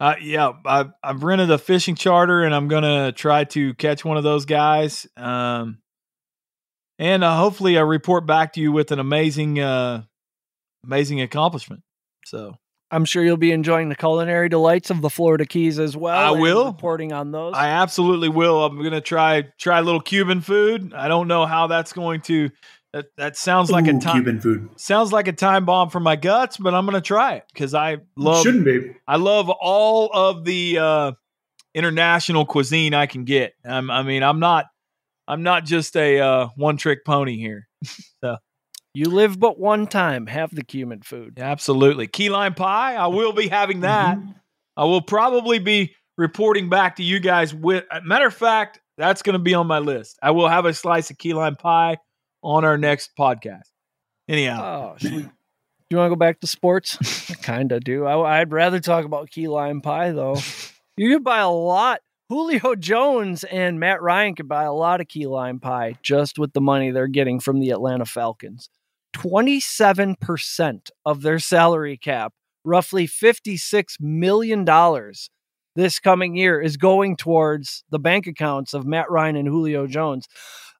uh, 0.03 0.15
yeah, 0.21 0.51
I've, 0.65 0.91
I've 1.01 1.23
rented 1.23 1.49
a 1.49 1.57
fishing 1.57 1.95
charter 1.95 2.43
and 2.43 2.53
I'm 2.53 2.67
gonna 2.67 3.13
try 3.13 3.45
to 3.45 3.73
catch 3.75 4.03
one 4.03 4.17
of 4.17 4.23
those 4.23 4.45
guys. 4.45 5.07
Um, 5.15 5.77
and 6.99 7.23
uh, 7.23 7.37
hopefully 7.37 7.77
I 7.77 7.81
report 7.81 8.25
back 8.25 8.51
to 8.53 8.59
you 8.59 8.73
with 8.73 8.91
an 8.91 8.99
amazing, 8.99 9.61
uh, 9.61 10.03
amazing 10.83 11.21
accomplishment. 11.21 11.83
So 12.25 12.57
I'm 12.91 13.05
sure 13.05 13.23
you'll 13.23 13.37
be 13.37 13.53
enjoying 13.53 13.87
the 13.87 13.95
culinary 13.95 14.49
delights 14.49 14.89
of 14.89 14.99
the 14.99 15.09
Florida 15.09 15.45
Keys 15.45 15.79
as 15.79 15.95
well. 15.95 16.17
I 16.17 16.37
will. 16.37 16.65
reporting 16.65 17.13
on 17.13 17.31
those. 17.31 17.53
I 17.55 17.69
absolutely 17.69 18.27
will. 18.27 18.65
I'm 18.65 18.83
gonna 18.83 18.99
try 18.99 19.43
try 19.57 19.79
a 19.79 19.83
little 19.83 20.01
Cuban 20.01 20.41
food. 20.41 20.93
I 20.93 21.07
don't 21.07 21.29
know 21.29 21.45
how 21.45 21.67
that's 21.67 21.93
going 21.93 22.19
to. 22.23 22.49
That 22.93 23.05
that 23.17 23.37
sounds 23.37 23.71
like 23.71 23.87
a 23.87 23.93
time. 23.97 24.17
Cuban 24.17 24.39
food. 24.39 24.69
Sounds 24.75 25.11
like 25.11 25.27
a 25.27 25.33
time 25.33 25.65
bomb 25.65 25.89
for 25.89 25.99
my 25.99 26.15
guts, 26.15 26.57
but 26.57 26.75
I'm 26.75 26.85
gonna 26.85 27.01
try 27.01 27.33
it 27.35 27.43
because 27.51 27.73
I 27.73 27.97
love 28.15 28.43
Shouldn't 28.43 28.65
be. 28.65 28.95
I 29.07 29.15
love 29.15 29.49
all 29.49 30.11
of 30.13 30.45
the 30.45 30.77
uh, 30.77 31.11
international 31.73 32.45
cuisine 32.45 32.93
I 32.93 33.07
can 33.07 33.23
get. 33.25 33.53
Um, 33.65 33.89
I 33.89 34.03
mean, 34.03 34.21
I'm 34.21 34.39
not 34.39 34.65
I'm 35.27 35.41
not 35.41 35.65
just 35.65 35.97
a 35.97 36.19
uh, 36.19 36.47
one 36.55 36.77
trick 36.77 37.03
pony 37.03 37.35
here. 37.37 37.67
you 38.93 39.05
live 39.09 39.39
but 39.39 39.59
one 39.59 39.87
time. 39.87 40.27
Have 40.27 40.53
the 40.53 40.63
cumin 40.63 41.01
food. 41.01 41.39
Absolutely, 41.39 42.05
key 42.05 42.29
lime 42.29 42.53
pie. 42.53 42.95
I 42.95 43.07
will 43.07 43.33
be 43.33 43.47
having 43.47 43.81
that. 43.81 44.19
Mhm. 44.19 44.35
I 44.77 44.83
will 44.85 45.01
probably 45.01 45.57
be 45.57 45.95
reporting 46.17 46.69
back 46.69 46.97
to 46.97 47.03
you 47.03 47.19
guys. 47.19 47.55
With 47.55 47.85
uh, 47.89 48.01
matter 48.03 48.27
of 48.27 48.35
fact, 48.35 48.79
that's 48.99 49.23
going 49.23 49.33
to 49.33 49.39
be 49.39 49.55
on 49.55 49.65
my 49.65 49.79
list. 49.79 50.19
I 50.21 50.29
will 50.29 50.47
have 50.47 50.65
a 50.65 50.75
slice 50.75 51.09
of 51.09 51.17
key 51.17 51.33
lime 51.33 51.55
pie 51.55 51.97
on 52.43 52.65
our 52.65 52.77
next 52.77 53.11
podcast. 53.17 53.69
Anyhow, 54.27 54.95
Oh, 54.95 54.97
we, 55.03 55.09
do 55.09 55.29
you 55.89 55.97
want 55.97 56.07
to 56.07 56.15
go 56.15 56.15
back 56.15 56.39
to 56.41 56.47
sports? 56.47 56.97
I 57.31 57.33
kind 57.35 57.71
of 57.71 57.83
do. 57.83 58.05
I, 58.05 58.39
I'd 58.41 58.51
rather 58.51 58.79
talk 58.79 59.05
about 59.05 59.29
key 59.29 59.47
lime 59.47 59.81
pie 59.81 60.11
though. 60.11 60.37
You 60.95 61.11
could 61.15 61.23
buy 61.23 61.39
a 61.39 61.49
lot. 61.49 62.01
Julio 62.29 62.75
Jones 62.75 63.43
and 63.43 63.79
Matt 63.79 63.99
Ryan 64.03 64.35
could 64.35 64.47
buy 64.47 64.63
a 64.63 64.71
lot 64.71 65.01
of 65.01 65.07
key 65.07 65.25
lime 65.25 65.59
pie 65.59 65.95
just 66.03 66.37
with 66.37 66.53
the 66.53 66.61
money 66.61 66.91
they're 66.91 67.07
getting 67.07 67.39
from 67.39 67.59
the 67.59 67.71
Atlanta 67.71 68.05
Falcons. 68.05 68.69
27% 69.15 70.89
of 71.05 71.21
their 71.21 71.39
salary 71.39 71.97
cap, 71.97 72.33
roughly 72.63 73.07
$56 73.07 73.85
million 73.99 74.65
this 75.75 75.99
coming 75.99 76.35
year, 76.35 76.61
is 76.61 76.77
going 76.77 77.15
towards 77.17 77.83
the 77.89 77.99
bank 77.99 78.27
accounts 78.27 78.73
of 78.73 78.85
Matt 78.85 79.09
Ryan 79.09 79.35
and 79.35 79.47
Julio 79.47 79.87
Jones. 79.87 80.27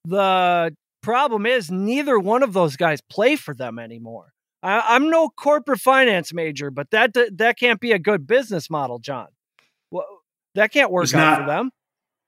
The 0.06 0.76
problem 1.04 1.46
is, 1.46 1.70
neither 1.70 2.18
one 2.18 2.42
of 2.42 2.54
those 2.54 2.76
guys 2.76 3.00
play 3.02 3.36
for 3.36 3.54
them 3.54 3.78
anymore. 3.78 4.34
I, 4.64 4.82
I'm 4.96 5.10
no 5.10 5.30
corporate 5.30 5.82
finance 5.82 6.34
major, 6.34 6.72
but 6.72 6.90
that 6.92 7.14
that 7.38 7.60
can't 7.60 7.80
be 7.80 7.92
a 7.92 8.00
good 8.00 8.26
business 8.26 8.70
model, 8.70 8.98
John. 8.98 9.28
Well, 9.92 10.08
that 10.56 10.72
can't 10.72 10.90
work 10.92 11.04
It's 11.04 11.14
out 11.14 11.20
not. 11.20 11.40
for 11.42 11.46
them. 11.46 11.72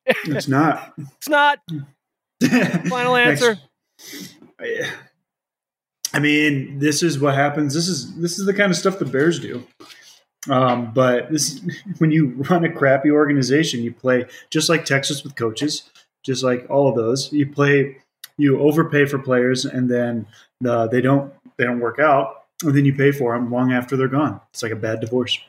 It's 0.06 0.48
not. 0.48 0.94
It's 1.18 1.30
not. 1.30 1.60
Final 2.90 3.16
answer. 3.16 3.58
I 6.14 6.20
mean, 6.20 6.80
this 6.80 7.02
is 7.02 7.20
what 7.20 7.34
happens. 7.36 7.74
This 7.74 7.88
is 7.88 8.16
this 8.18 8.38
is 8.38 8.46
the 8.46 8.54
kind 8.54 8.72
of 8.72 8.78
stuff 8.78 9.00
the 9.00 9.06
Bears 9.06 9.40
do. 9.40 9.66
Um, 10.50 10.94
but 10.94 11.32
this 11.32 11.62
when 11.98 12.12
you 12.12 12.28
run 12.50 12.64
a 12.66 12.72
crappy 12.72 13.12
organization, 13.12 13.82
you 13.82 13.94
play 13.94 14.26
just 14.50 14.70
like 14.70 14.86
Texas 14.86 15.24
with 15.24 15.36
coaches, 15.36 15.90
just 16.24 16.44
like 16.44 16.66
all 16.70 16.88
of 16.90 16.96
those. 16.96 17.32
You 17.32 17.48
play, 17.48 17.98
you 18.38 18.60
overpay 18.60 19.06
for 19.06 19.20
players, 19.20 19.66
and 19.66 19.90
then 19.90 20.28
uh, 20.68 20.88
they 20.88 21.02
don't 21.02 21.34
they 21.58 21.64
don't 21.64 21.80
work 21.80 22.00
out, 22.00 22.44
and 22.64 22.76
then 22.76 22.86
you 22.86 22.94
pay 22.94 23.12
for 23.12 23.34
them 23.34 23.52
long 23.52 23.74
after 23.74 23.96
they're 23.96 24.08
gone. 24.08 24.42
It's 24.52 24.64
like 24.64 24.72
a 24.72 24.78
bad 24.78 25.00
divorce. 25.00 25.40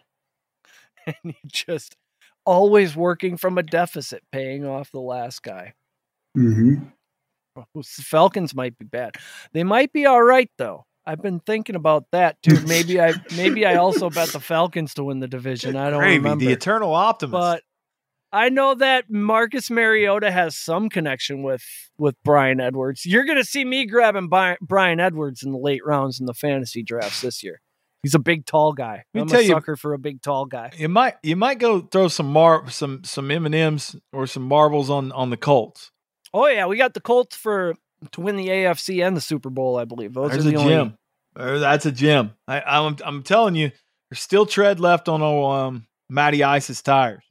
and 1.07 1.16
you 1.24 1.34
just 1.47 1.97
always 2.45 2.97
working 2.97 3.37
from 3.37 3.59
a 3.59 3.62
deficit, 3.62 4.22
paying 4.32 4.64
off 4.64 4.91
the 4.91 5.01
last 5.01 5.43
guy. 5.43 5.74
Mm-hmm. 6.37 6.84
The 7.74 7.82
Falcons 7.82 8.55
might 8.55 8.78
be 8.78 8.84
bad. 8.84 9.16
They 9.53 9.64
might 9.64 9.93
be 9.93 10.07
all 10.07 10.22
right 10.22 10.51
though. 10.59 10.84
I've 11.07 11.22
been 11.22 11.41
thinking 11.41 11.76
about 11.76 12.07
that 12.11 12.43
too. 12.43 12.61
Maybe 12.66 13.01
I 13.01 13.14
maybe 13.37 13.64
I 13.64 13.76
also 13.76 14.11
bet 14.11 14.30
the 14.30 14.41
Falcons 14.41 14.95
to 14.95 15.05
win 15.05 15.20
the 15.20 15.28
division. 15.28 15.76
I 15.76 15.91
don't 15.91 16.01
Gravy, 16.01 16.16
remember. 16.18 16.45
the 16.45 16.53
eternal 16.53 16.93
optimist. 16.93 17.32
but 17.32 17.62
I 18.37 18.49
know 18.51 18.74
that 18.74 19.09
Marcus 19.09 19.70
Mariota 19.70 20.30
has 20.30 20.57
some 20.57 20.89
connection 20.89 21.43
with 21.43 21.64
with 21.99 22.14
Bryan 22.24 22.61
Edwards. 22.61 23.07
You're 23.07 23.24
going 23.24 23.39
to 23.39 23.45
see 23.45 23.64
me 23.64 23.87
grabbing 23.87 24.28
Bi- 24.28 24.59
Bryan 24.61 25.01
Edwards 25.01 25.43
in 25.43 25.53
the 25.53 25.59
late 25.59 25.84
rounds 25.87 26.20
in 26.20 26.26
the 26.26 26.34
fantasy 26.34 26.82
drafts 26.82 27.22
this 27.22 27.43
year. 27.43 27.61
He's 28.03 28.14
a 28.14 28.18
big, 28.18 28.45
tall 28.47 28.72
guy. 28.72 29.05
me 29.14 29.22
I'm 29.22 29.26
tell 29.28 29.41
a 29.41 29.43
you- 29.43 29.49
sucker 29.49 29.74
for 29.76 29.95
a 29.95 29.99
big, 29.99 30.20
tall 30.22 30.45
guy. 30.45 30.70
you 30.76 30.89
might 30.89 31.14
you 31.22 31.34
might 31.37 31.59
go 31.59 31.80
throw 31.80 32.09
some 32.09 32.30
mar 32.32 32.68
some 32.70 33.03
some 33.05 33.30
M 33.30 33.47
and 33.47 33.55
M's 33.55 33.97
or 34.12 34.26
some 34.26 34.43
marbles 34.43 34.91
on 34.91 35.11
on 35.12 35.30
the 35.30 35.37
Colts. 35.37 35.91
Oh 36.34 36.47
yeah, 36.47 36.66
we 36.66 36.76
got 36.76 36.93
the 36.95 37.01
Colts 37.01 37.34
for 37.37 37.74
to 38.12 38.20
win 38.20 38.37
the 38.37 38.49
AFC 38.49 39.05
and 39.05 39.16
the 39.16 39.20
Super 39.22 39.49
Bowl. 39.51 39.78
I 39.78 39.84
believe 39.87 40.12
those 40.12 40.30
There's 40.32 40.45
are 40.45 40.49
a 40.49 40.53
the 40.53 40.59
only. 40.59 40.72
gem. 40.74 40.99
That's 41.34 41.87
a 41.87 41.93
gem. 41.93 42.34
I, 42.47 42.61
I'm 42.61 42.97
I'm 43.05 43.22
telling 43.22 43.55
you, 43.57 43.70
there's 44.11 44.20
still 44.20 44.45
tread 44.47 44.78
left 44.78 45.09
on 45.09 45.22
old 45.22 45.53
um, 45.55 45.87
Matty 46.11 46.45
Ice's 46.45 46.82
tires. 46.82 47.22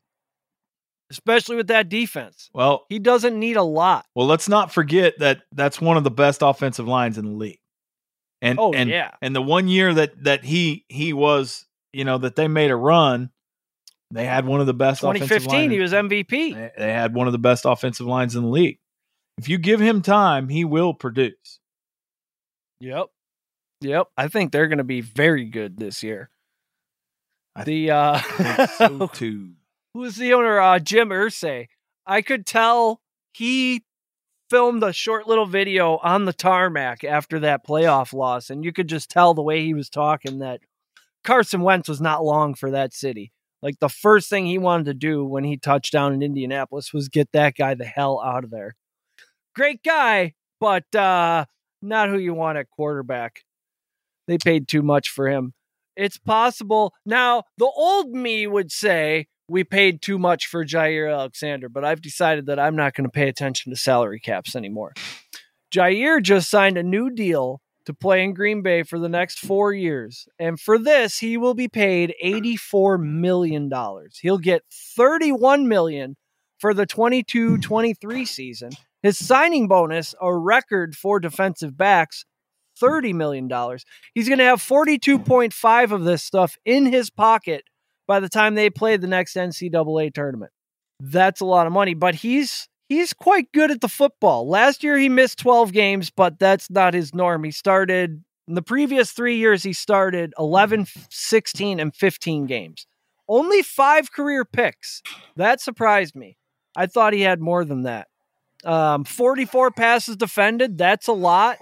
Especially 1.12 1.56
with 1.56 1.68
that 1.68 1.90
defense. 1.90 2.50
Well, 2.54 2.86
He 2.90 3.00
doesn't 3.00 3.38
need 3.40 3.58
a 3.58 3.64
lot. 3.64 4.06
well, 4.16 4.28
let's 4.28 4.50
not 4.50 4.72
forget 4.74 5.20
that 5.20 5.42
that's 5.52 5.80
one 5.82 5.98
of 5.98 6.04
the 6.04 6.12
best 6.12 6.42
offensive 6.42 6.88
lines 6.88 7.18
in 7.18 7.26
the 7.26 7.32
league. 7.32 7.60
And 8.42 8.60
Oh, 8.60 8.74
and 8.74 8.90
yeah. 8.90 9.12
and 9.22 9.36
the 9.36 9.42
one 9.42 9.68
year 9.68 9.94
that 9.94 10.24
that 10.24 10.44
he 10.44 10.86
he 10.90 11.14
was, 11.14 11.66
you 11.94 12.04
know, 12.04 12.18
that 12.18 12.36
they 12.36 12.48
made 12.48 12.70
a 12.70 12.76
run, 12.76 13.30
they 14.12 14.26
had 14.26 14.46
one 14.46 14.60
of 14.60 14.68
the 14.68 14.74
best. 14.74 15.04
offensive 15.04 15.44
2015, 15.44 15.72
he 15.72 15.80
was 15.80 15.94
MVP. 15.94 16.54
They, 16.54 16.72
they 16.78 16.92
had 16.92 17.16
one 17.16 17.28
of 17.28 17.32
the 17.34 17.40
best 17.40 17.66
offensive 17.66 18.06
lines 18.06 18.36
in 18.36 18.44
the 18.44 18.50
league. 18.50 18.78
If 19.38 19.50
you 19.50 19.58
give 19.58 19.80
him 19.80 20.02
time, 20.02 20.50
he 20.50 20.64
will 20.66 20.94
produce. 20.94 21.60
Yep. 22.82 23.08
Yep. 23.82 24.08
I 24.18 24.28
think 24.28 24.52
they're 24.52 24.68
going 24.68 24.78
to 24.80 24.84
be 24.84 25.02
very 25.02 25.46
good 25.46 25.78
this 25.78 26.04
year. 26.04 26.30
I 27.56 27.64
The 27.64 27.92
uh 27.92 28.20
think 28.20 28.70
so 28.72 29.08
too. 29.14 29.52
Who's 29.96 30.18
the 30.18 30.34
owner? 30.34 30.60
Uh 30.60 30.78
Jim 30.80 31.08
Irsay. 31.08 31.68
I 32.06 32.22
could 32.22 32.46
tell 32.46 33.00
he 33.32 33.86
filmed 34.50 34.84
a 34.84 34.92
short 34.92 35.26
little 35.26 35.46
video 35.46 36.00
on 36.04 36.26
the 36.26 36.34
tarmac 36.34 37.06
after 37.06 37.40
that 37.40 37.66
playoff 37.66 38.12
loss, 38.12 38.50
and 38.50 38.66
you 38.66 38.74
could 38.74 38.90
just 38.90 39.10
tell 39.10 39.34
the 39.34 39.42
way 39.42 39.64
he 39.64 39.74
was 39.74 39.90
talking 39.90 40.40
that 40.40 40.60
Carson 41.24 41.62
Wentz 41.62 41.88
was 41.88 42.02
not 42.02 42.26
long 42.26 42.56
for 42.56 42.72
that 42.72 42.94
city. 42.94 43.32
Like 43.62 43.80
the 43.80 43.88
first 43.88 44.30
thing 44.30 44.46
he 44.46 44.58
wanted 44.58 44.88
to 44.88 44.94
do 44.96 45.24
when 45.24 45.46
he 45.46 45.56
touched 45.56 45.94
down 45.94 46.14
in 46.14 46.22
Indianapolis 46.22 46.92
was 46.92 47.08
get 47.08 47.32
that 47.32 47.56
guy 47.56 47.74
the 47.74 47.86
hell 47.86 48.22
out 48.22 48.44
of 48.44 48.52
there. 48.52 48.76
Great 49.56 49.82
guy, 49.82 50.34
but 50.60 50.94
uh 50.94 51.46
not 51.82 52.10
who 52.10 52.18
you 52.18 52.34
want 52.34 52.58
at 52.58 52.70
quarterback. 52.70 53.46
They 54.28 54.38
paid 54.40 54.68
too 54.68 54.82
much 54.82 55.10
for 55.10 55.30
him. 55.30 55.54
It's 55.96 56.18
possible. 56.18 56.94
Now, 57.06 57.44
the 57.58 57.72
old 57.74 58.12
me 58.12 58.46
would 58.46 58.74
say 58.74 59.28
we 59.48 59.64
paid 59.64 60.02
too 60.02 60.18
much 60.18 60.48
for 60.48 60.66
Jaire 60.66 61.14
Alexander, 61.14 61.70
but 61.70 61.86
I've 61.86 62.02
decided 62.02 62.48
that 62.48 62.60
I'm 62.60 62.76
not 62.76 62.94
going 62.94 63.06
to 63.06 63.12
pay 63.12 63.28
attention 63.28 63.72
to 63.72 63.78
salary 63.78 64.20
caps 64.20 64.56
anymore. 64.56 64.94
Jaire 65.74 66.22
just 66.22 66.50
signed 66.50 66.78
a 66.78 66.84
new 66.84 67.10
deal 67.10 67.62
to 67.86 67.94
play 67.94 68.24
in 68.24 68.34
Green 68.34 68.62
Bay 68.62 68.84
for 68.84 68.98
the 68.98 69.10
next 69.10 69.40
four 69.40 69.72
years. 69.72 70.28
And 70.40 70.60
for 70.60 70.78
this, 70.78 71.20
he 71.20 71.38
will 71.38 71.54
be 71.54 71.68
paid 71.68 72.16
$84 72.24 73.00
million. 73.00 73.70
He'll 74.22 74.38
get 74.40 74.64
31 74.98 75.68
million 75.68 76.16
for 76.58 76.74
the 76.74 76.86
22 76.86 77.60
23 77.60 78.26
season. 78.26 78.72
His 79.04 79.20
signing 79.20 79.68
bonus, 79.68 80.16
a 80.20 80.36
record 80.36 80.96
for 80.96 81.20
defensive 81.20 81.78
backs, 81.78 82.26
$30 82.82 83.14
million. 83.14 83.48
He's 84.16 84.28
going 84.28 84.40
to 84.40 84.46
have 84.46 84.62
42.5 84.62 85.92
of 85.92 86.04
this 86.06 86.24
stuff 86.24 86.58
in 86.66 86.88
his 86.88 87.12
pocket 87.12 87.66
by 88.08 88.20
the 88.20 88.30
time 88.30 88.56
they 88.56 88.70
play 88.70 88.98
the 88.98 89.08
next 89.08 89.36
NCAA 89.36 90.14
tournament. 90.14 90.52
That's 91.00 91.42
a 91.42 91.46
lot 91.46 91.68
of 91.68 91.74
money, 91.74 91.94
but 91.94 92.16
he's 92.16 92.68
he's 92.88 93.14
quite 93.14 93.52
good 93.52 93.72
at 93.72 93.82
the 93.82 93.90
football. 93.90 94.48
Last 94.48 94.84
year 94.84 94.98
he 94.98 95.10
missed 95.10 95.40
12 95.40 95.74
games, 95.74 96.10
but 96.10 96.40
that's 96.40 96.70
not 96.70 96.94
his 96.94 97.14
norm. 97.14 97.44
He 97.44 97.52
started 97.52 98.24
in 98.48 98.54
the 98.54 98.62
previous 98.62 99.12
3 99.12 99.36
years 99.36 99.64
he 99.64 99.74
started 99.74 100.34
11, 100.40 100.88
16 101.10 101.80
and 101.80 101.94
15 101.96 102.46
games. 102.46 102.88
Only 103.28 103.62
5 103.64 104.12
career 104.12 104.46
picks. 104.46 105.02
That 105.36 105.60
surprised 105.60 106.16
me. 106.16 106.38
I 106.76 106.86
thought 106.86 107.14
he 107.14 107.22
had 107.22 107.42
more 107.42 107.66
than 107.66 107.84
that. 107.84 108.08
Um, 108.64 109.04
44 109.04 109.72
passes 109.72 110.16
defended, 110.16 110.78
that's 110.78 111.08
a 111.08 111.14
lot. 111.14 111.58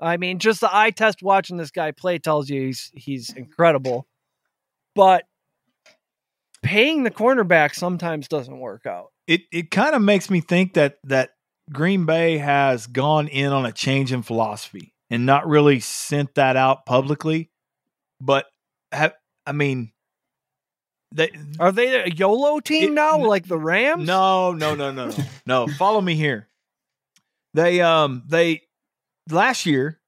I 0.00 0.16
mean, 0.16 0.38
just 0.38 0.60
the 0.60 0.74
eye 0.74 0.90
test 0.90 1.22
watching 1.22 1.56
this 1.56 1.70
guy 1.70 1.90
play 1.92 2.18
tells 2.18 2.48
you 2.48 2.62
he's 2.66 2.90
he's 2.94 3.30
incredible. 3.30 4.06
But 4.94 5.24
paying 6.62 7.02
the 7.04 7.10
cornerback 7.10 7.74
sometimes 7.74 8.28
doesn't 8.28 8.58
work 8.58 8.86
out. 8.86 9.08
It 9.26 9.42
it 9.52 9.70
kind 9.70 9.94
of 9.94 10.02
makes 10.02 10.30
me 10.30 10.40
think 10.40 10.74
that 10.74 10.98
that 11.04 11.30
Green 11.72 12.04
Bay 12.06 12.38
has 12.38 12.86
gone 12.86 13.28
in 13.28 13.52
on 13.52 13.64
a 13.66 13.72
change 13.72 14.12
in 14.12 14.22
philosophy 14.22 14.92
and 15.08 15.26
not 15.26 15.46
really 15.48 15.80
sent 15.80 16.34
that 16.34 16.56
out 16.56 16.84
publicly, 16.86 17.50
but 18.20 18.46
have 18.92 19.14
I 19.46 19.52
mean 19.52 19.92
they 21.12 21.30
Are 21.58 21.72
they 21.72 22.02
a 22.02 22.08
YOLO 22.08 22.60
team 22.60 22.92
It- 22.92 22.94
now, 22.94 23.14
n- 23.14 23.22
like 23.22 23.46
the 23.48 23.58
Rams? 23.58 24.06
No, 24.06 24.52
no, 24.52 24.74
no, 24.74 24.90
no, 24.92 25.08
no. 25.08 25.16
no. 25.46 25.66
Follow 25.66 26.00
me 26.00 26.14
here. 26.14 26.48
They 27.54 27.80
um 27.80 28.22
they 28.28 28.62
last 29.28 29.66
year 29.66 30.00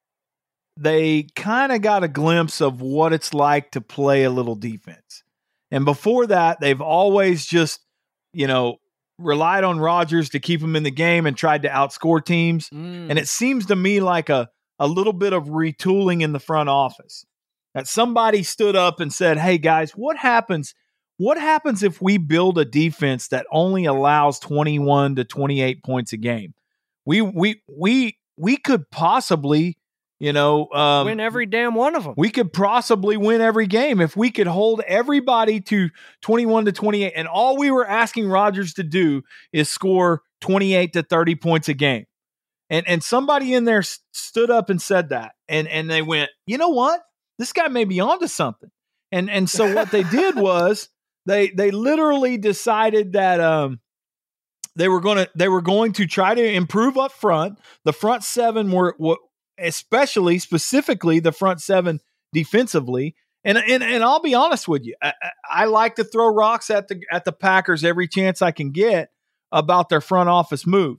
they 0.77 1.25
kind 1.37 1.71
of 1.73 1.83
got 1.83 2.03
a 2.05 2.09
glimpse 2.09 2.61
of 2.61 2.81
what 2.81 3.13
it's 3.13 3.35
like 3.35 3.73
to 3.73 3.81
play 3.81 4.25
a 4.25 4.31
little 4.31 4.55
defense. 4.55 5.23
And 5.73 5.85
before 5.87 6.27
that, 6.29 6.61
they've 6.61 6.81
always 6.81 7.47
just, 7.47 7.81
you 8.35 8.47
know, 8.47 8.77
relied 9.19 9.65
on 9.65 9.81
Rodgers 9.81 10.29
to 10.31 10.39
keep 10.39 10.61
him 10.61 10.77
in 10.77 10.83
the 10.83 10.91
game 10.91 11.27
and 11.27 11.37
tried 11.37 11.63
to 11.63 11.69
outscore 11.69 12.25
teams. 12.25 12.69
Mm. 12.69 13.09
And 13.09 13.19
it 13.19 13.27
seems 13.27 13.67
to 13.67 13.77
me 13.77 14.01
like 14.01 14.29
a, 14.29 14.51
a 14.79 14.87
little 14.87 15.15
bit 15.15 15.33
of 15.33 15.47
retooling 15.47 16.23
in 16.23 16.33
the 16.33 16.39
front 16.39 16.69
office. 16.69 17.25
That 17.75 17.89
somebody 17.89 18.43
stood 18.43 18.77
up 18.77 19.01
and 19.01 19.11
said, 19.11 19.39
Hey 19.39 19.57
guys, 19.57 19.93
what 19.93 20.19
happens? 20.19 20.75
What 21.17 21.41
happens 21.41 21.83
if 21.83 22.03
we 22.03 22.19
build 22.19 22.59
a 22.59 22.67
defense 22.67 23.29
that 23.29 23.47
only 23.51 23.87
allows 23.87 24.39
21 24.41 25.17
to 25.17 25.25
28 25.25 25.83
points 25.83 26.13
a 26.13 26.19
game? 26.19 26.53
We 27.07 27.23
we 27.23 27.63
we 27.67 28.19
we 28.37 28.59
could 28.59 28.91
possibly, 28.91 29.79
you 30.23 30.33
know, 30.33 30.71
um, 30.71 31.07
win 31.07 31.19
every 31.19 31.47
damn 31.47 31.75
one 31.75 31.97
of 31.97 32.05
them. 32.05 32.15
we 32.17 32.31
could 32.31 32.53
possibly 32.53 33.17
win 33.17 33.41
every 33.41 33.67
game 33.67 34.01
if 34.01 34.17
we 34.17 34.31
could 34.31 34.47
hold 34.47 34.81
everybody 34.87 35.61
to 35.63 35.91
21 36.21 36.67
to 36.67 36.73
28 36.73 37.13
and 37.17 37.27
all 37.27 37.59
we 37.59 37.73
were 37.73 37.85
asking 37.85 38.29
Rodgers 38.29 38.75
to 38.75 38.85
do 38.85 39.23
is 39.53 39.69
score 39.69 40.23
28 40.41 40.93
to 40.93 41.03
30 41.03 41.35
points 41.35 41.69
a 41.69 41.75
game. 41.75 42.05
And 42.71 42.87
and 42.87 43.03
somebody 43.03 43.53
in 43.53 43.65
there 43.65 43.81
s- 43.81 43.99
stood 44.13 44.49
up 44.49 44.71
and 44.71 44.81
said 44.81 45.09
that 45.09 45.33
and 45.49 45.67
and 45.67 45.91
they 45.91 46.03
went, 46.03 46.31
"You 46.47 46.57
know 46.57 46.69
what? 46.69 47.03
This 47.41 47.53
guy 47.53 47.67
may 47.67 47.85
be 47.85 47.99
onto 47.99 48.29
something." 48.29 48.71
And 49.11 49.29
and 49.29 49.51
so 49.51 49.75
what 49.75 49.91
they 49.91 50.05
did 50.05 50.37
was 50.51 50.89
they 51.27 51.51
they 51.51 51.73
literally 51.73 52.39
decided 52.39 53.15
that 53.15 53.41
um 53.41 53.81
they 54.77 54.89
were 54.89 55.01
going 55.01 55.19
to 55.19 55.29
they 55.35 55.49
were 55.49 55.63
going 55.63 55.95
to 55.95 56.07
try 56.07 56.33
to 56.33 56.53
improve 56.53 56.97
up 56.97 57.11
front. 57.11 57.59
The 57.85 57.93
front 57.93 58.23
seven 58.23 58.71
were, 58.71 58.95
were 59.01 59.19
especially 59.59 60.39
specifically 60.39 61.21
the 61.21 61.33
front 61.33 61.61
seven 61.61 62.01
defensively. 62.33 63.15
And 63.45 63.59
and 63.59 63.83
and 63.83 64.05
I'll 64.05 64.21
be 64.23 64.35
honest 64.35 64.69
with 64.69 64.85
you, 64.85 64.95
I, 65.03 65.13
I- 65.51 65.65
like 65.65 65.97
to 65.97 66.05
throw 66.05 66.29
rocks 66.29 66.71
at 66.71 66.89
the 66.89 67.01
at 67.11 67.25
the 67.25 67.33
Packers 67.33 67.85
every 67.85 68.07
chance 68.09 68.41
I 68.41 68.53
can 68.53 68.71
get 68.71 69.11
about 69.51 69.89
their 69.89 70.01
front 70.01 70.29
office 70.29 70.67
move. 70.67 70.99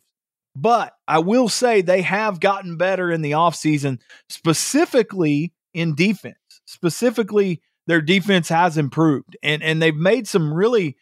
But 0.56 0.94
I 1.08 1.20
will 1.20 1.50
say 1.50 1.82
they 1.82 2.02
have 2.04 2.40
gotten 2.40 2.78
better 2.78 3.10
in 3.12 3.22
the 3.22 3.32
offseason, 3.32 4.00
specifically 4.30 5.54
in 5.74 5.96
defense. 5.96 6.36
Specifically, 6.66 7.62
their 7.88 8.02
defense 8.02 8.50
has 8.50 8.78
improved. 8.78 9.36
And 9.42 9.64
and 9.64 9.82
they've 9.82 9.96
made 9.96 10.28
some 10.28 10.54
really 10.54 10.98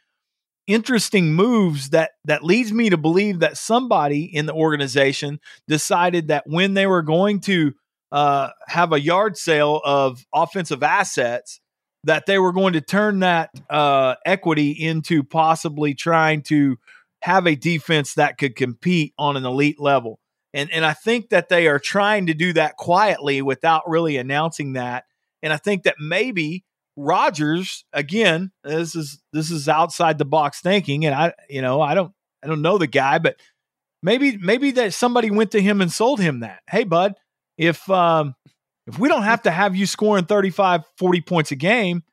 interesting 0.67 1.33
moves 1.33 1.89
that 1.89 2.11
that 2.25 2.43
leads 2.43 2.71
me 2.71 2.89
to 2.89 2.97
believe 2.97 3.39
that 3.39 3.57
somebody 3.57 4.23
in 4.23 4.45
the 4.45 4.53
organization 4.53 5.39
decided 5.67 6.27
that 6.27 6.43
when 6.47 6.73
they 6.73 6.87
were 6.87 7.01
going 7.01 7.39
to 7.41 7.73
uh, 8.11 8.49
have 8.67 8.93
a 8.93 9.01
yard 9.01 9.37
sale 9.37 9.81
of 9.83 10.25
offensive 10.33 10.83
assets, 10.83 11.59
that 12.03 12.25
they 12.25 12.39
were 12.39 12.51
going 12.51 12.73
to 12.73 12.81
turn 12.81 13.19
that 13.19 13.49
uh, 13.69 14.15
equity 14.25 14.71
into 14.71 15.23
possibly 15.23 15.93
trying 15.93 16.41
to 16.41 16.77
have 17.21 17.45
a 17.45 17.55
defense 17.55 18.15
that 18.15 18.37
could 18.37 18.55
compete 18.55 19.13
on 19.17 19.37
an 19.37 19.45
elite 19.45 19.79
level. 19.79 20.19
And 20.53 20.69
and 20.71 20.85
I 20.85 20.93
think 20.93 21.29
that 21.29 21.49
they 21.49 21.67
are 21.67 21.79
trying 21.79 22.25
to 22.27 22.33
do 22.33 22.53
that 22.53 22.75
quietly 22.77 23.41
without 23.41 23.83
really 23.87 24.17
announcing 24.17 24.73
that. 24.73 25.05
And 25.41 25.53
I 25.53 25.57
think 25.57 25.83
that 25.83 25.95
maybe 25.99 26.65
Rodgers 26.97 27.85
again, 27.93 28.51
this 28.63 28.95
is 28.95 29.21
this 29.33 29.51
is 29.51 29.69
outside 29.69 30.17
the 30.17 30.25
box 30.25 30.61
thinking, 30.61 31.05
and 31.05 31.15
I 31.15 31.33
you 31.49 31.61
know 31.61 31.81
I 31.81 31.93
don't 31.93 32.13
I 32.43 32.47
don't 32.47 32.61
know 32.61 32.77
the 32.77 32.87
guy, 32.87 33.17
but 33.17 33.37
maybe 34.03 34.37
maybe 34.37 34.71
that 34.71 34.93
somebody 34.93 35.31
went 35.31 35.51
to 35.51 35.61
him 35.61 35.81
and 35.81 35.91
sold 35.91 36.19
him 36.19 36.41
that. 36.41 36.61
Hey, 36.69 36.83
bud, 36.83 37.15
if 37.57 37.89
um 37.89 38.35
if 38.87 38.99
we 38.99 39.07
don't 39.07 39.23
have 39.23 39.43
to 39.43 39.51
have 39.51 39.75
you 39.75 39.85
scoring 39.85 40.25
35, 40.25 40.83
40 40.97 41.21
points 41.21 41.51
a 41.51 41.55
game, 41.55 42.03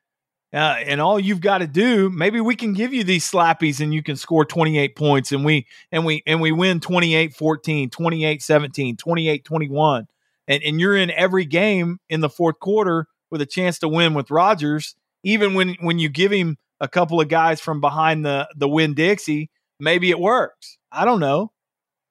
uh, 0.53 0.77
and 0.85 1.01
all 1.01 1.19
you've 1.19 1.41
got 1.41 1.59
to 1.59 1.67
do, 1.67 2.09
maybe 2.09 2.39
we 2.41 2.55
can 2.55 2.73
give 2.73 2.93
you 2.93 3.03
these 3.03 3.29
slappies 3.29 3.81
and 3.81 3.93
you 3.93 4.01
can 4.01 4.15
score 4.15 4.45
28 4.45 4.95
points 4.95 5.31
and 5.31 5.45
we 5.45 5.67
and 5.91 6.05
we 6.05 6.23
and 6.25 6.41
we 6.41 6.51
win 6.51 6.79
28-14, 6.79 7.89
28-17, 7.89 8.97
28-21. 8.97 10.05
And 10.47 10.63
and 10.63 10.79
you're 10.79 10.97
in 10.97 11.11
every 11.11 11.45
game 11.45 11.99
in 12.09 12.21
the 12.21 12.29
fourth 12.29 12.59
quarter 12.59 13.07
with 13.31 13.41
a 13.41 13.45
chance 13.45 13.79
to 13.79 13.87
win 13.87 14.13
with 14.13 14.31
Rodgers, 14.31 14.95
even 15.23 15.53
when 15.53 15.75
when 15.81 15.99
you 15.99 16.09
give 16.09 16.31
him 16.31 16.57
a 16.79 16.87
couple 16.87 17.19
of 17.21 17.27
guys 17.27 17.59
from 17.59 17.81
behind 17.81 18.25
the 18.25 18.47
the 18.55 18.67
Winn-Dixie, 18.69 19.49
maybe 19.79 20.09
it 20.09 20.19
works. 20.19 20.77
I 20.91 21.05
don't 21.05 21.19
know. 21.19 21.51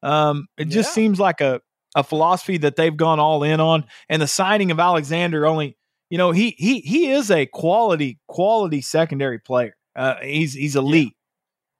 Um, 0.03 0.47
it 0.57 0.67
just 0.67 0.91
Yeah. 0.91 0.95
seems 0.95 1.19
like 1.21 1.41
a 1.41 1.61
a 1.95 2.05
philosophy 2.05 2.59
that 2.59 2.77
they've 2.77 2.97
gone 2.97 3.19
all 3.19 3.43
in 3.43 3.61
on, 3.61 3.85
and 4.09 4.21
the 4.23 4.27
signing 4.29 4.71
of 4.71 4.79
Alexander 4.79 5.47
only. 5.47 5.77
You 6.11 6.19
know, 6.19 6.31
he 6.33 6.55
he 6.59 6.81
he 6.81 7.11
is 7.11 7.31
a 7.31 7.47
quality 7.47 8.19
quality 8.29 8.81
secondary 8.81 9.39
player. 9.39 9.75
Uh, 9.97 10.15
he's 10.23 10.55
he's 10.55 10.77
elite. 10.77 11.15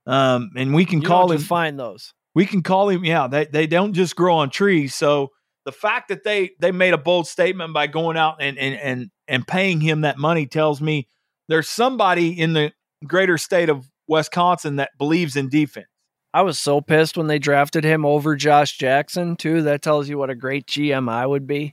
Um, 0.07 0.51
and 0.57 0.75
we 0.75 0.85
can 0.87 1.01
You 1.03 1.09
call 1.09 1.31
him 1.31 1.39
find 1.41 1.79
those. 1.79 2.15
we 2.35 2.47
can 2.47 2.63
call 2.63 2.89
him 2.89 3.05
yeah 3.05 3.27
they, 3.29 3.45
they 3.47 3.67
don't 3.67 3.93
just 3.93 4.17
grow 4.17 4.37
on 4.37 4.49
trees 4.51 4.95
so 4.95 5.31
the 5.69 5.73
fact 5.73 6.09
that 6.09 6.25
they 6.25 6.53
they 6.59 6.73
made 6.73 6.95
a 6.95 6.99
bold 6.99 7.27
statement 7.27 7.75
by 7.75 7.87
going 7.87 8.17
out 8.17 8.37
and 8.41 8.57
and 8.57 8.75
and, 8.77 9.11
and 9.29 9.47
paying 9.47 9.83
him 9.83 10.01
that 10.01 10.17
money 10.17 10.47
tells 10.47 10.81
me 10.81 11.07
there's 11.47 11.69
somebody 11.69 12.31
in 12.31 12.55
the 12.55 12.73
greater 13.05 13.37
state 13.37 13.69
of 13.69 13.87
wisconsin 14.09 14.77
that 14.77 14.89
believes 14.97 15.37
in 15.37 15.51
defense 15.51 15.87
I 16.33 16.43
was 16.43 16.59
so 16.59 16.81
pissed 16.81 17.17
when 17.17 17.27
they 17.27 17.39
drafted 17.39 17.85
him 17.85 18.05
over 18.05 18.37
Josh 18.37 18.77
Jackson, 18.77 19.37
too. 19.37 19.63
That 19.63 19.81
tells 19.81 20.09
you 20.09 20.19
what 20.19 20.29
a 20.29 20.35
great 20.35 20.67
GM 20.67 21.11
I 21.11 21.27
would 21.27 21.47
be. 21.47 21.73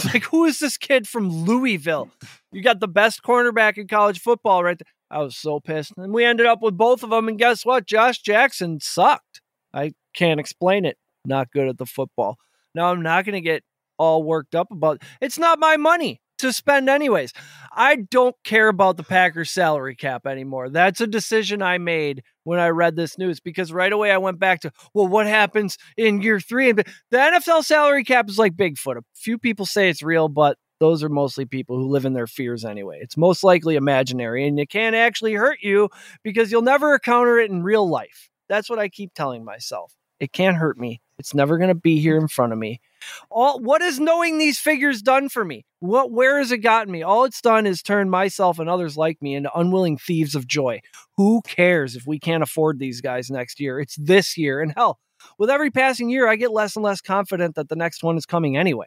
like, 0.06 0.24
who 0.24 0.46
is 0.46 0.58
this 0.58 0.78
kid 0.78 1.06
from 1.06 1.28
Louisville? 1.28 2.10
You 2.50 2.62
got 2.62 2.80
the 2.80 2.88
best 2.88 3.22
cornerback 3.22 3.76
in 3.76 3.88
college 3.88 4.20
football 4.20 4.64
right 4.64 4.78
there. 4.78 4.90
I 5.10 5.22
was 5.22 5.36
so 5.36 5.60
pissed. 5.60 5.92
And 5.98 6.14
we 6.14 6.24
ended 6.24 6.46
up 6.46 6.62
with 6.62 6.78
both 6.78 7.02
of 7.02 7.10
them. 7.10 7.28
And 7.28 7.38
guess 7.38 7.66
what? 7.66 7.86
Josh 7.86 8.20
Jackson 8.20 8.80
sucked. 8.80 9.42
I 9.74 9.92
can't 10.14 10.40
explain 10.40 10.86
it. 10.86 10.96
Not 11.26 11.50
good 11.50 11.68
at 11.68 11.76
the 11.76 11.86
football. 11.86 12.38
Now, 12.74 12.90
I'm 12.90 13.02
not 13.02 13.24
going 13.24 13.34
to 13.34 13.40
get 13.40 13.62
all 13.98 14.22
worked 14.22 14.54
up 14.54 14.70
about 14.70 14.96
it. 14.96 15.02
It's 15.20 15.38
not 15.38 15.58
my 15.58 15.76
money 15.76 16.20
to 16.38 16.52
spend, 16.52 16.88
anyways. 16.88 17.32
I 17.72 17.96
don't 17.96 18.34
care 18.44 18.68
about 18.68 18.96
the 18.96 19.04
Packers 19.04 19.50
salary 19.50 19.94
cap 19.94 20.26
anymore. 20.26 20.68
That's 20.68 21.00
a 21.00 21.06
decision 21.06 21.62
I 21.62 21.78
made 21.78 22.22
when 22.44 22.58
I 22.58 22.68
read 22.68 22.96
this 22.96 23.16
news 23.16 23.40
because 23.40 23.72
right 23.72 23.92
away 23.92 24.10
I 24.10 24.18
went 24.18 24.38
back 24.38 24.60
to, 24.60 24.72
well, 24.92 25.06
what 25.06 25.26
happens 25.26 25.78
in 25.96 26.20
year 26.20 26.40
three? 26.40 26.70
And 26.70 26.78
the 26.78 26.84
NFL 27.12 27.64
salary 27.64 28.04
cap 28.04 28.28
is 28.28 28.38
like 28.38 28.54
Bigfoot. 28.54 28.98
A 28.98 29.02
few 29.14 29.38
people 29.38 29.66
say 29.66 29.88
it's 29.88 30.02
real, 30.02 30.28
but 30.28 30.58
those 30.80 31.04
are 31.04 31.08
mostly 31.08 31.44
people 31.44 31.76
who 31.76 31.88
live 31.88 32.04
in 32.04 32.12
their 32.12 32.26
fears 32.26 32.64
anyway. 32.64 32.98
It's 33.00 33.16
most 33.16 33.44
likely 33.44 33.76
imaginary 33.76 34.46
and 34.48 34.58
it 34.58 34.68
can't 34.68 34.96
actually 34.96 35.34
hurt 35.34 35.58
you 35.62 35.90
because 36.24 36.50
you'll 36.50 36.62
never 36.62 36.94
encounter 36.94 37.38
it 37.38 37.52
in 37.52 37.62
real 37.62 37.88
life. 37.88 38.30
That's 38.48 38.68
what 38.68 38.80
I 38.80 38.88
keep 38.88 39.14
telling 39.14 39.44
myself. 39.44 39.94
It 40.22 40.32
can't 40.32 40.56
hurt 40.56 40.78
me. 40.78 41.00
It's 41.18 41.34
never 41.34 41.58
going 41.58 41.68
to 41.68 41.74
be 41.74 41.98
here 41.98 42.16
in 42.16 42.28
front 42.28 42.52
of 42.52 42.58
me. 42.58 42.80
All 43.28 43.58
what 43.58 43.82
has 43.82 43.98
knowing 43.98 44.38
these 44.38 44.56
figures 44.56 45.02
done 45.02 45.28
for 45.28 45.44
me? 45.44 45.64
What 45.80 46.12
where 46.12 46.38
has 46.38 46.52
it 46.52 46.58
gotten 46.58 46.92
me? 46.92 47.02
All 47.02 47.24
it's 47.24 47.40
done 47.40 47.66
is 47.66 47.82
turn 47.82 48.08
myself 48.08 48.60
and 48.60 48.70
others 48.70 48.96
like 48.96 49.20
me 49.20 49.34
into 49.34 49.50
unwilling 49.52 49.98
thieves 49.98 50.36
of 50.36 50.46
joy. 50.46 50.80
Who 51.16 51.42
cares 51.42 51.96
if 51.96 52.06
we 52.06 52.20
can't 52.20 52.44
afford 52.44 52.78
these 52.78 53.00
guys 53.00 53.32
next 53.32 53.58
year? 53.58 53.80
It's 53.80 53.96
this 53.96 54.38
year. 54.38 54.60
And 54.60 54.72
hell, 54.76 55.00
with 55.38 55.50
every 55.50 55.72
passing 55.72 56.08
year, 56.08 56.28
I 56.28 56.36
get 56.36 56.52
less 56.52 56.76
and 56.76 56.84
less 56.84 57.00
confident 57.00 57.56
that 57.56 57.68
the 57.68 57.74
next 57.74 58.04
one 58.04 58.16
is 58.16 58.24
coming 58.24 58.56
anyway. 58.56 58.86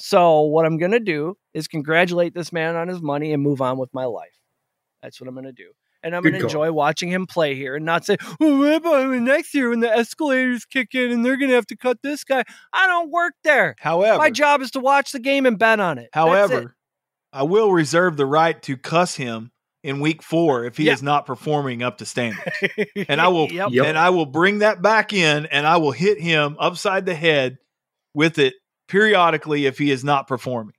So 0.00 0.40
what 0.40 0.66
I'm 0.66 0.78
gonna 0.78 0.98
do 0.98 1.36
is 1.52 1.68
congratulate 1.68 2.34
this 2.34 2.52
man 2.52 2.74
on 2.74 2.88
his 2.88 3.00
money 3.00 3.32
and 3.32 3.40
move 3.40 3.60
on 3.62 3.78
with 3.78 3.94
my 3.94 4.06
life. 4.06 4.36
That's 5.00 5.20
what 5.20 5.28
I'm 5.28 5.36
gonna 5.36 5.52
do. 5.52 5.70
And 6.04 6.14
I'm 6.14 6.22
gonna 6.22 6.38
enjoy 6.38 6.70
watching 6.70 7.08
him 7.10 7.26
play 7.26 7.54
here 7.54 7.74
and 7.76 7.84
not 7.84 8.04
say, 8.04 8.16
"Oh, 8.40 8.58
what 8.58 8.74
about 8.74 9.08
next 9.22 9.54
year 9.54 9.70
when 9.70 9.80
the 9.80 9.90
escalators 9.90 10.64
kick 10.66 10.94
in 10.94 11.10
and 11.10 11.24
they're 11.24 11.36
gonna 11.38 11.54
have 11.54 11.66
to 11.68 11.76
cut 11.76 11.98
this 12.02 12.22
guy?" 12.24 12.44
I 12.72 12.86
don't 12.86 13.10
work 13.10 13.34
there. 13.42 13.74
however 13.80 14.18
My 14.18 14.30
job 14.30 14.60
is 14.60 14.70
to 14.72 14.80
watch 14.80 15.12
the 15.12 15.18
game 15.18 15.46
and 15.46 15.58
bet 15.58 15.80
on 15.80 15.98
it. 15.98 16.10
That's 16.14 16.26
it. 16.26 16.28
however 16.28 16.76
i 17.32 17.42
will 17.42 17.72
reserve 17.72 18.16
the 18.16 18.26
right 18.26 18.62
to 18.62 18.76
cuss 18.76 19.16
him 19.16 19.50
in 19.82 19.98
week 19.98 20.22
four 20.22 20.64
if 20.66 20.76
he 20.76 20.84
Yeah. 20.84 20.92
is 20.92 21.02
not 21.02 21.26
performing 21.26 21.82
up 21.82 21.98
to 21.98 22.06
standard 22.06 22.52
and 23.08 23.20
i 23.20 23.26
will 23.28 23.50
Yep. 23.50 23.70
Yep. 23.72 23.86
and 23.86 23.98
i 23.98 24.10
will 24.10 24.26
bring 24.26 24.60
that 24.60 24.80
back 24.82 25.12
in 25.12 25.46
and 25.46 25.66
i 25.66 25.78
will 25.78 25.90
hit 25.90 26.20
him 26.20 26.54
upside 26.60 27.06
the 27.06 27.14
head 27.14 27.58
with 28.14 28.38
it 28.38 28.54
periodically 28.86 29.66
if 29.66 29.78
he 29.78 29.90
is 29.90 30.04
not 30.04 30.28
performing 30.28 30.74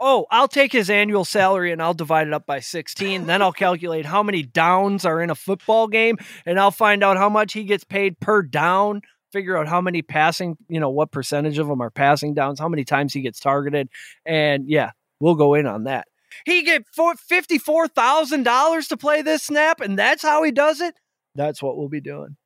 Oh, 0.00 0.26
I'll 0.30 0.48
take 0.48 0.72
his 0.72 0.90
annual 0.90 1.24
salary 1.24 1.70
and 1.70 1.80
I'll 1.80 1.94
divide 1.94 2.26
it 2.26 2.32
up 2.32 2.46
by 2.46 2.60
16. 2.60 3.26
then 3.26 3.42
I'll 3.42 3.52
calculate 3.52 4.06
how 4.06 4.22
many 4.22 4.42
downs 4.42 5.04
are 5.04 5.20
in 5.20 5.30
a 5.30 5.34
football 5.34 5.86
game 5.86 6.18
and 6.44 6.58
I'll 6.58 6.70
find 6.72 7.04
out 7.04 7.16
how 7.16 7.28
much 7.28 7.52
he 7.52 7.64
gets 7.64 7.84
paid 7.84 8.18
per 8.18 8.42
down, 8.42 9.02
figure 9.32 9.56
out 9.56 9.68
how 9.68 9.80
many 9.80 10.02
passing, 10.02 10.56
you 10.68 10.80
know, 10.80 10.90
what 10.90 11.12
percentage 11.12 11.58
of 11.58 11.68
them 11.68 11.80
are 11.80 11.90
passing 11.90 12.34
downs, 12.34 12.58
how 12.58 12.68
many 12.68 12.84
times 12.84 13.12
he 13.12 13.20
gets 13.20 13.38
targeted. 13.38 13.88
And 14.26 14.68
yeah, 14.68 14.90
we'll 15.20 15.36
go 15.36 15.54
in 15.54 15.66
on 15.66 15.84
that. 15.84 16.08
He 16.44 16.62
get 16.62 16.82
four- 16.92 17.14
$54,000 17.14 18.88
to 18.88 18.96
play 18.96 19.22
this 19.22 19.44
snap 19.44 19.80
and 19.80 19.98
that's 19.98 20.22
how 20.22 20.42
he 20.42 20.50
does 20.50 20.80
it. 20.80 20.94
That's 21.36 21.62
what 21.62 21.76
we'll 21.76 21.88
be 21.88 22.00
doing. 22.00 22.36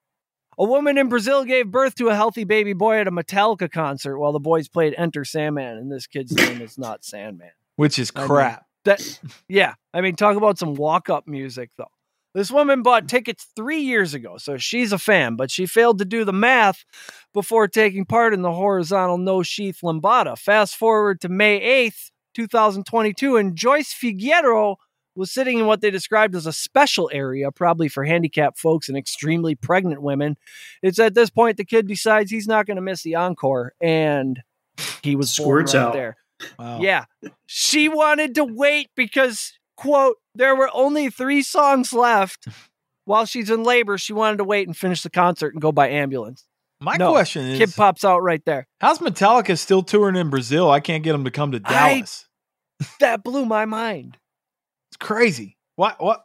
A 0.60 0.64
woman 0.64 0.98
in 0.98 1.08
Brazil 1.08 1.44
gave 1.44 1.70
birth 1.70 1.94
to 1.96 2.08
a 2.08 2.16
healthy 2.16 2.42
baby 2.42 2.72
boy 2.72 2.98
at 2.98 3.06
a 3.06 3.12
Metallica 3.12 3.70
concert 3.70 4.18
while 4.18 4.32
the 4.32 4.40
boys 4.40 4.68
played 4.68 4.92
Enter 4.98 5.24
Sandman, 5.24 5.78
and 5.78 5.90
this 5.92 6.06
kid's 6.08 6.32
name 6.36 6.60
is 6.60 6.76
not 6.76 7.04
Sandman. 7.04 7.50
which 7.76 7.98
is 7.98 8.10
I 8.14 8.20
know. 8.22 8.26
crap 8.26 8.66
That 8.84 9.20
yeah, 9.48 9.74
I 9.94 10.00
mean, 10.00 10.16
talk 10.16 10.36
about 10.36 10.58
some 10.58 10.74
walk-up 10.74 11.28
music 11.28 11.70
though. 11.78 11.90
This 12.34 12.50
woman 12.50 12.82
bought 12.82 13.08
tickets 13.08 13.46
three 13.56 13.80
years 13.80 14.14
ago, 14.14 14.36
so 14.36 14.58
she's 14.58 14.92
a 14.92 14.98
fan, 14.98 15.36
but 15.36 15.50
she 15.50 15.64
failed 15.64 15.98
to 15.98 16.04
do 16.04 16.24
the 16.24 16.32
math 16.32 16.84
before 17.32 17.68
taking 17.68 18.04
part 18.04 18.34
in 18.34 18.42
the 18.42 18.52
horizontal 18.52 19.16
no 19.16 19.42
sheath 19.42 19.78
lambada. 19.82 20.36
Fast 20.36 20.76
forward 20.76 21.20
to 21.22 21.28
May 21.28 21.88
8th, 21.88 22.10
2022, 22.34 23.36
and 23.36 23.56
Joyce 23.56 23.92
Figueroa 23.92 24.76
was 25.18 25.30
sitting 25.32 25.58
in 25.58 25.66
what 25.66 25.80
they 25.80 25.90
described 25.90 26.34
as 26.34 26.46
a 26.46 26.52
special 26.52 27.10
area, 27.12 27.50
probably 27.50 27.88
for 27.88 28.04
handicapped 28.04 28.58
folks 28.58 28.88
and 28.88 28.96
extremely 28.96 29.54
pregnant 29.54 30.00
women. 30.02 30.36
It's 30.82 30.98
at 30.98 31.14
this 31.14 31.28
point 31.30 31.56
the 31.56 31.64
kid 31.64 31.86
decides 31.86 32.30
he's 32.30 32.46
not 32.48 32.66
going 32.66 32.76
to 32.76 32.82
miss 32.82 33.02
the 33.02 33.16
encore, 33.16 33.74
and 33.80 34.40
he 35.02 35.16
was 35.16 35.30
Squirts 35.30 35.74
right 35.74 35.80
out. 35.80 35.92
there. 35.92 36.16
Wow. 36.58 36.80
Yeah. 36.80 37.04
She 37.46 37.88
wanted 37.88 38.34
to 38.36 38.44
wait 38.44 38.90
because, 38.94 39.52
quote, 39.76 40.16
there 40.34 40.54
were 40.54 40.70
only 40.72 41.10
three 41.10 41.42
songs 41.42 41.92
left. 41.92 42.46
While 43.04 43.24
she's 43.26 43.50
in 43.50 43.62
labor, 43.64 43.98
she 43.98 44.12
wanted 44.12 44.36
to 44.36 44.44
wait 44.44 44.68
and 44.68 44.76
finish 44.76 45.02
the 45.02 45.10
concert 45.10 45.52
and 45.54 45.60
go 45.62 45.72
by 45.72 45.88
ambulance. 45.88 46.44
my 46.80 46.96
No, 46.96 47.10
question 47.10 47.44
is 47.46 47.58
Kid 47.58 47.74
pops 47.74 48.04
out 48.04 48.22
right 48.22 48.44
there. 48.44 48.68
how's 48.80 48.98
metallica 49.00 49.58
still 49.58 49.82
touring 49.82 50.14
in 50.14 50.30
brazil 50.30 50.70
i 50.70 50.78
can't 50.78 51.02
get 51.02 51.10
them 51.12 51.24
to 51.24 51.30
come 51.32 51.50
to 51.50 51.60
I- 51.64 51.94
dallas 51.94 52.28
That 53.00 53.24
blew 53.24 53.44
my 53.44 53.64
mind. 53.64 54.16
It's 55.00 55.06
crazy. 55.06 55.56
What? 55.76 56.02
What? 56.02 56.24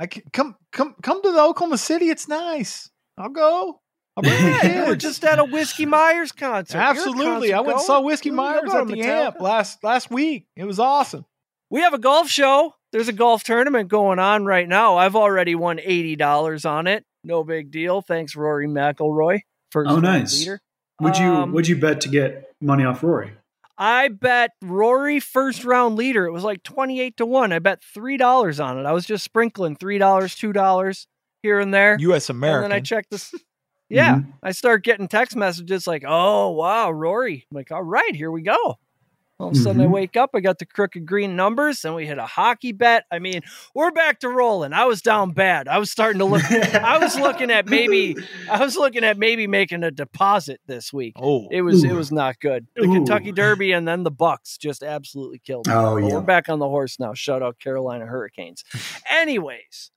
I 0.00 0.06
can, 0.06 0.22
come, 0.32 0.56
come, 0.72 0.94
come 1.02 1.22
to 1.22 1.32
the 1.32 1.40
Oklahoma 1.40 1.78
City. 1.78 2.10
It's 2.10 2.28
nice. 2.28 2.90
I'll 3.16 3.28
go. 3.30 3.80
I'll 4.16 4.22
bring 4.22 4.34
the 4.44 4.50
Yeah, 4.64 4.82
you 4.82 4.88
were 4.88 4.96
just 4.96 5.24
at 5.24 5.38
a 5.38 5.44
Whiskey 5.44 5.86
Myers 5.86 6.32
concert. 6.32 6.76
You're 6.76 6.82
a 6.86 6.90
Absolutely. 6.90 7.52
I 7.52 7.60
went 7.60 7.78
and 7.78 7.80
saw. 7.80 8.00
Whiskey 8.00 8.30
Myers 8.30 8.72
at 8.74 8.86
the 8.86 8.94
Metallica. 8.94 9.04
amp 9.26 9.40
last 9.40 9.82
last 9.84 10.10
week. 10.10 10.46
It 10.56 10.64
was 10.64 10.78
awesome. 10.78 11.24
We 11.70 11.80
have 11.80 11.94
a 11.94 11.98
golf 11.98 12.28
show. 12.28 12.74
There's 12.92 13.08
a 13.08 13.12
golf 13.12 13.42
tournament 13.44 13.88
going 13.88 14.18
on 14.18 14.44
right 14.44 14.68
now. 14.68 14.96
I've 14.96 15.16
already 15.16 15.54
won 15.54 15.80
eighty 15.80 16.14
dollars 16.16 16.64
on 16.64 16.86
it. 16.86 17.04
No 17.24 17.42
big 17.42 17.70
deal. 17.70 18.02
Thanks, 18.02 18.36
Rory 18.36 18.66
McIlroy. 18.68 19.40
First 19.72 19.90
Oh, 19.90 19.98
nice. 19.98 20.38
leader. 20.40 20.60
Would 21.00 21.16
you 21.18 21.32
Um, 21.32 21.52
would 21.52 21.66
you 21.66 21.76
bet 21.76 22.00
to 22.02 22.08
get 22.08 22.52
money 22.60 22.84
off 22.84 23.02
Rory? 23.02 23.32
I 23.76 24.08
bet 24.08 24.52
Rory 24.62 25.18
first 25.20 25.64
round 25.64 25.96
leader. 25.96 26.26
It 26.26 26.32
was 26.32 26.44
like 26.44 26.62
28 26.62 27.16
to 27.16 27.26
1. 27.26 27.52
I 27.52 27.58
bet 27.58 27.82
$3 27.96 28.64
on 28.64 28.78
it. 28.78 28.86
I 28.86 28.92
was 28.92 29.04
just 29.04 29.24
sprinkling 29.24 29.76
$3, 29.76 29.98
$2 29.98 31.06
here 31.42 31.60
and 31.60 31.74
there. 31.74 31.96
U.S. 32.00 32.30
and 32.30 32.38
American. 32.38 32.70
then 32.70 32.76
I 32.76 32.80
checked 32.80 33.10
this. 33.10 33.32
Yeah. 33.90 34.16
Mhm. 34.16 34.32
I 34.42 34.52
start 34.52 34.82
getting 34.82 35.08
text 35.08 35.36
messages 35.36 35.86
like, 35.86 36.04
oh, 36.06 36.50
wow, 36.52 36.90
Rory. 36.90 37.46
I'm 37.50 37.54
like, 37.54 37.70
all 37.70 37.82
right, 37.82 38.16
here 38.16 38.30
we 38.30 38.40
go. 38.42 38.76
All 39.44 39.50
of 39.50 39.56
a 39.56 39.60
sudden, 39.60 39.80
I 39.82 39.84
Mhm. 39.86 39.90
wake 39.90 40.16
up. 40.16 40.30
I 40.34 40.40
got 40.40 40.58
the 40.58 40.66
crooked 40.66 41.04
green 41.06 41.36
numbers. 41.36 41.84
and 41.84 41.94
we 41.94 42.06
hit 42.06 42.18
a 42.18 42.26
hockey 42.26 42.72
bet. 42.72 43.04
I 43.12 43.18
mean, 43.18 43.42
we're 43.74 43.90
back 43.90 44.20
to 44.20 44.28
rolling. 44.28 44.72
I 44.72 44.86
was 44.86 45.02
down 45.02 45.32
bad. 45.32 45.68
I 45.68 45.78
was 45.78 45.90
starting 45.90 46.18
to 46.20 46.24
look. 46.24 46.42
I 46.50 46.98
was 46.98 47.18
looking 47.18 47.50
at 47.50 47.66
maybe. 47.68 48.16
I 48.50 48.58
was 48.64 48.76
looking 48.76 49.04
at 49.04 49.18
maybe 49.18 49.46
making 49.46 49.84
a 49.84 49.90
deposit 49.90 50.60
this 50.66 50.92
week. 50.92 51.14
oh, 51.16 51.46
It 51.50 51.62
was 51.62 51.84
it 51.84 51.92
was 51.92 52.10
not 52.10 52.40
good. 52.40 52.66
The 52.74 52.84
Ooh. 52.84 52.92
Kentucky 52.94 53.32
Derby 53.32 53.72
and 53.72 53.86
then 53.86 54.02
the 54.02 54.10
Bucks 54.10 54.56
just 54.56 54.82
absolutely 54.82 55.38
killed. 55.40 55.66
me. 55.66 55.74
Oh 55.74 55.96
yeah. 55.98 56.14
We're 56.14 56.20
back 56.22 56.48
on 56.48 56.58
the 56.58 56.68
horse 56.68 56.98
now. 56.98 57.12
Shout 57.14 57.42
out 57.42 57.58
Carolina 57.58 58.06
Hurricanes. 58.06 58.64
Anyways, 59.10 59.90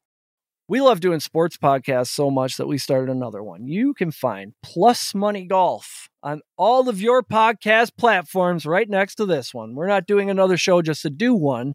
We 0.70 0.82
love 0.82 1.00
doing 1.00 1.22
sports 1.22 1.56
podcasts 1.56 2.10
so 2.10 2.30
much 2.30 2.58
that 2.58 2.68
we 2.68 2.78
started 2.78 3.10
another 3.10 3.42
one. 3.42 3.68
You 3.68 3.94
can 3.94 4.12
find 4.12 4.52
Plus 4.62 5.16
Money 5.16 5.46
Golf 5.46 6.10
on 6.22 6.42
all 6.58 6.90
of 6.90 7.00
your 7.00 7.24
podcast 7.24 7.92
platforms 7.98 8.66
right 8.66 8.90
next 8.90 9.16
to 9.16 9.26
this 9.26 9.54
one. 9.54 9.76
We're 9.76 9.88
not 9.88 10.08
doing 10.08 10.30
another 10.30 10.58
show 10.58 10.82
just 10.82 11.04
to 11.04 11.10
do 11.10 11.34
one. 11.34 11.74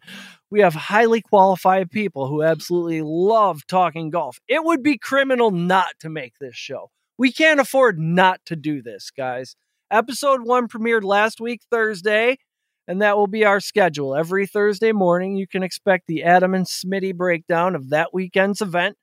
We 0.51 0.60
have 0.60 0.74
highly 0.74 1.23
qualified 1.23 1.90
people 1.90 2.28
who 2.28 2.43
absolutely 2.43 3.01
love 3.01 3.66
talking 3.66 4.10
golf. 4.10 4.39
It 4.47 4.62
would 4.62 4.82
be 4.82 4.98
criminal 4.98 5.51
not 5.51 5.94
to 6.01 6.10
make 6.10 6.35
this 6.39 6.55
show. 6.55 6.90
We 7.16 7.32
can't 7.32 7.60
afford 7.60 7.98
not 7.98 8.40
to 8.44 8.56
do 8.56 8.82
this, 8.82 9.10
guys. 9.10 9.56
Episode 9.90 10.43
one 10.44 10.69
premiered 10.69 11.02
last 11.02 11.40
week, 11.40 11.62
Thursday 11.70 12.36
and 12.89 13.01
that 13.03 13.17
will 13.17 13.27
be 13.27 13.45
our 13.45 13.61
schedule. 13.61 14.15
Every 14.15 14.47
Thursday 14.47 14.93
morning, 14.93 15.37
you 15.37 15.47
can 15.47 15.63
expect 15.63 16.07
the 16.07 16.25
Adam 16.25 16.55
and 16.55 16.67
Smitty 16.67 17.15
breakdown 17.15 17.75
of 17.75 17.91
that 17.91 18.13
weekend's 18.13 18.61
event. 18.61 18.97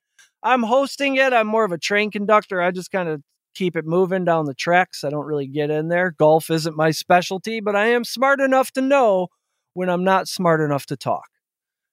I'm 0.44 0.64
hosting 0.64 1.16
it. 1.16 1.34
I'm 1.34 1.48
more 1.48 1.66
of 1.66 1.72
a 1.72 1.78
train 1.78 2.12
conductor. 2.12 2.62
I 2.62 2.72
just 2.72 2.92
kind 2.92 3.10
of 3.10 3.22
keep 3.56 3.76
it 3.76 3.86
moving 3.86 4.26
down 4.26 4.46
the 4.46 4.54
tracks. 4.54 5.04
I 5.04 5.10
don't 5.10 5.26
really 5.26 5.48
get 5.48 5.70
in 5.70 5.90
there. 5.90 6.12
Golf 6.12 6.50
isn't 6.50 6.78
my 6.78 6.92
specialty, 6.92 7.60
but 7.60 7.76
I 7.76 7.88
am 7.88 8.04
smart 8.04 8.40
enough 8.40 8.72
to 8.74 8.82
know 8.82 9.28
when 9.74 9.90
I'm 9.90 10.04
not 10.04 10.28
smart 10.28 10.62
enough 10.62 10.86
to 10.88 10.98
talk. 10.98 11.28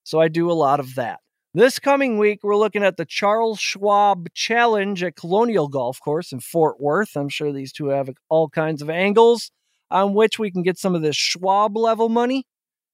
So 0.05 0.21
I 0.21 0.29
do 0.29 0.51
a 0.51 0.55
lot 0.55 0.81
of 0.81 0.95
that. 0.95 1.21
This 1.55 1.79
coming 1.79 2.19
week, 2.19 2.41
we're 2.43 2.57
looking 2.57 2.85
at 2.85 2.99
the 2.99 3.07
Charles 3.07 3.59
Schwab 3.59 4.29
Challenge 4.35 5.03
at 5.03 5.17
Colonial 5.17 5.69
Golf 5.69 5.99
Course 6.01 6.31
in 6.31 6.41
Fort 6.41 6.79
Worth. 6.81 7.17
I'm 7.17 7.31
sure 7.31 7.51
these 7.51 7.73
two 7.73 7.87
have 7.87 8.11
all 8.29 8.49
kinds 8.49 8.83
of 8.83 8.91
angles 8.91 9.51
on 9.91 10.15
which 10.15 10.39
we 10.39 10.51
can 10.51 10.63
get 10.63 10.79
some 10.79 10.95
of 10.95 11.03
this 11.03 11.17
Schwab 11.17 11.77
level 11.77 12.09
money. 12.09 12.45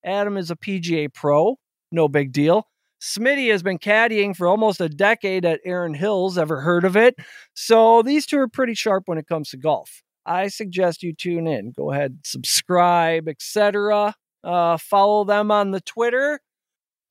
Adam 0.04 0.36
is 0.36 0.50
a 0.50 0.56
PGA 0.56 1.12
pro, 1.12 1.56
no 1.90 2.08
big 2.08 2.32
deal. 2.32 2.66
Smitty 3.00 3.50
has 3.50 3.64
been 3.64 3.78
caddying 3.78 4.36
for 4.36 4.46
almost 4.46 4.80
a 4.80 4.88
decade 4.88 5.44
at 5.44 5.60
Erin 5.64 5.94
Hills. 5.94 6.38
Ever 6.38 6.60
heard 6.60 6.84
of 6.84 6.96
it? 6.96 7.16
So 7.52 8.02
these 8.02 8.26
two 8.26 8.38
are 8.38 8.48
pretty 8.48 8.74
sharp 8.74 9.04
when 9.06 9.18
it 9.18 9.26
comes 9.26 9.50
to 9.50 9.56
golf. 9.56 10.02
I 10.24 10.46
suggest 10.46 11.02
you 11.02 11.12
tune 11.12 11.48
in. 11.48 11.72
Go 11.76 11.90
ahead, 11.90 12.20
subscribe, 12.24 13.28
etc. 13.28 14.14
Uh, 14.44 14.76
follow 14.76 15.24
them 15.24 15.50
on 15.50 15.72
the 15.72 15.80
Twitter. 15.80 16.40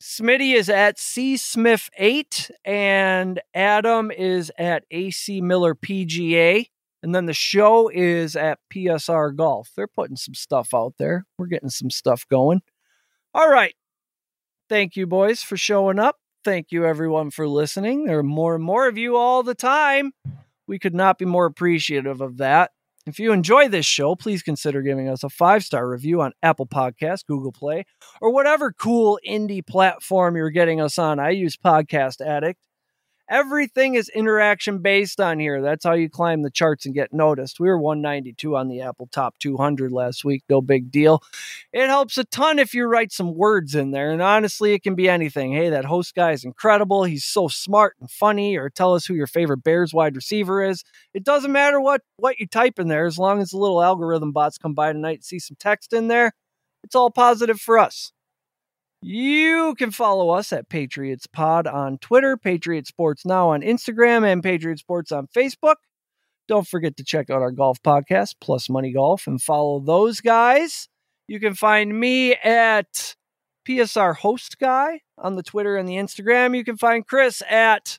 Smitty 0.01 0.55
is 0.55 0.69
at 0.69 0.97
C 0.97 1.37
Smith 1.37 1.89
8 1.97 2.49
and 2.65 3.39
Adam 3.53 4.11
is 4.11 4.51
at 4.57 4.83
AC 4.89 5.41
Miller 5.41 5.75
PGA. 5.75 6.67
And 7.03 7.15
then 7.15 7.25
the 7.25 7.33
show 7.33 7.89
is 7.89 8.35
at 8.35 8.59
PSR 8.73 9.35
Golf. 9.35 9.71
They're 9.75 9.87
putting 9.87 10.17
some 10.17 10.35
stuff 10.35 10.73
out 10.73 10.93
there. 10.99 11.25
We're 11.37 11.47
getting 11.47 11.69
some 11.69 11.89
stuff 11.89 12.27
going. 12.29 12.61
All 13.33 13.49
right. 13.49 13.75
Thank 14.69 14.95
you, 14.95 15.07
boys, 15.07 15.41
for 15.41 15.57
showing 15.57 15.99
up. 15.99 16.17
Thank 16.43 16.71
you, 16.71 16.85
everyone, 16.85 17.31
for 17.31 17.47
listening. 17.47 18.05
There 18.05 18.19
are 18.19 18.23
more 18.23 18.55
and 18.55 18.63
more 18.63 18.87
of 18.87 18.97
you 18.97 19.15
all 19.15 19.43
the 19.43 19.55
time. 19.55 20.11
We 20.67 20.79
could 20.79 20.95
not 20.95 21.17
be 21.17 21.25
more 21.25 21.45
appreciative 21.45 22.21
of 22.21 22.37
that. 22.37 22.71
If 23.07 23.19
you 23.19 23.31
enjoy 23.31 23.67
this 23.67 23.85
show, 23.85 24.15
please 24.15 24.43
consider 24.43 24.81
giving 24.81 25.09
us 25.09 25.23
a 25.23 25.29
five 25.29 25.63
star 25.63 25.89
review 25.89 26.21
on 26.21 26.33
Apple 26.43 26.67
Podcasts, 26.67 27.25
Google 27.25 27.51
Play, 27.51 27.85
or 28.21 28.31
whatever 28.31 28.71
cool 28.71 29.19
indie 29.27 29.65
platform 29.65 30.35
you're 30.35 30.51
getting 30.51 30.79
us 30.79 30.99
on. 30.99 31.19
I 31.19 31.31
use 31.31 31.57
Podcast 31.57 32.21
Addict. 32.21 32.59
Everything 33.31 33.95
is 33.95 34.09
interaction 34.09 34.79
based 34.79 35.21
on 35.21 35.39
here. 35.39 35.61
That's 35.61 35.85
how 35.85 35.93
you 35.93 36.09
climb 36.09 36.41
the 36.41 36.51
charts 36.51 36.85
and 36.85 36.93
get 36.93 37.13
noticed. 37.13 37.61
We 37.61 37.69
were 37.69 37.79
192 37.79 38.57
on 38.57 38.67
the 38.67 38.81
Apple 38.81 39.07
Top 39.09 39.39
200 39.39 39.89
last 39.89 40.25
week. 40.25 40.43
No 40.49 40.59
big 40.61 40.91
deal. 40.91 41.23
It 41.71 41.87
helps 41.87 42.17
a 42.17 42.25
ton 42.25 42.59
if 42.59 42.73
you 42.73 42.87
write 42.87 43.13
some 43.13 43.33
words 43.33 43.73
in 43.73 43.91
there. 43.91 44.11
And 44.11 44.21
honestly, 44.21 44.73
it 44.73 44.83
can 44.83 44.95
be 44.95 45.07
anything. 45.07 45.53
Hey, 45.53 45.69
that 45.69 45.85
host 45.85 46.13
guy 46.13 46.33
is 46.33 46.43
incredible. 46.43 47.05
He's 47.05 47.23
so 47.23 47.47
smart 47.47 47.95
and 48.01 48.11
funny. 48.11 48.57
Or 48.57 48.69
tell 48.69 48.95
us 48.95 49.05
who 49.05 49.13
your 49.13 49.27
favorite 49.27 49.63
Bears 49.63 49.93
wide 49.93 50.17
receiver 50.17 50.61
is. 50.61 50.83
It 51.13 51.23
doesn't 51.23 51.53
matter 51.53 51.79
what, 51.79 52.01
what 52.17 52.37
you 52.37 52.47
type 52.47 52.79
in 52.79 52.89
there, 52.89 53.05
as 53.05 53.17
long 53.17 53.41
as 53.41 53.51
the 53.51 53.57
little 53.57 53.81
algorithm 53.81 54.33
bots 54.33 54.57
come 54.57 54.73
by 54.73 54.91
tonight 54.91 55.19
and 55.19 55.23
see 55.23 55.39
some 55.39 55.55
text 55.57 55.93
in 55.93 56.09
there. 56.09 56.33
It's 56.83 56.95
all 56.95 57.09
positive 57.09 57.61
for 57.61 57.79
us. 57.79 58.11
You 59.03 59.73
can 59.79 59.89
follow 59.89 60.29
us 60.29 60.53
at 60.53 60.69
Patriots 60.69 61.25
Pod 61.25 61.65
on 61.65 61.97
Twitter, 61.97 62.37
Patriot 62.37 62.85
Sports 62.85 63.25
Now 63.25 63.49
on 63.49 63.61
Instagram, 63.61 64.23
and 64.23 64.43
Patriot 64.43 64.77
Sports 64.77 65.11
on 65.11 65.27
Facebook. 65.35 65.77
Don't 66.47 66.67
forget 66.67 66.97
to 66.97 67.03
check 67.03 67.31
out 67.31 67.41
our 67.41 67.51
golf 67.51 67.81
podcast, 67.81 68.35
Plus 68.39 68.69
Money 68.69 68.93
Golf, 68.93 69.25
and 69.25 69.41
follow 69.41 69.79
those 69.79 70.21
guys. 70.21 70.87
You 71.27 71.39
can 71.39 71.55
find 71.55 71.99
me 71.99 72.35
at 72.35 73.15
PSR 73.67 74.17
Host 74.17 74.59
Guy 74.59 75.01
on 75.17 75.35
the 75.35 75.43
Twitter 75.43 75.77
and 75.77 75.89
the 75.89 75.95
Instagram. 75.95 76.55
You 76.55 76.63
can 76.63 76.77
find 76.77 77.05
Chris 77.07 77.41
at 77.49 77.97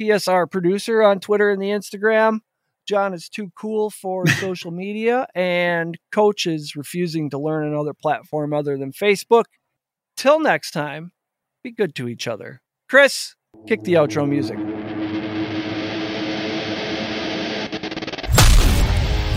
PSR 0.00 0.50
Producer 0.50 1.02
on 1.02 1.20
Twitter 1.20 1.50
and 1.50 1.62
the 1.62 1.68
Instagram. 1.68 2.40
John 2.88 3.14
is 3.14 3.28
too 3.28 3.50
cool 3.56 3.90
for 3.90 4.26
social 4.40 4.72
media, 4.72 5.28
and 5.32 5.96
Coach 6.10 6.46
is 6.46 6.74
refusing 6.74 7.30
to 7.30 7.38
learn 7.38 7.68
another 7.68 7.94
platform 7.94 8.52
other 8.52 8.76
than 8.76 8.90
Facebook. 8.90 9.44
Till 10.16 10.40
next 10.40 10.70
time, 10.70 11.12
be 11.62 11.70
good 11.70 11.94
to 11.96 12.08
each 12.08 12.28
other. 12.28 12.62
Chris, 12.88 13.34
kick 13.66 13.82
the 13.82 13.94
outro 13.94 14.28
music. 14.28 14.58